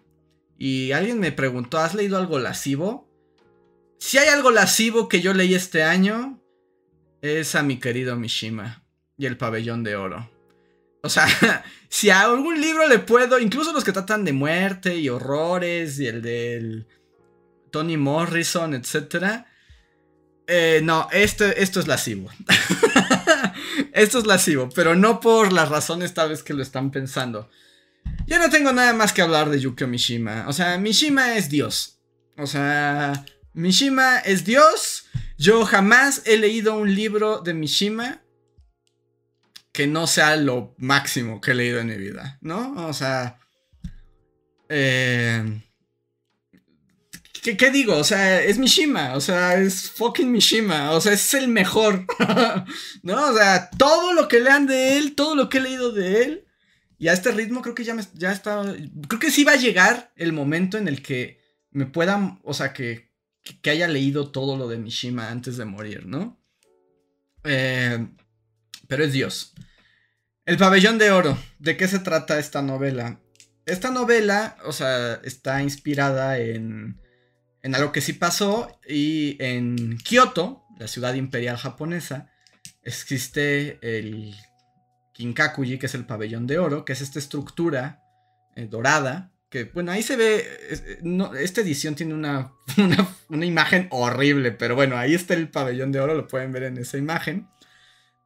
Y 0.57 0.93
alguien 0.93 1.19
me 1.19 1.33
preguntó, 1.33 1.79
¿has 1.79 1.93
leído 1.93 2.17
algo 2.17 2.39
lascivo? 2.39 3.11
Si 3.99 4.19
hay 4.19 4.29
algo 4.29 4.53
lascivo 4.53 5.09
que 5.09 5.23
yo 5.23 5.35
leí 5.35 5.57
este 5.57 5.83
año, 5.83 6.41
es 7.21 7.57
a 7.57 7.65
mi 7.65 7.81
querido 7.81 8.15
Mishima 8.15 8.85
y 9.19 9.27
el 9.27 9.37
pabellón 9.37 9.83
de 9.83 9.97
oro. 9.97 10.31
O 11.03 11.09
sea, 11.09 11.27
si 11.89 12.11
a 12.11 12.21
algún 12.21 12.61
libro 12.61 12.87
le 12.87 13.01
puedo, 13.01 13.41
incluso 13.41 13.73
los 13.73 13.83
que 13.83 13.91
tratan 13.91 14.25
de 14.25 14.33
muerte 14.33 14.97
y 14.97 15.09
horrores 15.09 15.99
y 15.99 16.07
el 16.07 16.23
del 16.23 16.87
Tony 17.73 17.97
Morrison, 17.97 18.73
etc. 18.73 19.47
Eh, 20.47 20.81
no, 20.83 21.09
esto, 21.13 21.45
esto 21.45 21.81
es 21.81 21.87
lascivo. 21.87 22.31
esto 23.93 24.19
es 24.19 24.27
lascivo, 24.27 24.69
pero 24.75 24.95
no 24.95 25.21
por 25.21 25.53
las 25.53 25.69
razones 25.69 26.15
tal 26.15 26.31
vez 26.31 26.43
que 26.43 26.55
lo 26.55 26.63
están 26.63 26.91
pensando. 26.91 27.49
Yo 28.27 28.39
no 28.39 28.51
tengo 28.51 28.73
nada 28.73 28.93
más 28.93 29.13
que 29.13 29.23
hablar 29.23 29.51
de 29.51 29.61
Yukio 29.61 29.89
Mishima. 29.89 30.45
O 30.49 30.53
sea, 30.53 30.79
Mishima 30.79 31.37
es 31.37 31.49
Dios. 31.49 31.99
O 32.37 32.47
sea, 32.47 33.25
Mishima 33.53 34.19
es 34.19 34.45
Dios. 34.45 35.07
Yo 35.39 35.65
jamás 35.65 36.23
he 36.27 36.37
leído 36.37 36.77
un 36.77 36.95
libro 36.95 37.41
de 37.41 37.55
Mishima 37.55 38.21
que 39.73 39.87
no 39.87 40.07
sea 40.07 40.37
lo 40.37 40.75
máximo 40.79 41.41
que 41.41 41.51
he 41.51 41.55
leído 41.55 41.81
en 41.81 41.89
mi 41.89 41.97
vida, 41.97 42.39
¿no? 42.41 42.87
O 42.87 42.93
sea... 42.93 43.39
Eh, 44.69 45.63
¿qué, 47.53 47.71
digo? 47.71 47.97
O 47.97 48.05
sea, 48.05 48.43
es 48.43 48.59
Mishima, 48.59 49.15
o 49.15 49.21
sea, 49.21 49.61
es 49.61 49.91
fucking 49.91 50.33
Mishima, 50.33 50.93
o 50.93 51.01
sea, 51.01 51.13
es 51.13 51.35
el 51.35 51.49
mejor, 51.49 52.07
¿no? 53.03 53.31
O 53.31 53.37
sea, 53.37 53.69
todo 53.71 54.15
lo 54.15 54.29
que 54.29 54.41
lean 54.41 54.67
de 54.67 54.97
él, 54.97 55.15
todo 55.15 55.35
lo 55.37 55.51
que 55.51 55.59
he 55.59 55.61
leído 55.61 55.93
de 55.93 56.23
él, 56.23 56.45
y 56.99 57.09
a 57.09 57.13
este 57.13 57.33
ritmo 57.33 57.61
creo 57.61 57.75
que 57.75 57.85
ya, 57.85 57.95
me, 57.95 58.03
ya 58.15 58.33
está, 58.33 58.63
creo 59.09 59.21
que 59.21 59.31
sí 59.31 59.45
va 59.45 59.53
a 59.53 59.57
llegar 59.57 60.13
el 60.17 60.33
momento 60.33 60.79
en 60.79 60.89
el 60.89 61.03
que 61.03 61.39
me 61.71 61.85
puedan, 61.85 62.41
o 62.45 62.55
sea, 62.55 62.73
que, 62.73 63.13
que 63.61 63.71
haya 63.71 63.89
leído 63.89 64.31
todo 64.31 64.57
lo 64.57 64.67
de 64.69 64.79
Mishima 64.79 65.29
antes 65.29 65.59
de 65.59 65.67
morir, 65.67 66.07
¿no? 66.07 66.41
Eh, 67.45 68.09
pero 68.89 69.05
es 69.05 69.13
Dios. 69.13 69.53
El 70.47 70.57
pabellón 70.57 70.97
de 70.99 71.11
oro. 71.11 71.39
¿De 71.59 71.77
qué 71.77 71.89
se 71.89 71.99
trata 71.99 72.39
esta 72.39 72.63
novela? 72.63 73.21
Esta 73.67 73.91
novela, 73.91 74.57
o 74.65 74.73
sea, 74.73 75.21
está 75.25 75.63
inspirada 75.63 76.39
en, 76.39 77.01
en 77.65 77.75
algo 77.75 77.93
que 77.93 78.03
sí 78.03 78.13
pasó 78.13 78.79
y 78.87 79.43
en 79.43 79.97
Kioto, 79.97 80.65
la 80.79 80.87
ciudad 80.87 81.15
imperial 81.15 81.57
japonesa, 81.57 82.31
existe 82.83 83.79
el 83.81 84.37
Kinkakuji, 85.15 85.79
que 85.79 85.87
es 85.87 85.95
el 85.95 86.05
pabellón 86.05 86.47
de 86.47 86.59
oro, 86.59 86.85
que 86.85 86.93
es 86.93 87.01
esta 87.01 87.19
estructura 87.19 88.03
eh, 88.55 88.67
dorada, 88.67 89.33
que 89.49 89.65
bueno, 89.65 89.93
ahí 89.93 90.03
se 90.03 90.17
ve, 90.17 90.47
esta 91.41 91.63
edición 91.63 91.95
tiene 91.95 92.13
una, 92.15 92.53
una, 93.31 93.47
imagen 93.47 93.89
horrible, 93.91 94.53
pero 94.53 94.75
bueno, 94.75 94.99
ahí 94.99 95.15
está 95.15 95.33
el 95.33 95.49
pabellón 95.49 95.91
de 95.91 96.01
oro, 96.01 96.15
lo 96.15 96.29
pueden 96.29 96.53
ver 96.53 96.65
en 96.65 96.77
esa 96.77 96.99
imagen. 96.99 97.49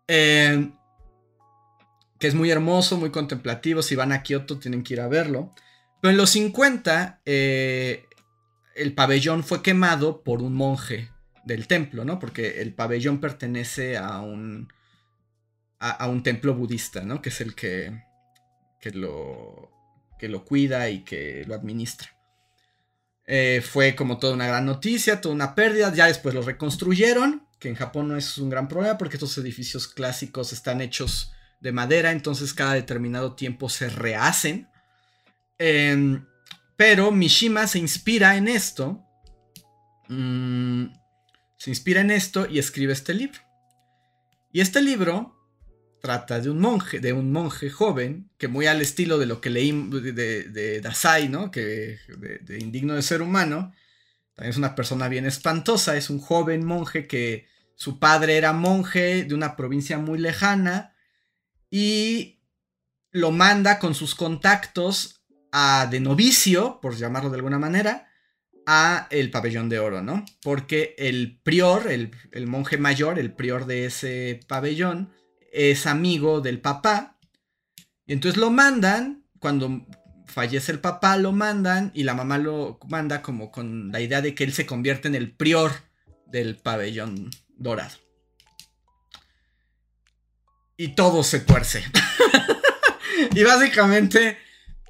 Eh, 0.09 0.73
que 2.19 2.27
es 2.27 2.35
muy 2.35 2.51
hermoso, 2.51 2.97
muy 2.97 3.11
contemplativo. 3.11 3.83
Si 3.83 3.95
van 3.95 4.11
a 4.11 4.25
Kioto 4.25 4.59
tienen 4.59 4.83
que 4.83 4.95
ir 4.95 5.01
a 5.01 5.07
verlo. 5.07 5.55
Pero 6.01 6.11
en 6.11 6.17
los 6.17 6.31
50, 6.31 7.21
eh, 7.25 8.08
el 8.79 8.95
pabellón 8.95 9.45
fue 9.45 9.63
quemado 9.63 10.23
por 10.23 10.43
un 10.43 10.55
monje 10.55 11.11
del 11.45 11.67
templo, 11.67 12.05
¿no? 12.05 12.19
Porque 12.19 12.61
el 12.61 12.75
pabellón 12.75 13.21
pertenece 13.21 13.97
a 13.97 14.21
un, 14.21 14.73
a, 15.79 16.07
un 16.09 16.23
templo 16.23 16.55
budista, 16.55 17.03
¿no? 17.03 17.21
Que 17.21 17.31
es 17.31 17.41
el 17.41 17.55
que, 17.55 18.05
que, 18.81 18.91
lo, 18.91 19.71
que 20.19 20.29
lo 20.29 20.45
cuida 20.45 20.91
y 20.91 21.05
que 21.05 21.45
lo 21.47 21.55
administra. 21.55 22.09
Eh, 23.27 23.63
fue 23.63 23.95
como 23.95 24.19
toda 24.19 24.35
una 24.35 24.47
gran 24.47 24.65
noticia, 24.65 25.21
toda 25.21 25.35
una 25.35 25.55
pérdida. 25.55 25.93
Ya 25.93 26.07
después 26.07 26.35
lo 26.35 26.43
reconstruyeron, 26.43 27.47
que 27.59 27.69
en 27.69 27.75
Japón 27.75 28.09
no 28.09 28.17
es 28.17 28.39
un 28.39 28.49
gran 28.51 28.69
problema 28.69 28.97
porque 28.97 29.17
estos 29.17 29.37
edificios 29.39 29.89
clásicos 29.89 30.53
están 30.53 30.81
hechos 30.81 31.33
de 31.61 31.73
madera, 31.73 32.13
entonces 32.13 32.55
cada 32.55 32.75
determinado 32.75 33.35
tiempo 33.35 33.69
se 33.69 33.91
rehacen. 33.91 34.69
Em, 35.59 36.25
pero 36.79 37.11
Mishima 37.11 37.67
se 37.67 37.81
inspira 37.81 38.37
en 38.37 38.47
esto. 38.47 39.05
Mm, 40.07 40.85
se 41.57 41.71
inspira 41.71 42.01
en 42.03 42.13
esto 42.13 42.47
y 42.49 42.61
escribe 42.61 42.93
este 42.93 43.15
libro. 43.15 43.41
Y 44.53 44.61
este 44.61 44.81
libro 44.81 45.35
trata 46.01 46.39
de 46.39 46.49
un 46.51 46.61
monje, 46.61 47.01
de 47.01 47.13
un 47.13 47.33
monje 47.33 47.69
joven, 47.69 48.31
que 48.39 48.47
muy 48.47 48.69
al 48.69 48.81
estilo 48.81 49.19
de 49.19 49.27
lo 49.27 49.41
que 49.41 49.51
leí 49.51 49.73
de, 49.73 50.45
de, 50.45 50.81
Dasai, 50.81 51.29
¿no? 51.29 51.51
Que 51.51 51.99
de, 52.17 52.59
Indigno 52.61 52.95
de 52.95 53.03
Ser 53.03 53.23
Humano. 53.23 53.73
También 54.35 54.51
es 54.51 54.57
una 54.57 54.77
persona 54.77 55.09
bien 55.09 55.27
espantosa, 55.27 55.97
es 55.97 56.11
un 56.11 56.21
joven 56.21 56.65
monje 56.65 57.09
que 57.09 57.49
su 57.75 57.99
padre 57.99 58.37
era 58.37 58.53
monje 58.53 59.25
de 59.25 59.35
una 59.35 59.57
provincia 59.57 59.99
muy 59.99 60.21
lejana 60.21 60.95
y 61.73 62.39
lo 63.11 63.33
manda 63.33 63.81
con 63.81 63.97
sus 63.97 64.15
contactos 64.15 65.18
a 65.53 65.87
de 65.91 66.01
novicio, 66.01 66.81
por 66.81 66.97
llamarlo 66.97 67.31
de 67.31 67.37
alguna 67.37 67.59
manera, 67.59 68.09
a 68.67 69.07
el 69.11 69.31
pabellón 69.31 69.69
de 69.69 69.79
oro, 69.79 70.03
¿no? 70.03 70.25
Porque 70.43 70.95
el 70.99 71.41
prior, 71.43 71.91
el, 71.91 72.11
monje 72.47 72.77
mayor, 72.77 73.19
el 73.19 73.33
prior 73.33 73.67
de 73.67 73.87
ese 73.87 74.41
pabellón, 74.47 75.13
es 75.53 75.87
amigo 75.87 76.41
del 76.41 76.61
papá. 76.61 77.19
Y 78.07 78.13
entonces 78.13 78.39
lo 78.39 78.51
mandan, 78.51 79.25
cuando 79.39 79.87
fallece 80.27 80.73
el 80.73 80.81
papá, 80.81 81.17
lo 81.17 81.33
mandan 81.33 81.91
y 81.95 82.03
la 82.03 82.15
mamá 82.15 82.39
lo 82.39 82.79
manda 82.89 83.23
como 83.23 83.51
con 83.51 83.91
la 83.91 84.01
idea 84.01 84.21
de 84.21 84.35
que 84.35 84.45
él 84.45 84.53
se 84.53 84.67
convierte 84.67 85.09
en 85.09 85.15
el 85.15 85.35
prior 85.35 85.73
del 86.27 86.57
pabellón 86.57 87.31
dorado 87.57 87.97
y 90.79 90.95
todo 90.95 91.23
se 91.23 91.41
tuerce. 91.41 91.85
y 93.35 93.43
básicamente 93.43 94.39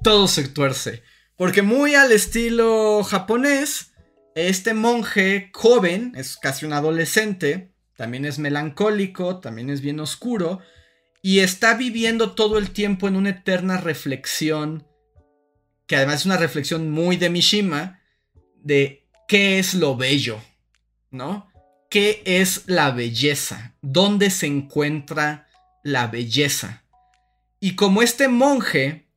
todo 0.03 0.27
se 0.27 0.47
tuerce. 0.47 1.03
Porque 1.35 1.61
muy 1.61 1.95
al 1.95 2.11
estilo 2.11 3.03
japonés, 3.03 3.91
este 4.35 4.73
monje 4.73 5.51
joven, 5.53 6.13
es 6.15 6.37
casi 6.37 6.65
un 6.65 6.73
adolescente, 6.73 7.71
también 7.95 8.25
es 8.25 8.39
melancólico, 8.39 9.39
también 9.39 9.69
es 9.69 9.81
bien 9.81 9.99
oscuro, 9.99 10.59
y 11.21 11.39
está 11.39 11.75
viviendo 11.75 12.33
todo 12.33 12.57
el 12.57 12.71
tiempo 12.71 13.07
en 13.07 13.15
una 13.15 13.29
eterna 13.29 13.77
reflexión, 13.77 14.87
que 15.87 15.95
además 15.95 16.21
es 16.21 16.25
una 16.25 16.37
reflexión 16.37 16.91
muy 16.91 17.17
de 17.17 17.29
Mishima, 17.29 18.01
de 18.55 19.07
qué 19.27 19.59
es 19.59 19.73
lo 19.73 19.95
bello, 19.95 20.39
¿no? 21.11 21.49
¿Qué 21.89 22.21
es 22.25 22.63
la 22.67 22.91
belleza? 22.91 23.75
¿Dónde 23.81 24.29
se 24.29 24.45
encuentra 24.45 25.49
la 25.83 26.07
belleza. 26.07 26.83
Y 27.59 27.75
como 27.75 28.01
este 28.01 28.27
monje 28.27 29.08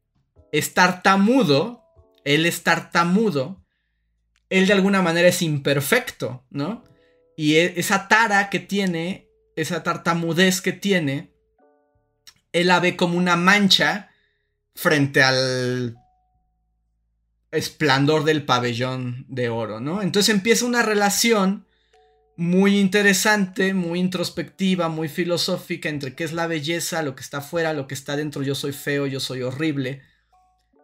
es 0.53 0.75
tartamudo, 0.75 1.83
él 2.25 2.47
es 2.47 2.63
tartamudo, 2.63 3.65
él 4.51 4.67
de 4.67 4.75
alguna 4.75 5.03
manera 5.03 5.29
es 5.29 5.43
imperfecto, 5.43 6.45
¿no? 6.51 6.85
Y 7.37 7.57
e, 7.57 7.75
esa 7.77 8.07
tara 8.07 8.51
que 8.51 8.61
tiene, 8.61 9.29
esa 9.57 9.83
tartamudez 9.83 10.61
que 10.61 10.73
tiene, 10.73 11.33
él 12.53 12.69
la 12.69 12.81
ve 12.81 12.97
como 12.97 13.17
una 13.17 13.37
mancha 13.37 14.11
frente 14.75 15.23
al 15.23 15.97
esplendor 17.51 18.25
del 18.25 18.45
pabellón 18.45 19.25
de 19.29 19.49
oro, 19.49 19.81
¿no? 19.81 20.03
Entonces 20.03 20.35
empieza 20.35 20.67
una 20.67 20.83
relación 20.83 21.67
muy 22.37 22.79
interesante, 22.79 23.75
muy 23.75 24.01
introspectiva, 24.01 24.89
muy 24.89 25.09
filosófica 25.09 25.89
entre 25.89 26.15
qué 26.15 26.25
es 26.25 26.33
la 26.33 26.47
belleza, 26.47 27.03
lo 27.03 27.15
que 27.15 27.23
está 27.23 27.39
afuera, 27.39 27.73
lo 27.73 27.87
que 27.87 27.95
está 27.95 28.17
dentro, 28.17 28.43
yo 28.43 28.55
soy 28.55 28.73
feo, 28.73 29.07
yo 29.07 29.21
soy 29.21 29.43
horrible. 29.43 30.03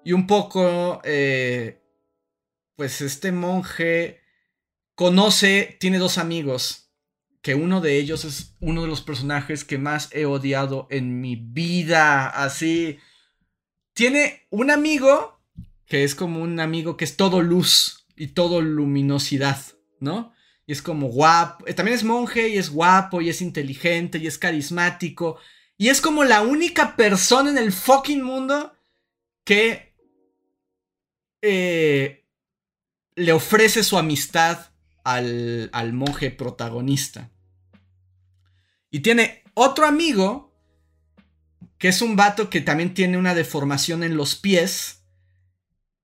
Y 0.05 0.13
un 0.13 0.27
poco, 0.27 1.01
eh, 1.05 1.83
pues 2.77 3.01
este 3.01 3.33
monje 3.33 4.21
conoce, 4.95 5.77
tiene 5.81 5.99
dos 5.99 6.19
amigos, 6.19 6.91
que 7.43 7.55
uno 7.55 7.81
de 7.81 7.99
ellos 7.99 8.25
es 8.25 8.57
uno 8.61 8.83
de 8.83 8.89
los 8.89 9.01
personajes 9.01 9.65
que 9.65 9.79
más 9.79 10.09
he 10.13 10.27
odiado 10.27 10.87
en 10.91 11.21
mi 11.21 11.37
vida, 11.37 12.29
así. 12.29 12.99
Tiene 13.95 14.47
un 14.51 14.71
amigo 14.71 15.41
que 15.87 16.05
es 16.05 16.15
como 16.15 16.43
un 16.43 16.61
amigo 16.61 16.97
que 16.97 17.05
es 17.05 17.17
todo 17.17 17.43
luz 17.43 18.07
y 18.17 18.29
todo 18.29 18.61
luminosidad, 18.61 19.59
¿no? 20.01 20.33
Y 20.67 20.73
es 20.73 20.83
como 20.83 21.09
guapo. 21.09 21.67
Eh, 21.67 21.75
también 21.75 21.97
es 21.97 22.05
monje 22.05 22.49
y 22.49 22.59
es 22.59 22.71
guapo 22.71 23.23
y 23.23 23.31
es 23.31 23.41
inteligente 23.41 24.19
y 24.19 24.27
es 24.27 24.37
carismático. 24.37 25.39
Y 25.79 25.89
es 25.89 26.01
como 26.01 26.25
la 26.25 26.43
única 26.43 26.97
persona 26.97 27.51
en 27.51 27.59
el 27.59 27.73
fucking 27.73 28.23
mundo 28.23 28.75
que 29.45 29.88
eh, 31.43 32.27
le 33.15 33.33
ofrece 33.33 33.83
su 33.85 33.99
amistad 33.99 34.71
al, 35.05 35.71
al 35.73 35.93
monje 35.93 36.31
protagonista. 36.31 37.31
Y 38.91 39.01
tiene 39.01 39.43
otro 39.55 39.87
amigo, 39.87 40.55
que 41.79 41.89
es 41.89 42.03
un 42.03 42.17
vato 42.17 42.51
que 42.51 42.61
también 42.61 42.95
tiene 42.95 43.19
una 43.19 43.35
deformación 43.35 44.03
en 44.03 44.17
los 44.17 44.35
pies. 44.35 45.05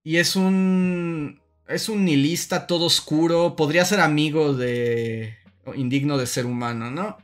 Y 0.02 0.16
es 0.16 0.36
un... 0.36 1.40
Es 1.66 1.88
un 1.88 2.04
nihilista 2.04 2.66
todo 2.66 2.84
oscuro. 2.84 3.56
Podría 3.56 3.84
ser 3.84 4.00
amigo 4.00 4.52
de... 4.52 5.38
Indigno 5.74 6.18
de 6.18 6.26
ser 6.26 6.44
humano, 6.44 6.90
¿no? 6.90 7.16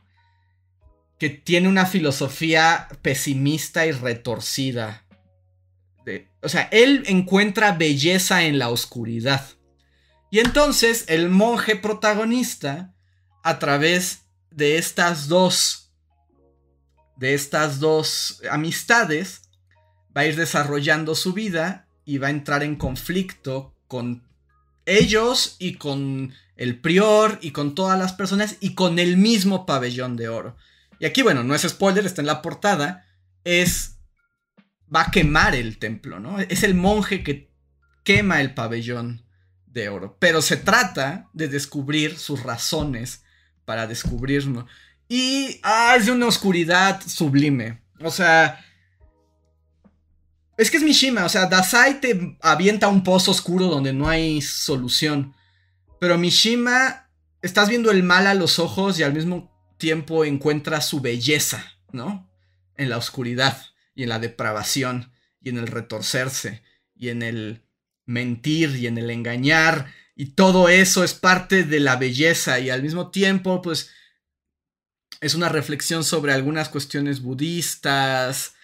Que 1.19 1.29
tiene 1.29 1.67
una 1.67 1.85
filosofía 1.85 2.87
pesimista 3.03 3.85
y 3.85 3.91
retorcida. 3.91 5.00
O 6.41 6.49
sea, 6.49 6.63
él 6.71 7.03
encuentra 7.07 7.73
belleza 7.73 8.43
en 8.43 8.59
la 8.59 8.69
oscuridad. 8.69 9.45
Y 10.29 10.39
entonces 10.39 11.05
el 11.07 11.29
monje 11.29 11.75
protagonista, 11.75 12.93
a 13.43 13.59
través 13.59 14.21
de 14.49 14.77
estas 14.77 15.27
dos, 15.27 15.91
de 17.17 17.33
estas 17.33 17.79
dos 17.79 18.41
amistades, 18.49 19.41
va 20.15 20.21
a 20.21 20.25
ir 20.25 20.35
desarrollando 20.35 21.15
su 21.15 21.33
vida 21.33 21.87
y 22.05 22.17
va 22.17 22.27
a 22.27 22.31
entrar 22.31 22.63
en 22.63 22.75
conflicto 22.75 23.75
con 23.87 24.23
ellos 24.85 25.55
y 25.59 25.75
con 25.75 26.33
el 26.55 26.79
prior 26.79 27.39
y 27.41 27.51
con 27.51 27.75
todas 27.75 27.97
las 27.97 28.13
personas 28.13 28.57
y 28.59 28.73
con 28.73 28.99
el 28.99 29.17
mismo 29.17 29.65
pabellón 29.65 30.15
de 30.15 30.29
oro. 30.29 30.55
Y 30.99 31.05
aquí, 31.05 31.21
bueno, 31.21 31.43
no 31.43 31.55
es 31.55 31.63
spoiler, 31.63 32.05
está 32.05 32.21
en 32.21 32.27
la 32.27 32.41
portada, 32.41 33.05
es... 33.43 33.90
va 34.93 35.03
a 35.03 35.11
quemar 35.11 35.55
el 35.55 35.77
templo, 35.77 36.19
¿no? 36.19 36.39
Es 36.39 36.63
el 36.63 36.75
monje 36.75 37.23
que 37.23 37.49
quema 38.03 38.41
el 38.41 38.53
pabellón 38.53 39.25
de 39.65 39.89
oro. 39.89 40.17
Pero 40.19 40.41
se 40.41 40.57
trata 40.57 41.29
de 41.33 41.47
descubrir 41.47 42.17
sus 42.17 42.43
razones 42.43 43.23
para 43.65 43.87
descubrirlo. 43.87 44.67
Y 45.07 45.59
ah, 45.63 45.95
es 45.97 46.05
de 46.05 46.11
una 46.11 46.27
oscuridad 46.27 47.01
sublime. 47.05 47.81
O 48.01 48.11
sea. 48.11 48.63
Es 50.57 50.69
que 50.69 50.77
es 50.77 50.83
Mishima. 50.83 51.25
O 51.25 51.29
sea, 51.29 51.45
Dasai 51.45 52.01
te 52.01 52.37
avienta 52.41 52.87
un 52.87 53.03
pozo 53.03 53.31
oscuro 53.31 53.67
donde 53.67 53.93
no 53.93 54.09
hay 54.09 54.41
solución. 54.41 55.35
Pero 55.99 56.17
Mishima. 56.17 57.07
Estás 57.41 57.69
viendo 57.69 57.89
el 57.89 58.03
mal 58.03 58.27
a 58.27 58.35
los 58.35 58.59
ojos 58.59 58.99
y 58.99 59.03
al 59.03 59.13
mismo 59.13 59.51
tiempo 59.77 60.25
encuentras 60.25 60.87
su 60.87 61.01
belleza, 61.01 61.65
¿no? 61.91 62.29
En 62.77 62.87
la 62.89 62.97
oscuridad 62.97 63.70
y 64.01 64.03
en 64.03 64.09
la 64.09 64.17
depravación 64.17 65.11
y 65.39 65.49
en 65.49 65.59
el 65.59 65.67
retorcerse 65.67 66.63
y 66.95 67.09
en 67.09 67.21
el 67.21 67.61
mentir 68.07 68.75
y 68.75 68.87
en 68.87 68.97
el 68.97 69.11
engañar 69.11 69.93
y 70.15 70.31
todo 70.31 70.69
eso 70.69 71.03
es 71.03 71.13
parte 71.13 71.63
de 71.63 71.79
la 71.79 71.97
belleza 71.97 72.59
y 72.59 72.71
al 72.71 72.81
mismo 72.81 73.11
tiempo 73.11 73.61
pues 73.61 73.91
es 75.19 75.35
una 75.35 75.49
reflexión 75.49 76.03
sobre 76.03 76.33
algunas 76.33 76.67
cuestiones 76.69 77.21
budistas. 77.21 78.55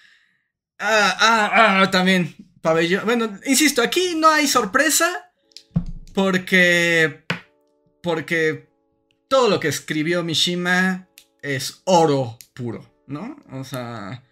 Ah, 0.79 1.15
ah, 1.19 1.81
ah, 1.81 1.91
también 1.91 2.35
pabellón. 2.61 3.05
Bueno, 3.05 3.39
insisto, 3.45 3.83
aquí 3.83 4.15
no 4.15 4.31
hay 4.31 4.47
sorpresa 4.47 5.31
porque 6.15 7.25
porque 8.01 8.69
todo 9.27 9.49
lo 9.49 9.59
que 9.59 9.67
escribió 9.67 10.23
Mishima 10.23 11.07
es 11.43 11.83
oro 11.85 12.39
puro, 12.55 13.03
¿no? 13.05 13.37
O 13.51 13.63
sea, 13.63 14.23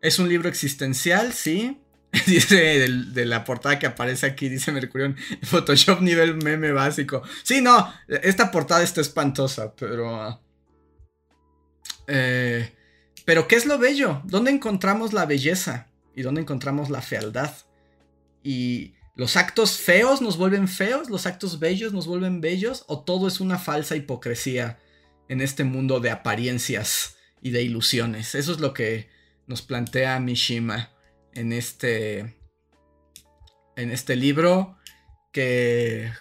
es 0.00 0.18
un 0.18 0.28
libro 0.28 0.48
existencial, 0.48 1.32
sí, 1.32 1.80
Dice 2.26 2.56
de, 2.56 3.26
la 3.26 3.44
portada 3.44 3.78
que 3.78 3.86
aparece 3.86 4.26
aquí, 4.26 4.48
dice 4.48 4.72
Mercurión, 4.72 5.16
Photoshop 5.42 6.00
nivel 6.00 6.36
meme 6.36 6.72
básico. 6.72 7.22
Sí, 7.42 7.60
no, 7.60 7.92
esta 8.08 8.50
portada 8.50 8.82
está 8.82 9.00
espantosa, 9.00 9.74
pero... 9.74 10.40
Eh, 12.06 12.72
pero 13.26 13.46
¿qué 13.46 13.56
es 13.56 13.66
lo 13.66 13.78
bello? 13.78 14.22
¿Dónde 14.24 14.50
encontramos 14.50 15.12
la 15.12 15.26
belleza? 15.26 15.88
¿Y 16.16 16.22
dónde 16.22 16.40
encontramos 16.40 16.88
la 16.88 17.02
fealdad? 17.02 17.52
¿Y 18.42 18.94
los 19.14 19.36
actos 19.36 19.76
feos 19.76 20.22
nos 20.22 20.38
vuelven 20.38 20.66
feos? 20.66 21.10
¿Los 21.10 21.26
actos 21.26 21.58
bellos 21.58 21.92
nos 21.92 22.06
vuelven 22.06 22.40
bellos? 22.40 22.84
¿O 22.86 23.04
todo 23.04 23.28
es 23.28 23.40
una 23.40 23.58
falsa 23.58 23.96
hipocresía 23.96 24.78
en 25.28 25.42
este 25.42 25.64
mundo 25.64 26.00
de 26.00 26.10
apariencias 26.10 27.16
y 27.42 27.50
de 27.50 27.62
ilusiones? 27.62 28.34
Eso 28.34 28.52
es 28.52 28.60
lo 28.60 28.72
que 28.72 29.10
nos 29.48 29.62
plantea 29.62 30.20
Mishima 30.20 30.90
en 31.32 31.52
este, 31.52 32.36
en 33.76 33.90
este 33.90 34.14
libro 34.14 34.76
que... 35.32 36.12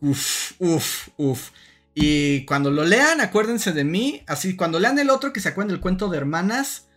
Uf, 0.00 0.52
uf, 0.58 1.08
uf. 1.16 1.50
Y 1.94 2.44
cuando 2.44 2.70
lo 2.70 2.84
lean, 2.84 3.20
acuérdense 3.20 3.72
de 3.72 3.84
mí. 3.84 4.22
Así, 4.26 4.56
cuando 4.56 4.78
lean 4.78 4.98
el 4.98 5.10
otro, 5.10 5.32
que 5.32 5.40
se 5.40 5.48
acuerden 5.48 5.72
del 5.72 5.80
cuento 5.80 6.08
de 6.08 6.18
hermanas, 6.18 6.88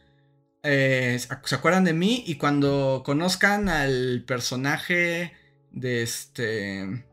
eh, 0.63 1.19
se 1.43 1.55
acuerdan 1.55 1.83
de 1.83 1.93
mí. 1.93 2.23
Y 2.27 2.35
cuando 2.35 3.01
conozcan 3.05 3.69
al 3.69 4.23
personaje 4.25 5.33
de 5.71 6.03
este... 6.03 7.05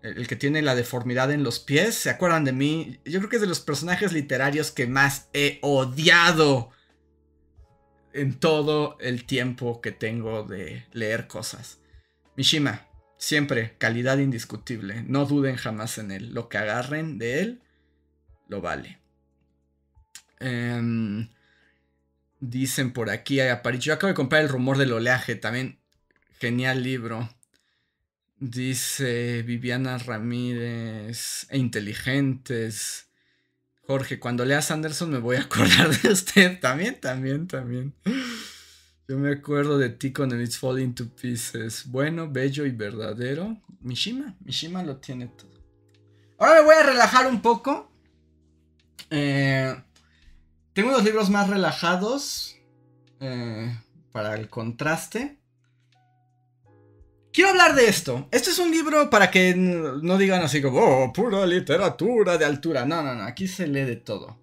El 0.00 0.28
que 0.28 0.36
tiene 0.36 0.62
la 0.62 0.76
deformidad 0.76 1.32
en 1.32 1.42
los 1.42 1.58
pies, 1.58 1.96
se 1.96 2.10
acuerdan 2.10 2.44
de 2.44 2.52
mí. 2.52 3.00
Yo 3.04 3.18
creo 3.18 3.28
que 3.28 3.36
es 3.36 3.42
de 3.42 3.48
los 3.48 3.60
personajes 3.60 4.12
literarios 4.12 4.70
que 4.70 4.86
más 4.86 5.28
he 5.32 5.58
odiado 5.60 6.70
en 8.12 8.38
todo 8.38 8.96
el 9.00 9.24
tiempo 9.24 9.80
que 9.80 9.92
tengo 9.92 10.42
de 10.42 10.84
leer 10.92 11.26
cosas. 11.26 11.78
Mishima, 12.36 12.86
siempre 13.16 13.74
calidad 13.78 14.18
indiscutible. 14.18 15.02
No 15.02 15.26
duden 15.26 15.56
jamás 15.56 15.98
en 15.98 16.10
él. 16.10 16.32
Lo 16.32 16.48
que 16.48 16.58
agarren 16.58 17.18
de 17.18 17.40
él, 17.40 17.62
lo 18.48 18.60
vale. 18.60 18.98
Em, 20.40 21.28
dicen 22.40 22.92
por 22.92 23.10
aquí, 23.10 23.38
Yo 23.80 23.94
acabo 23.94 24.08
de 24.08 24.14
comprar 24.14 24.42
El 24.42 24.48
rumor 24.48 24.78
del 24.78 24.92
oleaje. 24.92 25.34
También 25.34 25.80
genial 26.38 26.82
libro. 26.82 27.28
Dice 28.38 29.42
Viviana 29.42 29.98
Ramírez. 29.98 31.46
E 31.50 31.58
inteligentes. 31.58 33.07
Jorge, 33.88 34.20
cuando 34.20 34.44
leas 34.44 34.70
Anderson 34.70 35.08
me 35.08 35.18
voy 35.18 35.36
a 35.36 35.40
acordar 35.40 35.88
de 35.88 36.12
usted. 36.12 36.60
También, 36.60 37.00
también, 37.00 37.48
también. 37.48 37.94
Yo 39.08 39.16
me 39.16 39.32
acuerdo 39.32 39.78
de 39.78 39.88
ti 39.88 40.12
con 40.12 40.30
el 40.30 40.42
It's 40.42 40.58
Falling 40.58 40.94
to 40.94 41.08
Pieces. 41.08 41.84
Bueno, 41.86 42.30
bello 42.30 42.66
y 42.66 42.70
verdadero. 42.70 43.56
Mishima, 43.80 44.36
Mishima 44.44 44.82
lo 44.82 44.98
tiene 44.98 45.28
todo. 45.28 45.58
Ahora 46.36 46.60
me 46.60 46.66
voy 46.66 46.74
a 46.74 46.82
relajar 46.82 47.26
un 47.28 47.40
poco. 47.40 47.90
Eh, 49.08 49.74
tengo 50.74 50.90
unos 50.90 51.04
libros 51.04 51.30
más 51.30 51.48
relajados. 51.48 52.58
Eh, 53.20 53.74
para 54.12 54.34
el 54.34 54.50
contraste. 54.50 55.37
Quiero 57.38 57.50
hablar 57.50 57.76
de 57.76 57.86
esto. 57.86 58.26
Este 58.32 58.50
es 58.50 58.58
un 58.58 58.72
libro 58.72 59.10
para 59.10 59.30
que 59.30 59.54
no 59.54 60.18
digan 60.18 60.42
así 60.42 60.60
como, 60.60 60.80
oh, 60.80 61.12
pura 61.12 61.46
literatura 61.46 62.36
de 62.36 62.44
altura. 62.44 62.84
No, 62.84 63.00
no, 63.00 63.14
no, 63.14 63.22
aquí 63.22 63.46
se 63.46 63.68
lee 63.68 63.84
de 63.84 63.94
todo. 63.94 64.40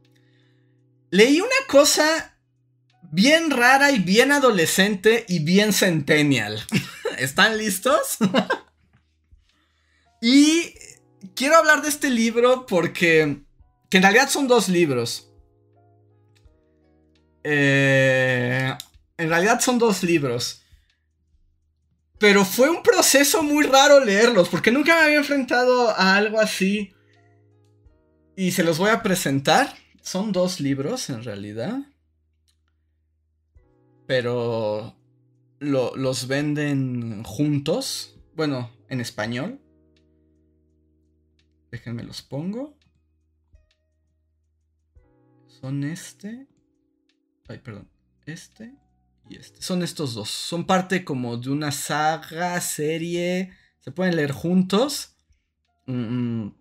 Leí 1.09 1.41
una 1.41 1.67
cosa 1.67 2.37
bien 3.01 3.51
rara 3.51 3.91
y 3.91 3.99
bien 3.99 4.31
adolescente 4.31 5.25
y 5.27 5.39
bien 5.39 5.73
centennial. 5.73 6.63
¿Están 7.17 7.57
listos? 7.57 8.15
y 10.21 10.73
quiero 11.35 11.57
hablar 11.57 11.81
de 11.81 11.89
este 11.89 12.09
libro 12.09 12.65
porque, 12.65 13.41
que 13.89 13.97
en 13.97 14.03
realidad 14.03 14.29
son 14.29 14.47
dos 14.47 14.69
libros. 14.69 15.29
Eh, 17.43 18.73
en 19.17 19.27
realidad 19.27 19.59
son 19.59 19.79
dos 19.79 20.01
libros. 20.01 20.64
Pero 22.17 22.45
fue 22.45 22.69
un 22.69 22.81
proceso 22.81 23.43
muy 23.43 23.65
raro 23.65 24.03
leerlos, 24.03 24.49
porque 24.49 24.71
nunca 24.71 24.95
me 24.95 25.01
había 25.01 25.17
enfrentado 25.17 25.89
a 25.89 26.15
algo 26.15 26.39
así. 26.39 26.93
Y 28.35 28.51
se 28.51 28.63
los 28.63 28.77
voy 28.77 28.89
a 28.89 29.03
presentar. 29.03 29.73
Son 30.01 30.31
dos 30.31 30.59
libros 30.59 31.09
en 31.09 31.23
realidad. 31.23 31.79
Pero 34.07 34.95
los 35.59 36.27
venden 36.27 37.23
juntos. 37.23 38.17
Bueno, 38.33 38.71
en 38.89 39.01
español. 39.01 39.59
Déjenme 41.71 42.03
los 42.03 42.21
pongo. 42.21 42.77
Son 45.47 45.83
este. 45.83 46.47
Ay, 47.47 47.59
perdón. 47.59 47.89
Este 48.25 48.84
este. 49.29 49.61
Son 49.61 49.81
estos 49.81 50.13
dos. 50.13 50.29
Son 50.29 50.65
parte 50.65 51.03
como 51.03 51.37
de 51.37 51.49
una 51.49 51.71
saga, 51.71 52.59
serie. 52.61 53.51
Se 53.79 53.91
pueden 53.91 54.15
leer 54.15 54.31
juntos. 54.31 55.15
Mm, 55.87 56.43
mm. 56.43 56.55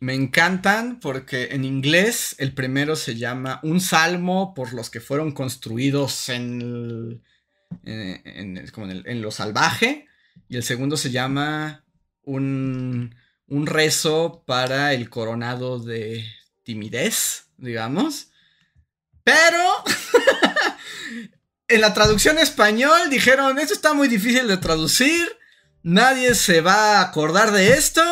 me 0.00 0.14
encantan 0.14 1.00
porque 1.00 1.48
en 1.52 1.64
inglés 1.64 2.34
el 2.38 2.54
primero 2.54 2.96
se 2.96 3.16
llama 3.16 3.60
Un 3.62 3.80
salmo 3.80 4.52
por 4.54 4.72
los 4.72 4.90
que 4.90 5.00
fueron 5.00 5.32
construidos 5.32 6.28
en, 6.28 7.22
en, 7.84 9.22
lo 9.22 9.30
salvaje. 9.30 10.06
Y 10.48 10.56
el 10.56 10.62
segundo 10.62 10.96
se 10.96 11.10
llama 11.10 11.84
un, 12.22 13.14
un 13.46 13.66
rezo 13.66 14.44
para 14.46 14.92
el 14.92 15.10
coronado 15.10 15.78
de 15.78 16.24
timidez, 16.62 17.48
digamos. 17.56 18.30
Pero 19.24 19.84
en 21.72 21.80
la 21.80 21.94
traducción 21.94 22.38
español 22.38 23.10
dijeron, 23.10 23.58
esto 23.58 23.72
está 23.74 23.94
muy 23.94 24.08
difícil 24.08 24.46
de 24.46 24.58
traducir, 24.58 25.26
nadie 25.82 26.34
se 26.34 26.60
va 26.60 26.98
a 26.98 27.02
acordar 27.02 27.50
de 27.50 27.72
esto. 27.72 28.02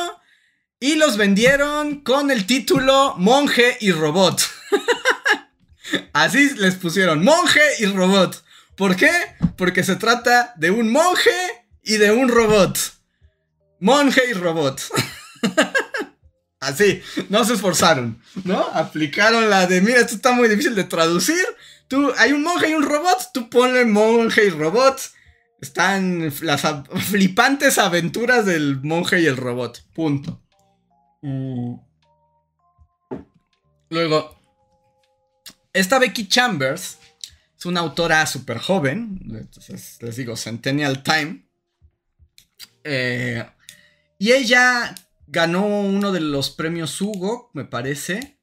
Y 0.82 0.94
los 0.94 1.18
vendieron 1.18 2.00
con 2.00 2.30
el 2.30 2.46
título 2.46 3.14
Monje 3.18 3.76
y 3.80 3.92
Robot. 3.92 4.40
Así 6.14 6.54
les 6.56 6.76
pusieron, 6.76 7.22
Monje 7.22 7.60
y 7.80 7.86
Robot. 7.86 8.42
¿Por 8.76 8.96
qué? 8.96 9.10
Porque 9.58 9.84
se 9.84 9.96
trata 9.96 10.54
de 10.56 10.70
un 10.70 10.90
monje 10.90 11.30
y 11.82 11.98
de 11.98 12.12
un 12.12 12.30
robot. 12.30 12.78
Monje 13.78 14.22
y 14.30 14.32
robot. 14.32 14.80
Así, 16.60 17.02
no 17.28 17.44
se 17.44 17.54
esforzaron, 17.54 18.22
¿no? 18.44 18.60
Aplicaron 18.72 19.50
la 19.50 19.66
de, 19.66 19.82
mira, 19.82 20.00
esto 20.00 20.14
está 20.14 20.32
muy 20.32 20.48
difícil 20.48 20.74
de 20.74 20.84
traducir. 20.84 21.44
Tú, 21.90 22.12
hay 22.16 22.30
un 22.30 22.44
monje 22.44 22.70
y 22.70 22.74
un 22.74 22.84
robot, 22.84 23.30
tú 23.34 23.50
ponle 23.50 23.84
monje 23.84 24.46
y 24.46 24.50
robot. 24.50 25.00
Están 25.60 26.32
las 26.42 26.62
flipantes 27.08 27.78
aventuras 27.78 28.46
del 28.46 28.80
monje 28.80 29.20
y 29.20 29.26
el 29.26 29.36
robot. 29.36 29.82
Punto. 29.92 30.40
Mm. 31.20 31.74
Luego, 33.88 34.40
esta 35.72 35.98
Becky 35.98 36.28
Chambers 36.28 36.98
es 37.58 37.66
una 37.66 37.80
autora 37.80 38.24
súper 38.24 38.58
joven. 38.58 39.18
Entonces, 39.28 39.98
les 40.00 40.14
digo, 40.14 40.36
Centennial 40.36 41.02
Time. 41.02 41.44
Eh, 42.84 43.44
y 44.16 44.30
ella 44.30 44.94
ganó 45.26 45.66
uno 45.66 46.12
de 46.12 46.20
los 46.20 46.50
premios 46.50 47.00
Hugo, 47.00 47.50
me 47.52 47.64
parece, 47.64 48.39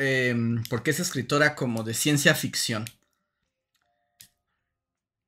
em, 0.00 0.62
porque 0.70 0.92
es 0.92 1.00
escritora 1.00 1.54
como 1.54 1.82
de 1.82 1.92
ciencia 1.92 2.34
ficción. 2.34 2.86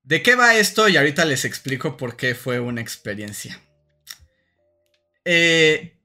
¿De 0.03 0.23
qué 0.23 0.35
va 0.35 0.57
esto? 0.57 0.89
Y 0.89 0.97
ahorita 0.97 1.25
les 1.27 1.45
explico 1.45 1.97
por 1.97 2.17
qué 2.17 2.35
fue 2.35 2.59
una 2.59 2.81
experiencia. 2.81 3.61
Eh, 5.25 6.01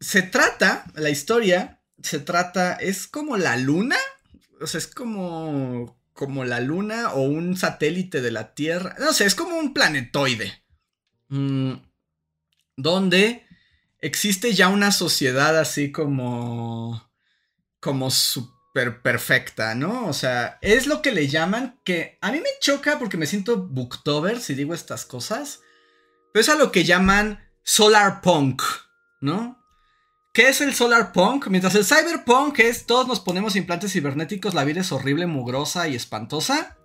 se 0.00 0.22
trata, 0.22 0.84
la 0.94 1.10
historia, 1.10 1.80
se 2.02 2.18
trata, 2.18 2.74
es 2.74 3.06
como 3.06 3.36
la 3.36 3.56
luna, 3.56 3.96
o 4.60 4.66
sea, 4.66 4.78
es 4.78 4.88
como, 4.88 6.02
como 6.12 6.44
la 6.44 6.60
luna 6.60 7.12
o 7.12 7.22
un 7.22 7.56
satélite 7.56 8.20
de 8.20 8.32
la 8.32 8.54
Tierra, 8.54 8.96
no 8.98 9.12
sé, 9.12 9.24
es 9.24 9.34
como 9.34 9.56
un 9.56 9.72
planetoide, 9.72 10.64
mm, 11.28 11.74
donde 12.76 13.46
existe 14.00 14.52
ya 14.52 14.68
una 14.68 14.90
sociedad 14.90 15.56
así 15.58 15.92
como... 15.92 17.09
como 17.80 18.10
súper 18.10 19.02
perfecta, 19.02 19.74
¿no? 19.74 20.06
O 20.06 20.12
sea, 20.12 20.58
es 20.62 20.86
lo 20.86 21.02
que 21.02 21.12
le 21.12 21.28
llaman 21.28 21.80
que 21.84 22.18
a 22.20 22.30
mí 22.30 22.38
me 22.38 22.50
choca 22.60 22.98
porque 22.98 23.16
me 23.16 23.26
siento 23.26 23.56
booktober 23.56 24.40
si 24.40 24.54
digo 24.54 24.74
estas 24.74 25.04
cosas, 25.04 25.60
pero 26.32 26.42
es 26.42 26.48
a 26.48 26.56
lo 26.56 26.70
que 26.70 26.84
llaman 26.84 27.48
solar 27.62 28.20
punk, 28.20 28.62
¿no? 29.20 29.58
¿Qué 30.32 30.48
es 30.48 30.60
el 30.60 30.74
solar 30.74 31.12
punk? 31.12 31.48
Mientras 31.48 31.74
el 31.74 31.84
cyberpunk 31.84 32.60
es 32.60 32.86
todos 32.86 33.08
nos 33.08 33.18
ponemos 33.18 33.56
implantes 33.56 33.92
cibernéticos, 33.92 34.54
la 34.54 34.64
vida 34.64 34.82
es 34.82 34.92
horrible, 34.92 35.26
mugrosa 35.26 35.88
y 35.88 35.96
espantosa. 35.96 36.78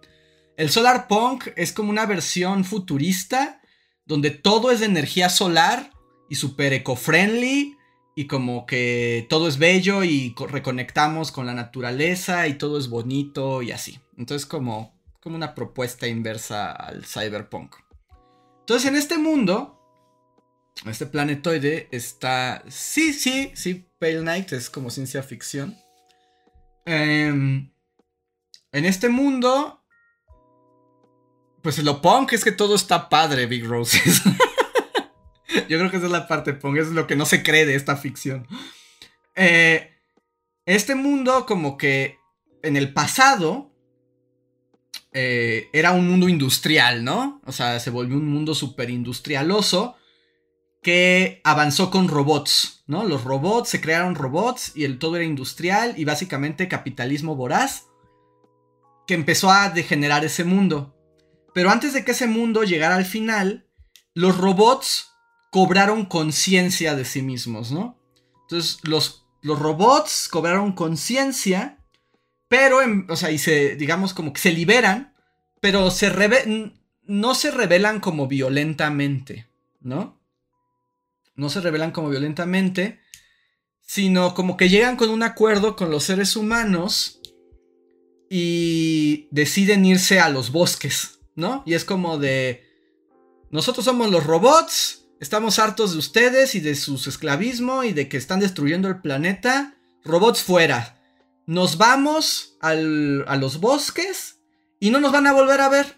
El 0.58 0.72
solar 0.72 1.08
punk 1.08 1.50
es 1.56 1.72
como 1.72 1.92
una 1.92 2.08
versión 2.08 2.66
futurista 2.66 3.62
donde 4.06 4.32
todo 4.32 4.72
es 4.72 4.80
de 4.80 4.88
energía 4.88 5.30
solar 5.30 5.92
y 6.28 6.36
súper 6.36 6.74
eco-friendly 6.74 7.78
y 8.16 8.28
como 8.28 8.66
que 8.66 9.28
todo 9.30 9.50
es 9.50 9.58
bello 9.58 10.06
y 10.06 10.34
reconectamos 10.50 11.34
con 11.34 11.46
la 11.46 11.54
naturaleza 11.54 12.48
y 12.48 12.58
todo 12.58 12.80
es 12.80 12.88
bonito 12.88 13.62
y 13.62 13.72
así. 13.74 14.00
Entonces 14.18 14.46
como, 14.46 14.98
como 15.20 15.36
una 15.36 15.54
propuesta 15.54 16.08
inversa 16.08 16.72
al 16.72 17.06
cyberpunk. 17.06 17.76
Entonces 18.62 18.90
en 18.90 18.96
este 18.96 19.18
mundo, 19.18 19.78
este 20.86 21.06
planetoide 21.06 21.90
está... 21.92 22.64
Sí, 22.70 23.12
sí, 23.12 23.52
sí, 23.54 23.90
Pale 24.00 24.22
Knight 24.22 24.54
es 24.54 24.70
como 24.70 24.90
ciencia 24.90 25.22
ficción. 25.22 25.78
Em, 26.86 27.70
en 28.72 28.86
este 28.86 29.10
mundo, 29.10 29.84
pues 31.62 31.84
lo 31.84 32.02
punk 32.02 32.32
es 32.34 32.46
que 32.46 32.54
todo 32.54 32.76
está 32.76 33.10
padre, 33.10 33.46
Big 33.46 33.66
Roses. 33.66 34.22
Yo 35.70 35.78
creo 35.78 35.90
que 35.90 35.98
esa 35.98 36.06
es 36.06 36.12
la 36.12 36.28
parte 36.28 36.54
punk, 36.54 36.78
es 36.78 36.88
lo 36.90 37.08
que 37.08 37.16
no 37.16 37.26
se 37.26 37.44
cree 37.44 37.66
de 37.66 37.76
esta 37.76 37.96
ficción. 37.98 38.48
Eh, 39.36 39.92
este 40.66 40.96
mundo 40.96 41.46
como 41.46 41.78
que 41.78 42.18
en 42.64 42.78
el 42.78 42.94
pasado 42.94 43.72
eh, 45.12 45.70
era 45.72 45.92
un 45.92 46.10
mundo 46.10 46.28
industrial, 46.28 47.04
¿no? 47.04 47.42
O 47.46 47.52
sea, 47.52 47.80
se 47.80 47.90
volvió 47.90 48.18
un 48.18 48.28
mundo 48.28 48.56
súper 48.56 48.90
industrialoso 48.90 49.96
que 50.82 51.42
avanzó 51.44 51.90
con 51.90 52.08
robots, 52.08 52.84
¿no? 52.86 53.06
Los 53.06 53.24
robots, 53.24 53.70
se 53.70 53.82
crearon 53.82 54.16
robots 54.16 54.74
y 54.76 54.84
el 54.84 55.00
todo 55.00 55.16
era 55.16 55.26
industrial 55.26 55.94
y 55.98 56.06
básicamente 56.06 56.68
capitalismo 56.68 57.36
voraz 57.36 57.88
que 59.08 59.14
empezó 59.14 59.52
a 59.52 59.70
degenerar 59.70 60.26
ese 60.26 60.44
mundo. 60.44 60.96
Pero 61.54 61.72
antes 61.72 61.94
de 61.94 62.04
que 62.04 62.12
ese 62.12 62.28
mundo 62.28 62.64
llegara 62.64 62.96
al 62.96 63.06
final, 63.06 63.68
los 64.14 64.38
robots 64.38 65.15
cobraron 65.56 66.04
conciencia 66.04 66.98
de 66.98 67.06
sí 67.06 67.22
mismos, 67.22 67.72
¿no? 67.72 67.98
Entonces 68.42 68.78
los, 68.84 69.26
los 69.42 69.58
robots 69.58 70.28
cobraron 70.28 70.74
conciencia, 70.74 71.80
pero, 72.50 72.80
o 73.08 73.16
sea, 73.16 73.32
y 73.32 73.38
se, 73.38 73.78
digamos, 73.78 74.14
como 74.14 74.34
que 74.34 74.42
se 74.42 74.52
liberan, 74.52 75.16
pero 75.62 75.92
se 75.92 76.12
no 77.06 77.36
se 77.36 77.52
revelan 77.52 78.02
como 78.02 78.28
violentamente, 78.28 79.48
¿no? 79.80 80.20
No 81.36 81.50
se 81.50 81.62
revelan 81.62 81.92
como 81.92 82.10
violentamente, 82.10 83.00
sino 83.80 84.34
como 84.34 84.58
que 84.58 84.68
llegan 84.68 84.98
con 84.98 85.10
un 85.10 85.24
acuerdo 85.24 85.78
con 85.78 85.90
los 85.90 86.04
seres 86.04 86.36
humanos 86.36 87.22
y 88.30 89.30
deciden 89.32 89.86
irse 89.86 90.20
a 90.20 90.28
los 90.28 90.52
bosques, 90.52 91.22
¿no? 91.34 91.64
Y 91.66 91.76
es 91.76 91.86
como 91.86 92.18
de, 92.18 92.62
nosotros 93.52 93.86
somos 93.86 94.12
los 94.12 94.26
robots, 94.26 95.05
Estamos 95.26 95.58
hartos 95.58 95.94
de 95.94 95.98
ustedes 95.98 96.54
y 96.54 96.60
de 96.60 96.76
su 96.76 96.94
esclavismo 97.10 97.84
y 97.84 97.94
de 97.94 98.08
que 98.08 98.16
están 98.16 98.42
destruyendo 98.42 98.88
el 98.88 99.02
planeta. 99.02 99.74
Robots 100.04 100.44
fuera. 100.44 101.02
Nos 101.48 101.80
vamos 101.80 102.58
a 102.62 102.76
los 102.76 103.60
bosques 103.60 104.38
y 104.80 104.92
no 104.92 105.00
nos 105.00 105.12
van 105.12 105.26
a 105.26 105.34
volver 105.34 105.62
a 105.62 105.70
ver 105.70 105.98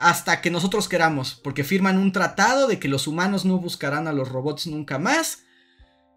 hasta 0.00 0.40
que 0.40 0.50
nosotros 0.50 0.88
queramos, 0.88 1.36
porque 1.36 1.62
firman 1.62 1.98
un 1.98 2.10
tratado 2.10 2.66
de 2.66 2.80
que 2.80 2.88
los 2.88 3.06
humanos 3.06 3.44
no 3.44 3.58
buscarán 3.58 4.08
a 4.08 4.12
los 4.12 4.28
robots 4.28 4.66
nunca 4.66 4.98
más. 4.98 5.44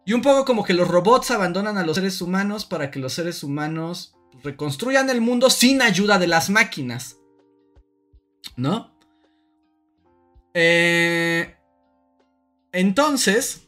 Y 0.04 0.14
un 0.14 0.24
poco 0.24 0.44
como 0.44 0.64
que 0.64 0.74
los 0.74 0.88
robots 0.88 1.30
abandonan 1.30 1.78
a 1.78 1.86
los 1.86 1.98
seres 1.98 2.20
humanos 2.24 2.66
para 2.66 2.90
que 2.90 2.98
los 2.98 3.14
seres 3.14 3.44
humanos 3.44 4.16
reconstruyan 4.42 5.12
el 5.12 5.22
mundo 5.22 5.52
sin 5.52 5.84
ayuda 5.84 6.18
de 6.18 6.26
las 6.26 6.50
máquinas. 6.50 7.18
¿No? 8.56 8.98
Eh, 10.56 11.57
entonces, 12.78 13.68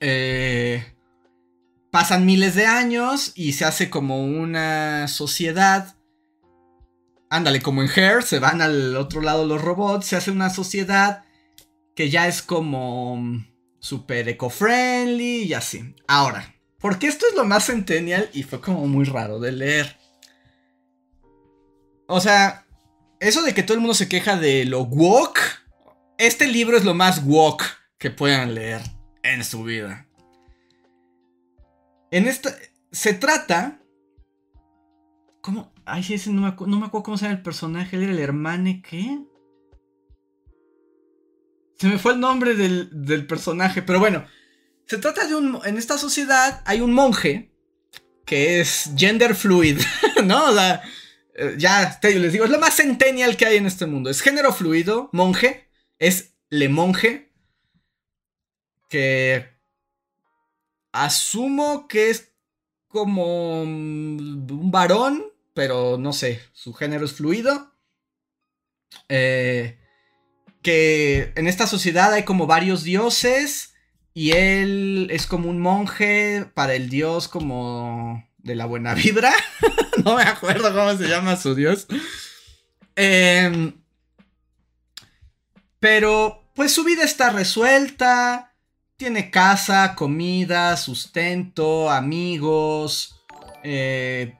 eh, 0.00 0.84
pasan 1.92 2.26
miles 2.26 2.56
de 2.56 2.66
años 2.66 3.30
y 3.36 3.52
se 3.52 3.64
hace 3.64 3.90
como 3.90 4.24
una 4.24 5.06
sociedad. 5.06 5.94
Ándale, 7.30 7.62
como 7.62 7.80
en 7.80 7.90
Hair, 7.94 8.24
se 8.24 8.40
van 8.40 8.60
al 8.60 8.96
otro 8.96 9.20
lado 9.20 9.46
los 9.46 9.62
robots, 9.62 10.06
se 10.06 10.16
hace 10.16 10.32
una 10.32 10.50
sociedad 10.50 11.26
que 11.94 12.10
ya 12.10 12.26
es 12.26 12.42
como 12.42 13.44
super 13.78 14.28
eco-friendly 14.28 15.44
y 15.44 15.54
así. 15.54 15.94
Ahora, 16.08 16.56
porque 16.80 17.06
esto 17.06 17.24
es 17.30 17.36
lo 17.36 17.44
más 17.44 17.66
centennial 17.66 18.28
y 18.32 18.42
fue 18.42 18.60
como 18.60 18.88
muy 18.88 19.04
raro 19.04 19.38
de 19.38 19.52
leer. 19.52 19.96
O 22.08 22.20
sea, 22.20 22.66
eso 23.20 23.42
de 23.42 23.54
que 23.54 23.62
todo 23.62 23.74
el 23.74 23.80
mundo 23.80 23.94
se 23.94 24.08
queja 24.08 24.36
de 24.36 24.64
lo 24.64 24.82
woke 24.82 25.67
este 26.18 26.48
libro 26.48 26.76
es 26.76 26.84
lo 26.84 26.94
más 26.94 27.24
woke 27.24 27.64
que 27.96 28.10
puedan 28.10 28.54
leer 28.54 28.82
en 29.22 29.44
su 29.44 29.64
vida. 29.64 30.06
En 32.10 32.26
esta. 32.26 32.54
Se 32.92 33.14
trata. 33.14 33.80
¿Cómo? 35.40 35.72
Ay, 35.84 36.04
ese 36.10 36.30
no 36.30 36.42
me, 36.42 36.66
no 36.66 36.80
me 36.80 36.86
acuerdo 36.86 37.04
cómo 37.04 37.16
se 37.16 37.24
llama 37.24 37.36
el 37.36 37.42
personaje. 37.42 37.96
Él 37.96 38.02
era 38.02 38.12
el 38.12 38.18
hermane, 38.18 38.82
¿qué? 38.82 39.20
Se 41.78 41.86
me 41.86 41.98
fue 41.98 42.12
el 42.12 42.20
nombre 42.20 42.54
del, 42.54 42.90
del 42.92 43.26
personaje, 43.26 43.82
pero 43.82 44.00
bueno. 44.00 44.26
Se 44.86 44.98
trata 44.98 45.26
de 45.26 45.34
un. 45.34 45.60
En 45.64 45.76
esta 45.76 45.98
sociedad 45.98 46.62
hay 46.64 46.80
un 46.80 46.92
monje 46.92 47.52
que 48.24 48.60
es 48.60 48.90
gender 48.96 49.34
fluid, 49.34 49.80
¿no? 50.24 50.50
O 50.50 50.54
sea, 50.54 50.82
eh, 51.34 51.54
ya 51.56 51.98
les 52.02 52.32
digo, 52.32 52.44
es 52.44 52.50
lo 52.50 52.58
más 52.58 52.74
centennial 52.74 53.36
que 53.36 53.46
hay 53.46 53.56
en 53.56 53.66
este 53.66 53.86
mundo. 53.86 54.10
Es 54.10 54.20
género 54.20 54.52
fluido, 54.52 55.08
monje, 55.12 55.67
es 55.98 56.34
Le 56.50 56.68
Monje. 56.68 57.32
Que 58.88 59.48
asumo 60.92 61.88
que 61.88 62.10
es 62.10 62.32
como 62.88 63.62
un 63.62 64.70
varón, 64.70 65.24
pero 65.54 65.98
no 65.98 66.12
sé, 66.12 66.40
su 66.52 66.72
género 66.72 67.04
es 67.04 67.12
fluido. 67.12 67.74
Eh, 69.08 69.78
que 70.62 71.32
en 71.36 71.46
esta 71.46 71.66
sociedad 71.66 72.12
hay 72.12 72.24
como 72.24 72.46
varios 72.46 72.82
dioses 72.82 73.74
y 74.14 74.32
él 74.32 75.08
es 75.10 75.26
como 75.26 75.48
un 75.48 75.60
monje 75.60 76.46
para 76.54 76.74
el 76.74 76.88
dios 76.88 77.28
como 77.28 78.26
de 78.38 78.54
la 78.54 78.66
buena 78.66 78.94
vibra. 78.94 79.32
no 80.04 80.16
me 80.16 80.22
acuerdo 80.22 80.74
cómo 80.74 80.96
se 80.96 81.08
llama 81.08 81.36
su 81.36 81.54
dios. 81.54 81.86
Em, 82.96 83.80
pero 85.80 86.50
pues 86.54 86.72
su 86.72 86.84
vida 86.84 87.04
está 87.04 87.30
resuelta. 87.30 88.54
Tiene 88.96 89.30
casa, 89.30 89.94
comida, 89.94 90.76
sustento, 90.76 91.90
amigos. 91.90 93.20
Eh, 93.62 94.36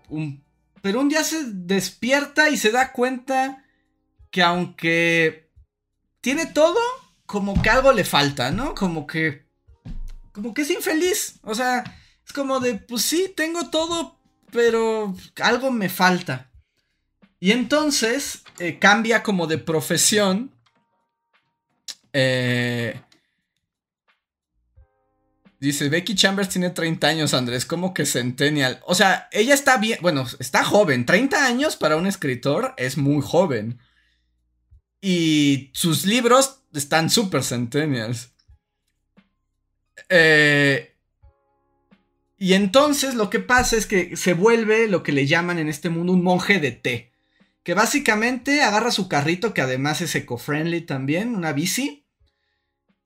pero 0.82 1.00
un 1.00 1.08
día 1.08 1.22
se 1.22 1.44
despierta 1.44 2.48
y 2.50 2.56
se 2.56 2.72
da 2.72 2.92
cuenta 2.92 3.64
que 4.30 4.42
aunque 4.42 5.50
tiene 6.20 6.46
todo, 6.46 6.78
como 7.26 7.60
que 7.62 7.70
algo 7.70 7.92
le 7.92 8.04
falta, 8.04 8.50
¿no? 8.50 8.74
Como 8.74 9.06
que... 9.06 9.46
Como 10.32 10.54
que 10.54 10.62
es 10.62 10.70
infeliz. 10.70 11.40
O 11.42 11.54
sea, 11.54 11.84
es 12.26 12.32
como 12.32 12.60
de, 12.60 12.74
pues 12.74 13.02
sí, 13.02 13.32
tengo 13.36 13.70
todo, 13.70 14.18
pero 14.50 15.14
algo 15.42 15.70
me 15.70 15.88
falta. 15.88 16.50
Y 17.40 17.52
entonces 17.52 18.42
eh, 18.58 18.78
cambia 18.78 19.22
como 19.22 19.46
de 19.46 19.58
profesión. 19.58 20.54
Eh, 22.12 23.00
dice, 25.60 25.88
Becky 25.88 26.14
Chambers 26.14 26.48
tiene 26.48 26.70
30 26.70 27.06
años, 27.06 27.34
Andrés, 27.34 27.66
como 27.66 27.94
que 27.94 28.06
centennial. 28.06 28.80
O 28.86 28.94
sea, 28.94 29.28
ella 29.32 29.54
está 29.54 29.76
bien, 29.78 29.98
bueno, 30.02 30.26
está 30.38 30.64
joven. 30.64 31.06
30 31.06 31.46
años 31.46 31.76
para 31.76 31.96
un 31.96 32.06
escritor 32.06 32.74
es 32.76 32.96
muy 32.96 33.22
joven. 33.22 33.78
Y 35.00 35.70
sus 35.74 36.04
libros 36.04 36.62
están 36.74 37.10
súper 37.10 37.44
centennials. 37.44 38.32
Eh, 40.08 40.94
y 42.38 42.54
entonces 42.54 43.14
lo 43.14 43.30
que 43.30 43.40
pasa 43.40 43.76
es 43.76 43.86
que 43.86 44.16
se 44.16 44.32
vuelve 44.32 44.86
lo 44.86 45.02
que 45.02 45.12
le 45.12 45.26
llaman 45.26 45.58
en 45.58 45.68
este 45.68 45.90
mundo 45.90 46.12
un 46.12 46.22
monje 46.22 46.60
de 46.60 46.70
té. 46.70 47.12
Que 47.64 47.74
básicamente 47.74 48.62
agarra 48.62 48.92
su 48.92 49.08
carrito, 49.08 49.52
que 49.52 49.60
además 49.60 50.00
es 50.00 50.14
eco-friendly 50.14 50.82
también, 50.82 51.34
una 51.34 51.52
bici. 51.52 51.97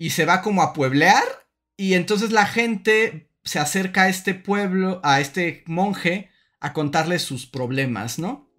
Y 0.02 0.10
se 0.10 0.24
va 0.24 0.42
como 0.42 0.62
a 0.62 0.72
pueblear. 0.72 1.22
Y 1.76 1.94
entonces 1.94 2.32
la 2.32 2.44
gente 2.44 3.30
se 3.44 3.60
acerca 3.60 4.02
a 4.02 4.08
este 4.08 4.34
pueblo, 4.34 5.00
a 5.04 5.20
este 5.20 5.62
monje, 5.66 6.28
a 6.58 6.72
contarle 6.72 7.20
sus 7.20 7.46
problemas, 7.46 8.18
¿no? 8.18 8.50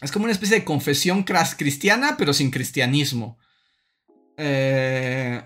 Es 0.00 0.10
como 0.10 0.24
una 0.24 0.32
especie 0.32 0.58
de 0.58 0.64
confesión 0.64 1.22
cristiana, 1.22 2.16
pero 2.16 2.32
sin 2.32 2.50
cristianismo. 2.50 3.36
Eh, 4.38 5.42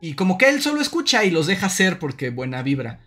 y 0.00 0.14
como 0.14 0.38
que 0.38 0.48
él 0.48 0.62
solo 0.62 0.80
escucha 0.80 1.22
y 1.22 1.30
los 1.30 1.46
deja 1.46 1.68
ser 1.68 1.98
porque 1.98 2.30
buena 2.30 2.62
vibra. 2.62 3.04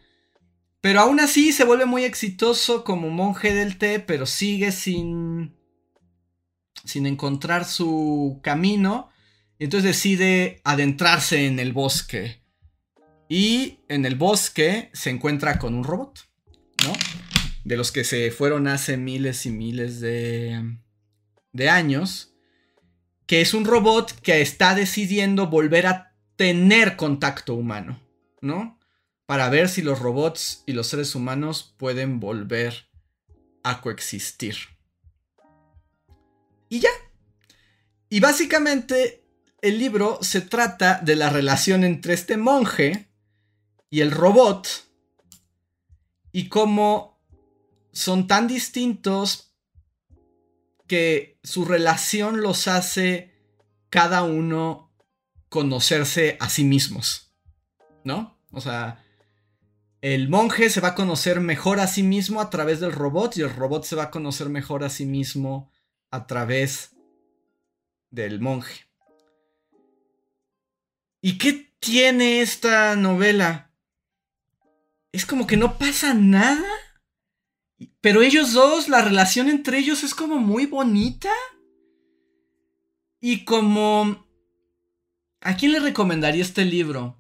Pero 0.80 1.00
aún 1.00 1.20
así 1.22 1.54
se 1.54 1.66
vuelve 1.66 1.88
muy 1.88 2.04
exitoso 2.04 2.84
como 2.84 3.10
monje 3.10 3.52
del 3.52 3.80
té, 3.80 4.00
pero 4.00 4.28
sigue 4.28 4.72
sin. 4.72 5.58
sin 6.84 7.08
encontrar 7.08 7.66
su 7.66 8.42
camino. 8.44 9.10
Entonces 9.60 9.92
decide 9.92 10.62
adentrarse 10.64 11.46
en 11.46 11.60
el 11.60 11.74
bosque. 11.74 12.42
Y 13.30 13.80
en 13.88 14.06
el 14.06 14.16
bosque 14.16 14.90
se 14.94 15.10
encuentra 15.10 15.58
con 15.58 15.74
un 15.74 15.84
robot, 15.84 16.30
¿no? 16.84 16.94
de 17.66 17.76
los 17.76 17.92
que 17.92 18.04
se 18.04 18.32
fueron 18.32 18.68
hace 18.68 18.96
miles 18.96 19.46
y 19.46 19.50
miles 19.50 20.00
de, 20.00 20.78
de 21.52 21.70
años, 21.70 22.34
que 23.26 23.42
es 23.42 23.54
un 23.56 23.66
robot 23.66 24.14
que 24.22 24.40
está 24.42 24.76
decidiendo 24.76 25.48
volver 25.48 25.88
a 25.88 26.16
tener 26.36 26.96
contacto 26.96 27.56
humano, 27.56 28.00
¿no? 28.40 28.80
Para 29.26 29.50
ver 29.50 29.68
si 29.68 29.82
los 29.82 30.00
robots 30.00 30.64
y 30.68 30.74
los 30.74 30.88
seres 30.88 31.16
humanos 31.16 31.74
pueden 31.78 32.20
volver 32.20 32.88
a 33.64 33.82
coexistir. 33.82 34.56
Y 36.70 36.82
ya. 36.82 36.92
Y 38.10 38.20
básicamente 38.20 39.25
el 39.66 39.80
libro 39.80 40.20
se 40.22 40.42
trata 40.42 41.00
de 41.02 41.16
la 41.16 41.32
relación 41.32 41.84
entre 41.84 42.14
este 42.14 42.38
monje 42.38 43.10
y 43.90 44.02
el 44.02 44.12
robot 44.12 44.68
y 46.32 46.50
cómo 46.50 47.20
son 47.92 48.28
tan 48.28 48.48
distintos 48.48 49.56
que 50.86 51.40
su 51.44 51.66
relación 51.66 52.42
los 52.42 52.68
hace 52.68 53.34
cada 53.90 54.22
uno 54.22 54.94
conocerse 55.50 56.38
a 56.40 56.50
sí 56.50 56.64
mismos. 56.64 57.34
¿No? 58.04 58.40
O 58.52 58.62
sea, 58.62 59.04
el 60.02 60.30
monje 60.30 60.70
se 60.70 60.80
va 60.80 60.90
a 60.90 60.96
conocer 60.96 61.40
mejor 61.40 61.80
a 61.80 61.88
sí 61.88 62.04
mismo 62.04 62.40
a 62.40 62.52
través 62.52 62.80
del 62.82 62.92
robot 62.92 63.36
y 63.38 63.42
el 63.42 63.50
robot 63.50 63.84
se 63.84 63.96
va 63.96 64.04
a 64.04 64.12
conocer 64.12 64.48
mejor 64.50 64.84
a 64.84 64.92
sí 64.92 65.08
mismo 65.08 65.72
a 66.12 66.28
través 66.28 66.92
del 68.12 68.40
monje. 68.40 68.86
¿Y 71.26 71.40
qué 71.40 71.74
tiene 71.80 72.42
esta 72.42 72.96
novela? 72.96 73.72
Es 75.12 75.26
como 75.26 75.48
que 75.48 75.58
no 75.58 75.80
pasa 75.80 76.14
nada 76.14 76.68
pero 78.06 78.22
ellos 78.22 78.54
dos, 78.54 78.88
la 78.88 79.02
relación 79.02 79.50
entre 79.50 79.80
ellos 79.80 80.04
es 80.04 80.14
como 80.14 80.38
muy 80.38 80.68
bonita. 80.68 81.32
Y 83.20 83.46
como... 83.46 84.28
¿A 85.42 85.58
quién 85.58 85.72
le 85.72 85.80
recomendaría 85.80 86.44
este 86.44 86.66
libro? 86.66 87.20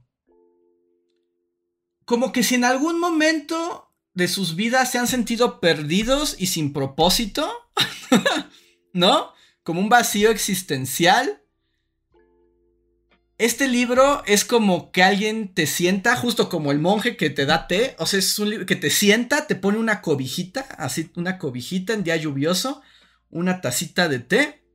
Como 2.05 2.31
que 2.31 2.43
si 2.43 2.53
en 2.53 2.65
algún 2.65 2.99
momento 2.99 3.91
de 4.13 4.27
sus 4.27 4.55
vidas 4.55 4.91
se 4.91 4.99
han 4.99 5.07
sentido 5.07 5.59
perdidos 5.59 6.35
y 6.37 6.45
sin 6.45 6.71
propósito, 6.71 7.51
¿no? 8.93 9.33
Como 9.63 9.79
un 9.79 9.89
vacío 9.89 10.29
existencial 10.29 11.44
este 13.37 13.67
libro 13.67 14.23
es 14.25 14.45
como 14.45 14.91
que 14.91 15.03
alguien 15.03 15.53
te 15.53 15.67
sienta, 15.67 16.15
justo 16.15 16.47
como 16.47 16.71
el 16.71 16.79
monje 16.79 17.17
que 17.17 17.29
te 17.29 17.45
da 17.45 17.67
té. 17.67 17.95
O 17.99 18.05
sea, 18.05 18.19
es 18.19 18.39
un 18.39 18.49
libro 18.49 18.65
que 18.65 18.77
te 18.77 18.89
sienta, 18.89 19.45
te 19.45 19.55
pone 19.55 19.77
una 19.77 20.01
cobijita, 20.01 20.61
así, 20.77 21.11
una 21.15 21.37
cobijita 21.37 21.93
en 21.93 22.03
día 22.03 22.15
lluvioso, 22.15 22.81
una 23.29 23.59
tacita 23.59 24.07
de 24.07 24.19
té. 24.19 24.65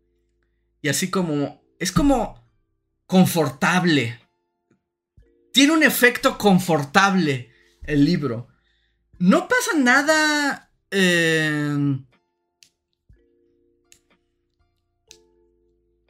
Y 0.83 0.89
así 0.89 1.11
como. 1.11 1.63
Es 1.79 1.91
como. 1.91 2.47
confortable. 3.07 4.21
Tiene 5.53 5.73
un 5.73 5.83
efecto 5.83 6.37
confortable 6.37 7.51
el 7.85 8.05
libro. 8.05 8.49
No 9.19 9.49
pasa 9.49 9.73
nada. 9.77 10.71
Eh, 10.91 11.99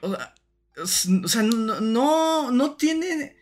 o 0.02 0.10
sea, 0.10 0.34
no, 1.80 2.50
no, 2.50 2.76
tiene... 2.76 3.36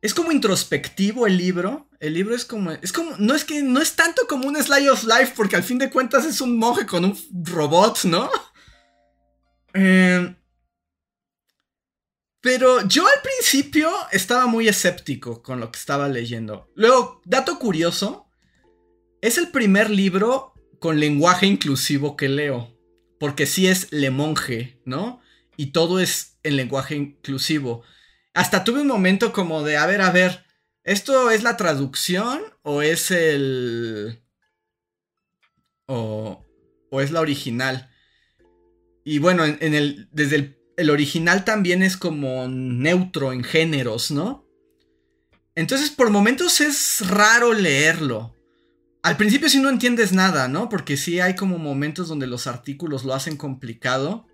Es 0.00 0.12
como 0.12 0.32
introspectivo 0.32 1.26
el 1.26 1.36
libro. 1.38 1.88
El 1.98 2.12
libro 2.12 2.34
es 2.34 2.44
como. 2.44 2.72
Es 2.72 2.92
como. 2.92 3.16
No 3.16 3.34
es 3.34 3.42
que. 3.42 3.62
No 3.62 3.80
es 3.80 3.96
tanto 3.96 4.26
como 4.28 4.46
un 4.46 4.62
Slice 4.62 4.90
of 4.90 5.04
Life. 5.04 5.32
Porque 5.34 5.56
al 5.56 5.62
fin 5.62 5.78
de 5.78 5.88
cuentas 5.88 6.26
es 6.26 6.42
un 6.42 6.58
monje 6.58 6.84
con 6.84 7.06
un 7.06 7.18
robot, 7.42 8.04
¿no? 8.04 8.30
Em, 9.72 10.36
pero 12.40 12.86
yo 12.86 13.06
al 13.06 13.22
principio 13.22 13.90
estaba 14.12 14.46
muy 14.46 14.68
escéptico 14.68 15.42
con 15.42 15.58
lo 15.58 15.72
que 15.72 15.78
estaba 15.78 16.08
leyendo. 16.08 16.70
Luego, 16.74 17.22
dato 17.24 17.58
curioso. 17.58 18.28
Es 19.22 19.38
el 19.38 19.48
primer 19.48 19.88
libro 19.88 20.52
con 20.78 21.00
lenguaje 21.00 21.46
inclusivo 21.46 22.14
que 22.14 22.28
leo. 22.28 22.78
Porque 23.18 23.46
sí 23.46 23.66
es 23.66 23.90
Le 23.90 24.10
Monje, 24.10 24.82
¿no? 24.84 25.22
Y 25.56 25.66
todo 25.66 26.00
es 26.00 26.38
el 26.42 26.56
lenguaje 26.56 26.96
inclusivo. 26.96 27.82
Hasta 28.32 28.64
tuve 28.64 28.80
un 28.80 28.88
momento 28.88 29.32
como 29.32 29.62
de, 29.62 29.76
a 29.76 29.86
ver, 29.86 30.00
a 30.00 30.10
ver, 30.10 30.44
¿esto 30.82 31.30
es 31.30 31.42
la 31.42 31.56
traducción 31.56 32.40
o 32.62 32.82
es 32.82 33.10
el... 33.10 34.22
o, 35.86 36.44
o 36.90 37.00
es 37.00 37.10
la 37.10 37.20
original? 37.20 37.90
Y 39.04 39.18
bueno, 39.18 39.44
en, 39.44 39.74
el, 39.74 40.08
desde 40.12 40.36
el, 40.36 40.58
el 40.76 40.90
original 40.90 41.44
también 41.44 41.82
es 41.82 41.96
como 41.96 42.48
neutro 42.48 43.32
en 43.32 43.44
géneros, 43.44 44.10
¿no? 44.10 44.44
Entonces 45.54 45.90
por 45.90 46.10
momentos 46.10 46.60
es 46.60 47.08
raro 47.08 47.52
leerlo. 47.52 48.34
Al 49.02 49.16
principio 49.16 49.48
sí 49.48 49.60
no 49.60 49.68
entiendes 49.68 50.12
nada, 50.12 50.48
¿no? 50.48 50.68
Porque 50.68 50.96
sí 50.96 51.20
hay 51.20 51.36
como 51.36 51.58
momentos 51.58 52.08
donde 52.08 52.26
los 52.26 52.46
artículos 52.46 53.04
lo 53.04 53.14
hacen 53.14 53.36
complicado. 53.36 54.26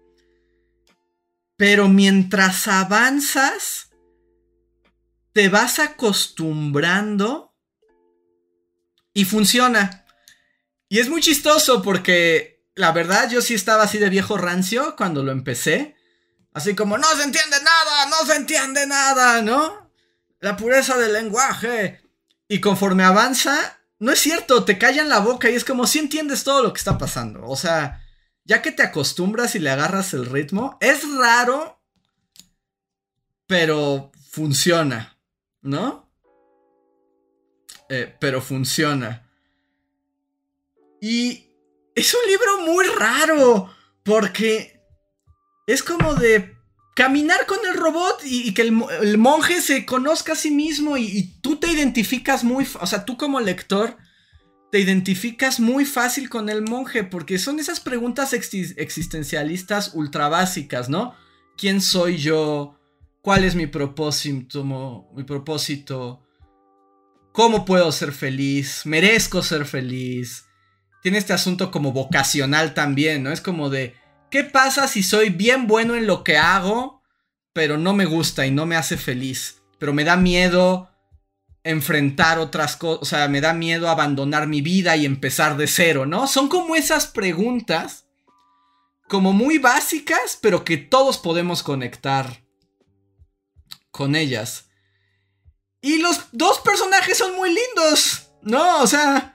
Pero 1.60 1.88
mientras 1.88 2.68
avanzas, 2.68 3.90
te 5.34 5.50
vas 5.50 5.78
acostumbrando 5.78 7.54
Y 9.12 9.26
funciona. 9.26 10.06
Y 10.88 11.00
es 11.00 11.10
muy 11.10 11.20
chistoso 11.20 11.82
porque 11.82 12.64
la 12.76 12.92
verdad 12.92 13.28
yo 13.28 13.42
sí 13.42 13.52
estaba 13.52 13.82
así 13.82 13.98
de 13.98 14.08
viejo 14.08 14.38
rancio 14.38 14.96
cuando 14.96 15.22
lo 15.22 15.32
empecé. 15.32 15.96
Así 16.54 16.74
como, 16.74 16.96
no 16.96 17.08
se 17.14 17.24
entiende 17.24 17.58
nada, 17.62 18.06
no 18.06 18.24
se 18.24 18.36
entiende 18.36 18.86
nada, 18.86 19.42
¿no? 19.42 19.92
La 20.40 20.56
pureza 20.56 20.96
del 20.96 21.12
lenguaje. 21.12 22.00
Y 22.48 22.60
conforme 22.60 23.04
avanza, 23.04 23.82
no 23.98 24.12
es 24.12 24.18
cierto, 24.18 24.64
te 24.64 24.78
callan 24.78 25.10
la 25.10 25.18
boca 25.18 25.50
y 25.50 25.56
es 25.56 25.66
como 25.66 25.86
si 25.86 25.98
entiendes 25.98 26.42
todo 26.42 26.62
lo 26.62 26.72
que 26.72 26.78
está 26.78 26.96
pasando. 26.96 27.42
O 27.44 27.56
sea, 27.56 28.02
ya 28.50 28.62
que 28.62 28.72
te 28.72 28.82
acostumbras 28.82 29.54
y 29.54 29.60
le 29.60 29.70
agarras 29.70 30.12
el 30.12 30.26
ritmo, 30.26 30.76
es 30.80 31.08
raro, 31.16 31.80
pero 33.46 34.10
funciona, 34.28 35.16
¿no? 35.62 36.10
Eh, 37.88 38.12
pero 38.18 38.42
funciona. 38.42 39.30
Y 41.00 41.46
es 41.94 42.12
un 42.12 42.28
libro 42.28 42.66
muy 42.66 42.86
raro, 42.86 43.72
porque 44.02 44.82
es 45.68 45.84
como 45.84 46.16
de 46.16 46.56
caminar 46.96 47.46
con 47.46 47.60
el 47.68 47.74
robot 47.74 48.20
y, 48.24 48.52
que 48.52 48.62
el, 48.62 49.16
monje 49.16 49.62
se 49.62 49.86
conozca 49.86 50.32
a 50.32 50.36
sí 50.36 50.50
mismo 50.50 50.96
y, 50.96 51.04
y, 51.04 51.40
tú 51.40 51.54
te 51.54 51.70
identificas 51.70 52.42
muy, 52.42 52.66
o 52.80 52.86
sea, 52.88 53.04
tú 53.04 53.16
como 53.16 53.38
lector 53.38 53.96
te 54.70 54.78
identificas 54.78 55.58
muy 55.58 55.84
fácil 55.84 56.28
con 56.28 56.48
el 56.48 56.62
monje 56.62 57.04
porque 57.04 57.38
son 57.38 57.58
esas 57.58 57.80
preguntas 57.80 58.32
existencialistas 58.32 59.92
ultra 59.94 60.28
básicas, 60.28 60.88
¿no? 60.88 61.14
¿Quién 61.56 61.80
soy 61.80 62.18
yo? 62.18 62.78
¿Cuál 63.20 63.44
es 63.44 63.54
mi 63.54 63.66
propósito? 63.66 64.64
Mi 65.14 65.24
propósito? 65.24 66.22
¿Cómo 67.32 67.64
puedo 67.64 67.90
ser 67.92 68.12
feliz? 68.12 68.86
¿Merezco 68.86 69.42
ser 69.42 69.66
feliz? 69.66 70.46
Tiene 71.02 71.18
este 71.18 71.32
asunto 71.32 71.70
como 71.70 71.92
vocacional 71.92 72.74
también, 72.74 73.22
¿no? 73.22 73.32
Es 73.32 73.40
como 73.40 73.70
de, 73.70 73.94
¿qué 74.30 74.44
pasa 74.44 74.86
si 74.86 75.02
soy 75.02 75.30
bien 75.30 75.66
bueno 75.66 75.96
en 75.96 76.06
lo 76.06 76.22
que 76.22 76.36
hago, 76.36 77.02
pero 77.52 77.76
no 77.76 77.92
me 77.92 78.04
gusta 78.04 78.46
y 78.46 78.50
no 78.50 78.66
me 78.66 78.76
hace 78.76 78.96
feliz? 78.96 79.62
Pero 79.78 79.92
me 79.92 80.04
da 80.04 80.16
miedo 80.16 80.89
enfrentar 81.64 82.38
otras 82.38 82.76
cosas, 82.76 83.02
o 83.02 83.04
sea, 83.04 83.28
me 83.28 83.40
da 83.40 83.52
miedo 83.52 83.88
abandonar 83.88 84.46
mi 84.46 84.62
vida 84.62 84.96
y 84.96 85.04
empezar 85.04 85.56
de 85.56 85.66
cero, 85.66 86.06
¿no? 86.06 86.26
Son 86.26 86.48
como 86.48 86.76
esas 86.76 87.06
preguntas, 87.06 88.06
como 89.08 89.32
muy 89.32 89.58
básicas, 89.58 90.38
pero 90.40 90.64
que 90.64 90.76
todos 90.76 91.18
podemos 91.18 91.62
conectar 91.62 92.42
con 93.90 94.16
ellas. 94.16 94.66
Y 95.82 95.98
los 95.98 96.26
dos 96.32 96.60
personajes 96.60 97.18
son 97.18 97.34
muy 97.36 97.48
lindos, 97.48 98.30
¿no? 98.42 98.82
O 98.82 98.86
sea, 98.86 99.34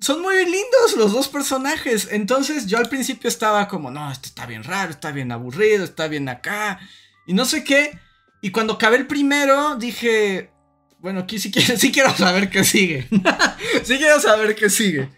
son 0.00 0.22
muy 0.22 0.44
lindos 0.44 0.96
los 0.96 1.12
dos 1.12 1.28
personajes. 1.28 2.08
Entonces 2.10 2.66
yo 2.66 2.78
al 2.78 2.88
principio 2.88 3.28
estaba 3.28 3.68
como, 3.68 3.90
no, 3.90 4.10
esto 4.10 4.28
está 4.28 4.46
bien 4.46 4.64
raro, 4.64 4.90
está 4.90 5.12
bien 5.12 5.32
aburrido, 5.32 5.84
está 5.84 6.08
bien 6.08 6.28
acá, 6.28 6.80
y 7.26 7.34
no 7.34 7.44
sé 7.44 7.64
qué. 7.64 7.98
Y 8.42 8.50
cuando 8.50 8.74
acabé 8.74 8.96
el 8.96 9.06
primero, 9.06 9.76
dije, 9.76 10.49
bueno, 11.00 11.20
aquí 11.20 11.38
sí 11.38 11.50
quiero, 11.50 12.16
saber 12.16 12.50
qué 12.50 12.64
sigue. 12.64 13.08
sí 13.82 13.96
quiero 13.98 14.20
saber 14.20 14.54
qué 14.54 14.70
sigue. 14.70 15.08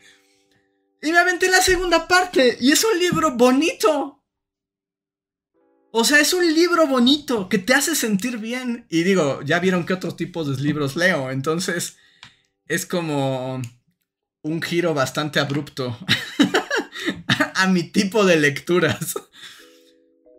Y 1.03 1.11
me 1.11 1.19
aventé 1.19 1.49
la 1.51 1.61
segunda 1.61 2.07
parte. 2.07 2.57
Y 2.61 2.73
es 2.73 2.85
un 2.85 2.99
libro 2.99 3.37
bonito. 3.37 4.23
O 5.91 6.05
sea, 6.05 6.21
es 6.21 6.33
un 6.33 6.55
libro 6.55 6.87
bonito 6.87 7.49
que 7.49 7.59
te 7.59 7.75
hace 7.75 7.95
sentir 7.97 8.39
bien. 8.39 8.87
Y 8.89 9.03
digo, 9.03 9.43
ya 9.43 9.59
vieron 9.59 9.85
qué 9.85 9.95
otros 9.95 10.17
tipos 10.17 10.49
de 10.49 10.63
libros 10.63 10.95
leo. 10.97 11.31
Entonces, 11.31 11.97
es 12.67 12.87
como 12.87 13.61
un 14.43 14.63
giro 14.63 14.95
bastante 14.95 15.41
abrupto 15.41 15.99
a 17.55 17.67
mi 17.67 17.83
tipo 17.83 18.25
de 18.25 18.37
lecturas. 18.37 19.15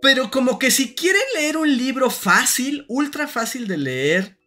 Pero 0.01 0.31
como 0.31 0.57
que 0.57 0.71
si 0.71 0.95
quieren 0.95 1.21
leer 1.35 1.57
un 1.57 1.77
libro 1.77 2.09
fácil, 2.09 2.85
ultra 2.87 3.27
fácil 3.27 3.67
de 3.67 3.77
leer, 3.77 4.37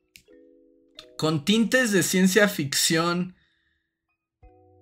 con 1.16 1.44
tintes 1.44 1.92
de 1.92 2.02
ciencia 2.02 2.48
ficción 2.48 3.36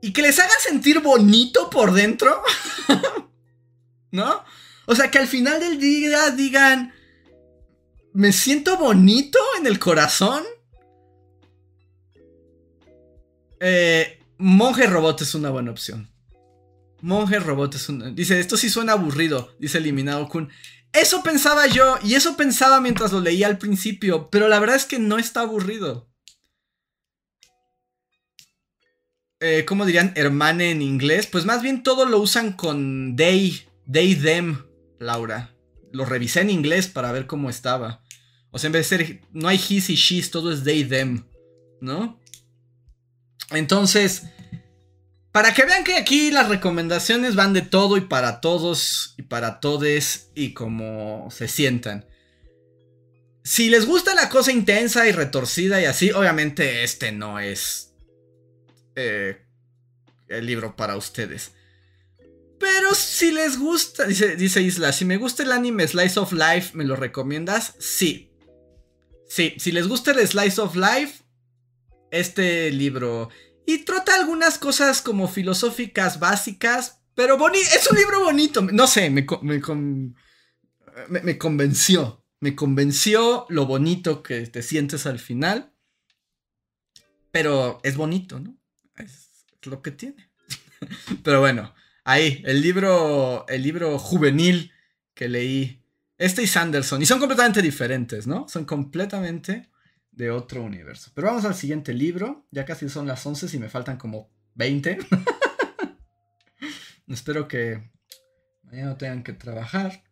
y 0.00 0.12
que 0.12 0.22
les 0.22 0.38
haga 0.38 0.54
sentir 0.58 1.00
bonito 1.00 1.70
por 1.70 1.92
dentro, 1.92 2.42
¿no? 4.10 4.44
O 4.86 4.94
sea, 4.94 5.10
que 5.10 5.18
al 5.18 5.26
final 5.26 5.60
del 5.60 5.80
día 5.80 6.30
digan, 6.30 6.92
me 8.12 8.32
siento 8.32 8.76
bonito 8.76 9.38
en 9.58 9.66
el 9.66 9.78
corazón. 9.78 10.44
Eh, 13.60 14.20
Monje 14.36 14.86
Robot 14.86 15.22
es 15.22 15.34
una 15.34 15.48
buena 15.50 15.70
opción. 15.70 16.10
Monje 17.00 17.38
Robot 17.38 17.74
es 17.74 17.88
una... 17.88 18.10
Dice, 18.10 18.38
esto 18.40 18.56
sí 18.56 18.68
suena 18.68 18.92
aburrido, 18.92 19.54
dice 19.58 19.78
Eliminado 19.78 20.28
Kun. 20.28 20.50
Eso 20.92 21.22
pensaba 21.22 21.66
yo 21.66 21.98
y 22.02 22.14
eso 22.14 22.36
pensaba 22.36 22.80
mientras 22.80 23.10
lo 23.10 23.20
leía 23.20 23.46
al 23.46 23.58
principio, 23.58 24.28
pero 24.30 24.48
la 24.48 24.60
verdad 24.60 24.76
es 24.76 24.84
que 24.84 24.98
no 24.98 25.18
está 25.18 25.40
aburrido. 25.40 26.08
Eh, 29.46 29.66
¿cómo 29.66 29.84
dirían? 29.84 30.12
Hermane 30.16 30.70
en 30.70 30.80
inglés. 30.80 31.26
Pues 31.26 31.44
más 31.44 31.60
bien 31.60 31.82
todo 31.82 32.06
lo 32.06 32.18
usan 32.18 32.52
con 32.52 33.14
they, 33.14 33.60
they, 33.90 34.14
them, 34.14 34.64
Laura. 34.98 35.54
Lo 35.92 36.06
revisé 36.06 36.40
en 36.40 36.48
inglés 36.48 36.88
para 36.88 37.12
ver 37.12 37.26
cómo 37.26 37.50
estaba. 37.50 38.02
O 38.50 38.58
sea, 38.58 38.68
en 38.68 38.72
vez 38.72 38.88
de 38.88 38.96
ser, 38.96 39.20
no 39.32 39.48
hay 39.48 39.56
his 39.56 39.90
y 39.90 39.96
she's, 39.96 40.30
todo 40.30 40.50
es 40.50 40.64
they, 40.64 40.82
them, 40.84 41.26
¿no? 41.82 42.18
Entonces, 43.50 44.22
para 45.30 45.52
que 45.52 45.66
vean 45.66 45.84
que 45.84 45.96
aquí 45.96 46.30
las 46.30 46.48
recomendaciones 46.48 47.34
van 47.34 47.52
de 47.52 47.60
todo 47.60 47.98
y 47.98 48.00
para 48.00 48.40
todos 48.40 49.14
y 49.18 49.22
para 49.22 49.60
todes 49.60 50.30
y 50.34 50.54
como 50.54 51.28
se 51.30 51.48
sientan. 51.48 52.06
Si 53.42 53.68
les 53.68 53.84
gusta 53.84 54.14
la 54.14 54.30
cosa 54.30 54.52
intensa 54.52 55.06
y 55.06 55.12
retorcida 55.12 55.82
y 55.82 55.84
así, 55.84 56.12
obviamente 56.12 56.82
este 56.82 57.12
no 57.12 57.38
es 57.38 57.93
eh, 58.96 59.44
el 60.28 60.46
libro 60.46 60.76
para 60.76 60.96
ustedes. 60.96 61.52
Pero 62.58 62.94
si 62.94 63.32
les 63.32 63.58
gusta, 63.58 64.04
dice, 64.06 64.36
dice 64.36 64.62
Isla, 64.62 64.92
si 64.92 65.04
me 65.04 65.16
gusta 65.16 65.42
el 65.42 65.52
anime 65.52 65.86
Slice 65.86 66.18
of 66.18 66.32
Life, 66.32 66.70
¿me 66.74 66.84
lo 66.84 66.96
recomiendas? 66.96 67.74
Sí. 67.78 68.32
Sí, 69.28 69.54
si 69.58 69.72
les 69.72 69.88
gusta 69.88 70.12
el 70.12 70.26
Slice 70.26 70.60
of 70.60 70.76
Life, 70.76 71.24
este 72.10 72.70
libro. 72.70 73.28
Y 73.66 73.78
trata 73.78 74.14
algunas 74.14 74.58
cosas 74.58 75.02
como 75.02 75.28
filosóficas 75.28 76.20
básicas, 76.20 77.02
pero 77.14 77.38
es 77.52 77.90
un 77.90 77.96
libro 77.96 78.20
bonito. 78.24 78.62
No 78.62 78.86
sé, 78.86 79.10
me, 79.10 79.26
me, 79.42 79.60
me 81.08 81.38
convenció. 81.38 82.24
Me 82.40 82.54
convenció 82.54 83.46
lo 83.48 83.66
bonito 83.66 84.22
que 84.22 84.46
te 84.46 84.62
sientes 84.62 85.06
al 85.06 85.18
final. 85.18 85.74
Pero 87.30 87.80
es 87.82 87.96
bonito, 87.96 88.38
¿no? 88.38 88.56
Lo 89.66 89.82
que 89.82 89.90
tiene. 89.90 90.28
Pero 91.22 91.40
bueno, 91.40 91.74
ahí, 92.04 92.42
el 92.46 92.60
libro, 92.60 93.46
el 93.48 93.62
libro 93.62 93.98
juvenil 93.98 94.72
que 95.14 95.28
leí, 95.28 95.82
este 96.18 96.42
y 96.42 96.46
Sanderson, 96.46 97.02
y 97.02 97.06
son 97.06 97.18
completamente 97.18 97.62
diferentes, 97.62 98.26
¿no? 98.26 98.48
Son 98.48 98.64
completamente 98.64 99.70
de 100.10 100.30
otro 100.30 100.62
universo. 100.62 101.10
Pero 101.14 101.28
vamos 101.28 101.44
al 101.44 101.54
siguiente 101.54 101.92
libro, 101.92 102.46
ya 102.50 102.64
casi 102.64 102.88
son 102.88 103.06
las 103.06 103.24
11 103.24 103.56
y 103.56 103.58
me 103.58 103.68
faltan 103.68 103.96
como 103.96 104.30
20. 104.54 104.98
Espero 107.08 107.48
que 107.48 107.90
mañana 108.62 108.90
no 108.90 108.96
tengan 108.96 109.22
que 109.22 109.32
trabajar. 109.32 110.04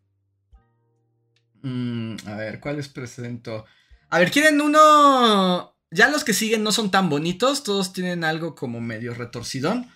Mm, 1.62 2.16
a 2.26 2.36
ver, 2.36 2.60
¿cuál 2.60 2.76
les 2.76 2.88
presento? 2.88 3.64
A 4.10 4.18
ver, 4.18 4.30
¿quieren 4.30 4.60
uno 4.60 5.76
ya 5.92 6.08
los 6.08 6.24
que 6.24 6.32
siguen 6.32 6.62
no 6.62 6.72
son 6.72 6.90
tan 6.90 7.08
bonitos, 7.08 7.62
todos 7.62 7.92
tienen 7.92 8.24
algo 8.24 8.54
como 8.54 8.80
medio 8.80 9.14
retorcidón. 9.14 9.90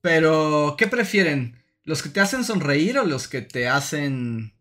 Pero, 0.00 0.74
¿qué 0.76 0.88
prefieren? 0.88 1.62
¿Los 1.84 2.02
que 2.02 2.08
te 2.08 2.20
hacen 2.20 2.44
sonreír 2.44 2.98
o 2.98 3.04
los 3.04 3.28
que 3.28 3.42
te 3.42 3.68
hacen 3.68 4.52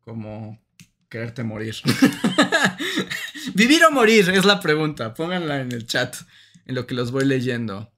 como 0.00 0.60
quererte 1.08 1.44
morir? 1.44 1.76
¿Vivir 3.54 3.84
o 3.84 3.90
morir? 3.92 4.28
Es 4.30 4.44
la 4.44 4.60
pregunta. 4.60 5.14
Pónganla 5.14 5.60
en 5.60 5.72
el 5.72 5.86
chat, 5.86 6.16
en 6.66 6.74
lo 6.74 6.86
que 6.86 6.94
los 6.94 7.12
voy 7.12 7.24
leyendo. 7.24 7.92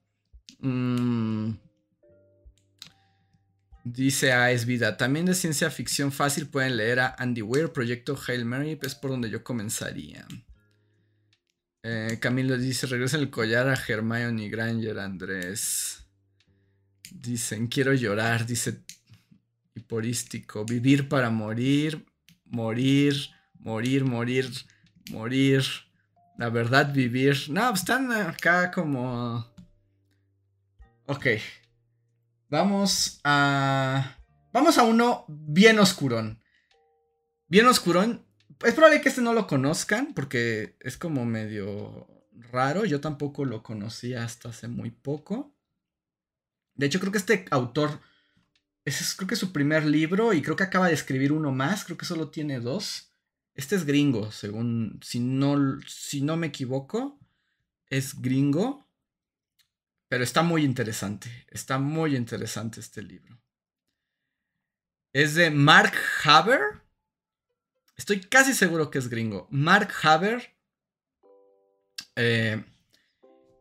Mm. 0.60 1.52
Dice 3.84 4.32
a 4.32 4.50
Es 4.50 4.66
Vida. 4.66 4.96
También 4.96 5.26
de 5.26 5.34
ciencia 5.34 5.70
ficción 5.70 6.12
fácil 6.12 6.48
pueden 6.48 6.76
leer 6.76 7.00
a 7.00 7.14
Andy 7.18 7.42
Weir, 7.42 7.72
Proyecto 7.72 8.18
Hail 8.26 8.44
Mary, 8.44 8.78
es 8.82 8.94
por 8.94 9.10
donde 9.10 9.30
yo 9.30 9.42
comenzaría. 9.44 10.26
Eh, 11.86 12.16
Camilo 12.18 12.56
dice, 12.56 12.86
regresa 12.86 13.18
el 13.18 13.28
collar 13.28 13.68
a 13.68 13.74
Hermione 13.74 14.48
Granger, 14.48 14.98
Andrés. 14.98 16.06
Dicen, 17.12 17.66
quiero 17.66 17.92
llorar, 17.92 18.46
dice 18.46 18.82
hiporístico. 19.74 20.64
Vivir 20.64 21.10
para 21.10 21.28
morir, 21.28 22.06
morir, 22.46 23.28
morir, 23.58 24.06
morir, 24.06 24.50
morir. 25.10 25.62
La 26.38 26.48
verdad, 26.48 26.90
vivir. 26.90 27.50
No, 27.50 27.74
están 27.74 28.10
acá 28.12 28.70
como... 28.70 29.46
Ok. 31.04 31.26
Vamos 32.48 33.20
a. 33.24 34.16
Vamos 34.54 34.78
a 34.78 34.84
uno 34.84 35.26
bien 35.28 35.78
oscurón. 35.78 36.42
Bien 37.46 37.66
oscurón. 37.66 38.23
Es 38.64 38.74
probable 38.74 39.00
que 39.00 39.10
este 39.10 39.20
no 39.20 39.34
lo 39.34 39.46
conozcan 39.46 40.14
porque 40.14 40.76
es 40.80 40.96
como 40.96 41.24
medio 41.24 42.08
raro. 42.50 42.84
Yo 42.84 43.00
tampoco 43.00 43.44
lo 43.44 43.62
conocía 43.62 44.24
hasta 44.24 44.48
hace 44.48 44.68
muy 44.68 44.90
poco. 44.90 45.54
De 46.74 46.86
hecho, 46.86 47.00
creo 47.00 47.12
que 47.12 47.18
este 47.18 47.44
autor. 47.50 48.00
es, 48.84 49.14
creo 49.14 49.28
que 49.28 49.34
es 49.34 49.40
su 49.40 49.52
primer 49.52 49.84
libro 49.84 50.32
y 50.32 50.42
creo 50.42 50.56
que 50.56 50.64
acaba 50.64 50.88
de 50.88 50.94
escribir 50.94 51.32
uno 51.32 51.52
más. 51.52 51.84
Creo 51.84 51.96
que 51.96 52.06
solo 52.06 52.30
tiene 52.30 52.60
dos. 52.60 53.12
Este 53.54 53.76
es 53.76 53.84
gringo, 53.84 54.32
según. 54.32 54.98
Si 55.02 55.20
no, 55.20 55.80
si 55.86 56.22
no 56.22 56.36
me 56.36 56.48
equivoco. 56.48 57.20
Es 57.90 58.20
gringo. 58.20 58.88
Pero 60.08 60.24
está 60.24 60.42
muy 60.42 60.64
interesante. 60.64 61.46
Está 61.48 61.78
muy 61.78 62.16
interesante 62.16 62.80
este 62.80 63.02
libro. 63.02 63.40
Es 65.12 65.34
de 65.34 65.50
Mark 65.50 65.94
Haber. 66.24 66.83
Estoy 67.96 68.20
casi 68.20 68.54
seguro 68.54 68.90
que 68.90 68.98
es 68.98 69.08
gringo. 69.08 69.46
Mark 69.50 69.92
Haber. 70.02 70.54
Eh, 72.16 72.62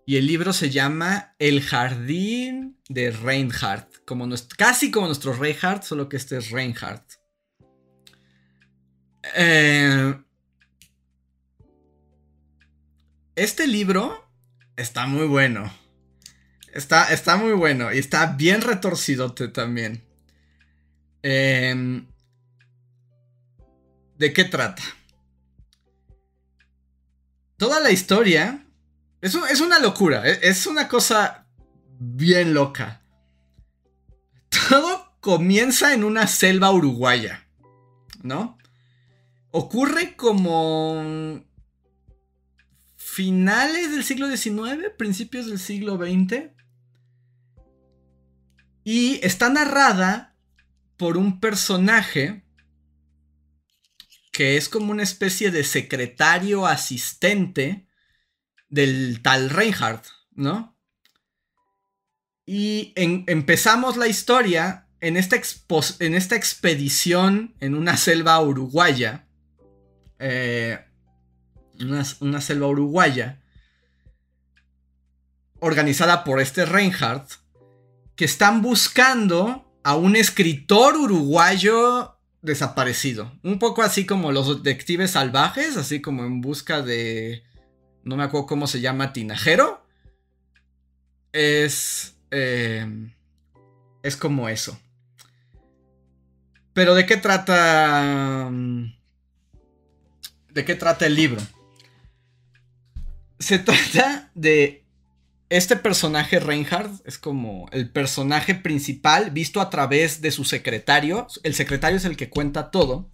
y 0.05 0.17
el 0.17 0.27
libro 0.27 0.51
se 0.53 0.69
llama 0.69 1.35
El 1.39 1.61
jardín 1.61 2.79
de 2.89 3.11
Reinhardt. 3.11 4.03
Como 4.05 4.27
casi 4.57 4.91
como 4.91 5.07
nuestro 5.07 5.33
Reinhardt, 5.33 5.83
solo 5.83 6.09
que 6.09 6.17
este 6.17 6.37
es 6.37 6.49
Reinhardt. 6.49 7.13
Eh, 9.35 10.15
este 13.35 13.67
libro 13.67 14.29
está 14.75 15.07
muy 15.07 15.25
bueno. 15.27 15.71
Está, 16.73 17.13
está 17.13 17.37
muy 17.37 17.53
bueno 17.53 17.93
y 17.93 17.99
está 17.99 18.33
bien 18.33 18.61
retorcidote 18.61 19.47
también. 19.47 20.03
Em, 21.21 22.07
¿De 24.23 24.31
qué 24.31 24.45
trata? 24.45 24.81
Toda 27.57 27.81
la 27.81 27.91
historia 27.91 28.65
es, 29.19 29.35
es 29.35 29.59
una 29.59 29.79
locura, 29.79 30.25
e, 30.25 30.39
es 30.43 30.65
una 30.65 30.87
cosa 30.87 31.45
bien 31.99 32.53
loca. 32.53 33.01
Todo 34.69 35.17
comienza 35.19 35.93
en 35.93 36.05
una 36.05 36.27
selva 36.27 36.71
uruguaya, 36.71 37.49
¿no? 38.21 38.57
Ocurre 39.51 40.15
como 40.15 41.43
finales 42.95 43.91
del 43.91 44.05
siglo 44.05 44.33
XIX, 44.33 44.89
principios 44.97 45.47
del 45.47 45.59
siglo 45.59 45.97
XX. 45.97 46.51
Y 48.85 49.19
está 49.21 49.49
narrada 49.49 50.37
por 50.95 51.17
un 51.17 51.41
personaje 51.41 52.42
que 54.33 54.57
es 54.57 54.67
como 54.67 54.91
una 54.91 55.03
especie 55.03 55.51
de 55.51 55.63
secretario 55.63 56.65
asistente 56.65 57.87
del 58.67 59.21
tal 59.21 59.51
Reinhardt, 59.51 60.05
¿no? 60.31 60.75
Y 62.45 62.93
empezamos 62.95 63.95
la 63.95 64.07
historia 64.07 64.89
en 64.99 65.17
esta, 65.17 65.39
en 65.99 66.15
esta, 66.15 66.35
expedición 66.35 67.55
en 67.59 67.75
una 67.75 67.95
selva 67.95 68.41
uruguaya. 68.41 69.27
Eh, 70.17 70.83
una, 71.79 72.03
una, 72.19 72.41
selva 72.41 72.67
uruguaya. 72.67 73.39
Organizada 75.59 76.23
por 76.23 76.41
este 76.41 76.65
Reinhardt. 76.65 77.33
Que 78.15 78.25
están 78.25 78.61
buscando 78.63 79.79
a 79.83 79.95
un 79.95 80.15
escritor 80.15 80.97
uruguayo 80.97 82.12
desaparecido. 82.43 83.31
Un 83.41 83.57
poco 83.57 83.81
así 83.81 84.05
como 84.05 84.31
los 84.31 84.63
detectives 84.63 85.11
salvajes, 85.11 85.77
así 85.77 86.01
como 86.01 86.23
en 86.25 86.41
busca 86.41 86.83
de... 86.83 87.43
No 88.03 88.17
me 88.17 88.23
acuerdo 88.23 88.47
cómo 88.47 88.67
se 88.67 88.81
llama, 88.81 89.13
Tinajero. 89.13 89.83
Es... 91.31 92.15
Eh, 92.29 92.85
es 94.03 94.17
como 94.17 94.49
eso. 94.49 94.79
Pero 96.73 96.93
¿de 96.93 97.05
qué 97.05 97.17
trata... 97.17 98.51
¿De 100.49 100.65
qué 100.65 100.75
trata 100.75 101.05
el 101.05 101.15
libro? 101.15 101.41
Se 103.39 103.57
trata 103.59 104.29
de 104.35 104.82
este 105.57 105.75
personaje 105.75 106.39
Reinhardt 106.39 107.05
es 107.05 107.19
como 107.19 107.69
el 107.71 107.87
personaje 107.87 108.55
principal 108.55 109.29
visto 109.29 109.61
a 109.61 109.69
través 109.69 110.19
de 110.19 110.31
su 110.31 110.45
secretario. 110.45 111.27
El 111.43 111.53
secretario 111.53 111.97
es 111.97 112.05
el 112.05 112.17
que 112.17 112.31
cuenta 112.31 112.71
todo. 112.71 113.11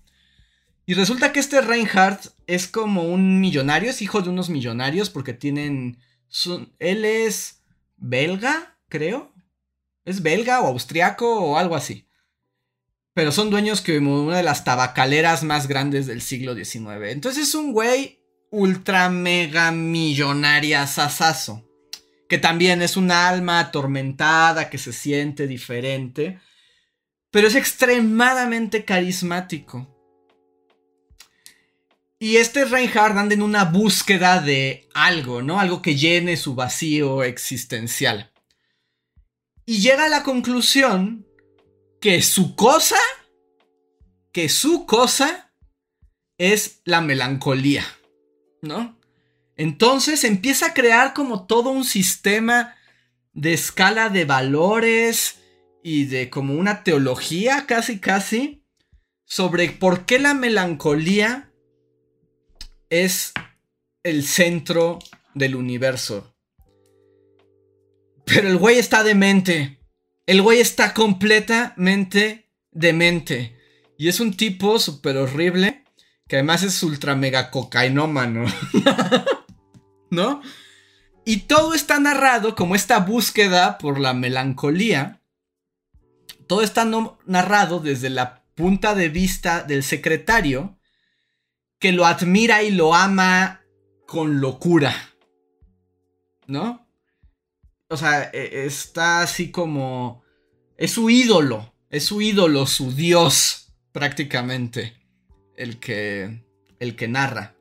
Y 0.86 0.94
resulta 0.94 1.34
que 1.34 1.42
este 1.42 1.60
Reinhardt 1.60 2.28
es 2.48 2.70
como 2.70 3.04
un 3.04 3.42
millonario, 3.42 3.90
es 3.90 4.02
hijo 4.02 4.22
de 4.22 4.30
unos 4.30 4.50
millonarios 4.50 5.10
porque 5.10 5.34
tienen... 5.34 6.00
él 6.80 7.04
es 7.04 7.62
belga, 7.98 8.80
creo. 8.88 9.34
Es 10.06 10.22
belga 10.22 10.62
o 10.62 10.68
austriaco 10.68 11.42
o 11.42 11.58
algo 11.58 11.76
así. 11.76 12.08
Pero 13.14 13.34
son 13.34 13.50
dueños 13.50 13.82
que 13.82 13.98
una 13.98 14.38
de 14.38 14.44
las 14.44 14.64
tabacaleras 14.64 15.44
más 15.44 15.68
grandes 15.68 16.08
del 16.08 16.22
siglo 16.22 16.56
XIX. 16.56 17.10
Entonces 17.10 17.50
es 17.50 17.56
un 17.56 17.74
güey 17.74 18.24
ultra 18.50 19.10
mega 19.10 19.74
millonaria 19.74 20.88
sasazo 20.88 21.69
que 22.30 22.38
también 22.38 22.84
es 22.84 22.96
un 22.96 23.10
alma 23.10 23.60
atormentada, 23.60 24.70
que 24.70 24.78
se 24.78 24.94
siente 24.94 25.48
diferente, 25.48 26.40
pero 27.32 27.48
es 27.48 27.56
extremadamente 27.56 28.86
carismático. 28.86 29.96
Y 32.20 32.38
este 32.38 32.66
Reinhardt 32.66 33.18
anda 33.18 33.34
en 33.34 33.42
una 33.42 33.66
búsqueda 33.66 34.42
de 34.42 34.88
algo, 34.94 35.42
¿no? 35.42 35.60
Algo 35.60 35.82
que 35.82 35.96
llene 35.96 36.38
su 36.38 36.54
vacío 36.54 37.24
existencial. 37.24 38.32
Y 39.66 39.80
llega 39.80 40.06
a 40.06 40.10
la 40.10 40.22
conclusión 40.22 41.26
que 42.00 42.22
su 42.22 42.56
cosa, 42.56 43.00
que 44.32 44.50
su 44.50 44.86
cosa 44.86 45.52
es 46.38 46.82
la 46.86 47.02
melancolía, 47.02 47.86
¿no? 48.62 48.99
Entonces 49.60 50.24
empieza 50.24 50.68
a 50.68 50.74
crear 50.74 51.14
como 51.14 51.46
todo 51.46 51.70
un 51.72 51.84
sistema 51.84 52.78
de 53.34 53.52
escala 53.52 54.08
de 54.08 54.24
valores 54.24 55.40
y 55.84 56.06
de 56.06 56.30
como 56.30 56.54
una 56.54 56.86
teología 56.86 57.66
casi 57.68 58.00
casi 58.00 58.64
sobre 59.26 59.70
por 59.70 60.06
qué 60.06 60.18
la 60.18 60.34
melancolía 60.34 61.52
es 62.90 63.34
el 64.04 64.24
centro 64.24 65.00
del 65.36 65.58
universo. 65.58 66.34
Pero 68.24 68.48
el 68.48 68.56
güey 68.56 68.80
está 68.80 69.04
demente. 69.04 69.82
El 70.26 70.42
güey 70.42 70.62
está 70.62 70.94
completamente 70.94 72.50
demente. 72.72 73.58
Y 73.98 74.08
es 74.08 74.22
un 74.22 74.38
tipo 74.38 74.80
súper 74.80 75.18
horrible 75.18 75.84
que 76.30 76.38
además 76.38 76.64
es 76.64 76.82
ultra 76.82 77.14
mega 77.14 77.52
cocainómano. 77.52 78.46
¿no? 80.10 80.42
Y 81.26 81.42
todo 81.42 81.74
está 81.74 82.00
narrado 82.00 82.56
como 82.56 82.76
esta 82.76 83.00
búsqueda 83.00 83.78
por 83.78 84.00
la 84.00 84.14
melancolía. 84.14 85.22
Todo 86.48 86.64
está 86.64 86.90
narrado 87.26 87.80
desde 87.80 88.10
la 88.10 88.44
punta 88.56 88.96
de 88.96 89.10
vista 89.10 89.64
del 89.64 89.84
secretario, 89.84 90.78
que 91.78 91.92
lo 91.92 92.06
admira 92.06 92.64
y 92.64 92.72
lo 92.72 92.96
ama 92.96 93.62
con 94.08 94.42
locura. 94.42 94.94
¿No? 96.48 96.88
O 97.90 97.98
sea, 97.98 98.30
e-, 98.34 98.66
está 98.66 99.22
así 99.22 99.52
como... 99.52 100.24
Es 100.78 100.94
su 100.94 101.10
ídolo, 101.10 101.74
es 101.90 102.06
su 102.06 102.22
ídolo, 102.22 102.66
su 102.66 102.94
dios, 102.94 103.74
prácticamente, 103.92 104.98
el 105.56 105.80
que, 105.80 106.44
el 106.80 106.96
que 106.96 107.08
narra. 107.08 107.59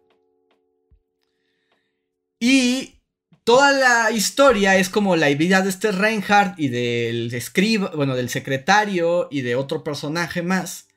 Y 2.41 3.01
toda 3.45 3.73
la 3.73 4.11
historia 4.11 4.77
es 4.77 4.89
como 4.89 5.17
la 5.17 5.29
vida 5.31 5.63
de 5.63 5.71
este 5.71 5.93
Reinhardt 5.93 6.59
y 6.59 6.69
del 6.69 7.33
escriba, 7.33 7.91
bueno, 7.95 8.15
del 8.15 8.29
secretario 8.29 9.29
y 9.31 9.41
de 9.41 9.57
otro 9.57 9.83
personaje 9.83 10.43
más. 10.43 10.89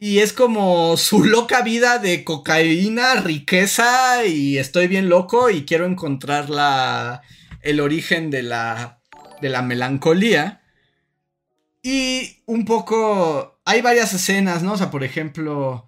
Y 0.00 0.20
es 0.20 0.32
como 0.32 0.96
su 0.96 1.24
loca 1.24 1.62
vida 1.62 1.98
de 1.98 2.24
cocaína, 2.24 3.14
riqueza 3.16 4.24
y 4.24 4.58
estoy 4.58 4.86
bien 4.86 5.08
loco 5.08 5.50
y 5.50 5.64
quiero 5.64 5.86
encontrar 5.86 6.50
la, 6.50 7.22
el 7.62 7.80
origen 7.80 8.30
de 8.30 8.42
la, 8.42 9.00
de 9.40 9.48
la 9.48 9.62
melancolía. 9.62 10.62
Y 11.82 12.42
un 12.46 12.64
poco, 12.64 13.60
hay 13.64 13.82
varias 13.82 14.14
escenas, 14.14 14.62
¿no? 14.62 14.74
O 14.74 14.76
sea, 14.76 14.90
por 14.90 15.04
ejemplo, 15.04 15.87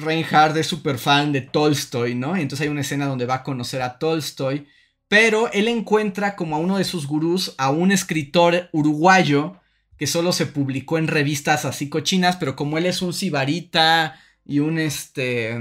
Reinhardt 0.00 0.56
es 0.56 0.66
súper 0.66 0.98
fan 0.98 1.32
de 1.32 1.42
Tolstoy, 1.42 2.14
¿no? 2.14 2.36
Y 2.36 2.42
entonces 2.42 2.64
hay 2.64 2.70
una 2.70 2.80
escena 2.80 3.06
donde 3.06 3.26
va 3.26 3.36
a 3.36 3.42
conocer 3.42 3.82
a 3.82 3.98
Tolstoy, 3.98 4.66
pero 5.08 5.50
él 5.52 5.68
encuentra 5.68 6.36
como 6.36 6.56
a 6.56 6.58
uno 6.58 6.78
de 6.78 6.84
sus 6.84 7.06
gurús, 7.06 7.54
a 7.58 7.70
un 7.70 7.92
escritor 7.92 8.68
uruguayo, 8.72 9.60
que 9.98 10.06
solo 10.06 10.32
se 10.32 10.46
publicó 10.46 10.96
en 10.96 11.08
revistas 11.08 11.64
así 11.64 11.88
cochinas, 11.90 12.36
pero 12.36 12.56
como 12.56 12.78
él 12.78 12.86
es 12.86 13.02
un 13.02 13.12
sibarita 13.12 14.18
y 14.44 14.60
un 14.60 14.78
este... 14.78 15.58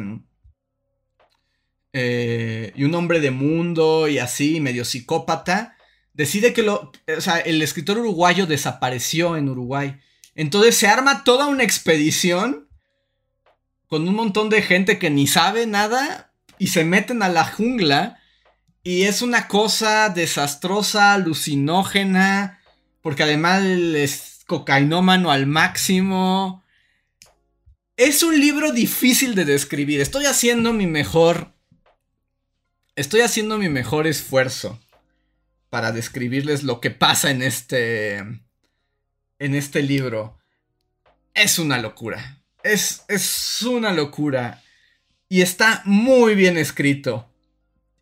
Eh, 1.92 2.72
y 2.76 2.84
un 2.84 2.94
hombre 2.94 3.20
de 3.20 3.32
mundo 3.32 4.08
y 4.08 4.20
así, 4.20 4.62
medio 4.62 4.86
psicópata, 4.86 5.76
decide 6.14 6.54
que 6.54 6.64
lo... 6.64 6.92
O 7.18 7.22
sea, 7.22 7.40
el 7.40 7.62
escritor 7.62 7.98
uruguayo 7.98 8.46
desapareció 8.46 9.36
en 9.36 9.50
Uruguay. 9.50 10.00
Entonces 10.36 10.76
se 10.78 10.88
arma 10.88 11.26
toda 11.26 11.48
una 11.48 11.64
expedición 11.64 12.69
con 13.90 14.08
un 14.08 14.16
montón 14.16 14.50
de 14.50 14.62
gente 14.62 15.00
que 15.00 15.10
ni 15.10 15.28
sabe 15.28 15.66
nada 15.66 16.32
y 16.58 16.68
se 16.68 16.86
meten 16.86 17.24
a 17.24 17.30
la 17.30 17.44
jungla 17.44 18.20
y 18.84 19.04
es 19.04 19.22
una 19.22 19.48
cosa 19.48 20.10
desastrosa, 20.10 21.14
alucinógena, 21.14 22.62
porque 23.02 23.24
además 23.24 23.64
es 23.64 24.44
cocainómano 24.48 25.32
al 25.32 25.48
máximo. 25.48 26.64
Es 27.98 28.24
un 28.24 28.40
libro 28.40 28.72
difícil 28.72 29.36
de 29.36 29.46
describir. 29.46 30.00
Estoy 30.02 30.26
haciendo 30.26 30.72
mi 30.72 30.88
mejor... 30.88 31.54
Estoy 32.96 33.22
haciendo 33.22 33.58
mi 33.58 33.70
mejor 33.70 34.08
esfuerzo 34.08 34.80
para 35.70 35.92
describirles 35.92 36.64
lo 36.64 36.80
que 36.80 36.92
pasa 36.92 37.32
en 37.32 37.42
este... 37.42 38.18
En 39.40 39.56
este 39.56 39.82
libro. 39.82 40.38
Es 41.34 41.60
una 41.60 41.78
locura. 41.80 42.39
Es, 42.64 43.04
es 43.08 43.62
una 43.64 43.94
locura. 43.94 44.64
Y 45.28 45.42
está 45.42 45.82
muy 45.86 46.36
bien 46.36 46.58
escrito. 46.58 47.30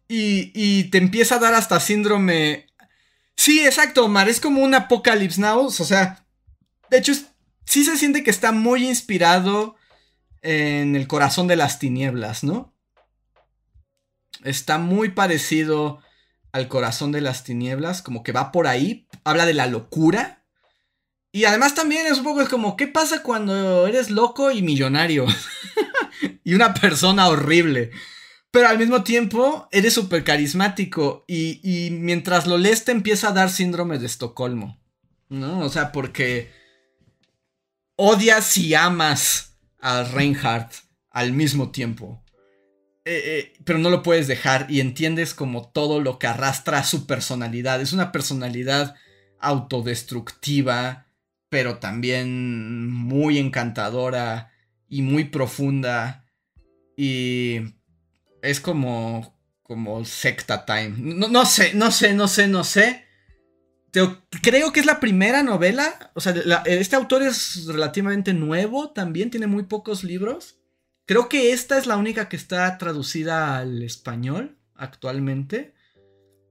Y, 0.07 0.51
y, 0.53 0.85
te 0.85 0.97
empieza 0.97 1.35
a 1.35 1.39
dar 1.39 1.53
hasta 1.53 1.79
síndrome. 1.79 2.67
Sí, 3.35 3.65
exacto, 3.65 4.05
Omar. 4.05 4.29
Es 4.29 4.39
como 4.39 4.63
un 4.63 4.73
Apocalypse 4.73 5.41
Now. 5.41 5.65
O 5.65 5.71
sea, 5.71 6.25
de 6.89 6.97
hecho, 6.97 7.13
sí 7.65 7.84
se 7.84 7.97
siente 7.97 8.23
que 8.23 8.31
está 8.31 8.51
muy 8.51 8.88
inspirado 8.88 9.75
en 10.41 10.95
el 10.95 11.07
corazón 11.07 11.47
de 11.47 11.57
las 11.57 11.79
tinieblas, 11.79 12.43
¿no? 12.43 12.73
Está 14.43 14.77
muy 14.77 15.09
parecido 15.09 15.99
al 16.51 16.67
corazón 16.67 17.11
de 17.11 17.21
las 17.21 17.43
tinieblas, 17.43 18.01
como 18.01 18.23
que 18.23 18.31
va 18.31 18.51
por 18.51 18.67
ahí. 18.67 19.07
Habla 19.23 19.45
de 19.45 19.53
la 19.53 19.67
locura. 19.67 20.45
Y 21.32 21.45
además 21.45 21.76
también 21.76 22.08
es 22.08 22.20
un 22.20 22.24
poco 22.24 22.41
es 22.41 22.49
como, 22.49 22.76
¿qué 22.78 22.88
pasa 22.88 23.22
cuando 23.22 23.86
eres 23.86 24.10
loco 24.10 24.52
y 24.52 24.62
millonario? 24.62 25.26
y 26.44 26.54
una 26.54 26.74
persona 26.74 27.28
horrible. 27.28 27.91
Pero 28.52 28.70
al 28.70 28.80
mismo 28.80 29.04
tiempo 29.04 29.68
eres 29.72 29.94
súper 29.94 30.24
carismático 30.24 31.26
y, 31.28 31.90
mientras 31.91 32.48
lo 32.48 32.58
lees 32.58 32.86
te 32.86 32.91
empieza 32.91 33.30
a 33.30 33.34
dar 33.34 33.49
síndrome 33.49 33.99
de 33.99 34.06
Estocolmo. 34.06 34.80
¿No? 35.30 35.60
O 35.60 35.70
sea, 35.70 35.91
porque 35.91 36.52
odias 37.98 38.58
y 38.58 38.74
amas 38.74 39.58
a 39.80 40.04
Reinhardt 40.04 40.74
al 41.12 41.34
mismo 41.34 41.72
tiempo. 41.72 42.24
Eh, 43.04 43.22
eh, 43.26 43.54
pero 43.64 43.80
no 43.80 43.90
lo 43.90 44.04
puedes 44.04 44.28
dejar 44.28 44.68
y 44.70 44.80
entiendes 44.80 45.34
como 45.34 45.70
todo 45.70 46.02
lo 46.02 46.18
que 46.18 46.28
arrastra 46.28 46.84
su 46.84 47.06
personalidad. 47.06 47.82
Es 47.82 47.94
una 47.94 48.12
personalidad 48.12 48.95
autodestructiva, 49.40 51.06
pero 51.49 51.78
también 51.78 52.90
muy 52.91 53.38
encantadora 53.38 54.52
y 54.90 55.02
muy 55.02 55.26
profunda. 55.26 56.26
Y 56.95 57.60
es 58.41 58.60
como, 58.60 59.40
como 59.64 60.03
secta 60.06 60.65
time. 60.65 60.94
No, 60.98 61.45
sé, 61.45 61.74
no 61.74 61.91
sé, 61.91 62.14
no 62.14 62.28
sé, 62.28 62.48
no 62.48 62.64
sé. 62.64 63.06
creo 64.41 64.72
que 64.72 64.80
es 64.80 64.86
la 64.86 64.99
primera 64.99 65.44
novela. 65.44 66.11
O 66.15 66.22
sea, 66.22 66.34
este 66.65 66.95
autor 66.95 67.24
es 67.24 67.65
relativamente 67.65 68.34
nuevo 68.34 68.91
también, 68.91 69.30
tiene 69.30 69.48
muy 69.48 69.64
pocos 69.64 70.03
libros. 70.03 70.57
Creo 71.06 71.30
que 71.30 71.53
esta 71.53 71.78
es 71.78 71.86
la 71.86 71.95
única 71.95 72.28
que 72.28 72.36
está 72.36 72.78
traducida 72.78 73.57
al 73.57 73.82
español 73.84 74.57
actualmente. 74.76 75.74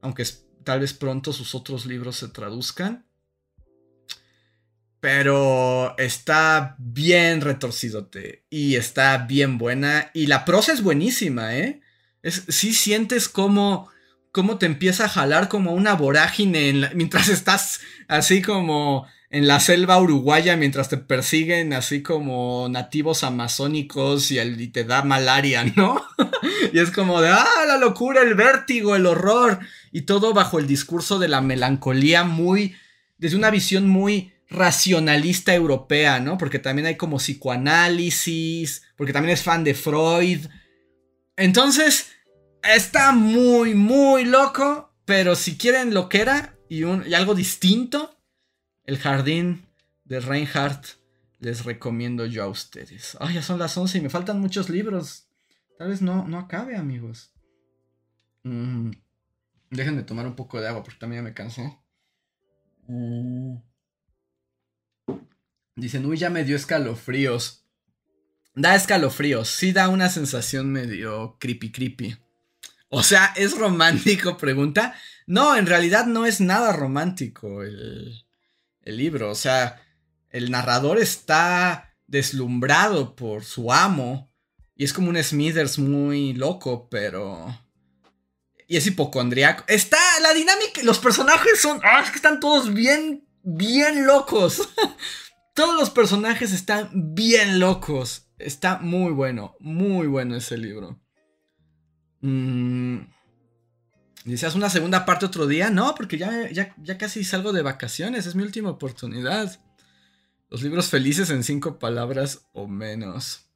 Aunque 0.01 0.24
tal 0.64 0.81
vez 0.81 0.94
pronto 0.94 1.32
sus 1.32 1.55
otros 1.55 1.86
libros 1.86 2.16
se 2.16 2.28
traduzcan. 2.28 3.05
Pero 5.01 5.97
está 5.98 6.77
bien 6.78 7.40
retorcidote. 7.40 8.44
Y 8.51 8.77
está 8.77 9.18
bien 9.18 9.59
buena. 9.59 10.10
Y 10.14 10.27
la 10.27 10.44
prosa 10.44 10.73
es 10.73 10.82
buenísima, 10.82 11.56
¿eh? 11.56 11.81
Es, 12.23 12.44
sí 12.48 12.74
sientes 12.74 13.28
como 13.28 13.89
cómo 14.32 14.59
te 14.59 14.66
empieza 14.66 15.06
a 15.06 15.09
jalar 15.09 15.48
como 15.48 15.73
una 15.73 15.94
vorágine 15.94 16.90
mientras 16.94 17.28
estás 17.28 17.81
así 18.06 18.43
como 18.43 19.06
en 19.31 19.47
la 19.47 19.60
selva 19.60 19.98
uruguaya, 19.98 20.56
mientras 20.56 20.89
te 20.89 20.98
persiguen 20.98 21.73
así 21.73 22.02
como 22.02 22.68
nativos 22.70 23.24
amazónicos 23.24 24.31
y, 24.31 24.39
y 24.39 24.68
te 24.68 24.85
da 24.85 25.02
malaria, 25.02 25.64
¿no? 25.77 26.02
y 26.73 26.78
es 26.78 26.90
como 26.90 27.20
de, 27.20 27.31
ah, 27.31 27.64
la 27.66 27.77
locura, 27.77 28.23
el 28.23 28.35
vértigo, 28.35 28.94
el 28.94 29.06
horror, 29.06 29.59
y 29.90 30.02
todo 30.02 30.32
bajo 30.32 30.59
el 30.59 30.66
discurso 30.66 31.18
de 31.18 31.28
la 31.28 31.40
melancolía 31.40 32.23
muy, 32.24 32.77
desde 33.18 33.36
una 33.36 33.51
visión 33.51 33.89
muy 33.89 34.32
racionalista 34.48 35.55
europea, 35.55 36.20
¿no? 36.20 36.39
Porque 36.39 36.59
también 36.59 36.86
hay 36.86 36.97
como 36.97 37.18
psicoanálisis, 37.18 38.82
porque 38.97 39.12
también 39.12 39.35
es 39.35 39.43
fan 39.43 39.64
de 39.64 39.74
Freud. 39.74 40.47
Entonces, 41.36 42.12
está 42.62 43.12
muy, 43.12 43.74
muy 43.74 44.24
loco, 44.24 44.94
pero 45.05 45.35
si 45.36 45.56
quieren 45.56 45.94
lo 45.94 46.09
que 46.09 46.20
era 46.20 46.56
y, 46.68 46.85
un, 46.85 47.05
y 47.06 47.14
algo 47.14 47.35
distinto, 47.35 48.18
el 48.85 48.98
jardín 48.98 49.66
de 50.05 50.20
Reinhardt 50.20 50.86
les 51.39 51.64
recomiendo 51.64 52.27
yo 52.27 52.44
a 52.44 52.48
ustedes. 52.48 53.16
Ay, 53.20 53.35
ya 53.35 53.43
son 53.43 53.59
las 53.59 53.77
11 53.77 53.98
y 53.98 54.01
me 54.01 54.10
faltan 54.10 54.40
muchos 54.40 54.70
libros. 54.70 55.28
Tal 55.78 55.89
vez 55.89 56.01
no, 56.01 56.27
no 56.27 56.39
acabe, 56.39 56.77
amigos. 56.77 57.32
Mm, 58.44 58.90
déjenme 59.70 60.02
tomar 60.02 60.27
un 60.27 60.36
poco 60.36 60.60
de 60.60 60.68
agua 60.68 60.82
porque 60.82 60.98
también 60.98 61.24
me 61.24 61.35
cansé. 61.35 61.78
Mm. 62.89 63.56
Dicen, 65.77 66.07
uy, 66.07 66.16
ya 66.16 66.31
me 66.31 66.43
dio 66.43 66.57
escalofríos. 66.57 67.66
Da 68.55 68.74
escalofríos, 68.74 69.51
sí 69.51 69.73
da 69.73 69.90
una 69.90 70.09
sensación 70.09 70.73
medio 70.73 71.36
creepy 71.39 71.70
creepy. 71.70 72.16
O 72.89 73.03
sea, 73.03 73.35
¿es 73.36 73.57
romántico? 73.57 74.36
Pregunta. 74.39 74.94
No, 75.27 75.55
en 75.55 75.66
realidad 75.66 76.07
no 76.07 76.24
es 76.24 76.40
nada 76.40 76.73
romántico 76.73 77.62
el, 77.62 78.24
el 78.81 78.97
libro. 78.97 79.31
O 79.31 79.35
sea, 79.35 79.82
el 80.31 80.51
narrador 80.51 80.98
está 80.98 81.94
deslumbrado 82.07 83.15
por 83.15 83.44
su 83.44 83.70
amo. 83.70 84.32
Y 84.74 84.85
es 84.85 84.94
como 84.94 85.11
un 85.11 85.23
Smithers 85.23 85.78
muy 85.78 86.32
loco, 86.32 86.89
pero... 86.89 87.61
Y 88.66 88.78
es 88.78 88.86
hipocondriaco. 88.86 89.65
Está 89.69 89.98
la 90.23 90.32
dinámica. 90.32 90.82
Los 90.82 90.98
personajes 90.98 91.61
son... 91.61 91.81
Ah, 91.85 92.01
es 92.03 92.11
que 92.11 92.16
están 92.16 92.40
todos 92.40 92.73
bien, 92.73 93.27
bien 93.43 94.07
locos. 94.07 94.69
Todos 95.56 95.74
los 95.74 95.88
personajes 95.88 96.52
están 96.52 96.90
bien 97.14 97.58
locos. 97.58 98.26
Está 98.38 98.78
muy 98.78 99.10
bueno, 99.10 99.56
muy 99.58 100.06
bueno 100.06 100.36
ese 100.36 100.58
libro. 100.58 101.00
Mm. 102.20 102.98
¿Deseas 104.26 104.54
una 104.54 104.68
segunda 104.68 105.06
parte 105.06 105.24
otro 105.24 105.46
día? 105.46 105.70
No, 105.70 105.94
porque 105.94 106.18
ya, 106.18 106.50
ya, 106.50 106.74
ya 106.76 106.98
casi 106.98 107.24
salgo 107.24 107.54
de 107.54 107.62
vacaciones. 107.62 108.26
Es 108.26 108.34
mi 108.34 108.42
última 108.42 108.68
oportunidad. 108.68 109.58
Los 110.50 110.62
libros 110.62 110.90
felices 110.90 111.30
en 111.30 111.42
cinco 111.42 111.78
palabras 111.78 112.42
o 112.52 112.66
menos. 112.66 113.46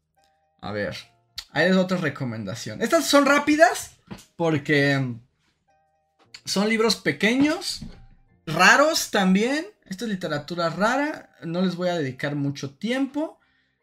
A 0.62 0.72
ver, 0.72 0.96
ahí 1.50 1.68
es 1.68 1.76
otra 1.76 1.98
recomendación. 1.98 2.80
Estas 2.80 3.08
son 3.08 3.26
rápidas 3.26 3.98
porque 4.36 5.16
son 6.46 6.68
libros 6.70 6.96
pequeños, 6.96 7.82
raros 8.46 9.10
también. 9.10 9.66
Esta 9.90 10.04
es 10.04 10.10
literatura 10.10 10.70
rara, 10.70 11.36
no 11.42 11.62
les 11.62 11.74
voy 11.74 11.88
a 11.88 11.98
dedicar 11.98 12.36
mucho 12.36 12.70
tiempo, 12.70 13.40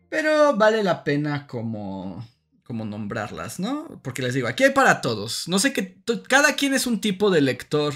pero 0.07 0.55
vale 0.55 0.81
la 0.81 1.03
pena 1.03 1.47
como, 1.47 2.25
como 2.63 2.85
nombrarlas, 2.85 3.59
¿no? 3.59 3.99
Porque 4.01 4.21
les 4.21 4.33
digo, 4.33 4.47
aquí 4.47 4.63
hay 4.63 4.71
para 4.71 5.01
todos. 5.01 5.49
No 5.49 5.59
sé 5.59 5.73
qué, 5.73 5.97
cada 6.29 6.55
quien 6.55 6.73
es 6.73 6.87
un 6.87 7.01
tipo 7.01 7.29
de 7.29 7.41
lector 7.41 7.93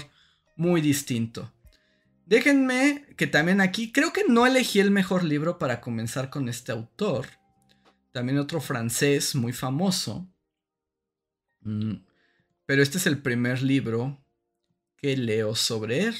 muy 0.56 0.82
distinto. 0.82 1.50
Déjenme 2.26 3.06
que 3.16 3.26
también 3.26 3.62
aquí, 3.62 3.92
creo 3.92 4.12
que 4.12 4.24
no 4.28 4.46
elegí 4.46 4.78
el 4.78 4.90
mejor 4.90 5.24
libro 5.24 5.58
para 5.58 5.80
comenzar 5.80 6.28
con 6.28 6.50
este 6.50 6.70
autor. 6.70 7.28
También 8.12 8.36
otro 8.36 8.60
francés 8.60 9.34
muy 9.34 9.54
famoso. 9.54 10.28
Mm, 11.62 11.94
pero 12.66 12.82
este 12.82 12.98
es 12.98 13.06
el 13.06 13.22
primer 13.22 13.62
libro 13.62 14.22
que 14.98 15.16
leo 15.16 15.54
sobre 15.54 16.04
él. 16.04 16.16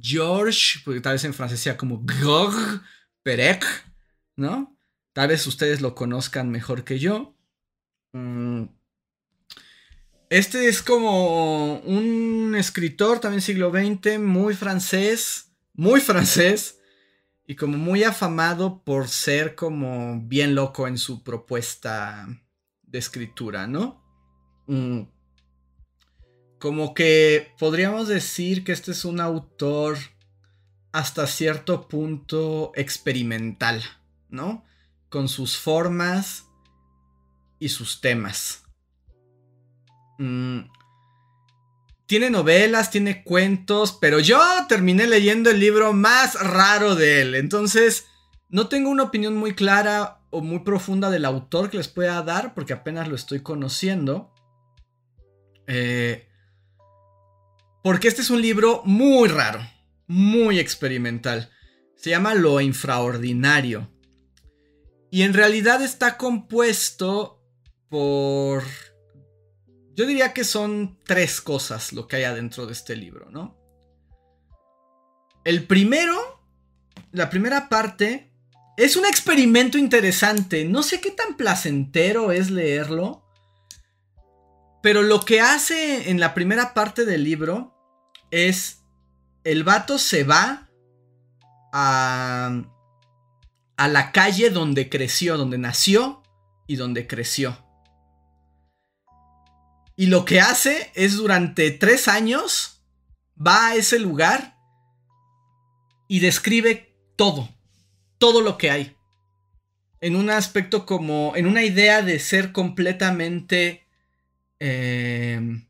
George, 0.00 0.80
porque 0.84 1.00
tal 1.00 1.14
vez 1.14 1.24
en 1.24 1.34
francés 1.34 1.60
sea 1.60 1.76
como 1.76 2.04
Georges 2.06 2.80
Perec, 3.22 3.64
¿no? 4.36 4.76
Tal 5.12 5.28
vez 5.28 5.46
ustedes 5.46 5.80
lo 5.80 5.94
conozcan 5.94 6.50
mejor 6.50 6.84
que 6.84 6.98
yo. 6.98 7.36
Mm. 8.12 8.64
Este 10.28 10.68
es 10.68 10.82
como 10.82 11.78
un 11.80 12.54
escritor 12.56 13.20
también 13.20 13.40
siglo 13.40 13.70
XX, 13.70 14.18
muy 14.18 14.54
francés, 14.54 15.52
muy 15.72 16.00
francés, 16.00 16.80
y 17.46 17.54
como 17.54 17.78
muy 17.78 18.02
afamado 18.02 18.82
por 18.82 19.08
ser 19.08 19.54
como 19.54 20.20
bien 20.20 20.54
loco 20.54 20.88
en 20.88 20.98
su 20.98 21.22
propuesta 21.22 22.26
de 22.82 22.98
escritura, 22.98 23.68
¿no? 23.68 24.02
Como 26.58 26.94
que 26.94 27.52
podríamos 27.58 28.08
decir 28.08 28.64
que 28.64 28.72
este 28.72 28.92
es 28.92 29.04
un 29.04 29.20
autor 29.20 29.98
hasta 30.92 31.26
cierto 31.26 31.88
punto 31.88 32.72
experimental, 32.74 33.82
¿no? 34.30 34.64
Con 35.10 35.28
sus 35.28 35.58
formas 35.58 36.44
y 37.58 37.68
sus 37.68 38.00
temas. 38.00 38.64
Mm. 40.18 40.60
Tiene 42.06 42.30
novelas, 42.30 42.90
tiene 42.90 43.24
cuentos, 43.24 43.98
pero 44.00 44.20
yo 44.20 44.40
terminé 44.68 45.06
leyendo 45.06 45.50
el 45.50 45.58
libro 45.58 45.92
más 45.92 46.34
raro 46.40 46.94
de 46.94 47.20
él. 47.20 47.34
Entonces, 47.34 48.06
no 48.48 48.68
tengo 48.68 48.90
una 48.90 49.02
opinión 49.02 49.36
muy 49.36 49.54
clara 49.54 50.20
o 50.30 50.40
muy 50.40 50.60
profunda 50.60 51.10
del 51.10 51.24
autor 51.24 51.68
que 51.68 51.78
les 51.78 51.88
pueda 51.88 52.22
dar, 52.22 52.54
porque 52.54 52.72
apenas 52.72 53.08
lo 53.08 53.16
estoy 53.16 53.40
conociendo. 53.40 54.32
Eh, 55.66 56.28
porque 57.86 58.08
este 58.08 58.22
es 58.22 58.30
un 58.30 58.42
libro 58.42 58.82
muy 58.84 59.28
raro, 59.28 59.60
muy 60.08 60.58
experimental. 60.58 61.52
Se 61.94 62.10
llama 62.10 62.34
Lo 62.34 62.60
Infraordinario. 62.60 63.88
Y 65.08 65.22
en 65.22 65.32
realidad 65.32 65.80
está 65.80 66.16
compuesto 66.16 67.44
por 67.88 68.64
yo 69.94 70.04
diría 70.04 70.32
que 70.32 70.42
son 70.42 70.98
tres 71.04 71.40
cosas 71.40 71.92
lo 71.92 72.08
que 72.08 72.16
hay 72.16 72.24
adentro 72.24 72.66
de 72.66 72.72
este 72.72 72.96
libro, 72.96 73.30
¿no? 73.30 73.56
El 75.44 75.64
primero, 75.68 76.42
la 77.12 77.30
primera 77.30 77.68
parte, 77.68 78.32
es 78.76 78.96
un 78.96 79.06
experimento 79.06 79.78
interesante. 79.78 80.64
No 80.64 80.82
sé 80.82 81.00
qué 81.00 81.12
tan 81.12 81.36
placentero 81.36 82.32
es 82.32 82.50
leerlo. 82.50 83.22
Pero 84.82 85.02
lo 85.02 85.20
que 85.20 85.40
hace 85.40 86.10
en 86.10 86.18
la 86.18 86.34
primera 86.34 86.74
parte 86.74 87.04
del 87.04 87.22
libro 87.22 87.74
es 88.30 88.82
el 89.44 89.62
vato 89.62 89.98
se 89.98 90.24
va 90.24 90.68
a, 91.72 92.62
a 93.76 93.88
la 93.88 94.12
calle 94.12 94.50
donde 94.50 94.88
creció, 94.88 95.36
donde 95.36 95.58
nació 95.58 96.22
y 96.66 96.76
donde 96.76 97.06
creció. 97.06 97.56
Y 99.96 100.06
lo 100.06 100.24
que 100.24 100.40
hace 100.40 100.90
es 100.94 101.16
durante 101.16 101.70
tres 101.70 102.08
años, 102.08 102.82
va 103.44 103.68
a 103.68 103.74
ese 103.76 103.98
lugar 103.98 104.56
y 106.08 106.20
describe 106.20 106.94
todo, 107.16 107.48
todo 108.18 108.40
lo 108.40 108.58
que 108.58 108.70
hay. 108.70 108.96
En 110.00 110.16
un 110.16 110.28
aspecto 110.28 110.84
como, 110.86 111.34
en 111.36 111.46
una 111.46 111.62
idea 111.62 112.02
de 112.02 112.18
ser 112.18 112.52
completamente 112.52 113.86
eh, 114.60 115.65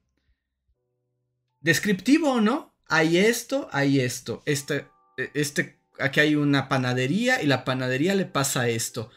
descriptivo, 1.61 2.41
¿no? 2.41 2.75
Hay 2.89 3.19
esto, 3.19 3.69
hay 3.73 4.01
esto, 4.01 4.43
este, 4.47 4.87
este, 5.35 5.81
aquí 5.99 6.21
hay 6.21 6.35
una 6.37 6.69
panadería 6.69 7.43
y 7.43 7.47
la 7.47 7.65
panadería 7.65 8.15
le 8.15 8.27
pasa 8.27 8.69
esto. 8.69 9.11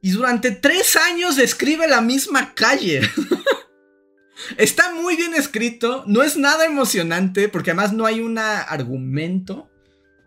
Y 0.00 0.10
durante 0.10 0.50
tres 0.50 0.96
años 0.96 1.36
describe 1.36 1.86
la 1.86 2.00
misma 2.00 2.54
calle. 2.54 3.02
Está 4.56 4.92
muy 4.92 5.16
bien 5.16 5.34
escrito, 5.34 6.02
no 6.06 6.22
es 6.22 6.36
nada 6.36 6.66
emocionante, 6.66 7.48
porque 7.48 7.70
además 7.70 7.92
no 7.92 8.06
hay 8.06 8.20
un 8.20 8.38
argumento, 8.38 9.70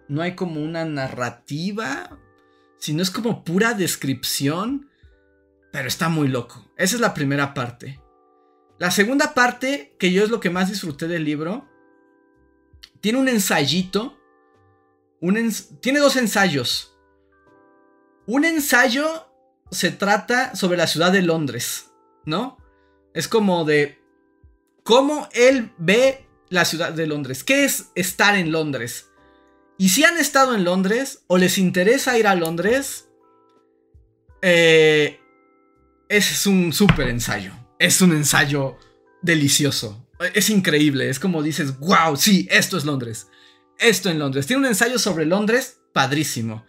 no 0.07 0.21
hay 0.21 0.35
como 0.35 0.63
una 0.63 0.85
narrativa, 0.85 2.17
sino 2.77 3.03
es 3.03 3.11
como 3.11 3.43
pura 3.43 3.73
descripción, 3.73 4.89
pero 5.71 5.89
está 5.89 6.07
muy 6.07 6.29
loco. 6.29 6.71
Esa 6.77 6.95
es 6.95 7.01
la 7.01 7.13
primera 7.13 7.53
parte. 7.53 7.99
La 8.77 8.91
segunda 8.91 9.33
parte, 9.33 9.95
que 9.97 10.11
yo 10.11 10.23
es 10.23 10.29
lo 10.29 10.39
que 10.39 10.49
más 10.49 10.69
disfruté 10.69 11.07
del 11.07 11.23
libro, 11.23 11.67
tiene 12.99 13.19
un 13.19 13.29
ensayito, 13.29 14.17
tiene 15.79 15.99
dos 15.99 16.15
ensayos. 16.17 16.97
Un 18.25 18.43
ensayo 18.43 19.27
se 19.71 19.91
trata 19.91 20.55
sobre 20.55 20.77
la 20.77 20.87
ciudad 20.87 21.11
de 21.11 21.21
Londres, 21.21 21.91
¿no? 22.25 22.57
Es 23.13 23.27
como 23.27 23.63
de 23.63 24.01
cómo 24.83 25.29
él 25.33 25.71
ve 25.77 26.27
la 26.49 26.65
ciudad 26.65 26.91
de 26.91 27.07
Londres. 27.07 27.43
¿Qué 27.43 27.63
es 27.63 27.91
estar 27.95 28.35
en 28.35 28.51
Londres? 28.51 29.09
Y 29.77 29.89
si 29.89 30.03
han 30.03 30.17
estado 30.17 30.55
en 30.55 30.63
Londres 30.63 31.23
o 31.27 31.37
les 31.37 31.57
interesa 31.57 32.17
ir 32.17 32.27
a 32.27 32.35
Londres, 32.35 33.09
eh, 34.41 35.19
es 36.09 36.45
un 36.45 36.71
súper 36.73 37.07
ensayo. 37.07 37.53
Es 37.79 38.01
un 38.01 38.11
ensayo 38.11 38.77
delicioso. 39.21 40.07
Es 40.33 40.49
increíble. 40.49 41.09
Es 41.09 41.19
como 41.19 41.43
dices, 41.43 41.77
wow, 41.79 42.15
sí, 42.15 42.47
esto 42.49 42.77
es 42.77 42.85
Londres. 42.85 43.27
Esto 43.77 44.09
en 44.09 44.19
Londres. 44.19 44.47
Tiene 44.47 44.61
un 44.61 44.67
ensayo 44.67 44.99
sobre 44.99 45.25
Londres, 45.25 45.79
padrísimo. 45.93 46.65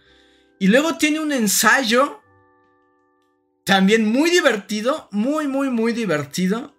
Y 0.58 0.68
luego 0.68 0.96
tiene 0.96 1.20
un 1.20 1.32
ensayo 1.32 2.22
también 3.64 4.06
muy 4.06 4.30
divertido, 4.30 5.08
muy, 5.10 5.48
muy, 5.48 5.70
muy 5.70 5.92
divertido 5.92 6.74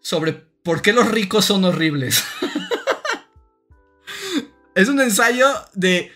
sobre 0.00 0.46
¿Por 0.66 0.82
qué 0.82 0.92
los 0.92 1.08
ricos 1.08 1.44
son 1.44 1.64
horribles? 1.64 2.24
es 4.74 4.88
un 4.88 5.00
ensayo 5.00 5.46
de 5.74 6.10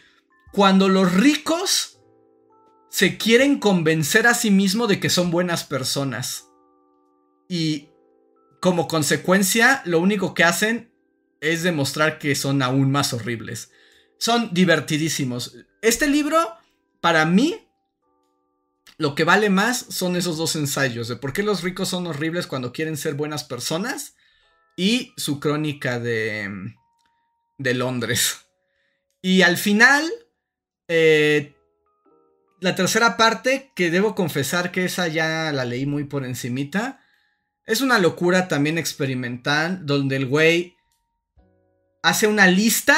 cuando 0.51 0.89
los 0.89 1.15
ricos 1.15 2.01
se 2.89 3.17
quieren 3.17 3.61
convencer 3.61 4.27
a 4.27 4.35
sí 4.35 4.51
mismos 4.51 4.89
de 4.89 4.99
que 4.99 5.09
son 5.09 5.31
buenas 5.31 5.63
personas. 5.63 6.50
Y 7.51 7.89
como 8.61 8.87
consecuencia, 8.87 9.83
lo 9.85 9.99
único 9.99 10.35
que 10.35 10.45
hacen 10.45 10.95
es 11.41 11.65
demostrar 11.65 12.21
que 12.21 12.37
son 12.37 12.63
aún 12.63 12.93
más 12.93 13.13
horribles. 13.13 13.73
Son 14.19 14.55
divertidísimos. 14.55 15.57
Este 15.83 16.07
libro, 16.07 16.39
para 17.01 17.25
mí, 17.25 17.67
lo 18.99 19.17
que 19.17 19.25
vale 19.25 19.51
más 19.51 19.85
son 19.89 20.15
esos 20.15 20.37
dos 20.37 20.55
ensayos 20.55 21.09
de 21.09 21.17
por 21.17 21.33
qué 21.33 21.43
los 21.43 21.63
ricos 21.65 21.89
son 21.89 22.07
horribles 22.07 22.47
cuando 22.47 22.73
quieren 22.73 22.97
ser 22.97 23.15
buenas 23.15 23.43
personas 23.43 24.15
y 24.77 25.13
su 25.17 25.41
crónica 25.41 25.99
de, 25.99 26.49
de 27.59 27.75
Londres. 27.75 28.47
Y 29.23 29.43
al 29.43 29.57
final, 29.57 30.09
eh, 30.87 31.57
la 32.61 32.77
tercera 32.77 33.17
parte, 33.17 33.73
que 33.75 33.91
debo 33.91 34.15
confesar 34.15 34.71
que 34.71 34.85
esa 34.85 35.09
ya 35.09 35.51
la 35.51 35.65
leí 35.65 35.85
muy 35.85 36.05
por 36.05 36.25
encimita, 36.25 37.00
es 37.67 37.81
una 37.81 37.99
locura 37.99 38.49
también 38.49 38.79
experimental, 38.79 39.87
donde 39.87 40.17
el 40.17 40.27
güey 40.27 40.77
hace 42.03 42.27
una 42.27 42.47
lista 42.47 42.97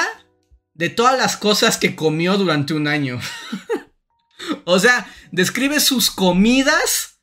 de 0.75 0.89
todas 0.89 1.19
las 1.19 1.37
cosas 1.37 1.77
que 1.77 1.95
comió 1.95 2.39
durante 2.39 2.75
un 2.75 2.89
año. 2.89 3.21
o 4.65 4.79
sea, 4.79 5.07
describe 5.31 5.81
sus 5.81 6.11
comidas 6.11 7.21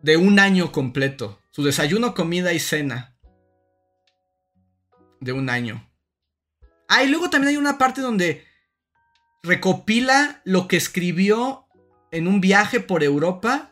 de 0.00 0.16
un 0.16 0.38
año 0.38 0.72
completo. 0.72 1.40
Su 1.50 1.62
desayuno, 1.62 2.14
comida 2.14 2.52
y 2.52 2.60
cena. 2.60 3.16
De 5.20 5.32
un 5.32 5.48
año. 5.48 5.88
Ah, 6.88 7.04
y 7.04 7.08
luego 7.08 7.30
también 7.30 7.50
hay 7.50 7.56
una 7.56 7.78
parte 7.78 8.00
donde 8.00 8.44
recopila 9.42 10.42
lo 10.44 10.68
que 10.68 10.76
escribió 10.76 11.66
en 12.10 12.26
un 12.26 12.40
viaje 12.40 12.80
por 12.80 13.02
Europa. 13.02 13.71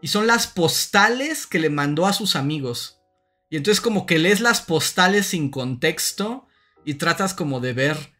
Y 0.00 0.08
son 0.08 0.26
las 0.26 0.46
postales 0.46 1.46
que 1.46 1.58
le 1.58 1.70
mandó 1.70 2.06
a 2.06 2.12
sus 2.12 2.36
amigos. 2.36 3.00
Y 3.48 3.56
entonces 3.56 3.80
como 3.80 4.06
que 4.06 4.18
lees 4.18 4.40
las 4.40 4.60
postales 4.60 5.26
sin 5.26 5.50
contexto 5.50 6.46
y 6.84 6.94
tratas 6.94 7.34
como 7.34 7.60
de 7.60 7.72
ver 7.72 8.14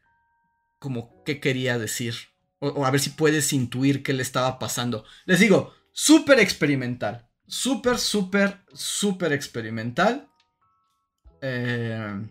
como 0.79 1.23
qué 1.25 1.41
quería 1.41 1.79
decir. 1.79 2.15
O, 2.59 2.87
a 2.87 2.91
ver 2.91 3.01
si 3.01 3.11
puedes 3.11 3.53
intuir 3.53 4.03
qué 4.03 4.13
le 4.13 4.23
estaba 4.23 4.59
pasando. 4.59 5.05
Les 5.27 5.41
digo, 5.41 5.75
súper 5.93 6.41
experimental 6.41 7.27
súper, 7.47 7.99
súper, 7.99 8.65
súper 8.73 9.33
experimental. 9.33 10.29
Eh, 11.41 12.29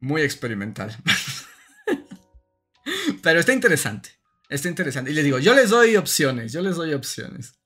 muy 0.00 0.22
experimental. 0.22 0.96
Pero 3.22 3.40
está 3.40 3.52
interesante. 3.52 4.10
Está 4.48 4.68
interesante. 4.68 5.10
Y 5.10 5.14
les 5.14 5.24
digo, 5.24 5.38
yo 5.38 5.54
les 5.54 5.70
doy 5.70 5.96
opciones. 5.96 6.52
Yo 6.52 6.60
les 6.60 6.76
doy 6.76 6.92
opciones. 6.94 7.58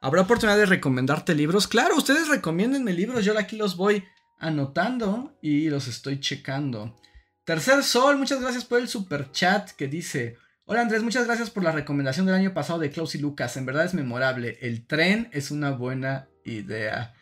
¿Habrá 0.00 0.22
oportunidad 0.22 0.56
de 0.56 0.66
recomendarte 0.66 1.34
libros? 1.34 1.68
Claro, 1.68 1.96
ustedes 1.96 2.28
recomiéndenme 2.28 2.92
libros. 2.92 3.24
Yo 3.24 3.38
aquí 3.38 3.56
los 3.56 3.76
voy 3.76 4.04
anotando 4.38 5.38
y 5.42 5.68
los 5.68 5.88
estoy 5.88 6.20
checando. 6.20 6.96
Tercer 7.44 7.82
Sol, 7.82 8.16
muchas 8.16 8.40
gracias 8.40 8.64
por 8.64 8.80
el 8.80 8.88
super 8.88 9.30
chat 9.30 9.70
que 9.72 9.88
dice: 9.88 10.38
Hola 10.64 10.82
Andrés, 10.82 11.02
muchas 11.02 11.26
gracias 11.26 11.50
por 11.50 11.62
la 11.62 11.72
recomendación 11.72 12.26
del 12.26 12.34
año 12.34 12.54
pasado 12.54 12.78
de 12.78 12.90
Klaus 12.90 13.14
y 13.14 13.18
Lucas. 13.18 13.56
En 13.56 13.66
verdad 13.66 13.84
es 13.84 13.94
memorable. 13.94 14.58
El 14.62 14.86
tren 14.86 15.28
es 15.32 15.50
una 15.50 15.72
buena 15.72 16.28
idea. 16.44 17.14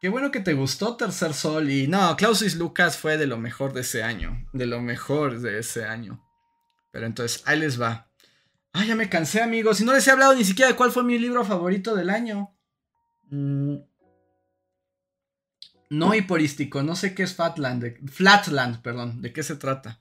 Qué 0.00 0.10
bueno 0.10 0.30
que 0.30 0.40
te 0.40 0.52
gustó 0.52 0.96
Tercer 0.96 1.34
Sol. 1.34 1.70
Y 1.70 1.88
no, 1.88 2.16
Clausis 2.16 2.54
Lucas 2.54 2.98
fue 2.98 3.16
de 3.16 3.26
lo 3.26 3.38
mejor 3.38 3.72
de 3.72 3.80
ese 3.80 4.02
año. 4.02 4.46
De 4.52 4.66
lo 4.66 4.80
mejor 4.80 5.40
de 5.40 5.58
ese 5.58 5.86
año. 5.86 6.27
Pero 6.90 7.06
entonces, 7.06 7.42
ahí 7.46 7.58
les 7.58 7.80
va. 7.80 8.10
Ay, 8.72 8.88
ya 8.88 8.94
me 8.94 9.08
cansé, 9.08 9.42
amigos. 9.42 9.80
Y 9.80 9.84
no 9.84 9.92
les 9.92 10.06
he 10.06 10.10
hablado 10.10 10.34
ni 10.34 10.44
siquiera 10.44 10.70
de 10.70 10.76
cuál 10.76 10.92
fue 10.92 11.04
mi 11.04 11.18
libro 11.18 11.44
favorito 11.44 11.94
del 11.94 12.10
año. 12.10 12.54
Mm. 13.30 13.76
No 15.90 16.14
hiporístico, 16.14 16.82
no 16.82 16.94
sé 16.94 17.14
qué 17.14 17.22
es 17.22 17.34
Fatland. 17.34 18.10
Flatland, 18.10 18.82
perdón. 18.82 19.22
¿De 19.22 19.32
qué 19.32 19.42
se 19.42 19.56
trata? 19.56 20.00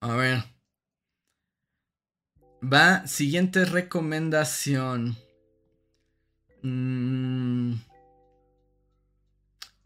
A 0.00 0.16
ver. 0.16 0.42
Va, 2.62 3.06
siguiente 3.06 3.64
recomendación. 3.64 5.16
Mm. 6.62 7.74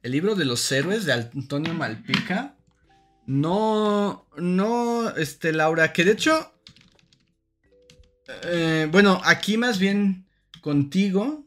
El 0.02 0.12
libro 0.12 0.34
de 0.36 0.44
los 0.44 0.70
héroes 0.70 1.04
de 1.04 1.12
Antonio 1.12 1.74
Malpica. 1.74 2.55
No, 3.26 4.26
no, 4.36 5.10
este, 5.16 5.52
Laura, 5.52 5.92
que 5.92 6.04
de 6.04 6.12
hecho, 6.12 6.52
eh, 8.44 8.88
bueno, 8.90 9.20
aquí 9.24 9.56
más 9.56 9.78
bien 9.78 10.26
contigo 10.60 11.44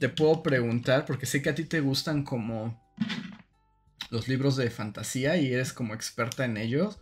te 0.00 0.08
puedo 0.08 0.42
preguntar, 0.42 1.04
porque 1.06 1.26
sé 1.26 1.40
que 1.40 1.50
a 1.50 1.54
ti 1.54 1.64
te 1.64 1.80
gustan 1.80 2.24
como 2.24 2.82
los 4.10 4.28
libros 4.28 4.56
de 4.56 4.68
fantasía 4.70 5.36
y 5.36 5.52
eres 5.52 5.72
como 5.72 5.94
experta 5.94 6.44
en 6.44 6.56
ellos. 6.56 6.98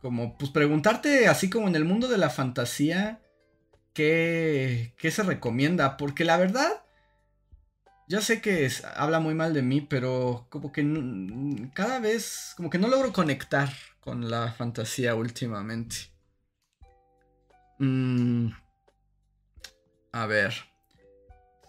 Como, 0.00 0.36
pues 0.38 0.50
preguntarte, 0.50 1.28
así 1.28 1.50
como 1.50 1.68
en 1.68 1.76
el 1.76 1.84
mundo 1.84 2.08
de 2.08 2.18
la 2.18 2.30
fantasía, 2.30 3.20
¿qué, 3.92 4.94
qué 4.96 5.10
se 5.10 5.22
recomienda? 5.22 5.96
Porque 5.96 6.24
la 6.24 6.38
verdad, 6.38 6.81
ya 8.12 8.20
sé 8.20 8.42
que 8.42 8.70
habla 8.94 9.20
muy 9.20 9.32
mal 9.32 9.54
de 9.54 9.62
mí, 9.62 9.80
pero 9.80 10.46
como 10.50 10.70
que 10.70 10.84
cada 11.72 11.98
vez, 11.98 12.52
como 12.58 12.68
que 12.68 12.76
no 12.76 12.88
logro 12.88 13.10
conectar 13.10 13.72
con 14.00 14.28
la 14.28 14.52
fantasía 14.52 15.14
últimamente. 15.14 15.96
Mm, 17.78 18.48
a 20.12 20.26
ver. 20.26 20.52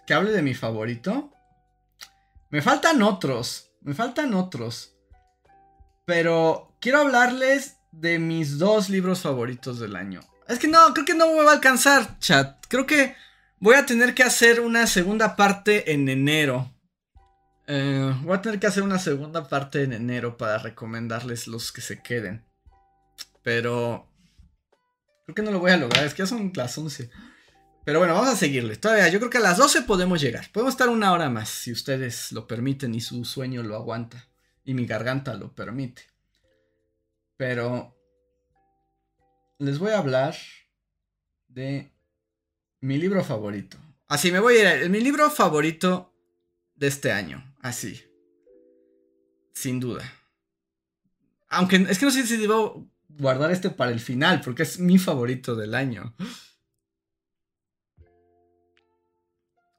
Que 0.06 0.14
hable 0.14 0.32
de 0.34 0.42
mi 0.42 0.54
favorito. 0.54 1.32
Me 2.50 2.62
faltan 2.62 3.02
otros. 3.04 3.72
Me 3.80 3.94
faltan 3.94 4.34
otros. 4.34 4.98
Pero 6.04 6.76
quiero 6.82 7.00
hablarles 7.00 7.78
de 7.94 8.20
mis 8.20 8.58
dos 8.58 8.90
libros 8.90 9.22
favoritos 9.22 9.80
del 9.80 9.96
año. 9.96 10.20
Es 10.50 10.60
que 10.60 10.68
no, 10.68 10.94
creo 10.94 11.06
que 11.06 11.14
no 11.14 11.28
me 11.28 11.44
va 11.44 11.52
a 11.52 11.56
alcanzar, 11.56 12.20
chat. 12.20 12.66
Creo 12.68 12.86
que 12.86 13.16
Voy 13.64 13.76
a 13.76 13.86
tener 13.86 14.14
que 14.14 14.24
hacer 14.24 14.60
una 14.60 14.88
segunda 14.88 15.38
parte 15.38 15.94
en 15.94 16.10
enero. 16.10 16.70
Eh, 17.66 18.14
voy 18.24 18.36
a 18.36 18.42
tener 18.42 18.60
que 18.60 18.68
hacer 18.68 18.84
una 18.84 19.00
segunda 19.00 19.48
parte 19.48 19.84
en 19.84 19.94
enero 19.94 20.36
para 20.36 20.58
recomendarles 20.58 21.48
los 21.48 21.72
que 21.72 21.80
se 21.80 22.02
queden. 22.02 22.44
Pero... 23.42 24.12
Creo 25.24 25.36
que 25.36 25.42
no 25.44 25.52
lo 25.52 25.60
voy 25.60 25.72
a 25.72 25.78
lograr, 25.78 26.04
es 26.04 26.14
que 26.14 26.24
ya 26.24 26.28
son 26.28 26.52
las 26.54 26.78
11. 26.78 27.10
Pero 27.86 28.00
bueno, 28.00 28.16
vamos 28.16 28.28
a 28.28 28.36
seguirle. 28.36 28.76
Todavía, 28.76 29.08
yo 29.08 29.20
creo 29.20 29.30
que 29.30 29.38
a 29.38 29.40
las 29.40 29.58
12 29.58 29.84
podemos 29.84 30.20
llegar. 30.20 30.52
Podemos 30.52 30.74
estar 30.74 30.90
una 30.90 31.14
hora 31.14 31.30
más, 31.30 31.48
si 31.48 31.72
ustedes 31.72 32.34
lo 32.34 32.48
permiten 32.48 32.94
y 32.94 33.00
su 33.00 33.24
sueño 33.24 33.64
lo 33.64 33.78
aguanta. 33.78 34.28
Y 34.66 34.74
mi 34.74 34.86
garganta 34.86 35.36
lo 35.36 35.56
permite. 35.56 36.02
Pero... 37.38 37.98
Les 39.58 39.80
voy 39.80 39.92
a 39.92 40.00
hablar 40.00 40.36
de 41.48 41.93
mi 42.84 42.98
libro 42.98 43.24
favorito. 43.24 43.78
Así 44.08 44.30
me 44.30 44.42
voy 44.42 44.58
a 44.58 44.84
ir. 44.84 44.90
Mi 44.90 45.00
libro 45.00 45.30
favorito 45.30 46.14
de 46.76 46.88
este 46.88 47.14
año. 47.14 47.56
Así. 47.62 48.04
Sin 49.54 49.80
duda. 49.80 50.04
Aunque 51.48 51.78
es 51.78 51.98
que 51.98 52.06
no 52.06 52.12
sé 52.12 52.28
si 52.28 52.36
debo 52.36 52.92
guardar 53.08 53.52
este 53.52 53.70
para 53.70 53.92
el 53.92 54.02
final, 54.02 54.42
porque 54.42 54.64
es 54.64 54.80
mi 54.80 54.98
favorito 54.98 55.56
del 55.56 55.76
año. 55.76 56.14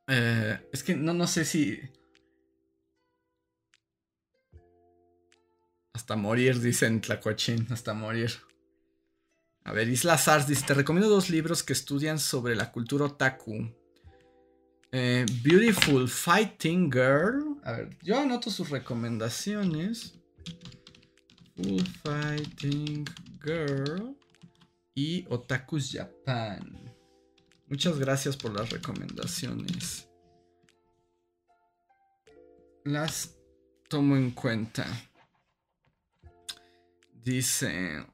Eh, 0.06 0.68
es 0.72 0.82
que 0.82 0.96
no, 0.96 1.12
no 1.12 1.26
sé 1.26 1.44
si. 1.44 1.78
Hasta 5.92 6.16
morir, 6.16 6.58
dicen 6.58 7.02
Tlacuachín, 7.02 7.66
hasta 7.70 7.92
morir. 7.92 8.32
A 9.64 9.72
ver, 9.72 9.88
Isla 9.88 10.18
Sars 10.18 10.46
dice, 10.46 10.66
te 10.66 10.74
recomiendo 10.74 11.08
dos 11.08 11.30
libros 11.30 11.62
que 11.62 11.72
estudian 11.72 12.18
sobre 12.18 12.54
la 12.54 12.70
cultura 12.70 13.06
otaku. 13.06 13.74
Eh, 14.92 15.24
Beautiful 15.42 16.08
Fighting 16.08 16.92
Girl. 16.92 17.58
A 17.64 17.72
ver, 17.72 17.98
yo 18.02 18.18
anoto 18.20 18.50
sus 18.50 18.68
recomendaciones. 18.68 20.20
Full 21.56 21.82
Fighting 22.02 23.04
Girl 23.42 24.16
y 24.94 25.24
Otakus 25.30 25.92
Japan. 25.92 26.94
Muchas 27.66 27.98
gracias 27.98 28.36
por 28.36 28.52
las 28.52 28.68
recomendaciones. 28.70 30.08
Las 32.84 33.34
tomo 33.88 34.14
en 34.14 34.30
cuenta. 34.32 34.86
Dice, 37.12 38.04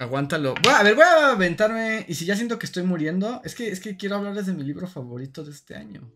Aguántalo. 0.00 0.54
a 0.66 0.82
ver, 0.82 0.94
voy 0.94 1.04
a 1.04 1.32
aventarme. 1.32 2.06
Y 2.08 2.14
si 2.14 2.24
ya 2.24 2.34
siento 2.34 2.58
que 2.58 2.64
estoy 2.64 2.84
muriendo, 2.84 3.42
es 3.44 3.54
que, 3.54 3.70
es 3.70 3.80
que 3.80 3.98
quiero 3.98 4.16
hablarles 4.16 4.46
de 4.46 4.54
mi 4.54 4.64
libro 4.64 4.88
favorito 4.88 5.44
de 5.44 5.50
este 5.50 5.74
año. 5.76 6.10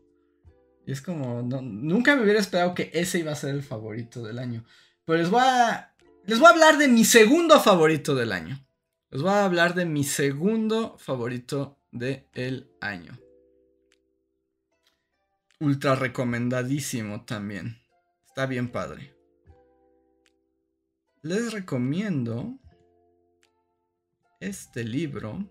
Y 0.86 0.92
es 0.92 1.02
como, 1.02 1.42
nunca 1.42 2.16
me 2.16 2.22
hubiera 2.22 2.40
esperado 2.40 2.74
que 2.74 2.90
ese 2.94 3.18
iba 3.18 3.32
a 3.32 3.36
ser 3.36 3.54
el 3.54 3.62
favorito 3.62 4.22
del 4.22 4.38
año. 4.38 4.64
Pero 5.04 5.18
les 5.18 5.28
voy 5.28 5.42
a, 5.44 5.94
les 6.24 6.38
voy 6.38 6.48
a 6.48 6.52
hablar 6.52 6.78
de 6.78 6.88
mi 6.88 7.04
segundo 7.04 7.60
favorito 7.60 8.14
del 8.14 8.32
año. 8.32 8.66
Les 9.10 9.20
voy 9.20 9.32
a 9.32 9.44
hablar 9.44 9.74
de 9.74 9.84
mi 9.84 10.02
segundo 10.02 10.96
favorito 10.98 11.78
del 11.92 12.70
año. 12.80 13.20
Ultra 15.60 15.94
recomendadísimo 15.94 17.26
también. 17.26 17.76
Está 18.28 18.46
bien 18.46 18.72
padre. 18.72 19.14
Les 21.20 21.52
recomiendo 21.52 22.58
este 24.46 24.84
libro 24.84 25.48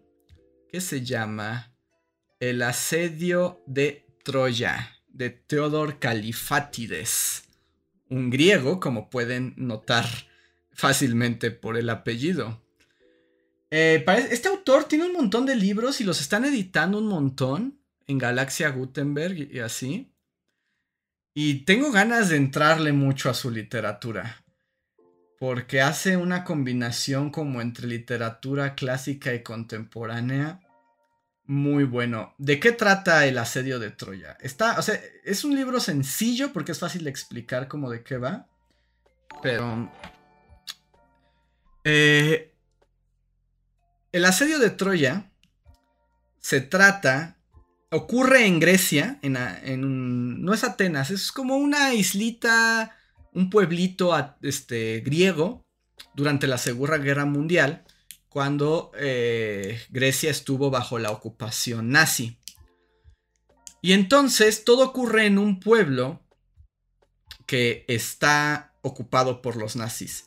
que 0.69 0.81
se 0.81 1.03
llama 1.03 1.75
El 2.39 2.61
asedio 2.61 3.63
de 3.65 4.05
Troya 4.23 4.91
de 5.07 5.29
Theodor 5.29 5.99
Califátides, 5.99 7.43
un 8.09 8.29
griego, 8.29 8.79
como 8.79 9.09
pueden 9.09 9.53
notar 9.57 10.05
fácilmente 10.71 11.51
por 11.51 11.77
el 11.77 11.89
apellido. 11.89 12.61
Eh, 13.69 14.03
este 14.29 14.47
autor 14.47 14.85
tiene 14.85 15.05
un 15.05 15.13
montón 15.13 15.45
de 15.45 15.55
libros 15.55 16.01
y 16.01 16.03
los 16.03 16.21
están 16.21 16.45
editando 16.45 16.97
un 16.97 17.07
montón 17.07 17.79
en 18.07 18.17
Galaxia 18.17 18.69
Gutenberg 18.69 19.51
y 19.51 19.59
así. 19.59 20.11
Y 21.33 21.65
tengo 21.65 21.91
ganas 21.91 22.29
de 22.29 22.37
entrarle 22.37 22.93
mucho 22.93 23.29
a 23.29 23.33
su 23.33 23.49
literatura 23.49 24.42
porque 25.43 25.81
hace 25.81 26.15
una 26.15 26.45
combinación 26.45 27.29
como 27.29 27.59
entre 27.59 27.85
literatura 27.85 28.75
clásica 28.75 29.33
y 29.33 29.43
contemporánea 29.43 30.61
muy 31.43 31.83
bueno. 31.83 32.33
¿De 32.37 32.61
qué 32.61 32.71
trata 32.71 33.25
el 33.25 33.37
asedio 33.37 33.77
de 33.77 33.91
Troya? 33.91 34.37
Está, 34.39 34.79
o 34.79 34.81
sea, 34.81 34.97
es 35.25 35.43
un 35.43 35.53
libro 35.53 35.81
sencillo 35.81 36.53
porque 36.53 36.71
es 36.71 36.79
fácil 36.79 37.03
de 37.03 37.09
explicar 37.09 37.67
como 37.67 37.89
de 37.89 38.03
qué 38.03 38.17
va, 38.17 38.47
pero 39.41 39.91
eh, 41.83 42.55
el 44.13 44.23
asedio 44.23 44.59
de 44.59 44.69
Troya 44.69 45.29
se 46.39 46.61
trata, 46.61 47.35
ocurre 47.91 48.45
en 48.45 48.61
Grecia, 48.61 49.19
en, 49.21 49.35
en 49.35 50.41
no 50.41 50.53
es 50.53 50.63
Atenas, 50.63 51.11
es 51.11 51.33
como 51.33 51.57
una 51.57 51.93
islita 51.93 52.95
un 53.33 53.49
pueblito 53.49 54.13
este, 54.41 55.01
griego 55.01 55.63
durante 56.15 56.47
la 56.47 56.57
Segunda 56.57 56.97
Guerra 56.97 57.25
Mundial, 57.25 57.83
cuando 58.29 58.91
eh, 58.97 59.79
Grecia 59.89 60.31
estuvo 60.31 60.69
bajo 60.69 60.99
la 60.99 61.11
ocupación 61.11 61.89
nazi. 61.89 62.37
Y 63.81 63.93
entonces 63.93 64.63
todo 64.63 64.85
ocurre 64.85 65.25
en 65.25 65.37
un 65.37 65.59
pueblo 65.59 66.21
que 67.45 67.85
está 67.87 68.73
ocupado 68.81 69.41
por 69.41 69.55
los 69.55 69.75
nazis. 69.75 70.25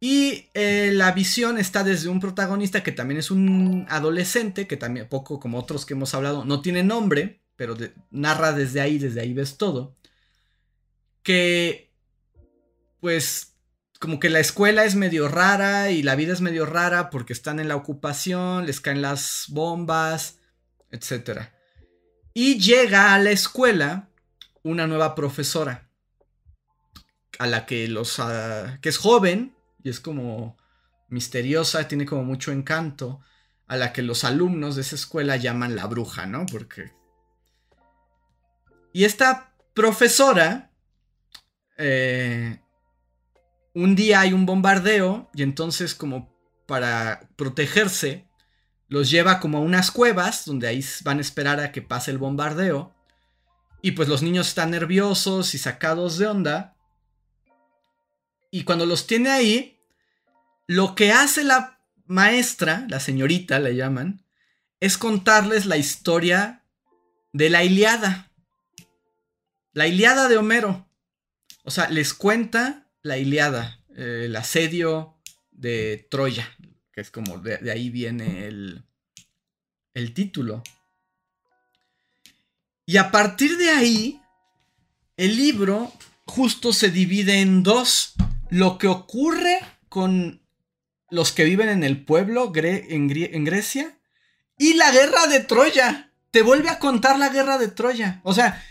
Y 0.00 0.48
eh, 0.54 0.90
la 0.92 1.12
visión 1.12 1.58
está 1.58 1.82
desde 1.82 2.08
un 2.08 2.20
protagonista 2.20 2.82
que 2.82 2.92
también 2.92 3.18
es 3.18 3.30
un 3.30 3.86
adolescente, 3.88 4.66
que 4.66 4.76
también, 4.76 5.08
poco 5.08 5.40
como 5.40 5.58
otros 5.58 5.86
que 5.86 5.94
hemos 5.94 6.14
hablado, 6.14 6.44
no 6.44 6.60
tiene 6.60 6.82
nombre, 6.82 7.42
pero 7.56 7.76
narra 8.10 8.52
desde 8.52 8.80
ahí, 8.80 8.98
desde 8.98 9.20
ahí 9.20 9.32
ves 9.32 9.56
todo. 9.56 9.96
Que 11.22 11.83
pues 13.04 13.54
como 14.00 14.18
que 14.18 14.30
la 14.30 14.40
escuela 14.40 14.86
es 14.86 14.94
medio 14.94 15.28
rara 15.28 15.90
y 15.90 16.02
la 16.02 16.14
vida 16.14 16.32
es 16.32 16.40
medio 16.40 16.64
rara 16.64 17.10
porque 17.10 17.34
están 17.34 17.60
en 17.60 17.68
la 17.68 17.76
ocupación, 17.76 18.64
les 18.64 18.80
caen 18.80 19.02
las 19.02 19.44
bombas, 19.48 20.38
etc. 20.90 21.50
Y 22.32 22.58
llega 22.58 23.12
a 23.12 23.18
la 23.18 23.30
escuela 23.30 24.08
una 24.62 24.86
nueva 24.86 25.14
profesora. 25.14 25.90
A 27.38 27.46
la 27.46 27.66
que 27.66 27.88
los. 27.88 28.18
Ah, 28.20 28.78
que 28.80 28.88
es 28.88 28.96
joven. 28.96 29.54
Y 29.82 29.90
es 29.90 30.00
como 30.00 30.56
misteriosa. 31.10 31.86
Tiene 31.88 32.06
como 32.06 32.24
mucho 32.24 32.52
encanto. 32.52 33.20
A 33.66 33.76
la 33.76 33.92
que 33.92 34.00
los 34.00 34.24
alumnos 34.24 34.76
de 34.76 34.80
esa 34.80 34.94
escuela 34.94 35.36
llaman 35.36 35.76
la 35.76 35.84
bruja, 35.88 36.24
¿no? 36.24 36.46
Porque. 36.46 36.94
Y 38.94 39.04
esta 39.04 39.52
profesora. 39.74 40.70
Eh, 41.76 42.60
un 43.74 43.94
día 43.94 44.20
hay 44.20 44.32
un 44.32 44.46
bombardeo. 44.46 45.30
Y 45.34 45.42
entonces, 45.42 45.94
como 45.94 46.32
para 46.66 47.28
protegerse 47.36 48.26
los 48.88 49.10
lleva 49.10 49.40
como 49.40 49.58
a 49.58 49.60
unas 49.60 49.90
cuevas 49.90 50.44
donde 50.44 50.68
ahí 50.68 50.84
van 51.02 51.18
a 51.18 51.22
esperar 51.22 51.60
a 51.60 51.72
que 51.72 51.82
pase 51.82 52.10
el 52.10 52.18
bombardeo. 52.18 52.94
Y 53.82 53.92
pues 53.92 54.08
los 54.08 54.22
niños 54.22 54.48
están 54.48 54.70
nerviosos 54.70 55.54
y 55.54 55.58
sacados 55.58 56.16
de 56.18 56.26
onda. 56.26 56.76
Y 58.50 58.64
cuando 58.64 58.86
los 58.86 59.06
tiene 59.06 59.30
ahí, 59.30 59.80
lo 60.66 60.94
que 60.94 61.12
hace 61.12 61.44
la 61.44 61.80
maestra, 62.06 62.86
la 62.88 63.00
señorita 63.00 63.58
le 63.58 63.74
llaman, 63.74 64.24
es 64.80 64.96
contarles 64.96 65.66
la 65.66 65.76
historia 65.76 66.64
de 67.32 67.50
la 67.50 67.64
Iliada. 67.64 68.30
La 69.72 69.86
Iliada 69.86 70.28
de 70.28 70.36
Homero. 70.36 70.88
O 71.64 71.70
sea, 71.70 71.88
les 71.88 72.14
cuenta 72.14 72.83
la 73.04 73.18
Iliada, 73.18 73.80
eh, 73.96 74.22
el 74.24 74.34
asedio 74.34 75.20
de 75.52 76.08
Troya, 76.10 76.48
que 76.90 77.02
es 77.02 77.10
como 77.10 77.38
de, 77.38 77.70
ahí 77.70 77.90
viene 77.90 78.46
el, 78.46 78.82
el 79.92 80.14
título. 80.14 80.62
Y 82.86 82.96
a 82.96 83.12
partir 83.12 83.56
de 83.56 83.70
ahí, 83.70 84.20
el 85.16 85.36
libro 85.36 85.92
justo 86.26 86.72
se 86.72 86.90
divide 86.90 87.40
en 87.40 87.62
dos. 87.62 88.14
Lo 88.50 88.78
que 88.78 88.88
ocurre 88.88 89.60
con 89.88 90.42
los 91.10 91.32
que 91.32 91.44
viven 91.44 91.68
en 91.68 91.84
el 91.84 92.04
pueblo 92.04 92.52
en, 92.54 93.10
en, 93.10 93.44
Grecia 93.44 93.98
y 94.58 94.74
la 94.74 94.90
guerra 94.90 95.26
de 95.26 95.40
Troya. 95.40 96.10
Te 96.30 96.42
vuelve 96.42 96.70
a 96.70 96.78
contar 96.78 97.18
la 97.18 97.28
guerra 97.28 97.58
de 97.58 97.68
Troya. 97.68 98.20
O 98.24 98.34
sea, 98.34 98.62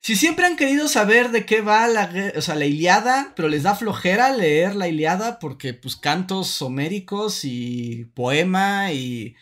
si 0.00 0.16
siempre 0.16 0.46
han 0.46 0.56
querido 0.56 0.88
saber 0.88 1.30
de 1.30 1.44
qué 1.44 1.60
va 1.60 1.86
la, 1.88 2.10
o 2.36 2.40
sea, 2.40 2.54
la 2.54 2.66
Iliada, 2.66 3.32
pero 3.36 3.48
les 3.48 3.64
da 3.64 3.74
flojera 3.74 4.30
leer 4.30 4.74
la 4.74 4.88
Iliada 4.88 5.38
porque 5.38 5.74
pues 5.74 5.96
cantos 5.96 6.62
homéricos 6.62 7.44
y 7.44 8.06
poema 8.14 8.92
y 8.92 9.34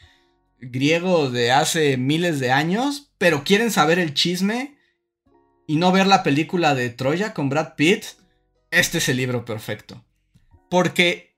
griego 0.59 1.31
de 1.31 1.53
hace 1.53 1.97
miles 1.97 2.41
de 2.41 2.51
años, 2.51 3.11
pero 3.19 3.45
quieren 3.45 3.71
saber 3.71 3.99
el 3.99 4.15
chisme 4.15 4.77
y 5.67 5.77
no 5.77 5.93
ver 5.93 6.07
la 6.07 6.23
película 6.23 6.75
de 6.75 6.91
Troya 6.91 7.35
con 7.35 7.49
Brad 7.49 7.75
Pitt, 7.77 8.05
este 8.71 8.99
es 8.99 9.09
el 9.09 9.19
libro 9.19 9.45
perfecto. 9.45 10.05
Porque 10.71 11.35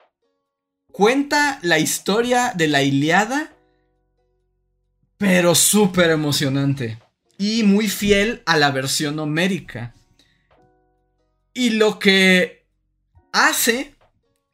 cuenta 0.93 1.59
la 1.63 1.79
historia 1.79 2.53
de 2.55 2.69
la 2.69 2.83
Iliada, 2.83 3.53
pero 5.19 5.55
súper 5.55 6.11
emocionante 6.11 6.99
y 7.39 7.63
muy 7.63 7.89
fiel 7.89 8.43
a 8.45 8.57
la 8.57 8.73
versión 8.73 9.19
homérica. 9.21 9.95
Y 11.55 11.71
lo 11.71 11.99
que 12.01 12.67
hace 13.33 13.95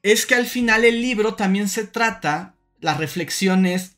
es 0.02 0.26
que 0.26 0.34
al 0.34 0.46
final 0.46 0.84
el 0.84 1.00
libro 1.00 1.34
también 1.34 1.68
se 1.68 1.86
trata, 1.86 2.54
las 2.78 2.98
reflexiones, 2.98 3.96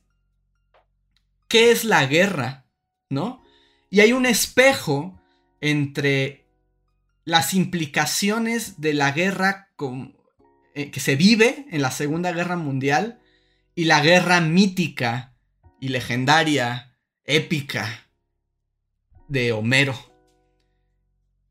¿qué 1.49 1.73
es 1.73 1.85
la 1.85 2.07
guerra? 2.07 2.67
¿No? 3.11 3.43
Y 3.91 4.01
hay 4.01 4.13
un 4.13 4.25
espejo 4.25 5.21
entre 5.61 6.47
las 7.25 7.55
implicaciones 7.55 8.81
de 8.81 8.95
la 8.95 9.11
guerra 9.11 9.69
eh, 10.75 10.91
que 10.93 11.01
se 11.01 11.17
vive 11.17 11.67
en 11.71 11.83
la 11.83 11.91
Segunda 11.91 12.31
Guerra 12.31 12.57
Mundial 12.57 13.21
y 13.75 13.85
la 13.85 14.01
guerra 14.01 14.41
mítica 14.41 15.35
y 15.81 15.89
legendaria, 15.89 16.97
épica 17.25 18.06
de 19.29 19.53
Homero. 19.53 19.95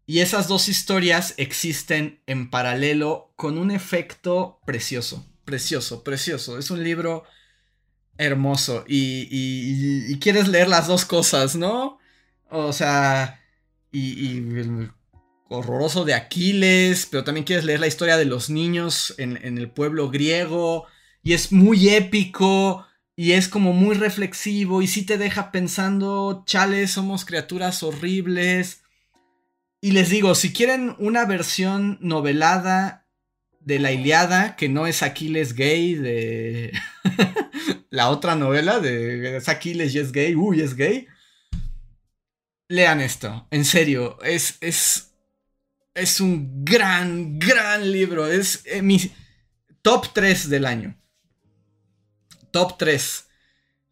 Y 0.06 0.20
esas 0.20 0.48
dos 0.48 0.70
historias 0.70 1.34
existen 1.38 2.22
en 2.28 2.50
paralelo 2.50 3.34
con 3.36 3.58
un 3.58 3.72
efecto 3.72 4.60
precioso, 4.66 5.26
precioso, 5.46 6.04
precioso. 6.04 6.60
Es 6.60 6.70
un 6.70 6.84
libro 6.84 7.24
hermoso 8.18 8.86
y, 8.88 10.18
quieres 10.20 10.48
leer 10.48 10.68
las 10.68 10.88
dos 10.88 11.06
cosas, 11.06 11.56
¿no? 11.56 11.98
O 12.50 12.72
sea, 12.72 13.42
y, 13.92 14.38
el 14.38 14.92
horroroso 15.50 16.06
de 16.06 16.14
Aquiles, 16.14 17.08
pero 17.10 17.24
también 17.24 17.46
quieres 17.46 17.66
leer 17.66 17.80
la 17.80 17.88
historia 17.88 18.18
de 18.18 18.26
los 18.26 18.50
niños 18.50 19.16
en, 19.18 19.40
en 19.44 19.58
el 19.58 19.70
pueblo 19.70 20.10
griego 20.10 20.86
y 21.24 21.34
es 21.34 21.52
muy 21.52 21.90
épico 21.90 22.86
y 23.16 23.32
es 23.32 23.48
como 23.48 23.72
muy 23.72 23.96
reflexivo 23.96 24.82
y 24.82 24.88
sí 24.88 25.06
te 25.06 25.18
deja 25.18 25.52
pensando, 25.52 26.44
chales, 26.46 26.92
somos 26.92 27.24
criaturas 27.24 27.82
horribles. 27.82 28.82
Y 29.80 29.92
les 29.92 30.10
digo, 30.10 30.36
si 30.36 30.52
quieren 30.52 30.96
una 31.00 31.26
versión 31.26 31.98
novelada 32.02 33.08
de 33.62 33.80
la 33.80 33.92
Iliada, 33.92 34.56
que 34.56 34.68
no 34.68 34.86
es 34.86 35.02
Aquiles 35.02 35.54
gay, 35.54 35.96
de 35.96 36.74
la 37.90 38.10
otra 38.10 38.36
novela 38.36 38.80
de 38.80 39.38
es 39.38 39.48
Aquiles 39.48 39.96
y 39.96 40.00
es 40.00 40.12
gay, 40.12 40.36
uy, 40.36 40.62
es 40.62 40.76
gay. 40.76 41.08
Lean 42.68 43.00
esto, 43.00 43.48
en 43.52 43.64
serio, 43.64 44.18
es, 44.24 44.58
es, 44.60 45.14
es 45.94 46.20
un 46.20 46.66
gran, 46.66 47.40
gran 47.40 47.92
libro, 47.92 48.28
es 48.28 48.64
eh, 48.66 48.82
mi 48.82 49.00
top 49.82 50.08
3 50.14 50.50
del 50.50 50.66
año. 50.66 50.98
Top 52.56 52.78
3. 52.78 53.28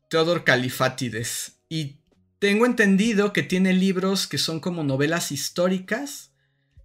Teodor 0.10 0.46
Califátides. 0.46 1.58
Y 1.68 1.98
tengo 2.40 2.66
entendido 2.66 3.34
que 3.34 3.44
tiene 3.44 3.74
libros 3.74 4.26
que 4.26 4.38
son 4.38 4.62
como 4.62 4.86
novelas 4.86 5.34
históricas. 5.34 6.32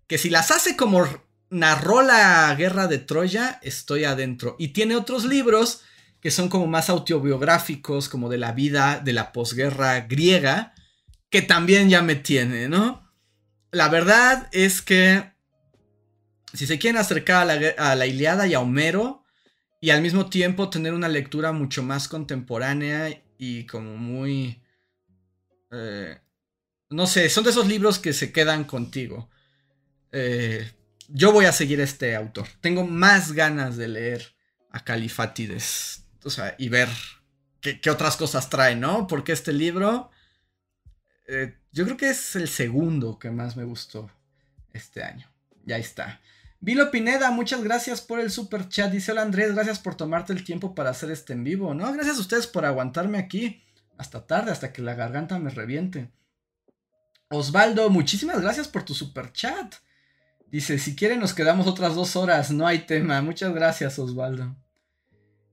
Que 0.08 0.18
si 0.18 0.28
las 0.28 0.50
hace 0.50 0.76
como 0.76 1.06
narró 1.50 2.02
la 2.02 2.52
guerra 2.58 2.88
de 2.88 2.98
Troya, 2.98 3.60
estoy 3.62 4.02
adentro. 4.02 4.56
Y 4.58 4.72
tiene 4.72 4.96
otros 4.96 5.24
libros 5.24 5.82
que 6.20 6.32
son 6.32 6.48
como 6.48 6.66
más 6.66 6.90
autobiográficos, 6.90 8.08
como 8.08 8.28
de 8.28 8.38
la 8.38 8.50
vida 8.50 8.98
de 8.98 9.12
la 9.12 9.30
posguerra 9.30 10.00
griega, 10.00 10.74
que 11.30 11.42
también 11.42 11.88
ya 11.88 12.02
me 12.02 12.16
tiene, 12.16 12.68
¿no? 12.68 13.08
La 13.70 13.88
verdad 13.88 14.48
es 14.50 14.82
que 14.82 15.30
si 16.52 16.66
se 16.66 16.80
quieren 16.80 17.00
acercar 17.00 17.48
a 17.48 17.54
la, 17.54 17.68
a 17.78 17.94
la 17.94 18.06
Iliada 18.06 18.48
y 18.48 18.54
a 18.54 18.60
Homero, 18.60 19.22
y 19.80 19.90
al 19.90 20.02
mismo 20.02 20.28
tiempo 20.28 20.70
tener 20.70 20.92
una 20.92 21.08
lectura 21.08 21.52
mucho 21.52 21.82
más 21.82 22.08
contemporánea 22.08 23.22
y 23.38 23.64
como 23.66 23.96
muy... 23.96 24.62
Eh, 25.70 26.18
no 26.90 27.06
sé, 27.06 27.28
son 27.28 27.44
de 27.44 27.50
esos 27.50 27.68
libros 27.68 27.98
que 27.98 28.12
se 28.12 28.32
quedan 28.32 28.64
contigo. 28.64 29.30
Eh, 30.10 30.72
yo 31.08 31.32
voy 31.32 31.44
a 31.44 31.52
seguir 31.52 31.80
este 31.80 32.16
autor. 32.16 32.46
Tengo 32.60 32.84
más 32.86 33.32
ganas 33.32 33.76
de 33.76 33.88
leer 33.88 34.34
a 34.70 34.82
Califátides. 34.84 36.04
O 36.24 36.30
sea, 36.30 36.54
y 36.58 36.68
ver 36.68 36.88
qué, 37.60 37.80
otras 37.90 38.16
cosas 38.16 38.50
trae, 38.50 38.74
¿no? 38.74 39.06
Porque 39.06 39.32
este 39.32 39.52
libro... 39.52 40.10
Eh, 41.26 41.56
yo 41.70 41.84
creo 41.84 41.96
que 41.98 42.08
es 42.08 42.34
el 42.36 42.48
segundo 42.48 43.18
que 43.18 43.30
más 43.30 43.56
me 43.56 43.64
gustó 43.64 44.10
este 44.72 45.02
año. 45.02 45.30
Ya 45.64 45.76
está. 45.76 46.20
Vilo 46.60 46.90
Pineda, 46.90 47.30
muchas 47.30 47.62
gracias 47.62 48.00
por 48.00 48.18
el 48.18 48.30
super 48.30 48.68
chat. 48.68 48.90
Dice 48.90 49.12
hola 49.12 49.22
Andrés, 49.22 49.54
gracias 49.54 49.78
por 49.78 49.94
tomarte 49.94 50.32
el 50.32 50.42
tiempo 50.42 50.74
para 50.74 50.90
hacer 50.90 51.10
este 51.10 51.32
en 51.32 51.44
vivo. 51.44 51.72
No, 51.72 51.92
gracias 51.92 52.16
a 52.18 52.20
ustedes 52.20 52.46
por 52.48 52.64
aguantarme 52.64 53.18
aquí 53.18 53.62
hasta 53.96 54.26
tarde, 54.26 54.50
hasta 54.50 54.72
que 54.72 54.82
la 54.82 54.94
garganta 54.94 55.38
me 55.38 55.50
reviente. 55.50 56.10
Osvaldo, 57.30 57.90
muchísimas 57.90 58.40
gracias 58.40 58.66
por 58.66 58.84
tu 58.84 58.94
super 58.94 59.32
chat. 59.32 59.74
Dice, 60.50 60.78
si 60.78 60.96
quieren 60.96 61.20
nos 61.20 61.34
quedamos 61.34 61.66
otras 61.66 61.94
dos 61.94 62.16
horas, 62.16 62.50
no 62.50 62.66
hay 62.66 62.80
tema. 62.80 63.20
Muchas 63.22 63.54
gracias, 63.54 63.98
Osvaldo. 63.98 64.56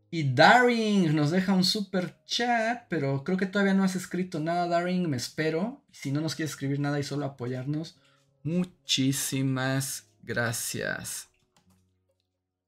Y 0.10 0.34
Daring 0.34 1.14
nos 1.14 1.32
deja 1.32 1.53
un 1.53 1.65
super 1.65 2.23
chat, 2.26 2.86
pero 2.88 3.23
creo 3.23 3.38
que 3.38 3.45
todavía 3.45 3.73
no 3.73 3.84
has 3.84 3.95
escrito 3.95 4.40
nada, 4.40 4.68
Daring, 4.68 5.10
me 5.10 5.18
espero. 5.18 5.84
Si 5.91 6.11
no 6.11 6.22
nos 6.22 6.34
quieres 6.34 6.52
escribir 6.52 6.80
nada 6.80 6.99
y 6.99 7.03
solo 7.03 7.26
apoyarnos, 7.26 7.98
muchísimas 8.44 10.07
Gracias. 10.26 11.30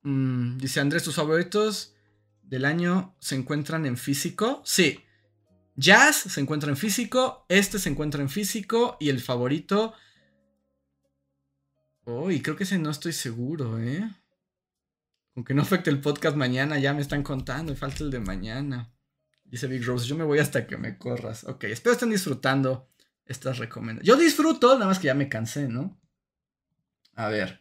Mm, 0.03 0.59
dice 0.59 0.79
Andrés, 0.79 1.03
¿tus 1.03 1.15
favoritos 1.15 1.95
del 2.43 2.65
año 2.65 3.15
se 3.19 3.35
encuentran 3.35 3.85
en 3.85 3.97
físico? 3.97 4.61
Sí. 4.63 5.03
Jazz 5.75 6.15
se 6.15 6.39
encuentra 6.39 6.69
en 6.69 6.77
físico, 6.77 7.45
este 7.49 7.79
se 7.79 7.89
encuentra 7.89 8.21
en 8.21 8.29
físico 8.29 8.97
y 8.99 9.09
el 9.09 9.19
favorito... 9.19 9.93
Uy, 12.05 12.41
creo 12.41 12.55
que 12.55 12.63
ese 12.63 12.79
no 12.79 12.89
estoy 12.89 13.11
seguro, 13.11 13.77
¿eh? 13.79 14.09
Aunque 15.35 15.53
no 15.53 15.61
afecte 15.61 15.89
el 15.89 15.99
podcast 15.99 16.38
mañana, 16.38 16.79
ya 16.79 16.93
me 16.93 17.01
están 17.01 17.21
contando 17.21 17.75
falta 17.75 18.03
el 18.03 18.11
de 18.11 18.19
mañana. 18.19 18.93
Dice 19.43 19.67
Big 19.67 19.85
Rose, 19.85 20.07
yo 20.07 20.15
me 20.15 20.23
voy 20.23 20.39
hasta 20.39 20.65
que 20.67 20.77
me 20.77 20.97
corras. 20.97 21.43
Ok, 21.43 21.65
espero 21.65 21.93
estén 21.93 22.11
disfrutando 22.11 22.89
estas 23.25 23.57
recomendaciones. 23.57 24.07
Yo 24.07 24.15
disfruto, 24.15 24.73
nada 24.75 24.88
más 24.88 24.99
que 24.99 25.07
ya 25.07 25.13
me 25.15 25.27
cansé, 25.27 25.67
¿no? 25.67 25.99
A 27.18 27.30
ver. 27.30 27.60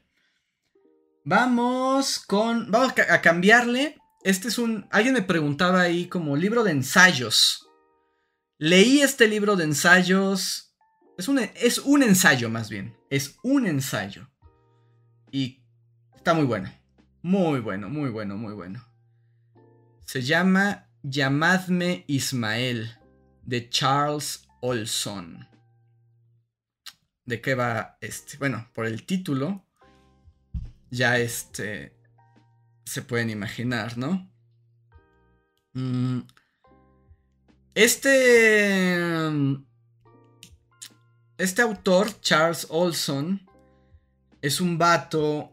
Vamos 1.24 2.20
con. 2.20 2.70
Vamos 2.70 2.92
a 3.08 3.20
cambiarle. 3.22 3.96
Este 4.22 4.48
es 4.48 4.58
un. 4.58 4.86
Alguien 4.90 5.14
me 5.14 5.22
preguntaba 5.22 5.80
ahí 5.80 6.06
como 6.06 6.36
libro 6.36 6.62
de 6.62 6.72
ensayos. 6.72 7.66
Leí 8.58 9.00
este 9.00 9.26
libro 9.26 9.56
de 9.56 9.64
ensayos. 9.64 10.76
Es 11.16 11.28
un, 11.28 11.38
es 11.38 11.78
un 11.78 12.02
ensayo 12.02 12.50
más 12.50 12.68
bien. 12.68 12.96
Es 13.08 13.38
un 13.42 13.66
ensayo. 13.66 14.28
Y 15.32 15.64
está 16.14 16.34
muy 16.34 16.44
bueno. 16.44 16.70
Muy 17.22 17.60
bueno, 17.60 17.88
muy 17.88 18.10
bueno, 18.10 18.36
muy 18.36 18.52
bueno. 18.52 18.84
Se 20.04 20.20
llama 20.20 20.90
Llamadme 21.02 22.04
Ismael 22.08 22.90
de 23.42 23.70
Charles 23.70 24.46
Olson. 24.60 25.48
¿De 27.26 27.40
qué 27.40 27.54
va 27.54 27.98
este? 28.00 28.38
Bueno, 28.38 28.68
por 28.72 28.86
el 28.86 29.04
título 29.04 29.64
ya 30.90 31.18
este 31.18 31.92
se 32.84 33.02
pueden 33.02 33.30
imaginar, 33.30 33.98
¿no? 33.98 34.30
Mm, 35.72 36.20
este 37.74 39.26
este 41.38 41.62
autor, 41.62 42.20
Charles 42.20 42.66
Olson, 42.70 43.46
es 44.40 44.60
un 44.60 44.78
vato 44.78 45.52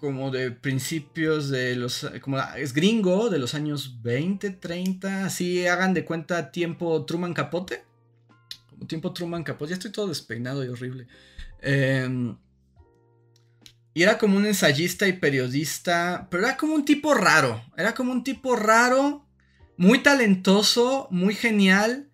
como 0.00 0.30
de 0.30 0.52
principios 0.52 1.50
de 1.50 1.74
los, 1.76 2.08
como 2.22 2.38
es 2.56 2.72
gringo, 2.72 3.28
de 3.28 3.38
los 3.38 3.54
años 3.54 4.00
20, 4.02 4.50
30, 4.50 5.26
así 5.26 5.66
hagan 5.66 5.92
de 5.92 6.04
cuenta 6.04 6.52
tiempo 6.52 7.04
Truman 7.04 7.34
Capote. 7.34 7.87
Tiempo 8.86 9.12
Truman 9.12 9.42
Capote, 9.42 9.70
ya 9.70 9.74
estoy 9.74 9.92
todo 9.92 10.08
despeinado 10.08 10.64
y 10.64 10.68
horrible. 10.68 11.06
Em, 11.60 12.36
y 13.94 14.02
era 14.02 14.18
como 14.18 14.36
un 14.36 14.46
ensayista 14.46 15.08
y 15.08 15.14
periodista, 15.14 16.28
pero 16.30 16.46
era 16.46 16.56
como 16.56 16.74
un 16.74 16.84
tipo 16.84 17.14
raro, 17.14 17.64
era 17.76 17.94
como 17.94 18.12
un 18.12 18.22
tipo 18.22 18.54
raro, 18.54 19.26
muy 19.76 20.02
talentoso, 20.02 21.08
muy 21.10 21.34
genial, 21.34 22.10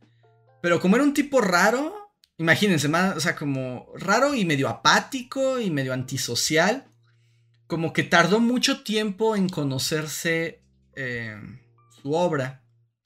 pero 0.63 0.81
como 0.81 0.97
era 0.97 1.05
un 1.05 1.15
tipo 1.15 1.41
raro, 1.41 2.11
imagínense, 2.39 2.89
más, 2.89 3.17
o 3.17 3.21
sea, 3.21 3.37
como 3.37 3.93
raro 3.97 4.35
y 4.35 4.45
medio 4.45 4.69
apático 4.69 5.61
y 5.61 5.71
medio 5.71 5.93
antisocial 5.93 6.87
como 7.67 7.93
que 7.93 8.03
tardó 8.03 8.41
mucho 8.41 8.83
tiempo 8.83 9.37
en 9.37 9.49
conocerse 9.49 10.63
eh, 10.97 11.37
su 12.03 12.13
obra, 12.13 12.63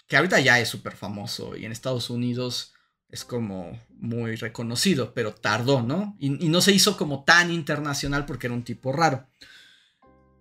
que 0.07 0.17
ahorita 0.17 0.41
ya 0.41 0.59
es 0.59 0.69
súper 0.69 0.97
famoso 0.97 1.57
y 1.57 1.65
en 1.65 1.73
Estados 1.73 2.11
Unidos 2.11 2.75
es 3.09 3.25
como 3.25 3.81
muy 3.91 4.37
reconocido, 4.37 5.15
pero 5.15 5.35
tardó, 5.35 5.83
¿no? 5.83 6.17
Y, 6.19 6.31
no 6.31 6.61
se 6.61 6.73
hizo 6.73 6.97
como 6.97 7.25
tan 7.25 7.51
internacional 7.51 8.27
porque 8.27 8.47
era 8.47 8.55
un 8.55 8.65
tipo 8.65 8.93
raro. 8.93 9.27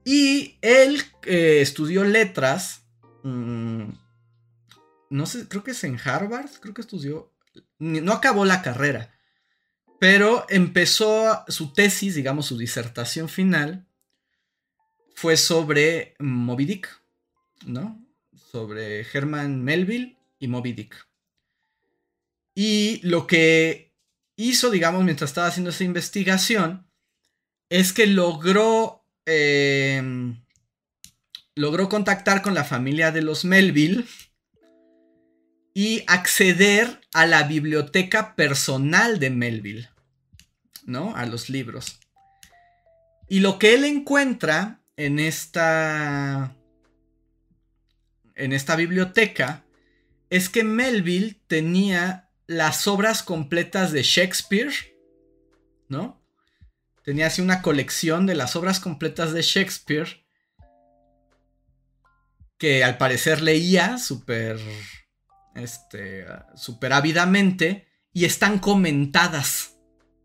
Y 0.04 0.58
él 0.62 1.02
eh, 1.24 1.60
estudió 1.62 2.04
letras, 2.04 2.86
mm, 3.24 3.90
no 5.10 5.26
sé, 5.26 5.48
creo 5.48 5.64
que 5.64 5.72
es 5.72 5.84
en 5.84 6.00
Harvard, 6.04 6.50
creo 6.60 6.74
que 6.74 6.82
estudió, 6.82 7.34
no 7.80 8.14
acabó 8.14 8.46
la 8.46 8.62
carrera, 8.62 9.14
pero 10.00 10.46
empezó 10.50 11.44
su 11.48 11.74
tesis, 11.74 12.16
digamos, 12.16 12.46
su 12.46 12.58
disertación 12.58 13.30
final, 13.30 13.88
fue 15.16 15.36
sobre 15.36 16.16
Moby 16.20 16.66
Dick, 16.66 17.02
¿no? 17.66 18.06
Sobre 18.52 19.02
Herman 19.02 19.64
Melville 19.64 20.20
y 20.38 20.48
Moby 20.48 20.74
Dick. 20.74 21.07
Y 22.60 23.02
lo 23.04 23.28
que 23.28 23.94
hizo, 24.36 24.72
digamos, 24.72 25.04
mientras 25.04 25.30
estaba 25.30 25.46
haciendo 25.46 25.70
esa 25.70 25.84
investigación, 25.84 26.88
es 27.70 27.94
que 27.94 28.08
logró, 28.08 29.06
em, 29.28 30.44
logró 31.54 31.88
contactar 31.88 32.42
con 32.42 32.56
la 32.56 32.64
familia 32.64 33.12
de 33.12 33.22
los 33.22 33.46
Melville 33.46 34.06
y 35.76 36.04
acceder 36.08 37.00
a 37.14 37.28
la 37.28 37.44
biblioteca 37.44 38.36
personal 38.36 39.20
de 39.20 39.30
Melville, 39.30 39.90
¿no? 40.84 41.16
A 41.16 41.28
los 41.28 41.52
libros. 41.52 42.00
Y 43.30 43.42
lo 43.42 43.60
que 43.60 43.76
él 43.76 43.84
encuentra 43.84 44.82
en 44.96 45.20
esta. 45.20 46.56
En 48.34 48.52
esta 48.52 48.76
biblioteca. 48.76 49.64
Es 50.32 50.50
que 50.50 50.64
Melville 50.64 51.40
tenía 51.48 52.27
las 52.48 52.88
obras 52.88 53.22
completas 53.24 53.92
de 53.92 54.04
Shakespeare. 54.04 54.74
¿No? 55.90 56.24
Tenía 57.04 57.28
así 57.28 57.42
una 57.42 57.62
colección 57.62 58.26
de 58.26 58.36
las 58.36 58.56
obras 58.56 58.80
completas 58.80 59.34
de 59.34 59.42
Shakespeare. 59.42 60.26
Que 62.58 62.84
al 62.84 62.98
parecer 62.98 63.42
leía 63.42 63.98
súper. 63.98 64.60
Este. 65.56 66.26
súper 66.56 66.94
ávidamente. 66.94 67.88
Y 68.14 68.26
están 68.26 68.60
comentadas. 68.60 69.76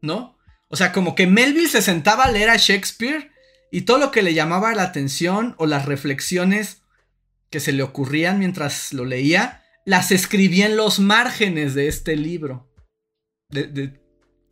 ¿No? 0.00 0.38
O 0.68 0.76
sea, 0.76 0.92
como 0.92 1.14
que 1.14 1.26
Melville 1.26 1.68
se 1.68 1.82
sentaba 1.82 2.24
a 2.24 2.30
leer 2.30 2.48
a 2.48 2.56
Shakespeare 2.56 3.30
y 3.70 3.82
todo 3.82 3.98
lo 3.98 4.10
que 4.10 4.22
le 4.22 4.34
llamaba 4.34 4.74
la 4.74 4.84
atención 4.84 5.54
o 5.58 5.66
las 5.66 5.84
reflexiones 5.84 6.82
que 7.50 7.60
se 7.60 7.72
le 7.72 7.82
ocurrían 7.82 8.38
mientras 8.38 8.92
lo 8.92 9.04
leía, 9.04 9.61
las 9.84 10.12
escribía 10.12 10.66
en 10.66 10.76
los 10.76 11.00
márgenes 11.00 11.74
de 11.74 11.88
este 11.88 12.16
libro. 12.16 12.68
De, 13.48 13.98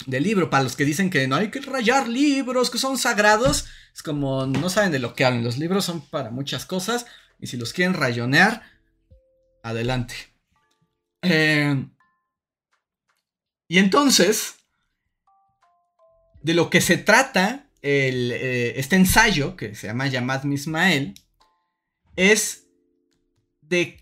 libro, 0.07 0.51
para 0.51 0.65
los 0.65 0.77
que 0.77 0.85
dicen 0.85 1.11
que 1.11 1.27
no 1.29 1.37
hay 1.37 1.51
que 1.51 1.61
rayar 1.61 2.09
libros, 2.09 2.71
que 2.71 2.79
son 2.79 2.99
sagrados, 2.99 3.67
es 3.95 4.03
como 4.03 4.47
no 4.47 4.69
saben 4.71 4.93
de 4.93 4.99
lo 4.99 5.15
que 5.15 5.25
hablan. 5.25 5.45
Los 5.45 5.59
libros 5.59 5.85
son 5.85 6.07
para 6.09 6.31
muchas 6.31 6.67
cosas 6.67 7.07
y 7.39 7.47
si 7.47 7.57
los 7.57 7.73
quieren 7.73 7.95
rayonear, 7.95 8.63
adelante. 9.63 10.15
Eh, 11.23 11.87
y 13.69 13.79
entonces, 13.79 14.57
de 16.43 16.55
lo 16.55 16.71
que 16.71 16.81
se 16.81 16.97
trata 16.97 17.71
eh, 17.83 18.75
este 18.77 18.97
ensayo, 18.97 19.57
que 19.57 19.75
se 19.75 19.87
llama 19.87 20.09
Yamad 20.09 20.45
Mismael, 20.45 21.15
es 22.17 22.67
de 23.63 24.00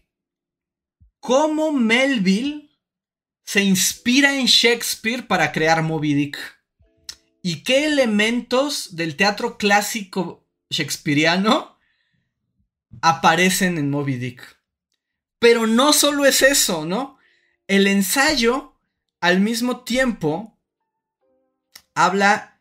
cómo 1.21 1.73
Melville 1.73 2.71
se 3.45 3.63
inspira 3.63 4.35
en 4.37 4.47
Shakespeare 4.47 5.27
para 5.27 5.53
crear 5.53 5.83
Moby 5.83 6.15
Dick. 6.15 6.39
Y 7.43 7.63
qué 7.63 7.87
elementos 7.87 8.97
del 8.97 9.17
teatro 9.17 9.57
clásico 9.57 10.47
shakespeariano 10.71 11.79
aparecen 13.01 13.79
en 13.79 13.91
Moby 13.91 14.17
Dick. 14.17 14.43
Pero 15.39 15.67
no 15.67 15.93
solo 15.93 16.27
es 16.27 16.43
eso, 16.43 16.85
¿no? 16.85 17.19
El 17.67 17.87
ensayo, 17.87 18.75
al 19.21 19.41
mismo 19.41 19.85
tiempo, 19.85 20.59
habla 21.95 22.59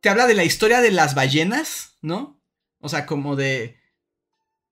te 0.00 0.08
habla 0.08 0.26
de 0.26 0.34
la 0.34 0.44
historia 0.44 0.80
de 0.80 0.92
las 0.92 1.14
ballenas, 1.14 1.96
¿no? 2.02 2.40
O 2.80 2.88
sea, 2.88 3.06
como 3.06 3.34
de, 3.34 3.76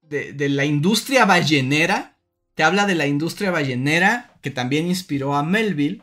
de, 0.02 0.48
la 0.48 0.64
industria 0.64 1.24
ballenera. 1.24 2.15
Te 2.56 2.62
habla 2.62 2.86
de 2.86 2.94
la 2.94 3.06
industria 3.06 3.50
ballenera 3.50 4.34
que 4.40 4.50
también 4.50 4.86
inspiró 4.86 5.36
a 5.36 5.42
Melville. 5.42 6.02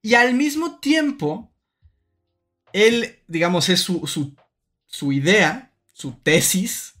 Y 0.00 0.14
al 0.14 0.32
mismo 0.32 0.78
tiempo, 0.78 1.52
él, 2.72 3.18
digamos, 3.26 3.68
es 3.68 3.80
su, 3.80 5.12
idea, 5.12 5.72
su 5.92 6.12
tesis, 6.12 6.94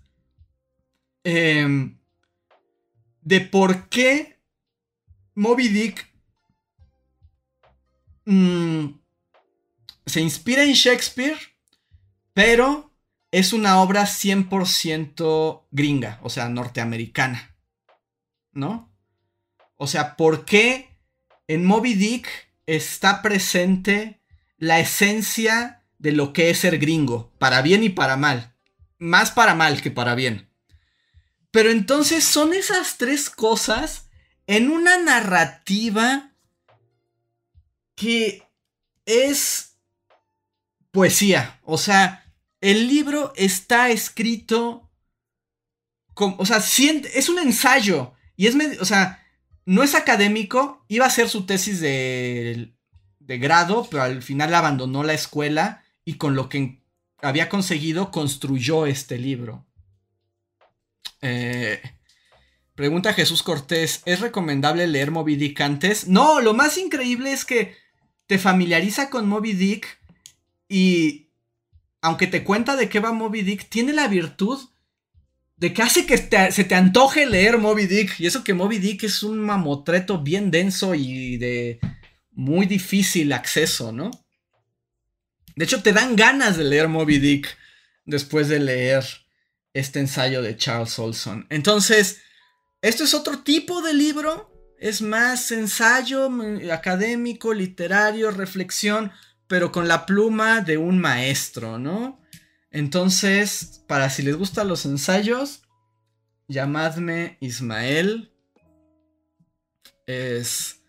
em, 1.22 1.96
de 3.20 3.40
por 3.40 3.88
qué 3.88 4.40
Moby 5.36 5.68
Dick 5.68 6.08
mm, 8.24 8.86
se 10.06 10.20
inspira 10.20 10.64
en 10.64 10.72
Shakespeare, 10.72 11.38
pero 12.34 12.92
es 13.30 13.52
una 13.52 13.80
obra 13.80 14.06
100% 14.06 15.66
gringa, 15.70 16.18
o 16.24 16.30
sea, 16.30 16.48
norteamericana. 16.48 17.51
¿No? 18.52 18.92
O 19.76 19.86
sea, 19.86 20.16
¿por 20.16 20.44
qué 20.44 20.96
en 21.48 21.64
Moby 21.64 21.94
Dick 21.94 22.28
está 22.66 23.22
presente 23.22 24.20
la 24.58 24.78
esencia 24.78 25.82
de 25.98 26.12
lo 26.12 26.32
que 26.32 26.50
es 26.50 26.58
ser 26.58 26.78
gringo, 26.78 27.32
para 27.38 27.62
bien 27.62 27.82
y 27.82 27.88
para 27.88 28.16
mal? 28.16 28.54
Más 28.98 29.30
para 29.30 29.54
mal 29.54 29.82
que 29.82 29.90
para 29.90 30.14
bien. 30.14 30.48
Pero 31.50 31.70
entonces 31.70 32.24
son 32.24 32.54
esas 32.54 32.96
tres 32.96 33.28
cosas 33.28 34.08
en 34.46 34.70
una 34.70 34.98
narrativa 34.98 36.32
que 37.94 38.42
es 39.04 39.76
poesía. 40.90 41.60
O 41.64 41.78
sea, 41.78 42.32
el 42.60 42.88
libro 42.88 43.32
está 43.36 43.90
escrito. 43.90 44.90
o 46.14 46.46
sea, 46.46 46.58
es 46.58 47.28
un 47.28 47.38
ensayo. 47.38 48.14
Y 48.42 48.48
es. 48.48 48.56
O 48.80 48.84
sea, 48.84 49.24
no 49.66 49.84
es 49.84 49.94
académico. 49.94 50.84
Iba 50.88 51.06
a 51.06 51.10
ser 51.10 51.28
su 51.28 51.46
tesis 51.46 51.78
de, 51.78 52.74
de 53.20 53.38
grado, 53.38 53.86
pero 53.88 54.02
al 54.02 54.20
final 54.20 54.52
abandonó 54.52 55.04
la 55.04 55.14
escuela 55.14 55.84
y 56.04 56.14
con 56.14 56.34
lo 56.34 56.48
que 56.48 56.82
había 57.20 57.48
conseguido 57.48 58.10
construyó 58.10 58.86
este 58.86 59.16
libro. 59.16 59.64
Eh, 61.20 61.80
pregunta 62.74 63.14
Jesús 63.14 63.44
Cortés, 63.44 64.02
¿es 64.06 64.18
recomendable 64.18 64.88
leer 64.88 65.12
Moby 65.12 65.36
Dick 65.36 65.60
antes? 65.60 66.08
No, 66.08 66.40
lo 66.40 66.52
más 66.52 66.78
increíble 66.78 67.32
es 67.32 67.44
que 67.44 67.76
te 68.26 68.40
familiariza 68.40 69.08
con 69.08 69.28
Moby 69.28 69.52
Dick 69.52 70.00
y 70.68 71.28
aunque 72.00 72.26
te 72.26 72.42
cuenta 72.42 72.74
de 72.74 72.88
qué 72.88 72.98
va 72.98 73.12
Moby 73.12 73.42
Dick, 73.42 73.68
tiene 73.68 73.92
la 73.92 74.08
virtud 74.08 74.71
de 75.62 75.72
que 75.72 75.82
hace 75.82 76.06
que 76.06 76.16
se 76.18 76.64
te 76.64 76.74
antoje 76.74 77.24
leer 77.24 77.56
Moby 77.56 77.86
Dick. 77.86 78.18
Y 78.18 78.26
eso 78.26 78.42
que 78.42 78.52
Moby 78.52 78.78
Dick 78.78 79.04
es 79.04 79.22
un 79.22 79.38
mamotreto 79.38 80.18
bien 80.20 80.50
denso 80.50 80.92
y 80.92 81.36
de 81.36 81.78
muy 82.32 82.66
difícil 82.66 83.32
acceso, 83.32 83.92
¿no? 83.92 84.10
De 85.54 85.64
hecho, 85.64 85.80
te 85.80 85.92
dan 85.92 86.16
ganas 86.16 86.56
de 86.56 86.64
leer 86.64 86.88
Moby 86.88 87.20
Dick 87.20 87.56
después 88.04 88.48
de 88.48 88.58
leer 88.58 89.04
este 89.72 90.00
ensayo 90.00 90.42
de 90.42 90.56
Charles 90.56 90.98
Olson. 90.98 91.46
Entonces, 91.48 92.18
esto 92.80 93.04
es 93.04 93.14
otro 93.14 93.44
tipo 93.44 93.82
de 93.82 93.94
libro. 93.94 94.52
Es 94.80 95.00
más 95.00 95.52
ensayo 95.52 96.28
académico, 96.72 97.54
literario, 97.54 98.32
reflexión, 98.32 99.12
pero 99.46 99.70
con 99.70 99.86
la 99.86 100.06
pluma 100.06 100.60
de 100.60 100.76
un 100.76 100.98
maestro, 100.98 101.78
¿no? 101.78 102.20
Entonces, 102.72 103.84
para 103.86 104.08
si 104.08 104.22
les 104.22 104.34
gustan 104.34 104.66
los 104.66 104.86
ensayos, 104.86 105.62
llamadme 106.48 107.36
Ismael. 107.40 108.32
Es, 110.06 110.82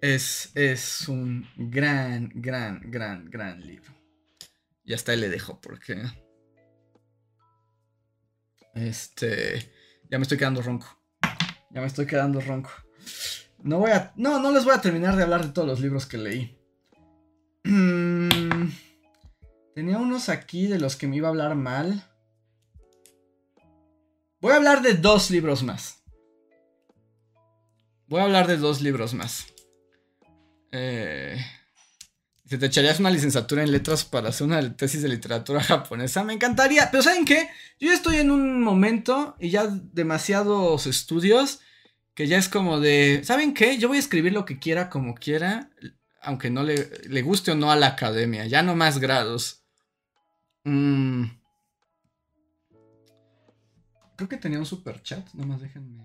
es, 0.00 0.50
es 0.54 1.08
un 1.08 1.48
gran, 1.56 2.30
gran, 2.34 2.82
gran, 2.90 3.30
gran 3.30 3.64
libro. 3.64 3.94
Y 4.84 4.92
hasta 4.92 5.14
le 5.14 5.28
dejo 5.28 5.60
porque... 5.60 6.02
Este... 8.74 9.72
Ya 10.10 10.18
me 10.18 10.22
estoy 10.22 10.36
quedando 10.36 10.62
ronco. 10.62 11.00
Ya 11.70 11.80
me 11.80 11.86
estoy 11.86 12.06
quedando 12.06 12.40
ronco. 12.40 12.70
No 13.62 13.78
voy 13.78 13.92
a... 13.92 14.12
No, 14.16 14.40
no 14.40 14.50
les 14.50 14.64
voy 14.64 14.74
a 14.74 14.80
terminar 14.80 15.16
de 15.16 15.22
hablar 15.22 15.46
de 15.46 15.52
todos 15.52 15.66
los 15.66 15.80
libros 15.80 16.06
que 16.06 16.18
leí. 16.18 16.58
Tenía 19.74 19.98
unos 19.98 20.28
aquí 20.28 20.68
de 20.68 20.78
los 20.78 20.94
que 20.94 21.08
me 21.08 21.16
iba 21.16 21.26
a 21.26 21.30
hablar 21.32 21.56
mal. 21.56 22.08
Voy 24.40 24.52
a 24.52 24.56
hablar 24.56 24.82
de 24.82 24.94
dos 24.94 25.30
libros 25.30 25.64
más. 25.64 26.04
Voy 28.06 28.20
a 28.20 28.24
hablar 28.24 28.46
de 28.46 28.56
dos 28.56 28.82
libros 28.82 29.14
más. 29.14 29.46
Eh, 30.70 31.44
si 32.46 32.56
te 32.56 32.66
echarías 32.66 33.00
una 33.00 33.10
licenciatura 33.10 33.64
en 33.64 33.72
letras 33.72 34.04
para 34.04 34.28
hacer 34.28 34.46
una 34.46 34.76
tesis 34.76 35.02
de 35.02 35.08
literatura 35.08 35.60
japonesa, 35.64 36.22
me 36.22 36.34
encantaría. 36.34 36.88
Pero 36.92 37.02
¿saben 37.02 37.24
qué? 37.24 37.48
Yo 37.80 37.92
estoy 37.92 38.18
en 38.18 38.30
un 38.30 38.62
momento 38.62 39.34
y 39.40 39.50
ya 39.50 39.66
demasiados 39.66 40.86
estudios 40.86 41.58
que 42.14 42.28
ya 42.28 42.38
es 42.38 42.48
como 42.48 42.78
de, 42.78 43.22
¿saben 43.24 43.54
qué? 43.54 43.76
Yo 43.76 43.88
voy 43.88 43.96
a 43.96 44.00
escribir 44.00 44.34
lo 44.34 44.44
que 44.44 44.60
quiera 44.60 44.88
como 44.88 45.16
quiera, 45.16 45.70
aunque 46.22 46.48
no 46.48 46.62
le 46.62 47.22
guste 47.22 47.50
o 47.50 47.56
no 47.56 47.72
a 47.72 47.76
la 47.76 47.88
academia, 47.88 48.46
ya 48.46 48.62
no 48.62 48.76
más 48.76 49.00
grados. 49.00 49.63
Mm. 50.64 51.24
Creo 54.16 54.28
que 54.28 54.36
tenía 54.36 54.58
un 54.58 54.66
super 54.66 55.02
chat, 55.02 55.32
nada 55.34 55.46
más 55.46 55.60
déjenme. 55.60 56.04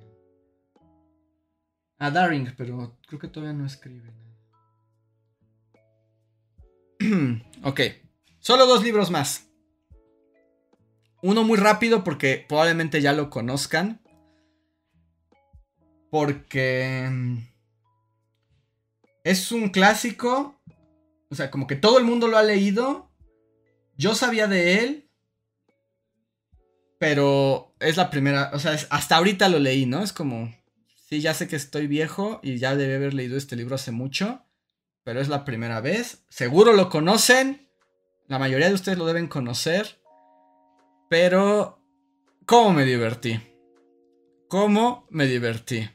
Ah, 1.98 2.12
Daring, 2.12 2.54
pero 2.58 2.98
creo 3.08 3.20
que 3.20 3.28
todavía 3.28 3.54
no 3.54 3.66
escribe 3.66 4.12
nada. 4.12 4.30
ok, 7.64 7.82
solo 8.40 8.66
dos 8.66 8.84
libros 8.84 9.12
más. 9.12 9.50
Uno 11.22 11.44
muy 11.44 11.58
rápido 11.58 12.04
porque 12.04 12.46
probablemente 12.48 13.02
ya 13.02 13.14
lo 13.14 13.30
conozcan. 13.30 14.02
Porque 16.10 17.08
mm, 17.12 17.38
es 19.24 19.52
un 19.52 19.70
clásico. 19.70 20.56
O 21.30 21.36
sea, 21.36 21.52
como 21.52 21.68
que 21.68 21.76
todo 21.76 22.00
el 22.00 22.06
mundo 22.06 22.28
lo 22.28 22.38
ha 22.38 22.44
leído. 22.44 23.09
Yo 24.00 24.16
sabía 24.16 24.48
de 24.48 24.80
él, 24.80 25.10
pero 27.00 27.76
es 27.82 27.98
la 27.98 28.10
primera, 28.10 28.50
o 28.54 28.60
sea, 28.60 28.80
hasta 28.92 29.18
ahorita 29.18 29.50
lo 29.50 29.60
leí, 29.60 29.86
¿no? 29.86 30.02
Es 30.02 30.14
como, 30.14 30.56
sí, 31.10 31.20
ya 31.20 31.34
sé 31.34 31.50
que 31.50 31.58
estoy 31.58 31.88
viejo 31.88 32.40
y 32.42 32.60
ya 32.60 32.78
debe 32.78 32.96
haber 32.96 33.14
leído 33.14 33.36
este 33.36 33.58
libro 33.58 33.76
hace 33.76 33.92
mucho, 33.92 34.46
pero 35.04 35.20
es 35.20 35.28
la 35.28 35.44
primera 35.44 35.82
vez. 35.82 36.24
Seguro 36.30 36.72
lo 36.72 36.90
conocen, 36.90 37.68
la 38.30 38.40
mayoría 38.40 38.70
de 38.70 38.76
ustedes 38.76 38.98
lo 38.98 39.06
deben 39.06 39.28
conocer, 39.28 40.00
pero 41.10 41.84
¿cómo 42.46 42.72
me 42.72 42.86
divertí? 42.86 43.38
¿Cómo 44.48 45.08
me 45.10 45.28
divertí? 45.28 45.90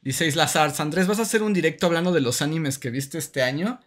Dice 0.00 0.28
Isla 0.28 0.44
Arts, 0.44 0.78
Andrés, 0.78 1.08
¿vas 1.08 1.18
a 1.18 1.22
hacer 1.22 1.42
un 1.42 1.52
directo 1.52 1.86
hablando 1.86 2.12
de 2.12 2.20
los 2.20 2.40
animes 2.40 2.78
que 2.78 2.90
viste 2.90 3.18
este 3.18 3.42
año? 3.42 3.80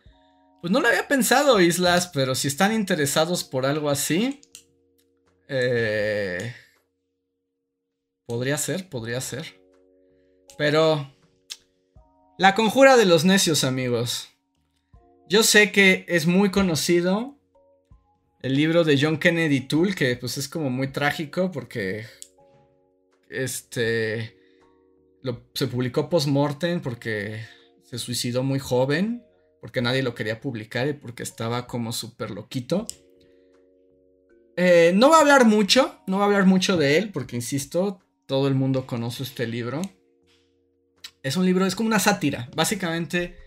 Pues 0.61 0.71
no 0.71 0.79
lo 0.79 0.87
había 0.87 1.07
pensado, 1.07 1.59
Islas, 1.59 2.11
pero 2.13 2.35
si 2.35 2.47
están 2.47 2.71
interesados 2.71 3.43
por 3.43 3.65
algo 3.65 3.89
así, 3.89 4.39
eh, 5.47 6.53
podría 8.27 8.57
ser, 8.57 8.87
podría 8.87 9.19
ser. 9.21 9.59
Pero... 10.57 11.11
La 12.37 12.55
conjura 12.55 12.97
de 12.97 13.05
los 13.05 13.23
necios, 13.23 13.63
amigos. 13.63 14.29
Yo 15.27 15.43
sé 15.43 15.71
que 15.71 16.05
es 16.07 16.25
muy 16.25 16.49
conocido 16.49 17.37
el 18.41 18.55
libro 18.55 18.83
de 18.83 18.99
John 18.99 19.17
Kennedy 19.17 19.61
Toole, 19.61 19.93
que 19.93 20.15
pues 20.15 20.37
es 20.37 20.47
como 20.47 20.69
muy 20.69 20.91
trágico 20.91 21.51
porque 21.51 22.05
este 23.29 24.35
se 25.53 25.67
publicó 25.67 26.09
post-mortem 26.09 26.81
porque 26.81 27.45
se 27.83 27.99
suicidó 27.99 28.41
muy 28.41 28.57
joven 28.57 29.23
porque 29.61 29.81
nadie 29.81 30.03
lo 30.03 30.15
quería 30.15 30.41
publicar 30.41 30.87
y 30.87 30.93
porque 30.93 31.23
estaba 31.23 31.67
como 31.67 31.93
súper 31.93 32.31
loquito. 32.31 32.87
Eh, 34.57 34.91
no 34.95 35.11
va 35.11 35.17
a 35.17 35.21
hablar 35.21 35.45
mucho, 35.45 36.01
no 36.07 36.17
va 36.17 36.23
a 36.23 36.25
hablar 36.25 36.45
mucho 36.45 36.75
de 36.75 36.97
él, 36.97 37.11
porque 37.11 37.35
insisto, 37.35 38.01
todo 38.25 38.47
el 38.47 38.55
mundo 38.55 38.87
conoce 38.87 39.23
este 39.23 39.47
libro. 39.47 39.81
Es 41.23 41.37
un 41.37 41.45
libro, 41.45 41.65
es 41.65 41.75
como 41.75 41.87
una 41.87 41.99
sátira. 41.99 42.49
Básicamente 42.55 43.37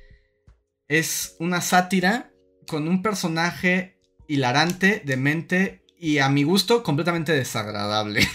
es 0.88 1.36
una 1.40 1.60
sátira 1.60 2.30
con 2.66 2.86
un 2.88 3.02
personaje 3.02 3.98
hilarante, 4.28 5.02
demente 5.04 5.84
y 5.98 6.18
a 6.18 6.28
mi 6.28 6.42
gusto 6.42 6.82
completamente 6.82 7.32
desagradable. 7.32 8.28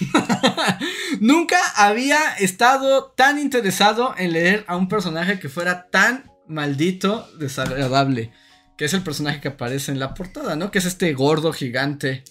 Nunca 1.19 1.57
había 1.75 2.33
estado 2.39 3.11
tan 3.11 3.39
interesado 3.39 4.15
en 4.17 4.33
leer 4.33 4.65
a 4.67 4.75
un 4.75 4.87
personaje 4.87 5.39
que 5.39 5.49
fuera 5.49 5.89
tan 5.89 6.28
maldito 6.49 7.29
desagradable. 7.37 8.33
Que 8.77 8.85
es 8.85 8.93
el 8.93 9.03
personaje 9.03 9.41
que 9.41 9.49
aparece 9.49 9.91
en 9.91 9.99
la 9.99 10.13
portada, 10.13 10.55
¿no? 10.55 10.71
Que 10.71 10.79
es 10.79 10.85
este 10.85 11.13
gordo 11.13 11.53
gigante. 11.53 12.23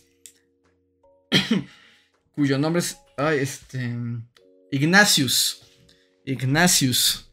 cuyo 2.33 2.59
nombre 2.59 2.81
es. 2.81 2.99
Ay, 3.17 3.39
este. 3.39 3.95
Ignatius. 4.71 5.63
Ignatius. 6.25 7.31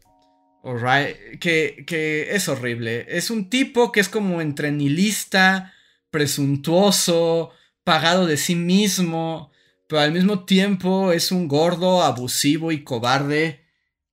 Alright. 0.62 1.38
Que, 1.38 1.84
que 1.86 2.34
es 2.34 2.48
horrible. 2.48 3.06
Es 3.08 3.30
un 3.30 3.48
tipo 3.48 3.92
que 3.92 4.00
es 4.00 4.08
como 4.08 4.40
entre 4.40 4.72
nihilista, 4.72 5.72
presuntuoso, 6.10 7.50
pagado 7.84 8.26
de 8.26 8.36
sí 8.36 8.54
mismo. 8.54 9.50
Pero 9.88 10.00
al 10.00 10.12
mismo 10.12 10.44
tiempo 10.44 11.12
es 11.12 11.30
un 11.30 11.46
gordo, 11.48 12.02
abusivo 12.02 12.72
y 12.72 12.82
cobarde 12.82 13.64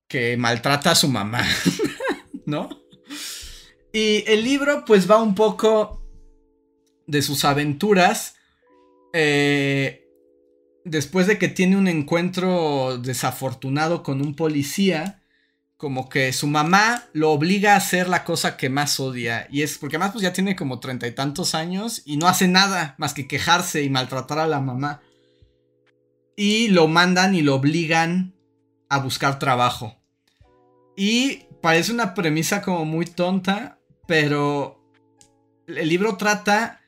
que 0.08 0.36
maltrata 0.36 0.92
a 0.92 0.94
su 0.94 1.08
mamá. 1.08 1.44
¿no? 2.46 2.68
Y 3.92 4.24
el 4.26 4.44
libro 4.44 4.84
pues 4.84 5.10
va 5.10 5.22
un 5.22 5.34
poco 5.34 6.02
de 7.06 7.22
sus 7.22 7.44
aventuras 7.44 8.36
eh, 9.12 10.04
después 10.84 11.26
de 11.26 11.38
que 11.38 11.48
tiene 11.48 11.76
un 11.76 11.88
encuentro 11.88 12.98
desafortunado 12.98 14.02
con 14.02 14.20
un 14.20 14.34
policía, 14.34 15.22
como 15.76 16.08
que 16.08 16.32
su 16.32 16.46
mamá 16.46 17.04
lo 17.12 17.30
obliga 17.30 17.74
a 17.74 17.76
hacer 17.76 18.08
la 18.08 18.24
cosa 18.24 18.56
que 18.56 18.68
más 18.68 19.00
odia. 19.00 19.46
Y 19.50 19.62
es 19.62 19.78
porque 19.78 19.96
además 19.96 20.12
pues 20.12 20.22
ya 20.22 20.32
tiene 20.32 20.56
como 20.56 20.80
treinta 20.80 21.06
y 21.06 21.12
tantos 21.12 21.54
años 21.54 22.02
y 22.04 22.16
no 22.16 22.26
hace 22.26 22.48
nada 22.48 22.94
más 22.98 23.14
que 23.14 23.28
quejarse 23.28 23.82
y 23.82 23.90
maltratar 23.90 24.38
a 24.38 24.46
la 24.46 24.60
mamá. 24.60 25.00
Y 26.36 26.68
lo 26.68 26.88
mandan 26.88 27.34
y 27.34 27.42
lo 27.42 27.54
obligan 27.54 28.34
a 28.88 28.98
buscar 28.98 29.38
trabajo. 29.38 29.96
Y 30.96 31.43
parece 31.64 31.92
una 31.92 32.12
premisa 32.12 32.60
como 32.60 32.84
muy 32.84 33.06
tonta, 33.06 33.78
pero 34.06 34.86
el 35.66 35.88
libro 35.88 36.18
trata 36.18 36.82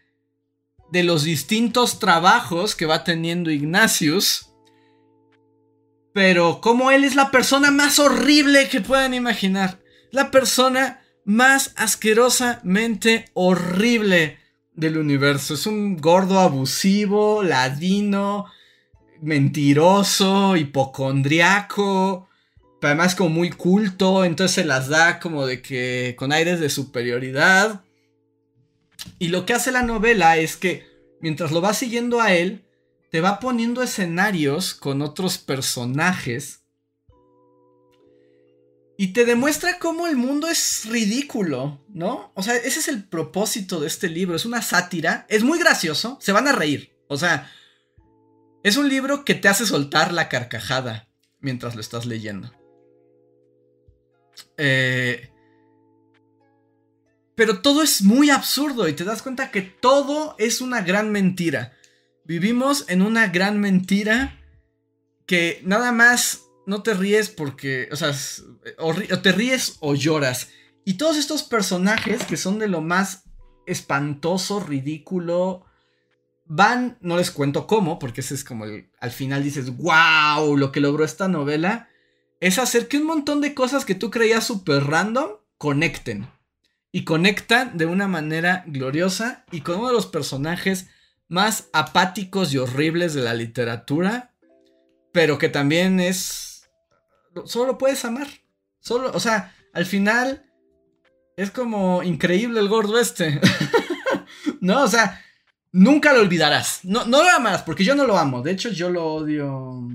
de 0.92 1.02
los 1.02 1.24
distintos 1.24 1.98
trabajos 1.98 2.76
que 2.76 2.84
va 2.84 3.02
teniendo 3.02 3.50
Ignatius. 3.50 4.50
Pero 6.12 6.60
como 6.60 6.90
él 6.90 7.04
es 7.04 7.14
la 7.14 7.30
persona 7.30 7.70
más 7.70 7.98
horrible 7.98 8.68
que 8.68 8.82
puedan 8.82 9.14
imaginar. 9.14 9.80
La 10.10 10.30
persona 10.30 11.00
más 11.24 11.72
asquerosamente 11.76 13.30
horrible 13.32 14.38
del 14.74 14.98
universo. 14.98 15.54
Es 15.54 15.66
un 15.66 15.96
gordo 15.96 16.38
abusivo, 16.38 17.42
ladino, 17.42 18.44
mentiroso, 19.22 20.54
hipocondriaco. 20.54 22.28
Pero 22.80 22.92
además 22.92 23.14
como 23.14 23.30
muy 23.30 23.50
culto, 23.50 24.24
entonces 24.24 24.54
se 24.54 24.64
las 24.64 24.88
da 24.88 25.18
como 25.18 25.46
de 25.46 25.62
que 25.62 26.14
con 26.18 26.32
aires 26.32 26.60
de 26.60 26.68
superioridad. 26.68 27.82
Y 29.18 29.28
lo 29.28 29.46
que 29.46 29.54
hace 29.54 29.72
la 29.72 29.82
novela 29.82 30.36
es 30.36 30.56
que 30.56 30.86
mientras 31.20 31.52
lo 31.52 31.62
va 31.62 31.72
siguiendo 31.74 32.20
a 32.20 32.34
él, 32.34 32.64
te 33.10 33.20
va 33.20 33.40
poniendo 33.40 33.82
escenarios 33.82 34.74
con 34.74 35.00
otros 35.00 35.38
personajes. 35.38 36.62
Y 38.98 39.08
te 39.08 39.24
demuestra 39.24 39.78
cómo 39.78 40.06
el 40.06 40.16
mundo 40.16 40.48
es 40.48 40.84
ridículo, 40.86 41.84
¿no? 41.88 42.32
O 42.34 42.42
sea, 42.42 42.56
ese 42.56 42.78
es 42.78 42.88
el 42.88 43.04
propósito 43.04 43.78
de 43.80 43.86
este 43.86 44.08
libro. 44.08 44.36
Es 44.36 44.46
una 44.46 44.62
sátira. 44.62 45.26
Es 45.28 45.42
muy 45.42 45.58
gracioso. 45.58 46.18
Se 46.20 46.32
van 46.32 46.48
a 46.48 46.52
reír. 46.52 46.96
O 47.08 47.18
sea, 47.18 47.50
es 48.62 48.76
un 48.76 48.88
libro 48.88 49.24
que 49.24 49.34
te 49.34 49.48
hace 49.48 49.66
soltar 49.66 50.12
la 50.12 50.28
carcajada 50.28 51.08
mientras 51.40 51.74
lo 51.74 51.80
estás 51.82 52.06
leyendo. 52.06 52.52
Eh, 54.56 55.30
pero 57.36 57.60
todo 57.60 57.82
es 57.82 58.02
muy 58.02 58.30
absurdo 58.30 58.88
y 58.88 58.94
te 58.94 59.04
das 59.04 59.22
cuenta 59.22 59.50
que 59.50 59.60
todo 59.60 60.34
es 60.38 60.60
una 60.60 60.80
gran 60.80 61.12
mentira. 61.12 61.72
Vivimos 62.24 62.86
en 62.88 63.02
una 63.02 63.28
gran 63.28 63.60
mentira 63.60 64.40
que 65.26 65.60
nada 65.64 65.92
más 65.92 66.46
no 66.66 66.82
te 66.82 66.94
ríes 66.94 67.28
porque, 67.28 67.88
o 67.92 67.96
sea, 67.96 68.12
o, 68.78 68.94
te 68.94 69.32
ríes 69.32 69.76
o 69.80 69.94
lloras. 69.94 70.48
Y 70.84 70.94
todos 70.94 71.18
estos 71.18 71.42
personajes 71.42 72.24
que 72.24 72.38
son 72.38 72.58
de 72.58 72.68
lo 72.68 72.80
más 72.80 73.24
espantoso, 73.66 74.60
ridículo, 74.60 75.66
van, 76.46 76.96
no 77.00 77.18
les 77.18 77.30
cuento 77.30 77.66
cómo, 77.66 77.98
porque 77.98 78.22
ese 78.22 78.34
es 78.34 78.44
como 78.44 78.64
el, 78.64 78.90
al 78.98 79.10
final 79.10 79.44
dices, 79.44 79.76
wow, 79.76 80.56
lo 80.56 80.72
que 80.72 80.80
logró 80.80 81.04
esta 81.04 81.28
novela 81.28 81.88
es 82.40 82.58
hacer 82.58 82.88
que 82.88 82.98
un 82.98 83.06
montón 83.06 83.40
de 83.40 83.54
cosas 83.54 83.84
que 83.84 83.94
tú 83.94 84.10
creías 84.10 84.44
súper 84.44 84.84
random 84.84 85.30
conecten 85.58 86.28
y 86.92 87.04
conectan 87.04 87.76
de 87.76 87.86
una 87.86 88.08
manera 88.08 88.64
gloriosa 88.66 89.44
y 89.50 89.60
con 89.60 89.78
uno 89.78 89.88
de 89.88 89.94
los 89.94 90.06
personajes 90.06 90.88
más 91.28 91.68
apáticos 91.72 92.52
y 92.52 92.58
horribles 92.58 93.14
de 93.14 93.22
la 93.22 93.34
literatura, 93.34 94.34
pero 95.12 95.38
que 95.38 95.48
también 95.48 96.00
es... 96.00 96.68
Solo 97.44 97.72
lo 97.72 97.78
puedes 97.78 98.04
amar. 98.04 98.28
Solo, 98.80 99.10
o 99.12 99.20
sea, 99.20 99.54
al 99.72 99.84
final 99.84 100.46
es 101.36 101.50
como 101.50 102.02
increíble 102.02 102.60
el 102.60 102.68
gordo 102.68 102.98
este. 102.98 103.40
no, 104.60 104.84
o 104.84 104.88
sea, 104.88 105.22
nunca 105.72 106.12
lo 106.12 106.20
olvidarás. 106.20 106.80
No, 106.84 107.04
no 107.04 107.22
lo 107.22 107.30
amarás, 107.30 107.62
porque 107.62 107.84
yo 107.84 107.94
no 107.94 108.06
lo 108.06 108.16
amo. 108.16 108.42
De 108.42 108.52
hecho, 108.52 108.70
yo 108.70 108.88
lo 108.88 109.04
odio. 109.06 109.88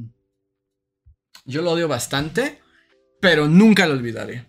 Yo 1.45 1.61
lo 1.61 1.71
odio 1.71 1.87
bastante, 1.87 2.59
pero 3.19 3.47
nunca 3.47 3.87
lo 3.87 3.93
olvidaré. 3.93 4.45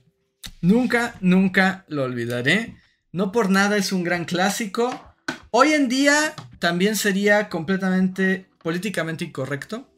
Nunca, 0.61 1.15
nunca 1.21 1.85
lo 1.89 2.05
olvidaré. 2.05 2.77
No 3.13 3.33
por 3.33 3.51
nada 3.51 3.77
es 3.77 3.93
un 3.93 4.05
gran 4.05 4.25
clásico. 4.25 5.15
Hoy 5.51 5.73
en 5.73 5.89
día 5.89 6.35
también 6.59 6.97
sería 6.97 7.49
completamente 7.49 8.49
políticamente 8.63 9.25
incorrecto. 9.25 9.91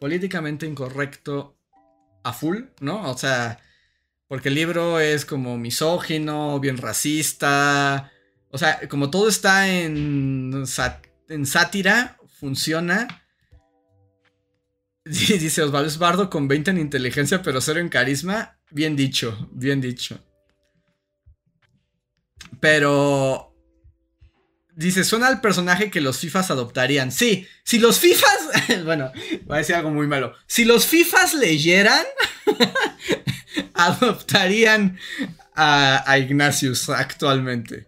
Políticamente 0.00 0.66
incorrecto 0.66 1.56
a 2.24 2.32
full, 2.32 2.64
¿no? 2.80 3.10
O 3.10 3.16
sea, 3.16 3.60
porque 4.28 4.48
el 4.48 4.54
libro 4.54 4.98
es 4.98 5.24
como 5.24 5.58
misógino, 5.58 6.58
bien 6.58 6.78
racista. 6.78 8.10
O 8.50 8.58
sea, 8.58 8.80
como 8.88 9.10
todo 9.10 9.28
está 9.28 9.68
en, 9.68 10.64
en 11.28 11.46
sátira, 11.46 12.18
funciona. 12.40 13.21
Dice 15.04 15.62
Osvaldo 15.62 15.88
Esbardo 15.88 16.30
con 16.30 16.46
20 16.48 16.70
en 16.70 16.78
inteligencia 16.78 17.42
pero 17.42 17.60
cero 17.60 17.80
en 17.80 17.88
carisma. 17.88 18.58
Bien 18.70 18.96
dicho, 18.96 19.48
bien 19.52 19.80
dicho. 19.80 20.18
Pero... 22.60 23.48
Dice, 24.74 25.04
suena 25.04 25.28
al 25.28 25.42
personaje 25.42 25.90
que 25.90 26.00
los 26.00 26.18
FIFAs 26.18 26.50
adoptarían. 26.50 27.12
Sí, 27.12 27.46
si 27.62 27.78
los 27.78 27.98
FIFAs... 27.98 28.84
bueno, 28.84 29.12
voy 29.44 29.56
a 29.56 29.58
decir 29.58 29.74
algo 29.74 29.90
muy 29.90 30.06
malo. 30.06 30.34
Si 30.46 30.64
los 30.64 30.86
FIFAs 30.86 31.34
leyeran, 31.34 32.02
adoptarían 33.74 34.98
a, 35.54 35.96
a, 36.10 36.96
actualmente. 36.96 37.86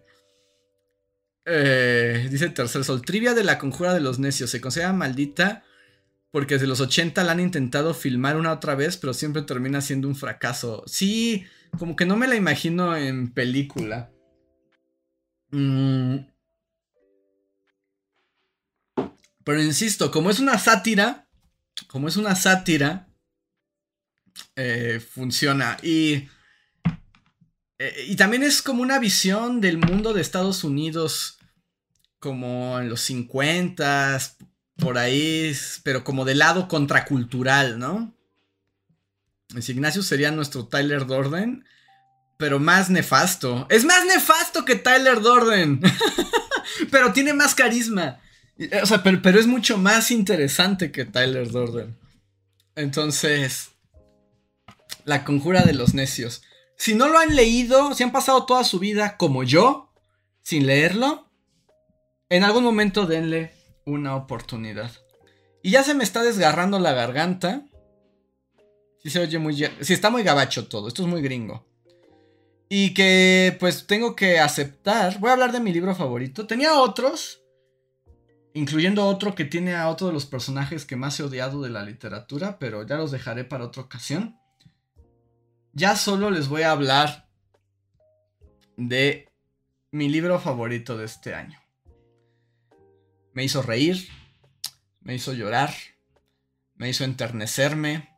Eh, 1.47 2.27
dice 2.29 2.49
Tercer 2.49 2.83
Sol, 2.83 3.01
trivia 3.01 3.33
de 3.33 3.43
la 3.43 3.57
conjura 3.57 3.93
de 3.93 4.01
los 4.01 4.19
necios. 4.19 4.51
Se 4.51 4.61
considera 4.61 4.93
maldita 4.93 5.63
porque 6.35 6.55
desde 6.55 6.67
los 6.67 6.81
80 6.81 7.23
la 7.23 7.31
han 7.31 7.39
intentado 7.39 7.93
filmar 7.93 8.35
una 8.35 8.51
otra 8.51 8.75
vez, 8.75 8.97
pero 8.97 9.13
siempre 9.13 9.43
termina 9.43 9.79
siendo 9.79 10.09
un 10.09 10.17
fracaso. 10.17 10.83
Sí, 10.85 11.45
como 11.79 11.95
que 11.95 12.05
no 12.05 12.17
me 12.17 12.27
la 12.27 12.35
imagino 12.35 12.93
en 12.93 13.31
película. 13.31 14.11
Mm. 15.51 16.17
Pero 19.45 19.63
insisto, 19.63 20.11
como 20.11 20.29
es 20.29 20.41
una 20.41 20.57
sátira, 20.57 21.29
como 21.87 22.09
es 22.09 22.17
una 22.17 22.35
sátira, 22.35 23.07
eh, 24.57 24.99
funciona. 24.99 25.77
Y, 25.81 26.27
eh, 27.79 28.07
y 28.09 28.17
también 28.17 28.43
es 28.43 28.61
como 28.61 28.81
una 28.81 28.99
visión 28.99 29.61
del 29.61 29.77
mundo 29.77 30.11
de 30.11 30.19
Estados 30.19 30.65
Unidos, 30.65 31.37
como 32.19 32.77
en 32.77 32.89
los 32.89 32.99
50, 32.99 34.19
por 34.77 34.97
ahí, 34.97 35.55
pero 35.83 36.03
como 36.03 36.25
de 36.25 36.35
lado 36.35 36.67
contracultural, 36.67 37.79
¿no? 37.79 38.13
Es 39.55 39.69
Ignacio 39.69 40.03
sería 40.03 40.31
nuestro 40.31 40.67
Tyler 40.67 41.05
Dorden, 41.05 41.65
pero 42.37 42.59
más 42.59 42.89
nefasto. 42.89 43.67
Es 43.69 43.85
más 43.85 44.05
nefasto 44.05 44.65
que 44.65 44.75
Tyler 44.75 45.21
Dorden, 45.21 45.81
pero 46.91 47.13
tiene 47.13 47.33
más 47.33 47.55
carisma. 47.55 48.19
O 48.81 48.85
sea, 48.85 49.03
pero, 49.03 49.21
pero, 49.21 49.39
es 49.39 49.47
mucho 49.47 49.77
más 49.77 50.11
interesante 50.11 50.91
que 50.91 51.05
Tyler 51.05 51.51
Dorden. 51.51 51.97
Entonces, 52.75 53.71
La 55.03 55.23
Conjura 55.23 55.63
de 55.63 55.73
los 55.73 55.93
Necios. 55.93 56.41
Si 56.77 56.93
no 56.93 57.07
lo 57.07 57.19
han 57.19 57.35
leído, 57.35 57.93
si 57.93 58.03
han 58.03 58.11
pasado 58.11 58.45
toda 58.45 58.63
su 58.63 58.79
vida 58.79 59.17
como 59.17 59.43
yo, 59.43 59.93
sin 60.41 60.67
leerlo, 60.67 61.29
en 62.29 62.43
algún 62.43 62.63
momento 62.63 63.05
denle 63.05 63.54
una 63.85 64.15
oportunidad. 64.15 64.91
Y 65.61 65.71
ya 65.71 65.83
se 65.83 65.93
me 65.93 66.03
está 66.03 66.23
desgarrando 66.23 66.79
la 66.79 66.93
garganta. 66.93 67.65
Si 68.99 69.09
se 69.09 69.19
oye 69.19 69.39
muy... 69.39 69.55
Si 69.81 69.93
está 69.93 70.09
muy 70.09 70.23
gabacho 70.23 70.67
todo, 70.67 70.87
esto 70.87 71.03
es 71.03 71.07
muy 71.07 71.21
gringo. 71.21 71.65
Y 72.69 72.93
que 72.93 73.55
pues 73.59 73.87
tengo 73.87 74.15
que 74.15 74.39
aceptar. 74.39 75.19
Voy 75.19 75.29
a 75.29 75.33
hablar 75.33 75.51
de 75.51 75.59
mi 75.59 75.71
libro 75.71 75.95
favorito. 75.95 76.47
Tenía 76.47 76.79
otros. 76.79 77.41
Incluyendo 78.53 79.05
otro 79.05 79.35
que 79.35 79.45
tiene 79.45 79.75
a 79.75 79.89
otro 79.89 80.07
de 80.07 80.13
los 80.13 80.25
personajes 80.25 80.85
que 80.85 80.95
más 80.95 81.19
he 81.19 81.23
odiado 81.23 81.61
de 81.61 81.69
la 81.69 81.83
literatura. 81.83 82.57
Pero 82.59 82.85
ya 82.85 82.97
los 82.97 83.11
dejaré 83.11 83.43
para 83.43 83.65
otra 83.65 83.83
ocasión. 83.83 84.37
Ya 85.73 85.95
solo 85.95 86.29
les 86.29 86.47
voy 86.47 86.61
a 86.61 86.71
hablar 86.71 87.27
de 88.77 89.27
mi 89.91 90.09
libro 90.09 90.39
favorito 90.39 90.97
de 90.97 91.05
este 91.05 91.33
año 91.33 91.64
me 93.35 93.43
hizo 93.43 93.61
reír, 93.61 94.07
me 95.01 95.13
hizo 95.13 95.33
llorar, 95.33 95.75
me 96.75 96.89
hizo 96.89 97.03
enternecerme, 97.03 98.09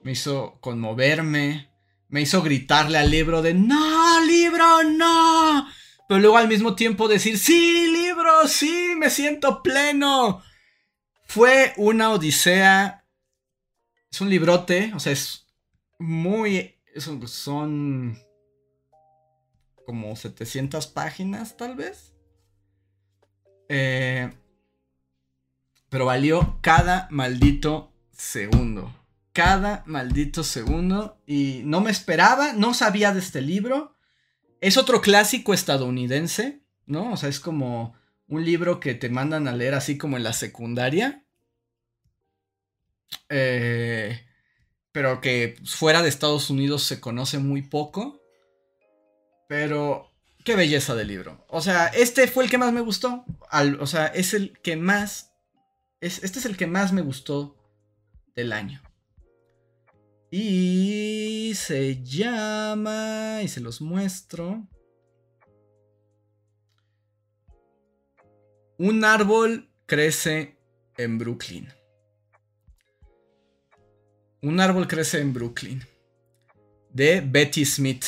me 0.00 0.12
hizo 0.12 0.58
conmoverme, 0.60 1.70
me 2.08 2.22
hizo 2.22 2.42
gritarle 2.42 2.96
al 2.96 3.10
libro 3.10 3.42
de 3.42 3.52
no, 3.52 4.20
libro, 4.24 4.82
no. 4.82 5.68
Pero 6.08 6.20
luego 6.20 6.38
al 6.38 6.48
mismo 6.48 6.74
tiempo 6.74 7.06
decir, 7.06 7.38
sí, 7.38 7.86
libro, 7.92 8.48
sí, 8.48 8.94
me 8.96 9.10
siento 9.10 9.62
pleno. 9.62 10.42
Fue 11.26 11.74
una 11.76 12.10
odisea. 12.10 13.04
Es 14.10 14.22
un 14.22 14.30
librote, 14.30 14.92
o 14.94 15.00
sea, 15.00 15.12
es 15.12 15.46
muy... 15.98 16.80
son 17.26 18.18
como 19.84 20.16
700 20.16 20.86
páginas 20.86 21.58
tal 21.58 21.76
vez. 21.76 22.14
Eh, 23.68 24.32
pero 25.88 26.06
valió 26.06 26.58
cada 26.62 27.08
maldito 27.10 27.92
segundo. 28.12 28.92
Cada 29.32 29.82
maldito 29.86 30.44
segundo. 30.44 31.22
Y 31.26 31.62
no 31.64 31.80
me 31.80 31.90
esperaba, 31.90 32.52
no 32.52 32.74
sabía 32.74 33.12
de 33.12 33.20
este 33.20 33.40
libro. 33.40 33.96
Es 34.60 34.76
otro 34.76 35.00
clásico 35.00 35.54
estadounidense, 35.54 36.62
¿no? 36.86 37.12
O 37.12 37.16
sea, 37.16 37.28
es 37.28 37.40
como 37.40 37.94
un 38.28 38.44
libro 38.44 38.80
que 38.80 38.94
te 38.94 39.08
mandan 39.08 39.46
a 39.48 39.54
leer 39.54 39.74
así 39.74 39.98
como 39.98 40.16
en 40.16 40.24
la 40.24 40.32
secundaria. 40.32 41.24
Eh, 43.28 44.26
pero 44.92 45.20
que 45.20 45.56
fuera 45.64 46.02
de 46.02 46.08
Estados 46.08 46.50
Unidos 46.50 46.82
se 46.82 47.00
conoce 47.00 47.38
muy 47.38 47.62
poco. 47.62 48.20
Pero 49.48 50.10
qué 50.44 50.56
belleza 50.56 50.94
de 50.94 51.04
libro. 51.04 51.44
O 51.48 51.60
sea, 51.60 51.88
este 51.88 52.26
fue 52.28 52.44
el 52.44 52.50
que 52.50 52.58
más 52.58 52.72
me 52.72 52.80
gustó. 52.80 53.24
o 53.80 53.86
sea, 53.86 54.06
es 54.06 54.34
el 54.34 54.58
que 54.60 54.76
más... 54.76 55.25
este 56.00 56.38
es 56.38 56.46
el 56.46 56.56
que 56.56 56.66
más 56.66 56.92
me 56.92 57.02
gustó 57.02 57.56
del 58.34 58.52
año. 58.52 58.82
Y 60.30 61.52
se 61.54 62.02
llama... 62.02 63.40
Y 63.42 63.48
se 63.48 63.60
los 63.60 63.80
muestro. 63.80 64.66
Un 68.78 69.04
árbol 69.04 69.70
crece 69.86 70.58
en 70.98 71.18
Brooklyn. 71.18 71.72
Un 74.42 74.60
árbol 74.60 74.86
crece 74.86 75.20
en 75.20 75.32
Brooklyn. 75.32 75.82
De 76.90 77.20
Betty 77.20 77.64
Smith. 77.64 78.04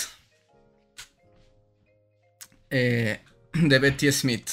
Eh, 2.69 3.21
de 3.55 3.79
Betty 3.79 4.13
Smith. 4.13 4.51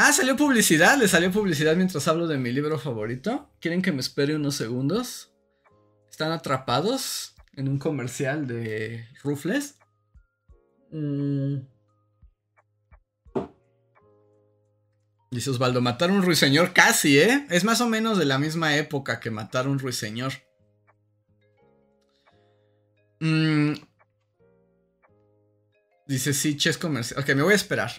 Ah, 0.00 0.12
salió 0.12 0.36
publicidad. 0.36 0.96
Le 0.96 1.08
salió 1.08 1.32
publicidad 1.32 1.74
mientras 1.74 2.06
hablo 2.06 2.28
de 2.28 2.38
mi 2.38 2.52
libro 2.52 2.78
favorito. 2.78 3.50
¿Quieren 3.60 3.82
que 3.82 3.90
me 3.90 3.98
espere 3.98 4.36
unos 4.36 4.54
segundos? 4.54 5.32
Están 6.08 6.30
atrapados 6.30 7.34
en 7.56 7.68
un 7.68 7.80
comercial 7.80 8.46
de 8.46 9.08
Rufles. 9.24 9.74
Mm. 10.92 11.56
Dice 15.32 15.50
Osvaldo, 15.50 15.80
matar 15.80 16.12
un 16.12 16.22
ruiseñor 16.22 16.72
casi, 16.72 17.18
¿eh? 17.18 17.44
Es 17.50 17.64
más 17.64 17.80
o 17.80 17.88
menos 17.88 18.18
de 18.18 18.24
la 18.24 18.38
misma 18.38 18.76
época 18.76 19.18
que 19.18 19.32
matar 19.32 19.66
un 19.66 19.80
ruiseñor. 19.80 20.32
Mm. 23.18 23.72
Dice, 26.06 26.32
sí, 26.32 26.56
Chess 26.56 26.78
comercial. 26.78 27.20
Ok, 27.20 27.30
me 27.34 27.42
voy 27.42 27.54
a 27.54 27.56
esperar. 27.56 27.90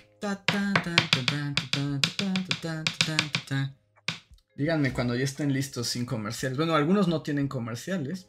Díganme 4.60 4.92
cuando 4.92 5.16
ya 5.16 5.24
estén 5.24 5.54
listos 5.54 5.88
sin 5.88 6.06
comerciales. 6.06 6.58
Bueno, 6.58 6.76
algunos 6.76 7.08
no 7.08 7.22
tienen 7.24 7.48
comerciales. 7.48 8.28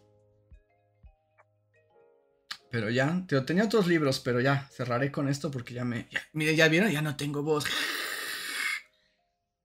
Pero 2.71 2.89
ya, 2.89 3.25
te, 3.27 3.41
tenía 3.41 3.65
otros 3.65 3.89
libros, 3.89 4.21
pero 4.21 4.41
ya, 4.41 4.69
cerraré 4.71 5.11
con 5.11 5.29
esto 5.29 5.51
porque 5.51 5.75
ya 5.75 5.85
me... 5.85 6.09
mire, 6.33 6.55
ya 6.55 6.69
vieron, 6.69 6.93
ya 6.93 7.03
no 7.03 7.17
tengo 7.17 7.43
voz. 7.43 7.65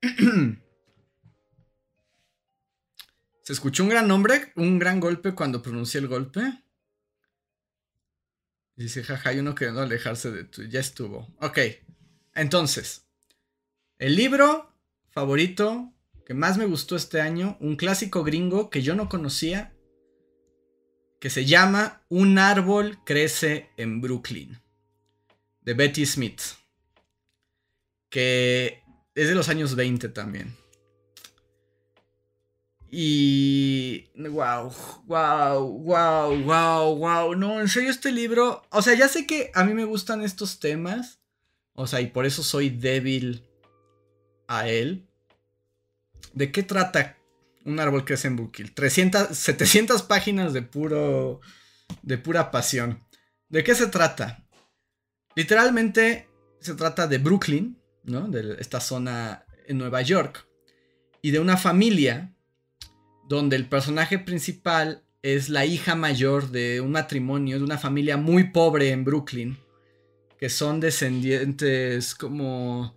Se 3.43 3.53
escuchó 3.53 3.83
un 3.83 3.89
gran 3.89 4.07
nombre, 4.07 4.51
un 4.55 4.79
gran 4.79 4.99
golpe 4.99 5.35
cuando 5.35 5.61
pronuncié 5.61 5.99
el 5.99 6.07
golpe. 6.07 6.63
Dice, 8.75 9.03
jaja, 9.03 9.29
hay 9.29 9.37
uno 9.37 9.53
queriendo 9.53 9.83
alejarse 9.83 10.31
de 10.31 10.45
tu. 10.45 10.63
Ya 10.63 10.79
estuvo. 10.79 11.31
Ok. 11.41 11.59
Entonces, 12.33 13.05
el 13.99 14.15
libro 14.15 14.73
favorito 15.11 15.91
que 16.25 16.33
más 16.33 16.57
me 16.57 16.65
gustó 16.65 16.95
este 16.95 17.21
año, 17.21 17.57
un 17.59 17.75
clásico 17.75 18.23
gringo 18.23 18.69
que 18.69 18.81
yo 18.81 18.95
no 18.95 19.09
conocía, 19.09 19.73
que 21.19 21.29
se 21.29 21.45
llama 21.45 22.03
Un 22.09 22.39
árbol 22.39 22.97
crece 23.05 23.69
en 23.77 24.01
Brooklyn, 24.01 24.59
de 25.61 25.73
Betty 25.73 26.05
Smith, 26.05 26.41
que 28.09 28.83
es 29.13 29.27
de 29.27 29.35
los 29.35 29.49
años 29.49 29.75
20 29.75 30.09
también. 30.09 30.55
Y. 32.97 34.09
Wow, 34.15 34.71
wow, 35.05 35.67
wow, 35.67 36.43
wow, 36.43 36.95
wow. 36.95 37.35
No, 37.35 37.59
en 37.59 37.67
serio, 37.67 37.89
este 37.89 38.11
libro. 38.11 38.63
O 38.71 38.81
sea, 38.81 38.93
ya 38.93 39.09
sé 39.09 39.27
que 39.27 39.51
a 39.53 39.65
mí 39.65 39.73
me 39.73 39.83
gustan 39.83 40.21
estos 40.21 40.59
temas. 40.59 41.19
O 41.73 41.87
sea, 41.87 41.99
y 41.99 42.07
por 42.07 42.25
eso 42.25 42.41
soy 42.41 42.69
débil 42.69 43.43
a 44.47 44.69
él. 44.69 45.09
¿De 46.33 46.51
qué 46.51 46.63
trata 46.63 47.17
un 47.65 47.79
árbol 47.79 48.05
que 48.05 48.15
es 48.15 48.25
en 48.25 48.35
Brooklyn? 48.35 48.73
300, 48.73 49.35
700 49.37 50.03
páginas 50.03 50.53
de 50.53 50.61
puro. 50.61 51.41
de 52.01 52.17
pura 52.17 52.51
pasión. 52.51 53.03
¿De 53.49 53.63
qué 53.63 53.75
se 53.75 53.87
trata? 53.87 54.43
Literalmente 55.35 56.29
se 56.59 56.73
trata 56.73 57.07
de 57.07 57.17
Brooklyn, 57.17 57.77
¿no? 58.03 58.27
De 58.27 58.57
esta 58.59 58.79
zona 58.79 59.45
en 59.67 59.77
Nueva 59.77 60.01
York. 60.01 60.47
Y 61.21 61.31
de 61.31 61.39
una 61.39 61.57
familia 61.57 62.33
donde 63.27 63.55
el 63.55 63.67
personaje 63.67 64.19
principal 64.19 65.03
es 65.21 65.49
la 65.49 65.65
hija 65.65 65.95
mayor 65.95 66.51
de 66.51 66.81
un 66.81 66.91
matrimonio, 66.91 67.57
de 67.57 67.63
una 67.63 67.79
familia 67.79 68.15
muy 68.15 68.51
pobre 68.51 68.91
en 68.91 69.03
Brooklyn, 69.03 69.57
que 70.37 70.49
son 70.49 70.79
descendientes 70.79 72.13
como 72.13 72.95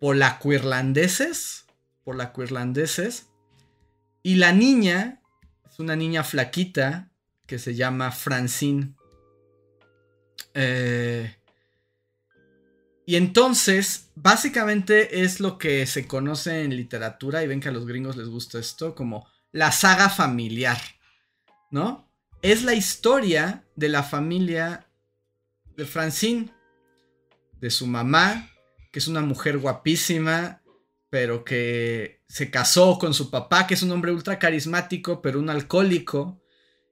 polaco-irlandeses, 0.00 1.66
polaco-irlandeses, 2.04 3.28
y 4.22 4.36
la 4.36 4.52
niña 4.52 5.20
es 5.68 5.78
una 5.78 5.96
niña 5.96 6.24
flaquita 6.24 7.10
que 7.46 7.58
se 7.58 7.74
llama 7.74 8.12
Francine. 8.12 8.94
Eh, 10.54 11.36
y 13.04 13.16
entonces, 13.16 14.10
básicamente 14.14 15.22
es 15.24 15.40
lo 15.40 15.58
que 15.58 15.86
se 15.86 16.06
conoce 16.06 16.62
en 16.62 16.76
literatura, 16.76 17.42
y 17.42 17.48
ven 17.48 17.60
que 17.60 17.68
a 17.68 17.72
los 17.72 17.86
gringos 17.86 18.16
les 18.16 18.28
gusta 18.28 18.58
esto, 18.58 18.94
como 18.94 19.26
la 19.50 19.72
saga 19.72 20.08
familiar, 20.08 20.78
¿no? 21.70 22.08
Es 22.42 22.62
la 22.62 22.74
historia 22.74 23.64
de 23.76 23.88
la 23.88 24.02
familia 24.02 24.88
de 25.76 25.84
Francine, 25.84 26.52
de 27.60 27.70
su 27.70 27.86
mamá, 27.86 28.50
que 28.90 28.98
es 28.98 29.08
una 29.08 29.20
mujer 29.20 29.58
guapísima, 29.58 30.61
pero 31.12 31.44
que 31.44 32.24
se 32.26 32.50
casó 32.50 32.98
con 32.98 33.12
su 33.12 33.30
papá, 33.30 33.66
que 33.66 33.74
es 33.74 33.82
un 33.82 33.90
hombre 33.90 34.12
ultra 34.12 34.38
carismático, 34.38 35.20
pero 35.20 35.40
un 35.40 35.50
alcohólico, 35.50 36.42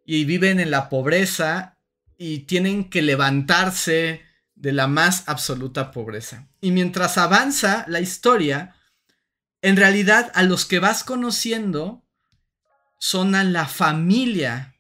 y 0.05 0.26
viven 0.26 0.60
en 0.60 0.70
la 0.70 0.90
pobreza 0.90 1.78
y 2.18 2.40
tienen 2.40 2.90
que 2.90 3.00
levantarse 3.00 4.20
de 4.55 4.73
la 4.73 4.89
más 4.89 5.26
absoluta 5.26 5.90
pobreza. 5.90 6.50
Y 6.60 6.70
mientras 6.70 7.16
avanza 7.16 7.86
la 7.89 8.00
historia, 8.00 8.76
en 9.62 9.78
realidad 9.78 10.31
a 10.34 10.42
los 10.42 10.66
que 10.66 10.81
vas 10.81 11.02
conociendo 11.02 12.07
son 12.99 13.34
a 13.34 13.42
la 13.42 13.66
familia, 13.66 14.76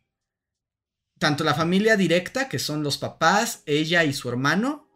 tanto 1.18 1.44
la 1.44 1.54
familia 1.54 1.96
directa, 1.96 2.46
que 2.50 2.58
son 2.58 2.82
los 2.82 2.98
papás, 2.98 3.62
ella 3.64 4.04
y 4.04 4.12
su 4.12 4.28
hermano, 4.28 4.90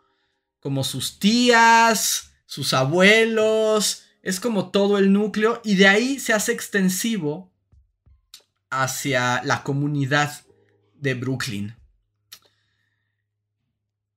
como 0.60 0.84
sus 0.84 1.18
tías, 1.18 2.34
sus 2.44 2.74
abuelos, 2.74 4.03
es 4.24 4.40
como 4.40 4.70
todo 4.70 4.96
el 4.96 5.12
núcleo 5.12 5.60
y 5.64 5.76
de 5.76 5.86
ahí 5.86 6.18
se 6.18 6.32
hace 6.32 6.52
extensivo 6.52 7.52
hacia 8.70 9.42
la 9.44 9.62
comunidad 9.62 10.44
de 10.94 11.12
Brooklyn. 11.12 11.76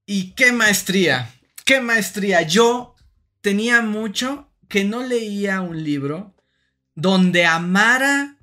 Y 0.06 0.32
qué 0.32 0.54
maestría, 0.54 1.36
qué 1.66 1.82
maestría. 1.82 2.42
Yo 2.44 2.96
tenía 3.42 3.82
mucho 3.82 4.50
que 4.70 4.86
no 4.86 5.04
leía 5.04 5.60
un 5.60 5.84
libro 5.84 6.34
donde 6.96 7.46
amara 7.46 8.38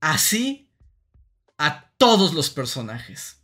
así 0.00 0.70
a 1.58 1.92
todos 1.98 2.32
los 2.32 2.48
personajes. 2.48 3.42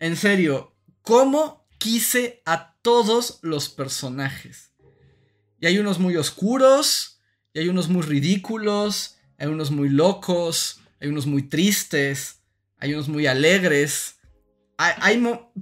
En 0.00 0.18
serio, 0.18 0.76
¿cómo 1.00 1.66
quise 1.78 2.42
a 2.44 2.74
todos 2.82 3.38
los 3.40 3.70
personajes? 3.70 4.69
Y 5.60 5.66
hay 5.66 5.78
unos 5.78 5.98
muy 5.98 6.16
oscuros, 6.16 7.20
y 7.52 7.60
hay 7.60 7.68
unos 7.68 7.88
muy 7.88 8.02
ridículos, 8.02 9.16
hay 9.38 9.48
unos 9.48 9.70
muy 9.70 9.88
locos, 9.88 10.80
hay 11.00 11.08
unos 11.08 11.26
muy 11.26 11.42
tristes, 11.42 12.40
hay 12.78 12.94
unos 12.94 13.08
muy 13.08 13.26
alegres, 13.26 14.16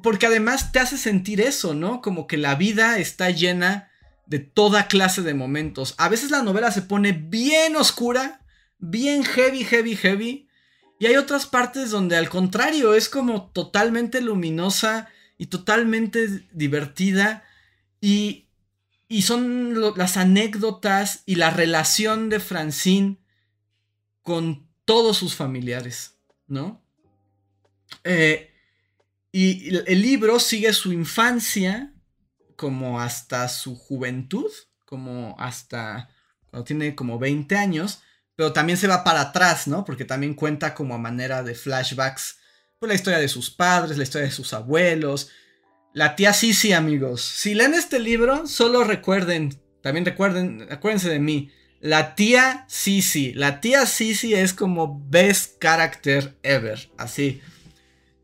porque 0.02 0.26
además 0.26 0.70
te 0.72 0.78
hace 0.78 0.96
sentir 0.96 1.40
eso, 1.40 1.74
¿no? 1.74 2.00
Como 2.00 2.26
que 2.26 2.36
la 2.36 2.54
vida 2.54 2.98
está 2.98 3.30
llena 3.30 3.90
de 4.26 4.38
toda 4.38 4.86
clase 4.86 5.22
de 5.22 5.34
momentos. 5.34 5.94
A 5.98 6.08
veces 6.08 6.30
la 6.30 6.42
novela 6.42 6.70
se 6.70 6.82
pone 6.82 7.12
bien 7.12 7.74
oscura, 7.76 8.44
bien 8.78 9.24
heavy, 9.24 9.64
heavy, 9.64 9.96
heavy. 9.96 10.48
Y 11.00 11.06
hay 11.06 11.16
otras 11.16 11.46
partes 11.46 11.90
donde 11.90 12.16
al 12.16 12.28
contrario 12.28 12.94
es 12.94 13.08
como 13.08 13.50
totalmente 13.50 14.20
luminosa 14.20 15.08
y 15.36 15.46
totalmente 15.46 16.44
divertida. 16.52 17.44
Y, 18.00 18.47
y 19.08 19.22
son 19.22 19.96
las 19.96 20.16
anécdotas 20.16 21.22
y 21.24 21.36
la 21.36 21.50
relación 21.50 22.28
de 22.28 22.40
Francine 22.40 23.18
con 24.22 24.68
todos 24.84 25.16
sus 25.16 25.34
familiares, 25.34 26.18
¿no? 26.46 26.82
Eh, 28.04 28.52
y 29.32 29.74
el 29.74 30.02
libro 30.02 30.38
sigue 30.40 30.72
su 30.72 30.92
infancia 30.92 31.94
como 32.56 33.00
hasta 33.00 33.48
su 33.48 33.76
juventud, 33.76 34.50
como 34.84 35.36
hasta 35.38 36.10
cuando 36.50 36.64
tiene 36.64 36.94
como 36.94 37.18
20 37.18 37.56
años, 37.56 38.02
pero 38.34 38.52
también 38.52 38.78
se 38.78 38.88
va 38.88 39.04
para 39.04 39.20
atrás, 39.20 39.66
¿no? 39.68 39.84
Porque 39.84 40.04
también 40.04 40.34
cuenta 40.34 40.74
como 40.74 40.94
a 40.94 40.98
manera 40.98 41.42
de 41.42 41.54
flashbacks 41.54 42.38
pues, 42.78 42.88
la 42.88 42.94
historia 42.94 43.18
de 43.18 43.28
sus 43.28 43.50
padres, 43.50 43.96
la 43.96 44.04
historia 44.04 44.26
de 44.26 44.34
sus 44.34 44.52
abuelos. 44.52 45.30
La 45.92 46.16
tía 46.16 46.32
Sisi, 46.32 46.72
amigos. 46.72 47.22
Si 47.22 47.54
leen 47.54 47.74
este 47.74 47.98
libro, 47.98 48.46
solo 48.46 48.84
recuerden, 48.84 49.58
también 49.82 50.04
recuerden, 50.04 50.66
acuérdense 50.70 51.08
de 51.08 51.18
mí. 51.18 51.50
La 51.80 52.14
tía 52.14 52.64
Sisi. 52.68 53.32
La 53.34 53.60
tía 53.60 53.86
Sisi 53.86 54.34
es 54.34 54.52
como 54.52 55.02
best 55.08 55.60
character 55.60 56.36
ever. 56.42 56.90
Así. 56.96 57.40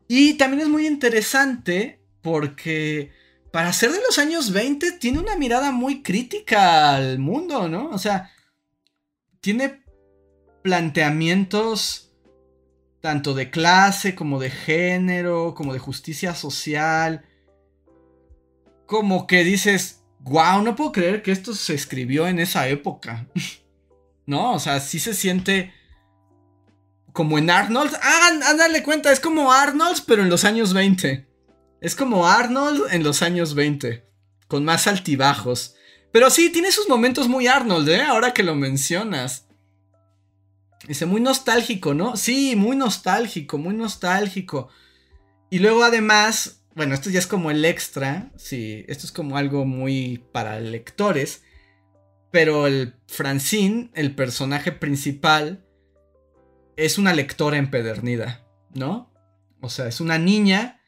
Y 0.07 0.35
también 0.35 0.61
es 0.61 0.67
muy 0.67 0.85
interesante 0.85 1.99
porque 2.21 3.11
para 3.51 3.71
ser 3.73 3.91
de 3.91 4.01
los 4.01 4.19
años 4.19 4.51
20 4.51 4.93
tiene 4.93 5.19
una 5.19 5.37
mirada 5.37 5.71
muy 5.71 6.03
crítica 6.03 6.95
al 6.95 7.19
mundo, 7.19 7.67
¿no? 7.69 7.89
O 7.89 7.97
sea, 7.97 8.31
tiene 9.39 9.83
planteamientos 10.61 12.11
tanto 12.99 13.33
de 13.33 13.49
clase 13.51 14.15
como 14.15 14.39
de 14.39 14.49
género, 14.49 15.53
como 15.55 15.73
de 15.73 15.79
justicia 15.79 16.33
social, 16.35 17.23
como 18.85 19.27
que 19.27 19.43
dices, 19.43 20.03
wow, 20.19 20.61
no 20.61 20.75
puedo 20.75 20.91
creer 20.91 21.21
que 21.21 21.31
esto 21.31 21.53
se 21.53 21.73
escribió 21.73 22.27
en 22.27 22.39
esa 22.39 22.67
época. 22.67 23.27
no, 24.25 24.53
o 24.53 24.59
sea, 24.59 24.79
sí 24.79 24.99
se 24.99 25.13
siente 25.13 25.73
como 27.13 27.37
en 27.37 27.49
Arnold. 27.49 27.95
Ah, 28.01 28.29
ándale 28.49 28.83
cuenta, 28.83 29.11
es 29.11 29.19
como 29.19 29.51
Arnold, 29.51 30.03
pero 30.05 30.21
en 30.21 30.29
los 30.29 30.43
años 30.43 30.73
20. 30.73 31.27
Es 31.81 31.95
como 31.95 32.27
Arnold 32.27 32.91
en 32.91 33.03
los 33.03 33.21
años 33.21 33.55
20, 33.55 34.07
con 34.47 34.65
más 34.65 34.87
altibajos. 34.87 35.75
Pero 36.11 36.29
sí, 36.29 36.49
tiene 36.49 36.71
sus 36.71 36.89
momentos 36.89 37.27
muy 37.27 37.47
Arnold, 37.47 37.89
¿eh? 37.89 38.01
Ahora 38.01 38.33
que 38.33 38.43
lo 38.43 38.55
mencionas. 38.55 39.47
Dice, 40.87 41.05
muy 41.05 41.21
nostálgico, 41.21 41.93
¿no? 41.93 42.15
Sí, 42.15 42.55
muy 42.55 42.75
nostálgico, 42.75 43.57
muy 43.57 43.75
nostálgico. 43.75 44.69
Y 45.49 45.59
luego 45.59 45.83
además, 45.83 46.63
bueno, 46.75 46.93
esto 46.93 47.09
ya 47.09 47.19
es 47.19 47.27
como 47.27 47.51
el 47.51 47.63
extra, 47.63 48.31
sí, 48.35 48.83
esto 48.87 49.05
es 49.05 49.11
como 49.11 49.37
algo 49.37 49.65
muy 49.65 50.25
para 50.31 50.59
lectores. 50.59 51.43
Pero 52.31 52.67
el 52.67 52.95
Francine, 53.07 53.91
el 53.93 54.13
personaje 54.13 54.73
principal, 54.73 55.65
es 56.75 56.97
una 56.97 57.13
lectora 57.13 57.57
empedernida, 57.57 58.45
¿no? 58.73 59.13
O 59.61 59.69
sea, 59.69 59.87
es 59.87 60.01
una 60.01 60.17
niña 60.17 60.81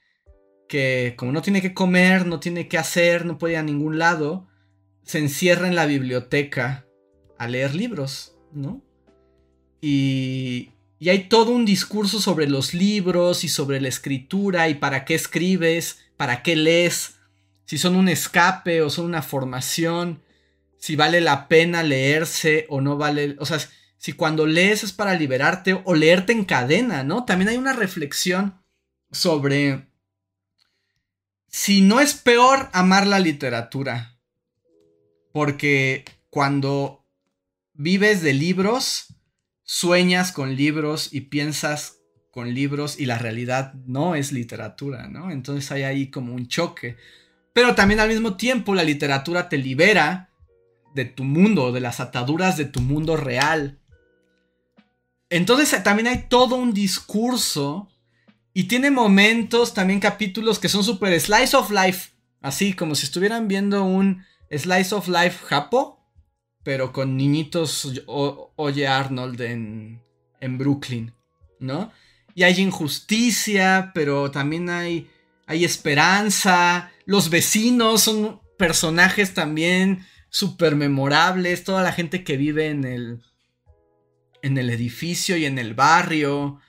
que 0.67 1.15
como 1.17 1.31
no 1.31 1.41
tiene 1.41 1.61
que 1.61 1.73
comer, 1.73 2.25
no 2.25 2.41
tiene 2.41 2.67
que 2.67 2.77
hacer, 2.77 3.25
no 3.25 3.37
puede 3.37 3.53
ir 3.53 3.59
a 3.59 3.63
ningún 3.63 3.97
lado, 3.97 4.49
se 5.03 5.19
encierra 5.19 5.69
en 5.69 5.75
la 5.75 5.85
biblioteca 5.85 6.85
a 7.37 7.47
leer 7.47 7.73
libros, 7.73 8.37
¿no? 8.51 8.83
Y, 9.79 10.71
y 10.99 11.09
hay 11.09 11.25
todo 11.25 11.51
un 11.51 11.65
discurso 11.65 12.19
sobre 12.19 12.47
los 12.47 12.73
libros 12.73 13.43
y 13.43 13.49
sobre 13.49 13.79
la 13.79 13.87
escritura 13.87 14.69
y 14.69 14.75
para 14.75 15.05
qué 15.05 15.15
escribes, 15.15 15.99
para 16.17 16.41
qué 16.43 16.55
lees, 16.55 17.15
si 17.65 17.77
son 17.77 17.95
un 17.95 18.09
escape 18.09 18.81
o 18.81 18.89
son 18.89 19.05
una 19.05 19.21
formación, 19.21 20.23
si 20.79 20.95
vale 20.95 21.21
la 21.21 21.47
pena 21.47 21.83
leerse 21.83 22.65
o 22.69 22.81
no 22.81 22.97
vale, 22.97 23.35
o 23.39 23.45
sea, 23.45 23.59
si 23.97 24.13
cuando 24.13 24.45
lees 24.45 24.83
es 24.83 24.93
para 24.93 25.15
liberarte 25.15 25.81
o 25.83 25.95
leerte 25.95 26.31
en 26.31 26.45
cadena, 26.45 27.03
¿no? 27.03 27.25
También 27.25 27.49
hay 27.49 27.57
una 27.57 27.73
reflexión 27.73 28.61
sobre 29.11 29.87
si 31.47 31.81
no 31.81 31.99
es 31.99 32.13
peor 32.13 32.69
amar 32.73 33.07
la 33.07 33.19
literatura. 33.19 34.19
Porque 35.31 36.05
cuando 36.29 37.05
vives 37.73 38.21
de 38.21 38.33
libros, 38.33 39.07
sueñas 39.67 40.31
con 40.31 40.55
libros 40.55 41.13
y 41.13 41.21
piensas 41.21 41.99
con 42.31 42.53
libros 42.53 42.99
y 42.99 43.05
la 43.05 43.17
realidad 43.17 43.73
no 43.85 44.15
es 44.15 44.31
literatura, 44.31 45.07
¿no? 45.09 45.29
Entonces 45.29 45.71
hay 45.71 45.83
ahí 45.83 46.09
como 46.09 46.33
un 46.33 46.47
choque. 46.47 46.95
Pero 47.53 47.75
también 47.75 47.99
al 47.99 48.09
mismo 48.09 48.37
tiempo 48.37 48.73
la 48.73 48.83
literatura 48.83 49.49
te 49.49 49.57
libera 49.57 50.29
de 50.95 51.05
tu 51.05 51.23
mundo, 51.25 51.71
de 51.71 51.81
las 51.81 51.99
ataduras 51.99 52.55
de 52.57 52.65
tu 52.65 52.79
mundo 52.79 53.17
real. 53.17 53.79
Entonces 55.29 55.83
también 55.83 56.07
hay 56.07 56.27
todo 56.29 56.55
un 56.55 56.73
discurso 56.73 57.89
y 58.53 58.65
tiene 58.65 58.89
momentos, 58.89 59.73
también 59.73 59.99
capítulos 59.99 60.59
que 60.59 60.69
son 60.69 60.83
súper 60.83 61.19
slice 61.19 61.57
of 61.57 61.71
life. 61.71 62.11
Así 62.41 62.73
como 62.73 62.95
si 62.95 63.05
estuvieran 63.05 63.47
viendo 63.47 63.83
un 63.83 64.23
slice 64.49 64.95
of 64.95 65.09
life 65.09 65.45
japo, 65.45 65.96
pero 66.67 66.91
con 66.91 67.15
niñitos 67.15 68.03
Oye 68.07 68.87
Arnold 68.89 69.39
en, 69.39 70.01
en 70.41 70.57
Brooklyn, 70.57 71.13
¿no? 71.61 71.93
Y 72.35 72.43
hay 72.43 72.59
injusticia, 72.59 73.91
pero 73.95 74.31
también 74.31 74.69
hay, 74.69 75.09
hay 75.45 75.63
esperanza. 75.63 76.91
Los 77.05 77.29
vecinos 77.29 78.01
son 78.01 78.41
personajes 78.57 79.33
también 79.33 80.05
súper 80.27 80.75
memorables. 80.75 81.63
Toda 81.63 81.83
la 81.83 81.93
gente 81.93 82.25
que 82.25 82.35
vive 82.35 82.67
en 82.67 82.83
el, 82.83 83.23
en 84.41 84.57
el 84.57 84.69
edificio 84.69 85.37
y 85.37 85.45
en 85.45 85.59
el 85.59 85.73
barrio. 85.73 86.59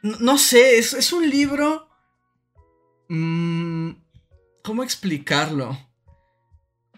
No, 0.00 0.38
sé, 0.38 0.78
es, 0.78 1.12
un 1.12 1.28
libro... 1.28 1.90
Mm, 3.10 3.90
¿Cómo 4.62 4.82
explicarlo? 4.82 5.85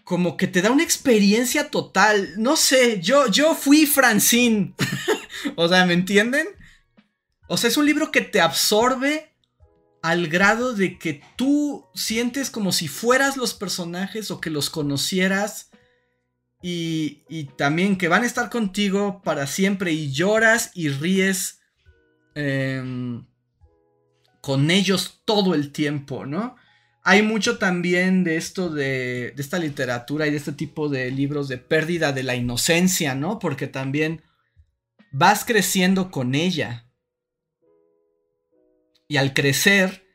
Como 0.09 0.37
que 0.37 0.47
te 0.47 0.63
da 0.63 0.71
una 0.71 0.81
experiencia 0.81 1.69
total. 1.69 2.33
No 2.37 2.55
sé, 2.55 2.99
yo, 2.99 3.27
yo 3.27 3.53
fui 3.53 3.85
Francine. 3.85 4.73
o 5.55 5.67
sea, 5.67 5.85
¿me 5.85 5.93
entienden? 5.93 6.47
O 7.47 7.57
sea, 7.57 7.67
es 7.69 7.77
un 7.77 7.85
libro 7.85 8.09
que 8.09 8.21
te 8.21 8.41
absorbe 8.41 9.35
al 10.01 10.27
grado 10.27 10.73
de 10.73 10.97
que 10.97 11.21
tú 11.35 11.85
sientes 11.93 12.49
como 12.49 12.71
si 12.71 12.87
fueras 12.87 13.37
los 13.37 13.53
personajes 13.53 14.31
o 14.31 14.41
que 14.41 14.49
los 14.49 14.71
conocieras 14.71 15.69
y, 16.63 17.21
y, 17.29 17.43
también 17.43 17.95
que 17.95 18.07
van 18.07 18.23
a 18.23 18.25
estar 18.25 18.49
contigo 18.49 19.21
para 19.23 19.45
siempre 19.45 19.91
y 19.91 20.11
lloras 20.11 20.71
y 20.73 20.89
ríes 20.89 21.59
em, 22.33 23.27
con 24.41 24.71
ellos 24.71 25.21
todo 25.23 25.53
el 25.53 25.71
tiempo, 25.71 26.25
¿no? 26.25 26.55
Hay 27.09 27.23
mucho 27.23 27.57
también 27.57 28.23
de 28.23 28.35
esto 28.35 28.69
de, 28.69 29.33
esta 29.35 29.57
literatura 29.57 30.27
y 30.27 30.29
de 30.29 30.37
este 30.37 30.51
tipo 30.51 30.89
de 30.89 31.09
libros 31.09 31.47
de 31.47 31.57
pérdida 31.57 32.11
de 32.11 32.21
la 32.21 32.35
inocencia, 32.35 33.15
¿no? 33.15 33.39
Porque 33.39 33.65
también 33.65 34.21
vas 35.11 35.43
creciendo 35.43 36.11
con 36.11 36.35
ella. 36.35 36.87
Y 39.07 39.17
al 39.17 39.33
crecer, 39.33 40.05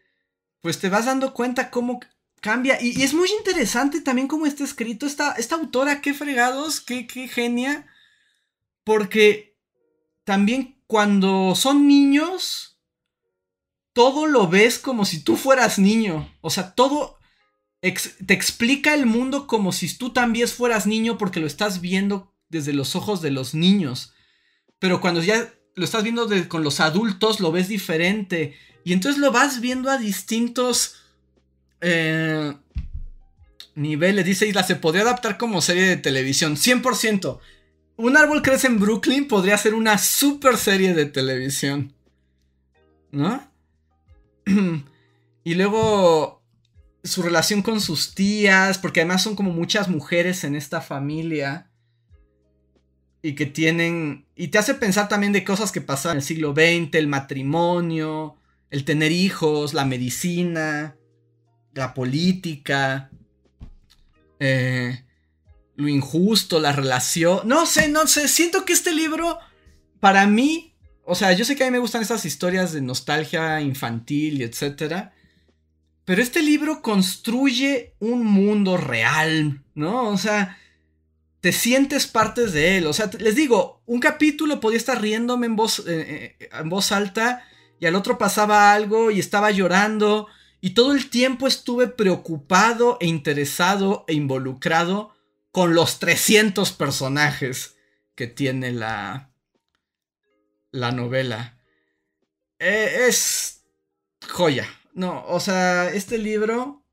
pues 0.61 0.79
te 0.79 0.89
vas 0.89 1.07
dando 1.07 1.35
cuenta 1.35 1.73
cómo 1.73 1.99
cambia. 2.41 2.81
Y, 2.81 3.03
es 3.03 3.13
muy 3.13 3.29
interesante 3.41 4.01
también 4.01 4.29
cómo 4.29 4.47
está 4.47 4.63
escrito 4.63 5.05
esta, 5.05 5.33
esta 5.33 5.57
autora, 5.57 6.01
qué 6.01 6.15
fregados, 6.15 6.81
qué, 6.81 7.09
qué 7.09 7.27
genia. 7.27 7.89
Porque 8.85 9.59
también 10.23 10.81
cuando 10.87 11.57
son 11.57 11.89
niños, 11.89 12.74
todo 13.95 14.27
lo 14.27 14.49
ves 14.49 14.79
como 14.79 15.07
si 15.07 15.21
tú 15.21 15.37
fueras 15.37 15.79
niño. 15.79 16.31
O 16.43 16.51
sea, 16.51 16.75
todo 16.75 17.19
te 17.81 18.35
explica 18.35 18.93
el 18.93 19.07
mundo 19.07 19.47
como 19.47 19.73
si 19.73 19.97
tú 19.97 20.13
también 20.13 20.49
fueras 20.49 20.87
niño 20.87 21.17
porque 21.17 21.41
lo 21.41 21.47
estás 21.47 21.81
viendo 21.81 22.35
desde 22.49 22.73
los 22.73 22.97
ojos 22.97 23.23
de 23.23 23.31
los 23.31 23.55
niños. 23.55 24.13
Pero 24.79 25.01
cuando 25.01 25.23
ya 25.23 25.53
lo 25.75 25.85
estás 25.85 26.03
viendo 26.03 26.29
con 26.49 26.65
los 26.65 26.81
adultos, 26.81 27.41
lo 27.41 27.53
ves 27.53 27.69
diferente. 27.69 28.57
Y 28.85 28.93
entonces 28.93 29.21
lo 29.21 29.33
vas 29.33 29.61
viendo 29.61 29.91
a 29.91 29.97
distintos 29.97 30.97
eh, 31.81 32.53
niveles. 33.75 34.25
Dice 34.25 34.49
Isla, 34.49 34.65
se 34.65 34.77
podría 34.77 35.03
adaptar 35.03 35.39
como 35.39 35.63
serie 35.63 35.85
de 35.85 35.97
televisión. 35.97 36.57
100%. 36.57 37.39
Un 37.97 38.17
árbol 38.17 38.43
crece 38.43 38.67
en 38.67 38.81
Brooklyn 38.81 39.29
podría 39.29 39.57
ser 39.57 39.75
una 39.75 39.99
super 39.99 40.57
serie 40.57 40.95
de 40.95 41.07
televisión. 41.07 41.95
¿No? 43.13 43.54
y 45.45 45.55
luego 45.55 46.43
su 47.03 47.23
relación 47.23 47.63
con 47.63 47.81
sus 47.81 48.15
tías, 48.15 48.79
porque 48.79 49.01
además 49.01 49.23
son 49.23 49.37
como 49.37 49.53
muchas 49.53 49.89
mujeres 49.89 50.45
en 50.45 50.57
esta 50.57 50.81
familia. 50.81 51.71
Y 53.23 53.35
que 53.35 53.47
tienen... 53.47 54.27
Y 54.37 54.49
te 54.49 54.59
hace 54.59 54.75
pensar 54.75 55.09
también 55.09 55.33
de 55.33 55.45
cosas 55.45 55.73
que 55.73 55.81
pasaron 55.81 56.17
en 56.17 56.19
el 56.19 56.25
siglo 56.25 56.53
XX, 56.53 56.95
el 56.95 57.07
matrimonio, 57.07 58.37
el 58.71 58.85
tener 58.85 59.13
hijos, 59.13 59.73
la 59.73 59.85
medicina 59.85 60.97
la 61.75 61.93
política, 61.93 63.11
eh, 64.39 65.05
lo 65.77 65.89
injusto, 65.89 66.61
la 66.61 66.73
relación. 66.73 67.47
No 67.47 67.67
sé, 67.67 67.89
no 67.89 68.07
sé, 68.07 68.29
siento 68.29 68.65
que 68.65 68.73
este 68.73 68.93
libro, 68.93 69.39
para 70.01 70.27
mí, 70.27 70.74
o 71.07 71.15
sea, 71.15 71.33
yo 71.33 71.45
sé 71.45 71.57
que 71.57 71.65
a 71.65 71.67
mí 71.67 71.73
me 71.73 71.79
gustan 71.79 72.03
esas 72.03 72.25
historias 72.25 72.73
de 72.73 72.81
nostalgia 72.81 73.61
infantil 73.61 74.41
y 74.41 74.45
etcétera. 74.45 75.13
Pero 76.05 76.23
este 76.23 76.43
libro 76.43 76.83
construye 76.83 77.95
un 77.99 78.27
mundo 78.27 78.77
real, 78.77 79.63
¿no? 79.75 80.09
O 80.09 80.19
sea, 80.19 80.59
te 81.41 81.53
sientes 81.53 82.07
parte 82.07 82.47
de 82.47 82.79
él. 82.79 82.87
O 82.87 82.93
sea, 82.93 83.11
les 83.19 83.35
digo, 83.37 83.83
un 83.87 84.01
capítulo 84.01 84.61
podía 84.61 84.79
estar 84.79 85.01
riéndome 85.01 85.47
en 85.47 85.57
voz, 85.57 85.81
eh, 85.81 86.37
eh, 86.41 86.49
en 86.53 86.69
voz 86.69 86.93
alta 86.93 87.45
y 87.51 87.55
y 87.85 87.87
al 87.87 87.97
otro 87.97 88.17
pasaba 88.17 88.73
algo 88.73 89.11
y 89.11 89.21
estaba 89.21 89.51
llorando 89.51 90.27
y 90.63 90.71
todo 90.71 90.93
el 90.93 91.11
tiempo 91.11 91.47
estuve 91.47 91.87
preocupado 91.87 92.97
e 92.99 93.07
interesado 93.07 94.07
e 94.09 94.15
involucrado 94.15 95.15
con 95.51 95.75
los 95.75 95.99
300 95.99 96.73
personajes 96.73 97.77
que 98.15 98.27
tiene 98.27 98.73
la, 98.73 99.34
la 100.75 100.93
novela. 100.93 101.59
E, 102.59 103.07
es 103.09 103.65
joya. 104.29 104.67
No, 104.93 105.25
o 105.27 105.41
sea, 105.41 105.91
este 105.93 106.19
libro, 106.19 106.85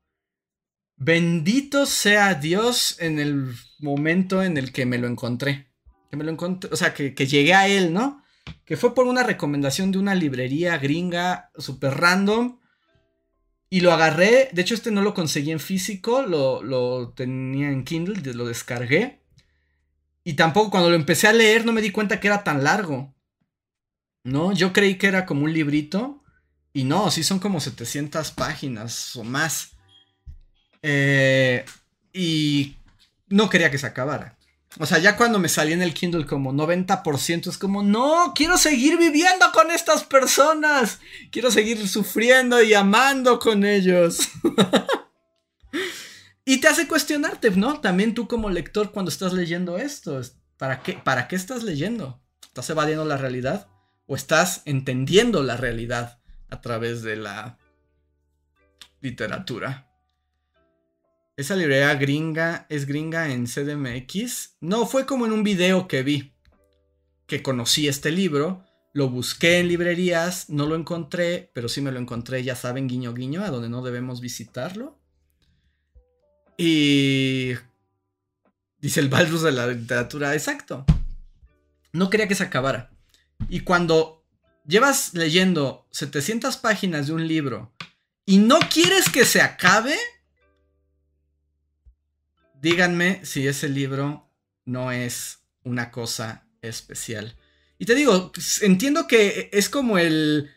bendito 0.96 1.86
sea 1.86 2.34
Dios 2.34 2.96
en 3.00 3.18
el 3.18 3.54
momento 3.78 4.42
en 4.42 4.56
el 4.56 4.72
que 4.72 4.86
me 4.86 4.98
lo 4.98 5.06
encontré. 5.06 5.68
Que 6.10 6.16
me 6.16 6.24
lo 6.24 6.30
encontré, 6.30 6.70
o 6.72 6.76
sea, 6.76 6.94
que, 6.94 7.14
que 7.14 7.26
llegué 7.26 7.54
a 7.54 7.68
él, 7.68 7.92
¿no? 7.92 8.22
Que 8.64 8.76
fue 8.76 8.94
por 8.94 9.06
una 9.06 9.22
recomendación 9.22 9.92
de 9.92 9.98
una 9.98 10.14
librería 10.14 10.78
gringa 10.78 11.50
super 11.56 11.94
random 11.94 12.58
y 13.72 13.80
lo 13.80 13.90
agarré, 13.90 14.50
de 14.52 14.60
hecho 14.60 14.74
este 14.74 14.90
no 14.90 15.00
lo 15.00 15.14
conseguí 15.14 15.50
en 15.50 15.58
físico, 15.58 16.20
lo, 16.20 17.14
tenía 17.14 17.70
en 17.70 17.84
Kindle, 17.84 18.34
lo 18.34 18.44
descargué. 18.44 19.22
Y 20.24 20.34
tampoco 20.34 20.70
cuando 20.70 20.90
lo 20.90 20.94
empecé 20.94 21.26
a 21.26 21.32
leer 21.32 21.64
no 21.64 21.72
me 21.72 21.80
di 21.80 21.90
cuenta 21.90 22.20
que 22.20 22.28
era 22.28 22.44
tan 22.44 22.64
largo. 22.64 23.14
¿No? 24.24 24.52
Yo 24.52 24.72
creí 24.72 24.96
que 24.96 25.08
era 25.08 25.26
como 25.26 25.44
un 25.44 25.52
librito. 25.52 26.22
Y 26.72 26.84
no, 26.84 27.10
sí 27.10 27.22
son 27.22 27.38
como 27.38 27.60
700 27.60 28.30
páginas 28.32 29.14
o 29.16 29.24
más. 29.24 29.72
Eh, 30.82 31.64
y 32.12 32.76
no 33.28 33.50
quería 33.50 33.70
que 33.70 33.78
se 33.78 33.86
acabara. 33.86 34.36
O 34.78 34.86
sea, 34.86 34.98
ya 34.98 35.16
cuando 35.16 35.38
me 35.38 35.50
salí 35.50 35.72
en 35.72 35.82
el 35.82 35.92
Kindle 35.92 36.24
como 36.24 36.52
90% 36.52 37.48
es 37.48 37.58
como, 37.58 37.82
no, 37.82 38.32
quiero 38.34 38.56
seguir 38.56 38.96
viviendo 38.96 39.52
con 39.52 39.70
estas 39.70 40.04
personas. 40.04 40.98
Quiero 41.30 41.50
seguir 41.50 41.86
sufriendo 41.88 42.62
y 42.62 42.72
amando 42.72 43.38
con 43.38 43.64
ellos. 43.64 44.30
y 46.46 46.58
te 46.58 46.68
hace 46.68 46.88
cuestionarte, 46.88 47.50
¿no? 47.50 47.80
También 47.80 48.14
tú 48.14 48.26
como 48.26 48.48
lector 48.48 48.92
cuando 48.92 49.10
estás 49.10 49.34
leyendo 49.34 49.76
esto, 49.76 50.20
¿para 50.56 50.82
qué, 50.82 50.94
¿para 50.94 51.28
qué 51.28 51.36
estás 51.36 51.64
leyendo? 51.64 52.22
¿Estás 52.42 52.70
evadiendo 52.70 53.04
la 53.04 53.18
realidad? 53.18 53.68
¿O 54.06 54.16
estás 54.16 54.62
entendiendo 54.64 55.42
la 55.42 55.56
realidad 55.56 56.20
a 56.50 56.60
través 56.60 57.02
de 57.02 57.16
la 57.16 57.58
literatura? 59.00 59.88
Esa 61.36 61.56
librería 61.56 61.94
gringa 61.94 62.66
es 62.68 62.86
gringa 62.86 63.32
en 63.32 63.46
CDMX. 63.46 64.56
No, 64.60 64.86
fue 64.86 65.06
como 65.06 65.26
en 65.26 65.32
un 65.32 65.42
video 65.42 65.88
que 65.88 66.02
vi. 66.02 66.34
Que 67.26 67.42
conocí 67.42 67.88
este 67.88 68.10
libro. 68.10 68.64
Lo 68.92 69.08
busqué 69.08 69.58
en 69.58 69.68
librerías, 69.68 70.50
no 70.50 70.66
lo 70.66 70.76
encontré, 70.76 71.50
pero 71.54 71.70
sí 71.70 71.80
me 71.80 71.90
lo 71.90 71.98
encontré, 71.98 72.44
ya 72.44 72.54
saben, 72.54 72.88
guiño 72.88 73.14
guiño, 73.14 73.42
a 73.42 73.48
donde 73.48 73.70
no 73.70 73.82
debemos 73.82 74.20
visitarlo. 74.20 74.98
Y... 76.58 77.54
Dice 78.78 79.00
el 79.00 79.08
Balrus 79.08 79.42
de 79.42 79.52
la 79.52 79.66
literatura, 79.66 80.34
exacto. 80.34 80.84
No 81.92 82.10
quería 82.10 82.28
que 82.28 82.34
se 82.34 82.44
acabara. 82.44 82.91
Y 83.48 83.60
cuando 83.60 84.24
llevas 84.66 85.14
leyendo 85.14 85.86
700 85.90 86.56
páginas 86.56 87.06
de 87.06 87.12
un 87.12 87.26
libro 87.26 87.72
y 88.24 88.38
no 88.38 88.58
quieres 88.70 89.08
que 89.08 89.24
se 89.24 89.40
acabe, 89.40 89.96
díganme 92.60 93.24
si 93.24 93.46
ese 93.46 93.68
libro 93.68 94.30
no 94.64 94.92
es 94.92 95.40
una 95.64 95.90
cosa 95.90 96.46
especial. 96.62 97.36
Y 97.78 97.84
te 97.84 97.94
digo, 97.94 98.32
entiendo 98.62 99.06
que 99.06 99.50
es 99.52 99.68
como 99.68 99.98
el 99.98 100.50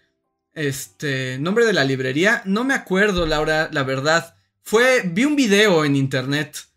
este 0.54 1.38
nombre 1.40 1.66
de 1.66 1.74
la 1.74 1.84
librería, 1.84 2.42
no 2.46 2.64
me 2.64 2.74
acuerdo, 2.74 3.26
Laura, 3.26 3.70
la 3.72 3.84
verdad. 3.84 4.36
Fue 4.62 5.02
vi 5.06 5.26
un 5.26 5.36
video 5.36 5.86
en 5.86 5.96
internet 5.96 6.68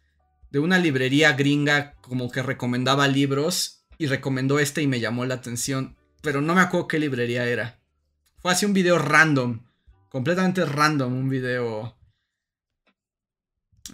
de 0.51 0.59
una 0.59 0.78
librería 0.78 1.33
gringa 1.33 1.95
como 2.01 2.31
que 2.31 2.43
recomendaba 2.43 3.07
libros 3.09 3.85
y 3.99 4.07
recomendó 4.07 4.59
este 4.59 4.83
y 4.83 4.87
me 4.87 5.01
llamó 5.01 5.27
la 5.27 5.35
atención, 5.35 5.97
pero 6.22 6.40
no 6.40 6.55
me 6.55 6.60
acuerdo 6.60 6.88
qué 6.88 6.98
librería 6.98 7.47
era. 7.47 7.78
Fue 8.38 8.52
así 8.52 8.66
un 8.66 8.72
video 8.72 8.98
random, 8.98 9.60
completamente 10.08 10.64
random, 10.64 11.12
un 11.12 11.28
video 11.28 11.98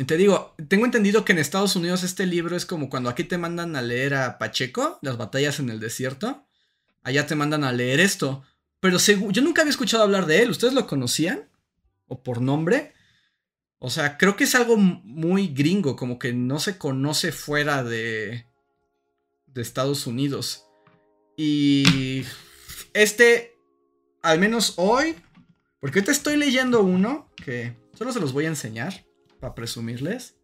te 0.07 0.17
digo, 0.17 0.57
tengo 0.69 0.87
entendido 0.87 1.25
que 1.25 1.33
en 1.33 1.39
Estados 1.39 1.77
Unidos 1.77 2.03
este 2.03 2.27
libro 2.27 2.57
es 2.57 2.67
como 2.67 2.91
cuando 2.91 3.09
aquí 3.09 3.23
te 3.23 3.39
mandan 3.39 3.77
a 3.77 3.83
leer 3.83 4.15
a 4.15 4.39
Pacheco, 4.39 4.99
las 5.03 5.17
batallas 5.17 5.61
en 5.61 5.71
el 5.71 5.79
desierto. 5.79 6.45
Allá 7.05 7.27
te 7.29 7.37
mandan 7.37 7.63
a 7.63 7.71
leer 7.71 8.01
esto. 8.01 8.43
Pero 8.81 8.99
yo 8.99 9.43
nunca 9.43 9.63
había 9.63 9.71
escuchado 9.71 10.03
hablar 10.03 10.27
de 10.27 10.43
él. 10.43 10.51
¿Ustedes 10.51 10.75
lo 10.75 10.89
conocían? 10.89 11.49
¿O 12.09 12.25
por 12.25 12.41
nombre? 12.41 12.93
O 13.79 13.89
sea, 13.89 14.19
creo 14.19 14.35
que 14.35 14.45
es 14.45 14.55
algo 14.57 14.77
muy 14.77 15.49
gringo, 15.49 15.95
como 15.95 16.19
que 16.19 16.33
no 16.33 16.59
se 16.59 16.77
conoce 16.77 17.31
fuera 17.31 17.85
de, 17.85 18.47
de 19.47 19.63
Estados 19.63 20.09
Unidos. 20.09 20.64
Y 21.37 22.25
este, 22.93 23.57
al 24.23 24.39
menos 24.39 24.75
hoy, 24.77 25.17
porque 25.81 25.99
ahorita 25.99 26.13
estoy 26.13 26.37
leyendo 26.37 26.83
uno 26.83 27.31
que 27.37 27.77
solo 27.95 28.13
se 28.13 28.21
los 28.21 28.33
voy 28.33 28.47
a 28.47 28.49
enseñar 28.49 29.05
para 29.41 29.55
presumirles. 29.55 30.37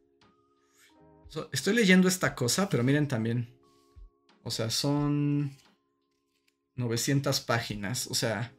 estoy 1.53 1.75
leyendo 1.75 2.09
esta 2.09 2.35
cosa, 2.35 2.69
pero 2.69 2.83
miren 2.83 3.09
también. 3.09 3.55
O 4.43 4.51
sea, 4.51 4.71
son 4.71 5.57
900 6.77 7.41
páginas. 7.41 8.07
O 8.09 8.15
sea, 8.15 8.53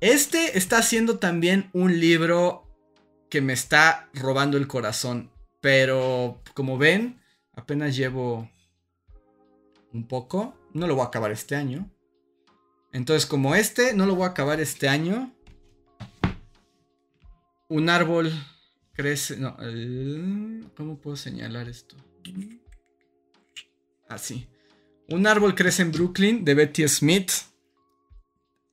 este 0.00 0.56
está 0.58 0.78
haciendo 0.78 1.18
también 1.18 1.70
un 1.72 1.98
libro 1.98 2.68
que 3.28 3.40
me 3.40 3.52
está 3.52 4.08
robando 4.14 4.56
el 4.58 4.68
corazón. 4.68 5.30
Pero 5.60 6.42
como 6.54 6.78
ven, 6.78 7.20
apenas 7.54 7.96
llevo 7.96 8.50
un 9.92 10.06
poco. 10.06 10.54
No 10.74 10.86
lo 10.86 10.94
voy 10.94 11.04
a 11.04 11.08
acabar 11.08 11.30
este 11.30 11.56
año. 11.56 11.90
Entonces, 12.92 13.26
como 13.26 13.54
este 13.54 13.94
no 13.94 14.06
lo 14.06 14.14
voy 14.14 14.24
a 14.24 14.28
acabar 14.30 14.60
este 14.60 14.88
año. 14.88 15.34
Un 17.68 17.88
árbol 17.88 18.32
Crece. 18.92 19.36
No. 19.36 19.56
¿Cómo 20.76 20.98
puedo 21.00 21.16
señalar 21.16 21.68
esto? 21.68 21.96
Así. 24.08 24.46
Un 25.08 25.26
árbol 25.26 25.54
crece 25.54 25.82
en 25.82 25.92
Brooklyn 25.92 26.44
de 26.44 26.54
Betty 26.54 26.86
Smith. 26.88 27.30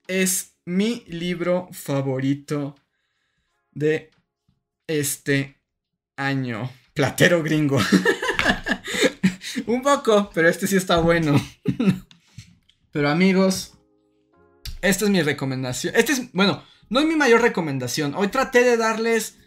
Es 0.08 0.56
mi 0.66 1.04
libro 1.08 1.70
favorito 1.72 2.76
de 3.72 4.12
este 4.88 5.62
año. 6.16 6.70
Platero 6.94 7.42
gringo. 7.42 7.80
Un 9.70 9.84
poco, 9.84 10.32
pero 10.34 10.50
este 10.50 10.66
sí 10.66 10.78
está 10.78 10.98
bueno. 10.98 11.40
pero 12.92 13.08
amigos, 13.08 13.78
esta 14.82 15.06
es 15.06 15.12
mi 15.12 15.22
recomendación. 15.22 15.94
Este 15.96 16.14
es, 16.14 16.32
bueno, 16.34 16.64
no 16.90 17.00
es 17.00 17.06
mi 17.06 17.16
mayor 17.16 17.44
recomendación. 17.44 18.16
Hoy 18.16 18.30
traté 18.30 18.64
de 18.64 18.78
darles 18.78 19.38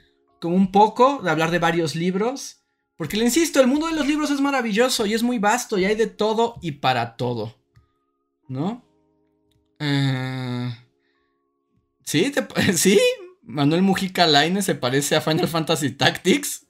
como 0.40 0.54
un 0.54 0.70
poco, 0.70 1.20
de 1.24 1.30
hablar 1.30 1.50
de 1.50 1.58
varios 1.58 1.96
libros. 1.96 2.62
Porque 2.96 3.16
le 3.16 3.24
insisto, 3.24 3.60
el 3.60 3.66
mundo 3.66 3.88
de 3.88 3.94
los 3.94 4.06
libros 4.06 4.30
es 4.30 4.40
maravilloso 4.40 5.06
y 5.06 5.14
es 5.14 5.24
muy 5.24 5.40
vasto 5.40 5.76
y 5.76 5.86
hay 5.86 5.96
de 5.96 6.06
todo 6.06 6.54
y 6.62 6.70
para 6.70 7.16
todo. 7.16 7.56
¿No? 8.46 8.84
Eh, 9.80 10.70
sí, 12.04 12.32
sí, 12.74 13.00
Manuel 13.42 13.82
Mujica 13.82 14.28
Laine 14.28 14.62
se 14.62 14.76
parece 14.76 15.16
a 15.16 15.20
Final 15.20 15.48
Fantasy 15.48 15.90
Tactics. 15.90 16.61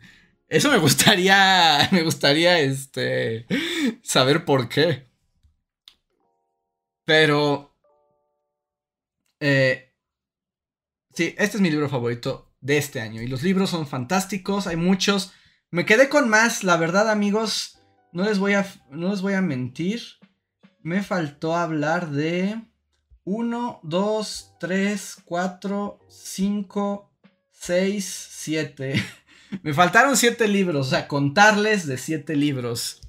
Eso 0.53 0.71
me 0.71 0.77
gustaría, 0.77 1.89
me 1.93 2.03
gustaría, 2.03 2.61
este, 2.61 3.47
saber 4.03 4.45
por 4.45 4.69
qué. 4.69 5.09
Pero, 7.07 7.75
eh, 9.41 9.95
sí, 11.15 11.35
este 11.39 11.57
es 11.57 11.61
mi 11.63 11.71
libro 11.71 11.89
favorito 11.89 12.53
de 12.61 12.77
este 12.77 13.01
año. 13.01 13.23
Y 13.23 13.29
los 13.29 13.43
libros 13.43 13.71
son 13.71 13.87
fantásticos, 13.87 14.67
hay 14.67 14.77
muchos. 14.77 15.33
Me 15.71 15.87
quedé 15.87 16.11
con 16.11 16.29
más, 16.29 16.65
la 16.65 16.77
verdad 16.77 17.09
amigos, 17.09 17.79
no 18.13 18.25
les 18.25 18.39
voy 18.39 18.53
a, 18.53 18.67
no 18.91 19.09
les 19.09 19.23
voy 19.23 19.33
a 19.33 19.41
mentir. 19.41 20.03
Me 20.83 21.03
faltó 21.03 21.57
hablar 21.57 22.11
de 22.11 22.61
1, 23.25 23.81
2, 23.83 24.55
3, 24.61 25.17
4, 25.25 25.99
5, 26.11 27.11
6, 27.53 28.29
7. 28.33 29.22
Me 29.63 29.75
faltaron 29.75 30.17
7 30.17 30.49
libros, 30.49 30.87
o 30.87 30.91
sea, 30.91 31.09
contarles 31.09 31.87
de 31.87 31.99
7 31.99 32.37
libros 32.37 33.01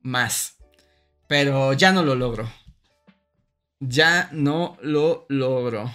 más. 0.00 0.56
Pero 1.28 1.72
ya 1.72 1.92
no 1.92 2.02
lo 2.02 2.14
logro. 2.14 2.50
Ya 3.80 4.28
no 4.32 4.76
lo 4.80 5.26
logro. 5.28 5.92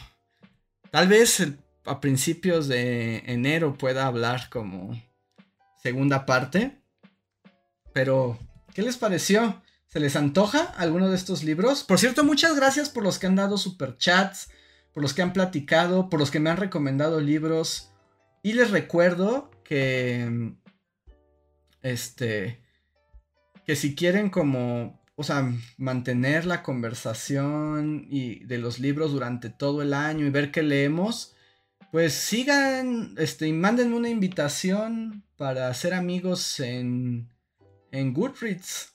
Tal 0.91 1.07
vez 1.07 1.41
a 1.85 1.99
principios 1.99 2.67
de 2.67 3.23
enero 3.25 3.77
pueda 3.77 4.05
hablar 4.05 4.49
como 4.49 5.01
segunda 5.81 6.25
parte. 6.25 6.77
Pero, 7.93 8.37
¿qué 8.73 8.81
les 8.81 8.97
pareció? 8.97 9.61
¿Se 9.87 9.99
les 9.99 10.15
antoja 10.15 10.63
alguno 10.77 11.09
de 11.09 11.15
estos 11.15 11.43
libros? 11.43 11.83
Por 11.83 11.99
cierto, 11.99 12.23
muchas 12.23 12.55
gracias 12.55 12.89
por 12.89 13.03
los 13.03 13.19
que 13.19 13.27
han 13.27 13.35
dado 13.35 13.57
super 13.57 13.97
chats, 13.97 14.49
por 14.93 15.03
los 15.03 15.13
que 15.13 15.21
han 15.21 15.33
platicado, 15.33 16.09
por 16.09 16.19
los 16.19 16.31
que 16.31 16.39
me 16.39 16.49
han 16.49 16.57
recomendado 16.57 17.19
libros. 17.19 17.89
Y 18.43 18.53
les 18.53 18.71
recuerdo 18.71 19.49
que, 19.71 20.53
este, 21.81 22.61
que 23.65 23.77
si 23.77 23.95
quieren 23.95 24.29
como, 24.29 25.01
o 25.15 25.23
sea, 25.23 25.49
mantener 25.77 26.45
la 26.45 26.61
conversación 26.61 28.05
y 28.09 28.43
de 28.43 28.57
los 28.57 28.79
libros 28.79 29.13
durante 29.13 29.49
todo 29.49 29.81
el 29.81 29.93
año 29.93 30.25
y 30.25 30.29
ver 30.29 30.51
qué 30.51 30.61
leemos, 30.61 31.37
pues 31.89 32.11
sigan, 32.11 33.15
este, 33.17 33.47
y 33.47 33.53
mándenme 33.53 33.95
una 33.95 34.09
invitación 34.09 35.23
para 35.37 35.73
ser 35.73 35.93
amigos 35.93 36.59
en, 36.59 37.29
en 37.91 38.13
Goodreads. 38.13 38.93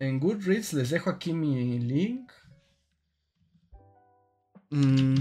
En 0.00 0.20
Goodreads 0.20 0.74
les 0.74 0.90
dejo 0.90 1.08
aquí 1.08 1.32
mi 1.32 1.78
link. 1.78 2.30
Mm. 4.68 5.14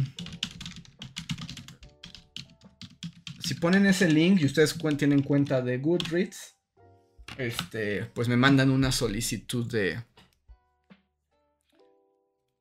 Si 3.43 3.55
ponen 3.55 3.85
ese 3.85 4.09
link 4.09 4.39
y 4.39 4.45
ustedes 4.45 4.77
tienen 4.97 5.21
cuenta 5.21 5.61
de 5.61 5.77
Goodreads, 5.77 6.55
este, 7.37 8.05
pues 8.05 8.27
me 8.27 8.37
mandan 8.37 8.69
una 8.69 8.91
solicitud 8.91 9.69
de, 9.69 10.01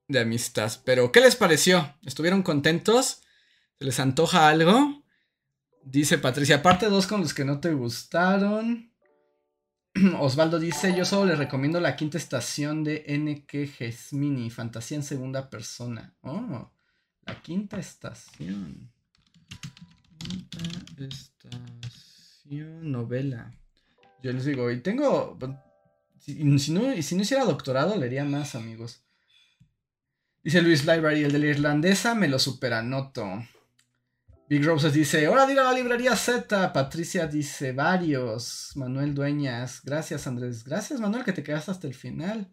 de 0.08 0.20
amistad. 0.20 0.72
Pero, 0.84 1.12
¿qué 1.12 1.20
les 1.20 1.36
pareció? 1.36 1.96
¿Estuvieron 2.04 2.42
contentos? 2.42 3.22
¿Se 3.78 3.84
les 3.84 4.00
antoja 4.00 4.48
algo? 4.48 5.04
Dice 5.84 6.18
Patricia, 6.18 6.56
aparte 6.56 6.86
dos 6.86 7.06
con 7.06 7.20
los 7.20 7.34
que 7.34 7.44
no 7.44 7.60
te 7.60 7.72
gustaron. 7.72 8.92
Osvaldo 10.20 10.58
dice, 10.58 10.94
yo 10.96 11.04
solo 11.04 11.26
le 11.26 11.36
recomiendo 11.36 11.80
la 11.80 11.96
quinta 11.96 12.18
estación 12.18 12.82
de 12.82 13.04
NK 13.08 13.68
Gesmini, 13.76 14.50
fantasía 14.50 14.96
en 14.96 15.02
segunda 15.02 15.50
persona. 15.50 16.14
Oh, 16.22 16.72
la 17.24 17.42
quinta 17.42 17.78
estación. 17.78 18.91
Estación, 20.98 22.92
novela. 22.92 23.52
Yo 24.22 24.32
les 24.32 24.44
digo, 24.44 24.70
y 24.70 24.80
tengo... 24.80 25.38
Si, 26.18 26.44
no, 26.44 26.58
si 26.58 26.72
no 27.16 27.22
hiciera 27.22 27.44
doctorado, 27.44 27.96
leería 27.96 28.24
más, 28.24 28.54
amigos. 28.54 29.04
Dice 30.44 30.62
Luis 30.62 30.84
Library, 30.86 31.24
el 31.24 31.32
de 31.32 31.38
la 31.38 31.46
irlandesa 31.46 32.14
me 32.14 32.28
lo 32.28 32.38
superanoto. 32.38 33.44
Big 34.48 34.64
Roses 34.64 34.92
dice, 34.92 35.26
hora 35.28 35.46
de 35.46 35.54
ir 35.54 35.60
a 35.60 35.64
la 35.64 35.72
librería 35.72 36.14
Z. 36.14 36.72
Patricia 36.72 37.26
dice, 37.26 37.72
varios. 37.72 38.72
Manuel 38.74 39.14
Dueñas, 39.14 39.80
gracias 39.82 40.26
Andrés. 40.26 40.64
Gracias 40.64 41.00
Manuel 41.00 41.24
que 41.24 41.32
te 41.32 41.42
quedaste 41.42 41.70
hasta 41.70 41.86
el 41.86 41.94
final. 41.94 42.52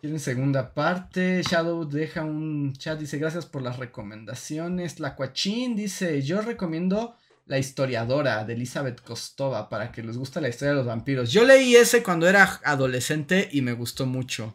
Tienen 0.00 0.20
segunda 0.20 0.74
parte. 0.74 1.42
Shadow 1.42 1.88
deja 1.88 2.22
un 2.22 2.72
chat, 2.74 3.00
dice, 3.00 3.18
gracias 3.18 3.46
por 3.46 3.62
las 3.62 3.78
recomendaciones. 3.78 5.00
La 5.00 5.16
Cuachín 5.16 5.74
dice, 5.74 6.22
yo 6.22 6.40
recomiendo 6.40 7.16
La 7.46 7.58
historiadora 7.58 8.44
de 8.44 8.52
Elizabeth 8.52 9.00
Kostova 9.00 9.70
para 9.70 9.90
que 9.90 10.02
les 10.02 10.18
guste 10.18 10.40
la 10.40 10.50
historia 10.50 10.70
de 10.72 10.76
los 10.76 10.86
vampiros. 10.86 11.32
Yo 11.32 11.44
leí 11.44 11.74
ese 11.74 12.02
cuando 12.02 12.28
era 12.28 12.60
adolescente 12.62 13.48
y 13.50 13.62
me 13.62 13.72
gustó 13.72 14.04
mucho. 14.04 14.54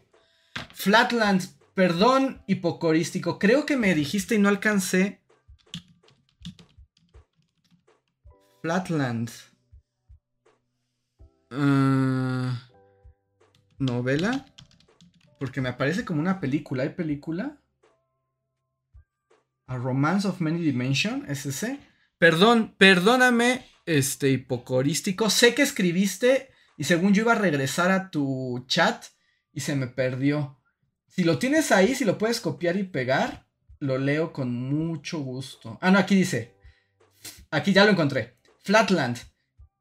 Flatlands, 0.72 1.56
perdón, 1.74 2.42
hipocorístico. 2.46 3.38
Creo 3.40 3.66
que 3.66 3.76
me 3.76 3.94
dijiste 3.94 4.36
y 4.36 4.38
no 4.38 4.48
alcancé 4.48 5.20
Flatland. 8.62 9.30
Ah, 11.50 12.62
¿Novela? 13.78 14.46
Porque 15.44 15.60
me 15.60 15.68
aparece 15.68 16.06
como 16.06 16.22
una 16.22 16.40
película. 16.40 16.84
¿Hay 16.84 16.88
película? 16.88 17.58
A 19.66 19.76
Romance 19.76 20.26
of 20.26 20.40
Many 20.40 20.62
Dimensions, 20.62 21.28
¿es 21.28 21.44
ese? 21.44 21.80
Perdón, 22.16 22.74
perdóname, 22.78 23.62
este 23.84 24.30
hipocorístico. 24.30 25.28
Sé 25.28 25.54
que 25.54 25.60
escribiste 25.60 26.48
y 26.78 26.84
según 26.84 27.12
yo 27.12 27.24
iba 27.24 27.32
a 27.32 27.38
regresar 27.38 27.90
a 27.90 28.10
tu 28.10 28.64
chat 28.68 29.04
y 29.52 29.60
se 29.60 29.76
me 29.76 29.86
perdió. 29.86 30.62
Si 31.08 31.24
lo 31.24 31.38
tienes 31.38 31.72
ahí, 31.72 31.94
si 31.94 32.06
lo 32.06 32.16
puedes 32.16 32.40
copiar 32.40 32.78
y 32.78 32.84
pegar, 32.84 33.46
lo 33.80 33.98
leo 33.98 34.32
con 34.32 34.50
mucho 34.50 35.18
gusto. 35.18 35.78
Ah, 35.82 35.90
no, 35.90 35.98
aquí 35.98 36.14
dice. 36.14 36.54
Aquí 37.50 37.74
ya 37.74 37.84
lo 37.84 37.90
encontré. 37.90 38.38
Flatland. 38.62 39.18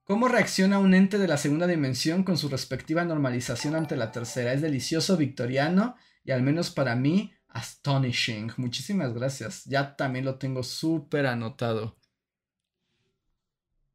¿Cómo 0.03 0.27
reacciona 0.27 0.79
un 0.79 0.93
ente 0.93 1.17
de 1.17 1.27
la 1.29 1.37
segunda 1.37 1.65
dimensión 1.65 2.23
con 2.23 2.37
su 2.37 2.49
respectiva 2.49 3.05
normalización 3.05 3.75
ante 3.75 3.95
la 3.95 4.11
tercera? 4.11 4.51
Es 4.51 4.61
delicioso, 4.61 5.15
victoriano 5.15 5.95
y 6.25 6.31
al 6.31 6.43
menos 6.43 6.71
para 6.71 6.95
mí, 6.95 7.33
astonishing. 7.47 8.51
Muchísimas 8.57 9.13
gracias. 9.13 9.63
Ya 9.63 9.95
también 9.95 10.25
lo 10.25 10.37
tengo 10.37 10.61
súper 10.63 11.25
anotado. 11.25 11.97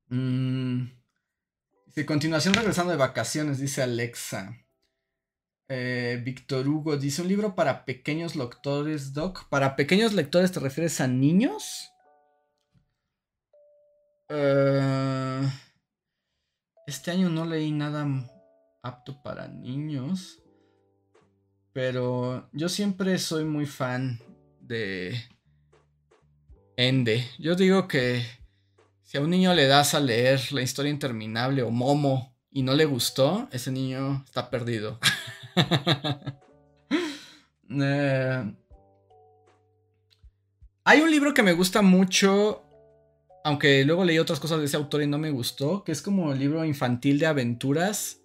Mm. 0.09 0.85
De 1.95 2.07
continuación, 2.07 2.55
regresando 2.55 2.93
de 2.93 2.97
vacaciones, 2.99 3.59
dice 3.59 3.83
Alexa. 3.83 4.57
Eh, 5.69 6.23
Víctor 6.25 6.67
Hugo 6.67 6.97
dice 6.97 7.21
un 7.21 7.29
libro 7.29 7.55
para 7.55 7.85
pequeños 7.85 8.35
lectores, 8.35 9.13
Doc. 9.13 9.47
¿Para 9.51 9.77
pequeños 9.77 10.15
lectores 10.15 10.53
te 10.53 10.61
refieres 10.61 11.03
a 11.03 11.07
niños? 11.07 11.93
Eh, 14.31 15.43
este 16.89 17.11
año 17.11 17.29
no 17.29 17.45
leí 17.45 17.71
nada 17.71 18.07
apto 18.83 19.23
para 19.23 19.47
niños. 19.47 20.43
Pero 21.75 22.49
yo 22.53 22.71
siempre 22.71 23.19
soy 23.19 23.45
muy 23.45 23.67
fan 23.67 24.19
de 24.61 25.23
Ende. 26.77 27.29
Yo 27.39 27.55
digo 27.57 27.87
que 27.87 28.25
si 29.03 29.19
a 29.19 29.21
un 29.21 29.29
niño 29.29 29.55
le 29.55 29.67
das 29.67 29.93
a 29.93 30.01
leer 30.01 30.51
la 30.53 30.63
historia 30.63 30.91
interminable 30.91 31.63
o 31.63 31.71
Momo 31.71 32.35
y 32.51 32.63
no 32.63 32.75
le 32.75 32.87
gustó, 32.87 33.49
ese 33.53 33.71
niño 33.71 34.25
está 34.25 34.51
perdido. 34.51 34.99
Eh, 37.71 38.55
hay 40.85 41.01
un 41.03 41.11
libro 41.11 41.35
que 41.35 41.43
me 41.43 41.53
gusta 41.53 41.83
mucho 41.83 42.68
aunque 43.45 43.85
luego 43.85 44.05
leí 44.05 44.19
otras 44.19 44.41
cosas 44.41 44.59
de 44.59 44.67
ese 44.67 44.77
autor 44.77 45.03
y 45.03 45.07
no 45.07 45.19
me 45.19 45.31
gustó, 45.31 45.85
que 45.85 45.93
es 45.93 46.03
como 46.03 46.33
el 46.33 46.39
libro 46.39 46.65
infantil 46.65 47.19
de 47.19 47.27
aventuras, 47.27 48.21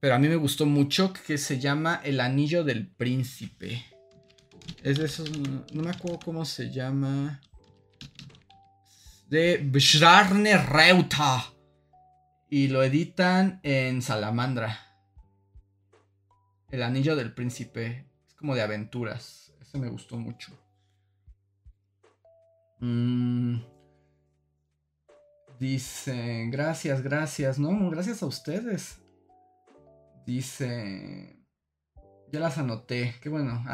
pero 0.00 0.14
a 0.14 0.18
mí 0.18 0.28
me 0.28 0.36
gustó 0.36 0.66
mucho, 0.66 1.12
que 1.12 1.38
se 1.38 1.58
llama 1.58 2.00
El 2.04 2.20
Anillo 2.20 2.62
del 2.62 2.86
Príncipe. 2.86 3.84
Es 4.82 4.98
de 4.98 5.06
esos, 5.06 5.30
no 5.38 5.82
me 5.82 5.90
acuerdo 5.90 6.20
cómo 6.24 6.44
se 6.44 6.70
llama. 6.70 7.40
De 9.28 9.58
Bjarne 9.58 10.56
Reuta. 10.58 11.52
Y 12.50 12.68
lo 12.68 12.82
editan 12.82 13.60
en 13.62 14.00
Salamandra. 14.00 14.78
El 16.70 16.82
Anillo 16.82 17.16
del 17.16 17.34
Príncipe. 17.34 18.06
Es 18.26 18.34
como 18.34 18.54
de 18.54 18.62
aventuras. 18.62 19.52
Ese 19.60 19.78
me 19.78 19.88
gustó 19.88 20.16
mucho. 20.16 20.52
Mmm... 22.78 23.77
Dice, 25.58 26.46
gracias, 26.50 27.02
gracias. 27.02 27.58
No, 27.58 27.90
gracias 27.90 28.22
a 28.22 28.26
ustedes. 28.26 29.00
Dice, 30.24 31.44
ya 32.30 32.40
las 32.40 32.58
anoté. 32.58 33.14
Qué 33.20 33.28
bueno. 33.28 33.64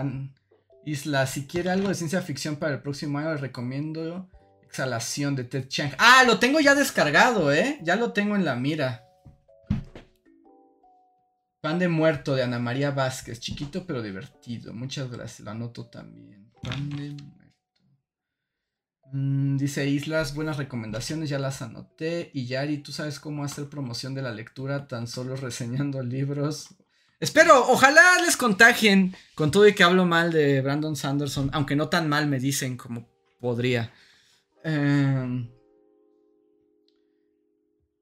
Isla, 0.87 1.27
si 1.27 1.47
quiere 1.47 1.71
algo 1.71 1.89
de 1.89 1.95
ciencia 1.95 2.23
ficción 2.23 2.57
para 2.57 2.75
el 2.75 2.83
próximo 2.83 3.19
año, 3.19 3.33
les 3.33 3.41
recomiendo 3.41 4.31
Exhalación 4.63 5.37
de 5.37 5.45
Ted 5.45 5.69
Chiang. 5.69 5.93
Ah, 5.99 6.25
lo 6.27 6.39
tengo 6.39 6.61
ya 6.61 6.75
descargado, 6.75 7.53
¿eh? 7.53 7.79
Ya 7.83 7.97
lo 7.97 8.13
tengo 8.13 8.35
en 8.35 8.45
la 8.45 8.57
mira. 8.57 9.05
Pan 11.61 11.79
de 11.79 11.89
muerto 11.89 12.35
de 12.35 12.43
Ana 12.43 12.59
María 12.59 12.91
Vázquez. 12.91 13.41
Chiquito 13.41 13.87
pero 13.87 14.03
divertido. 14.03 14.73
Muchas 14.75 15.11
gracias. 15.11 15.41
Lo 15.41 15.51
anoto 15.51 15.87
también. 15.87 16.51
Pan 16.63 16.91
de 16.91 17.17
Mm, 19.15 19.59
dice 19.59 19.87
Islas, 19.87 20.35
buenas 20.35 20.57
recomendaciones, 20.57 21.29
ya 21.29 21.39
las 21.39 21.63
anoté. 21.63 22.33
Y 22.35 22.47
Yari, 22.47 22.79
¿tú 22.79 22.91
sabes 22.91 23.21
cómo 23.21 23.45
hacer 23.45 23.69
promoción 23.69 24.13
de 24.13 24.23
la 24.23 24.33
lectura 24.33 24.89
tan 24.89 25.07
solo 25.07 25.37
reseñando 25.37 26.03
libros? 26.03 26.75
Espero, 27.21 27.65
ojalá 27.69 28.03
les 28.27 28.37
contagien 28.37 29.15
con 29.37 29.53
todo 29.53 29.69
y 29.69 29.73
que 29.73 29.85
hablo 29.85 30.05
mal 30.05 30.33
de 30.33 30.61
Brandon 30.63 30.97
Sanderson, 30.97 31.49
aunque 31.53 31.77
no 31.77 31.89
tan 31.89 32.09
mal 32.09 32.27
me 32.27 32.41
dicen 32.41 32.77
como 32.77 33.09
podría. 33.39 33.93
Em, 34.65 35.49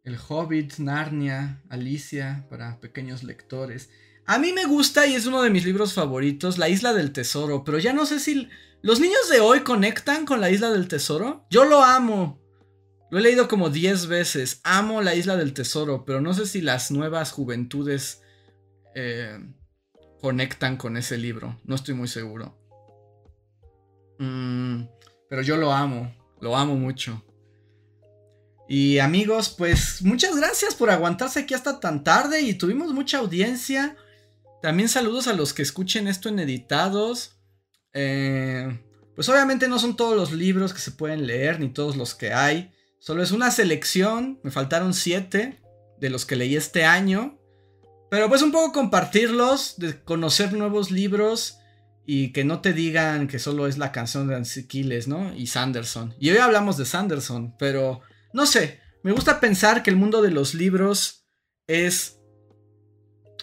el 0.04 0.16
Hobbit, 0.16 0.78
Narnia, 0.78 1.62
Alicia, 1.68 2.46
para 2.48 2.80
pequeños 2.80 3.22
lectores. 3.22 3.90
A 4.26 4.38
mí 4.38 4.52
me 4.52 4.66
gusta 4.66 5.06
y 5.06 5.14
es 5.14 5.26
uno 5.26 5.42
de 5.42 5.50
mis 5.50 5.64
libros 5.64 5.94
favoritos, 5.94 6.58
La 6.58 6.68
Isla 6.68 6.92
del 6.92 7.12
Tesoro, 7.12 7.64
pero 7.64 7.78
ya 7.78 7.92
no 7.92 8.06
sé 8.06 8.20
si 8.20 8.48
¿Los 8.82 8.98
niños 8.98 9.28
de 9.30 9.38
hoy 9.38 9.60
conectan 9.60 10.26
con 10.26 10.40
la 10.40 10.50
isla 10.50 10.72
del 10.72 10.88
tesoro? 10.88 11.46
Yo 11.50 11.64
lo 11.64 11.84
amo. 11.84 12.40
Lo 13.12 13.18
he 13.20 13.22
leído 13.22 13.46
como 13.46 13.70
10 13.70 14.08
veces. 14.08 14.60
Amo 14.64 15.02
la 15.02 15.14
isla 15.14 15.36
del 15.36 15.54
tesoro, 15.54 16.04
pero 16.04 16.20
no 16.20 16.34
sé 16.34 16.46
si 16.46 16.60
las 16.60 16.90
nuevas 16.90 17.30
juventudes 17.30 18.22
eh, 18.96 19.38
conectan 20.20 20.76
con 20.76 20.96
ese 20.96 21.16
libro. 21.16 21.60
No 21.62 21.76
estoy 21.76 21.94
muy 21.94 22.08
seguro. 22.08 22.58
Mm, 24.18 24.82
pero 25.28 25.42
yo 25.42 25.56
lo 25.56 25.72
amo, 25.72 26.12
lo 26.40 26.56
amo 26.56 26.74
mucho. 26.74 27.24
Y 28.68 28.98
amigos, 28.98 29.54
pues 29.56 30.02
muchas 30.02 30.34
gracias 30.36 30.74
por 30.74 30.90
aguantarse 30.90 31.40
aquí 31.40 31.54
hasta 31.54 31.78
tan 31.78 32.02
tarde 32.02 32.40
y 32.40 32.54
tuvimos 32.54 32.92
mucha 32.92 33.18
audiencia. 33.18 33.96
También 34.62 34.88
saludos 34.88 35.26
a 35.26 35.32
los 35.32 35.52
que 35.52 35.62
escuchen 35.62 36.06
esto 36.06 36.28
en 36.28 36.38
editados. 36.38 37.36
Eh, 37.92 38.80
pues 39.14 39.28
obviamente 39.28 39.68
no 39.68 39.78
son 39.78 39.96
todos 39.96 40.16
los 40.16 40.32
libros 40.32 40.72
que 40.72 40.80
se 40.80 40.92
pueden 40.92 41.26
leer, 41.26 41.60
ni 41.60 41.68
todos 41.68 41.96
los 41.96 42.14
que 42.14 42.32
hay. 42.32 42.72
Solo 43.00 43.22
es 43.22 43.32
una 43.32 43.50
selección, 43.50 44.38
me 44.44 44.52
faltaron 44.52 44.94
siete 44.94 45.60
de 46.00 46.10
los 46.10 46.24
que 46.24 46.36
leí 46.36 46.54
este 46.54 46.84
año. 46.84 47.38
Pero 48.08 48.28
pues 48.28 48.42
un 48.42 48.52
poco 48.52 48.72
compartirlos, 48.72 49.74
de 49.78 50.00
conocer 50.02 50.52
nuevos 50.52 50.90
libros 50.90 51.58
y 52.06 52.32
que 52.32 52.44
no 52.44 52.60
te 52.60 52.72
digan 52.72 53.26
que 53.26 53.38
solo 53.38 53.66
es 53.66 53.78
la 53.78 53.90
canción 53.90 54.28
de 54.28 54.36
Aquiles, 54.36 55.08
¿no? 55.08 55.34
Y 55.34 55.48
Sanderson. 55.48 56.14
Y 56.20 56.30
hoy 56.30 56.38
hablamos 56.38 56.76
de 56.76 56.84
Sanderson, 56.84 57.56
pero 57.58 58.00
no 58.32 58.46
sé, 58.46 58.80
me 59.02 59.12
gusta 59.12 59.40
pensar 59.40 59.82
que 59.82 59.90
el 59.90 59.96
mundo 59.96 60.22
de 60.22 60.30
los 60.30 60.54
libros 60.54 61.26
es 61.66 62.21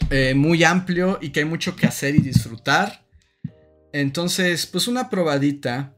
eh, 0.09 0.33
muy 0.33 0.63
amplio 0.63 1.19
y 1.21 1.29
que 1.29 1.41
hay 1.41 1.45
mucho 1.45 1.75
que 1.75 1.87
hacer 1.87 2.15
y 2.15 2.19
disfrutar. 2.19 3.05
Entonces, 3.93 4.65
pues 4.65 4.87
una 4.87 5.09
probadita. 5.09 5.95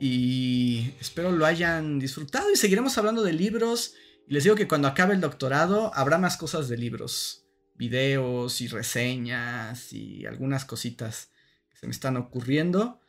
Y 0.00 0.94
espero 1.00 1.32
lo 1.32 1.44
hayan 1.44 1.98
disfrutado 1.98 2.52
y 2.52 2.56
seguiremos 2.56 2.96
hablando 2.98 3.22
de 3.22 3.32
libros. 3.32 3.94
Les 4.26 4.44
digo 4.44 4.54
que 4.54 4.68
cuando 4.68 4.88
acabe 4.88 5.14
el 5.14 5.20
doctorado 5.20 5.92
habrá 5.94 6.18
más 6.18 6.36
cosas 6.36 6.68
de 6.68 6.76
libros. 6.76 7.46
Videos 7.74 8.60
y 8.60 8.68
reseñas 8.68 9.92
y 9.92 10.26
algunas 10.26 10.64
cositas 10.64 11.30
que 11.70 11.78
se 11.78 11.86
me 11.86 11.92
están 11.92 12.16
ocurriendo. 12.16 13.00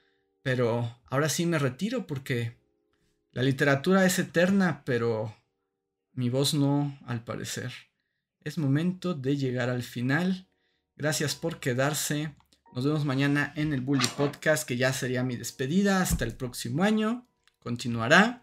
Pero 0.41 0.99
ahora 1.07 1.29
sí 1.29 1.45
me 1.45 1.59
retiro 1.59 2.07
porque 2.07 2.57
la 3.31 3.43
literatura 3.43 4.05
es 4.05 4.17
eterna, 4.17 4.83
pero 4.85 5.35
mi 6.13 6.29
voz 6.29 6.53
no, 6.53 6.97
al 7.05 7.23
parecer. 7.23 7.71
Es 8.49 8.57
momento 8.57 9.13
de 9.13 9.37
llegar 9.37 9.69
al 9.69 9.83
final. 9.83 10.47
Gracias 10.95 11.35
por 11.35 11.59
quedarse. 11.59 12.35
Nos 12.73 12.83
vemos 12.83 13.05
mañana 13.05 13.53
en 13.55 13.73
el 13.73 13.81
Bully 13.81 14.07
Podcast, 14.17 14.67
que 14.67 14.75
ya 14.75 14.91
sería 14.91 15.23
mi 15.23 15.35
despedida. 15.35 16.01
Hasta 16.01 16.25
el 16.25 16.35
próximo 16.35 16.81
año. 16.81 17.27
Continuará. 17.59 18.41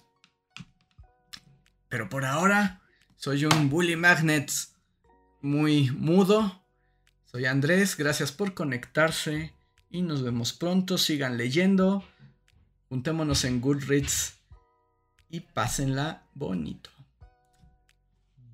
Pero 1.89 2.09
por 2.09 2.25
ahora, 2.25 2.83
soy 3.17 3.47
un 3.47 3.69
Bully 3.69 3.97
Magnets 3.97 4.77
muy 5.43 5.91
mudo. 5.91 6.65
Soy 7.25 7.47
Andrés, 7.47 7.97
gracias 7.97 8.31
por 8.31 8.55
conectarse 8.55 9.55
y 9.91 10.03
nos 10.03 10.23
vemos 10.23 10.53
pronto. 10.53 10.99
Sigan 10.99 11.37
leyendo. 11.37 12.05
Juntémonos 12.91 13.45
en 13.45 13.61
Goodreads 13.61 14.35
y 15.29 15.41
pásenla 15.41 16.29
bonito. 16.33 16.96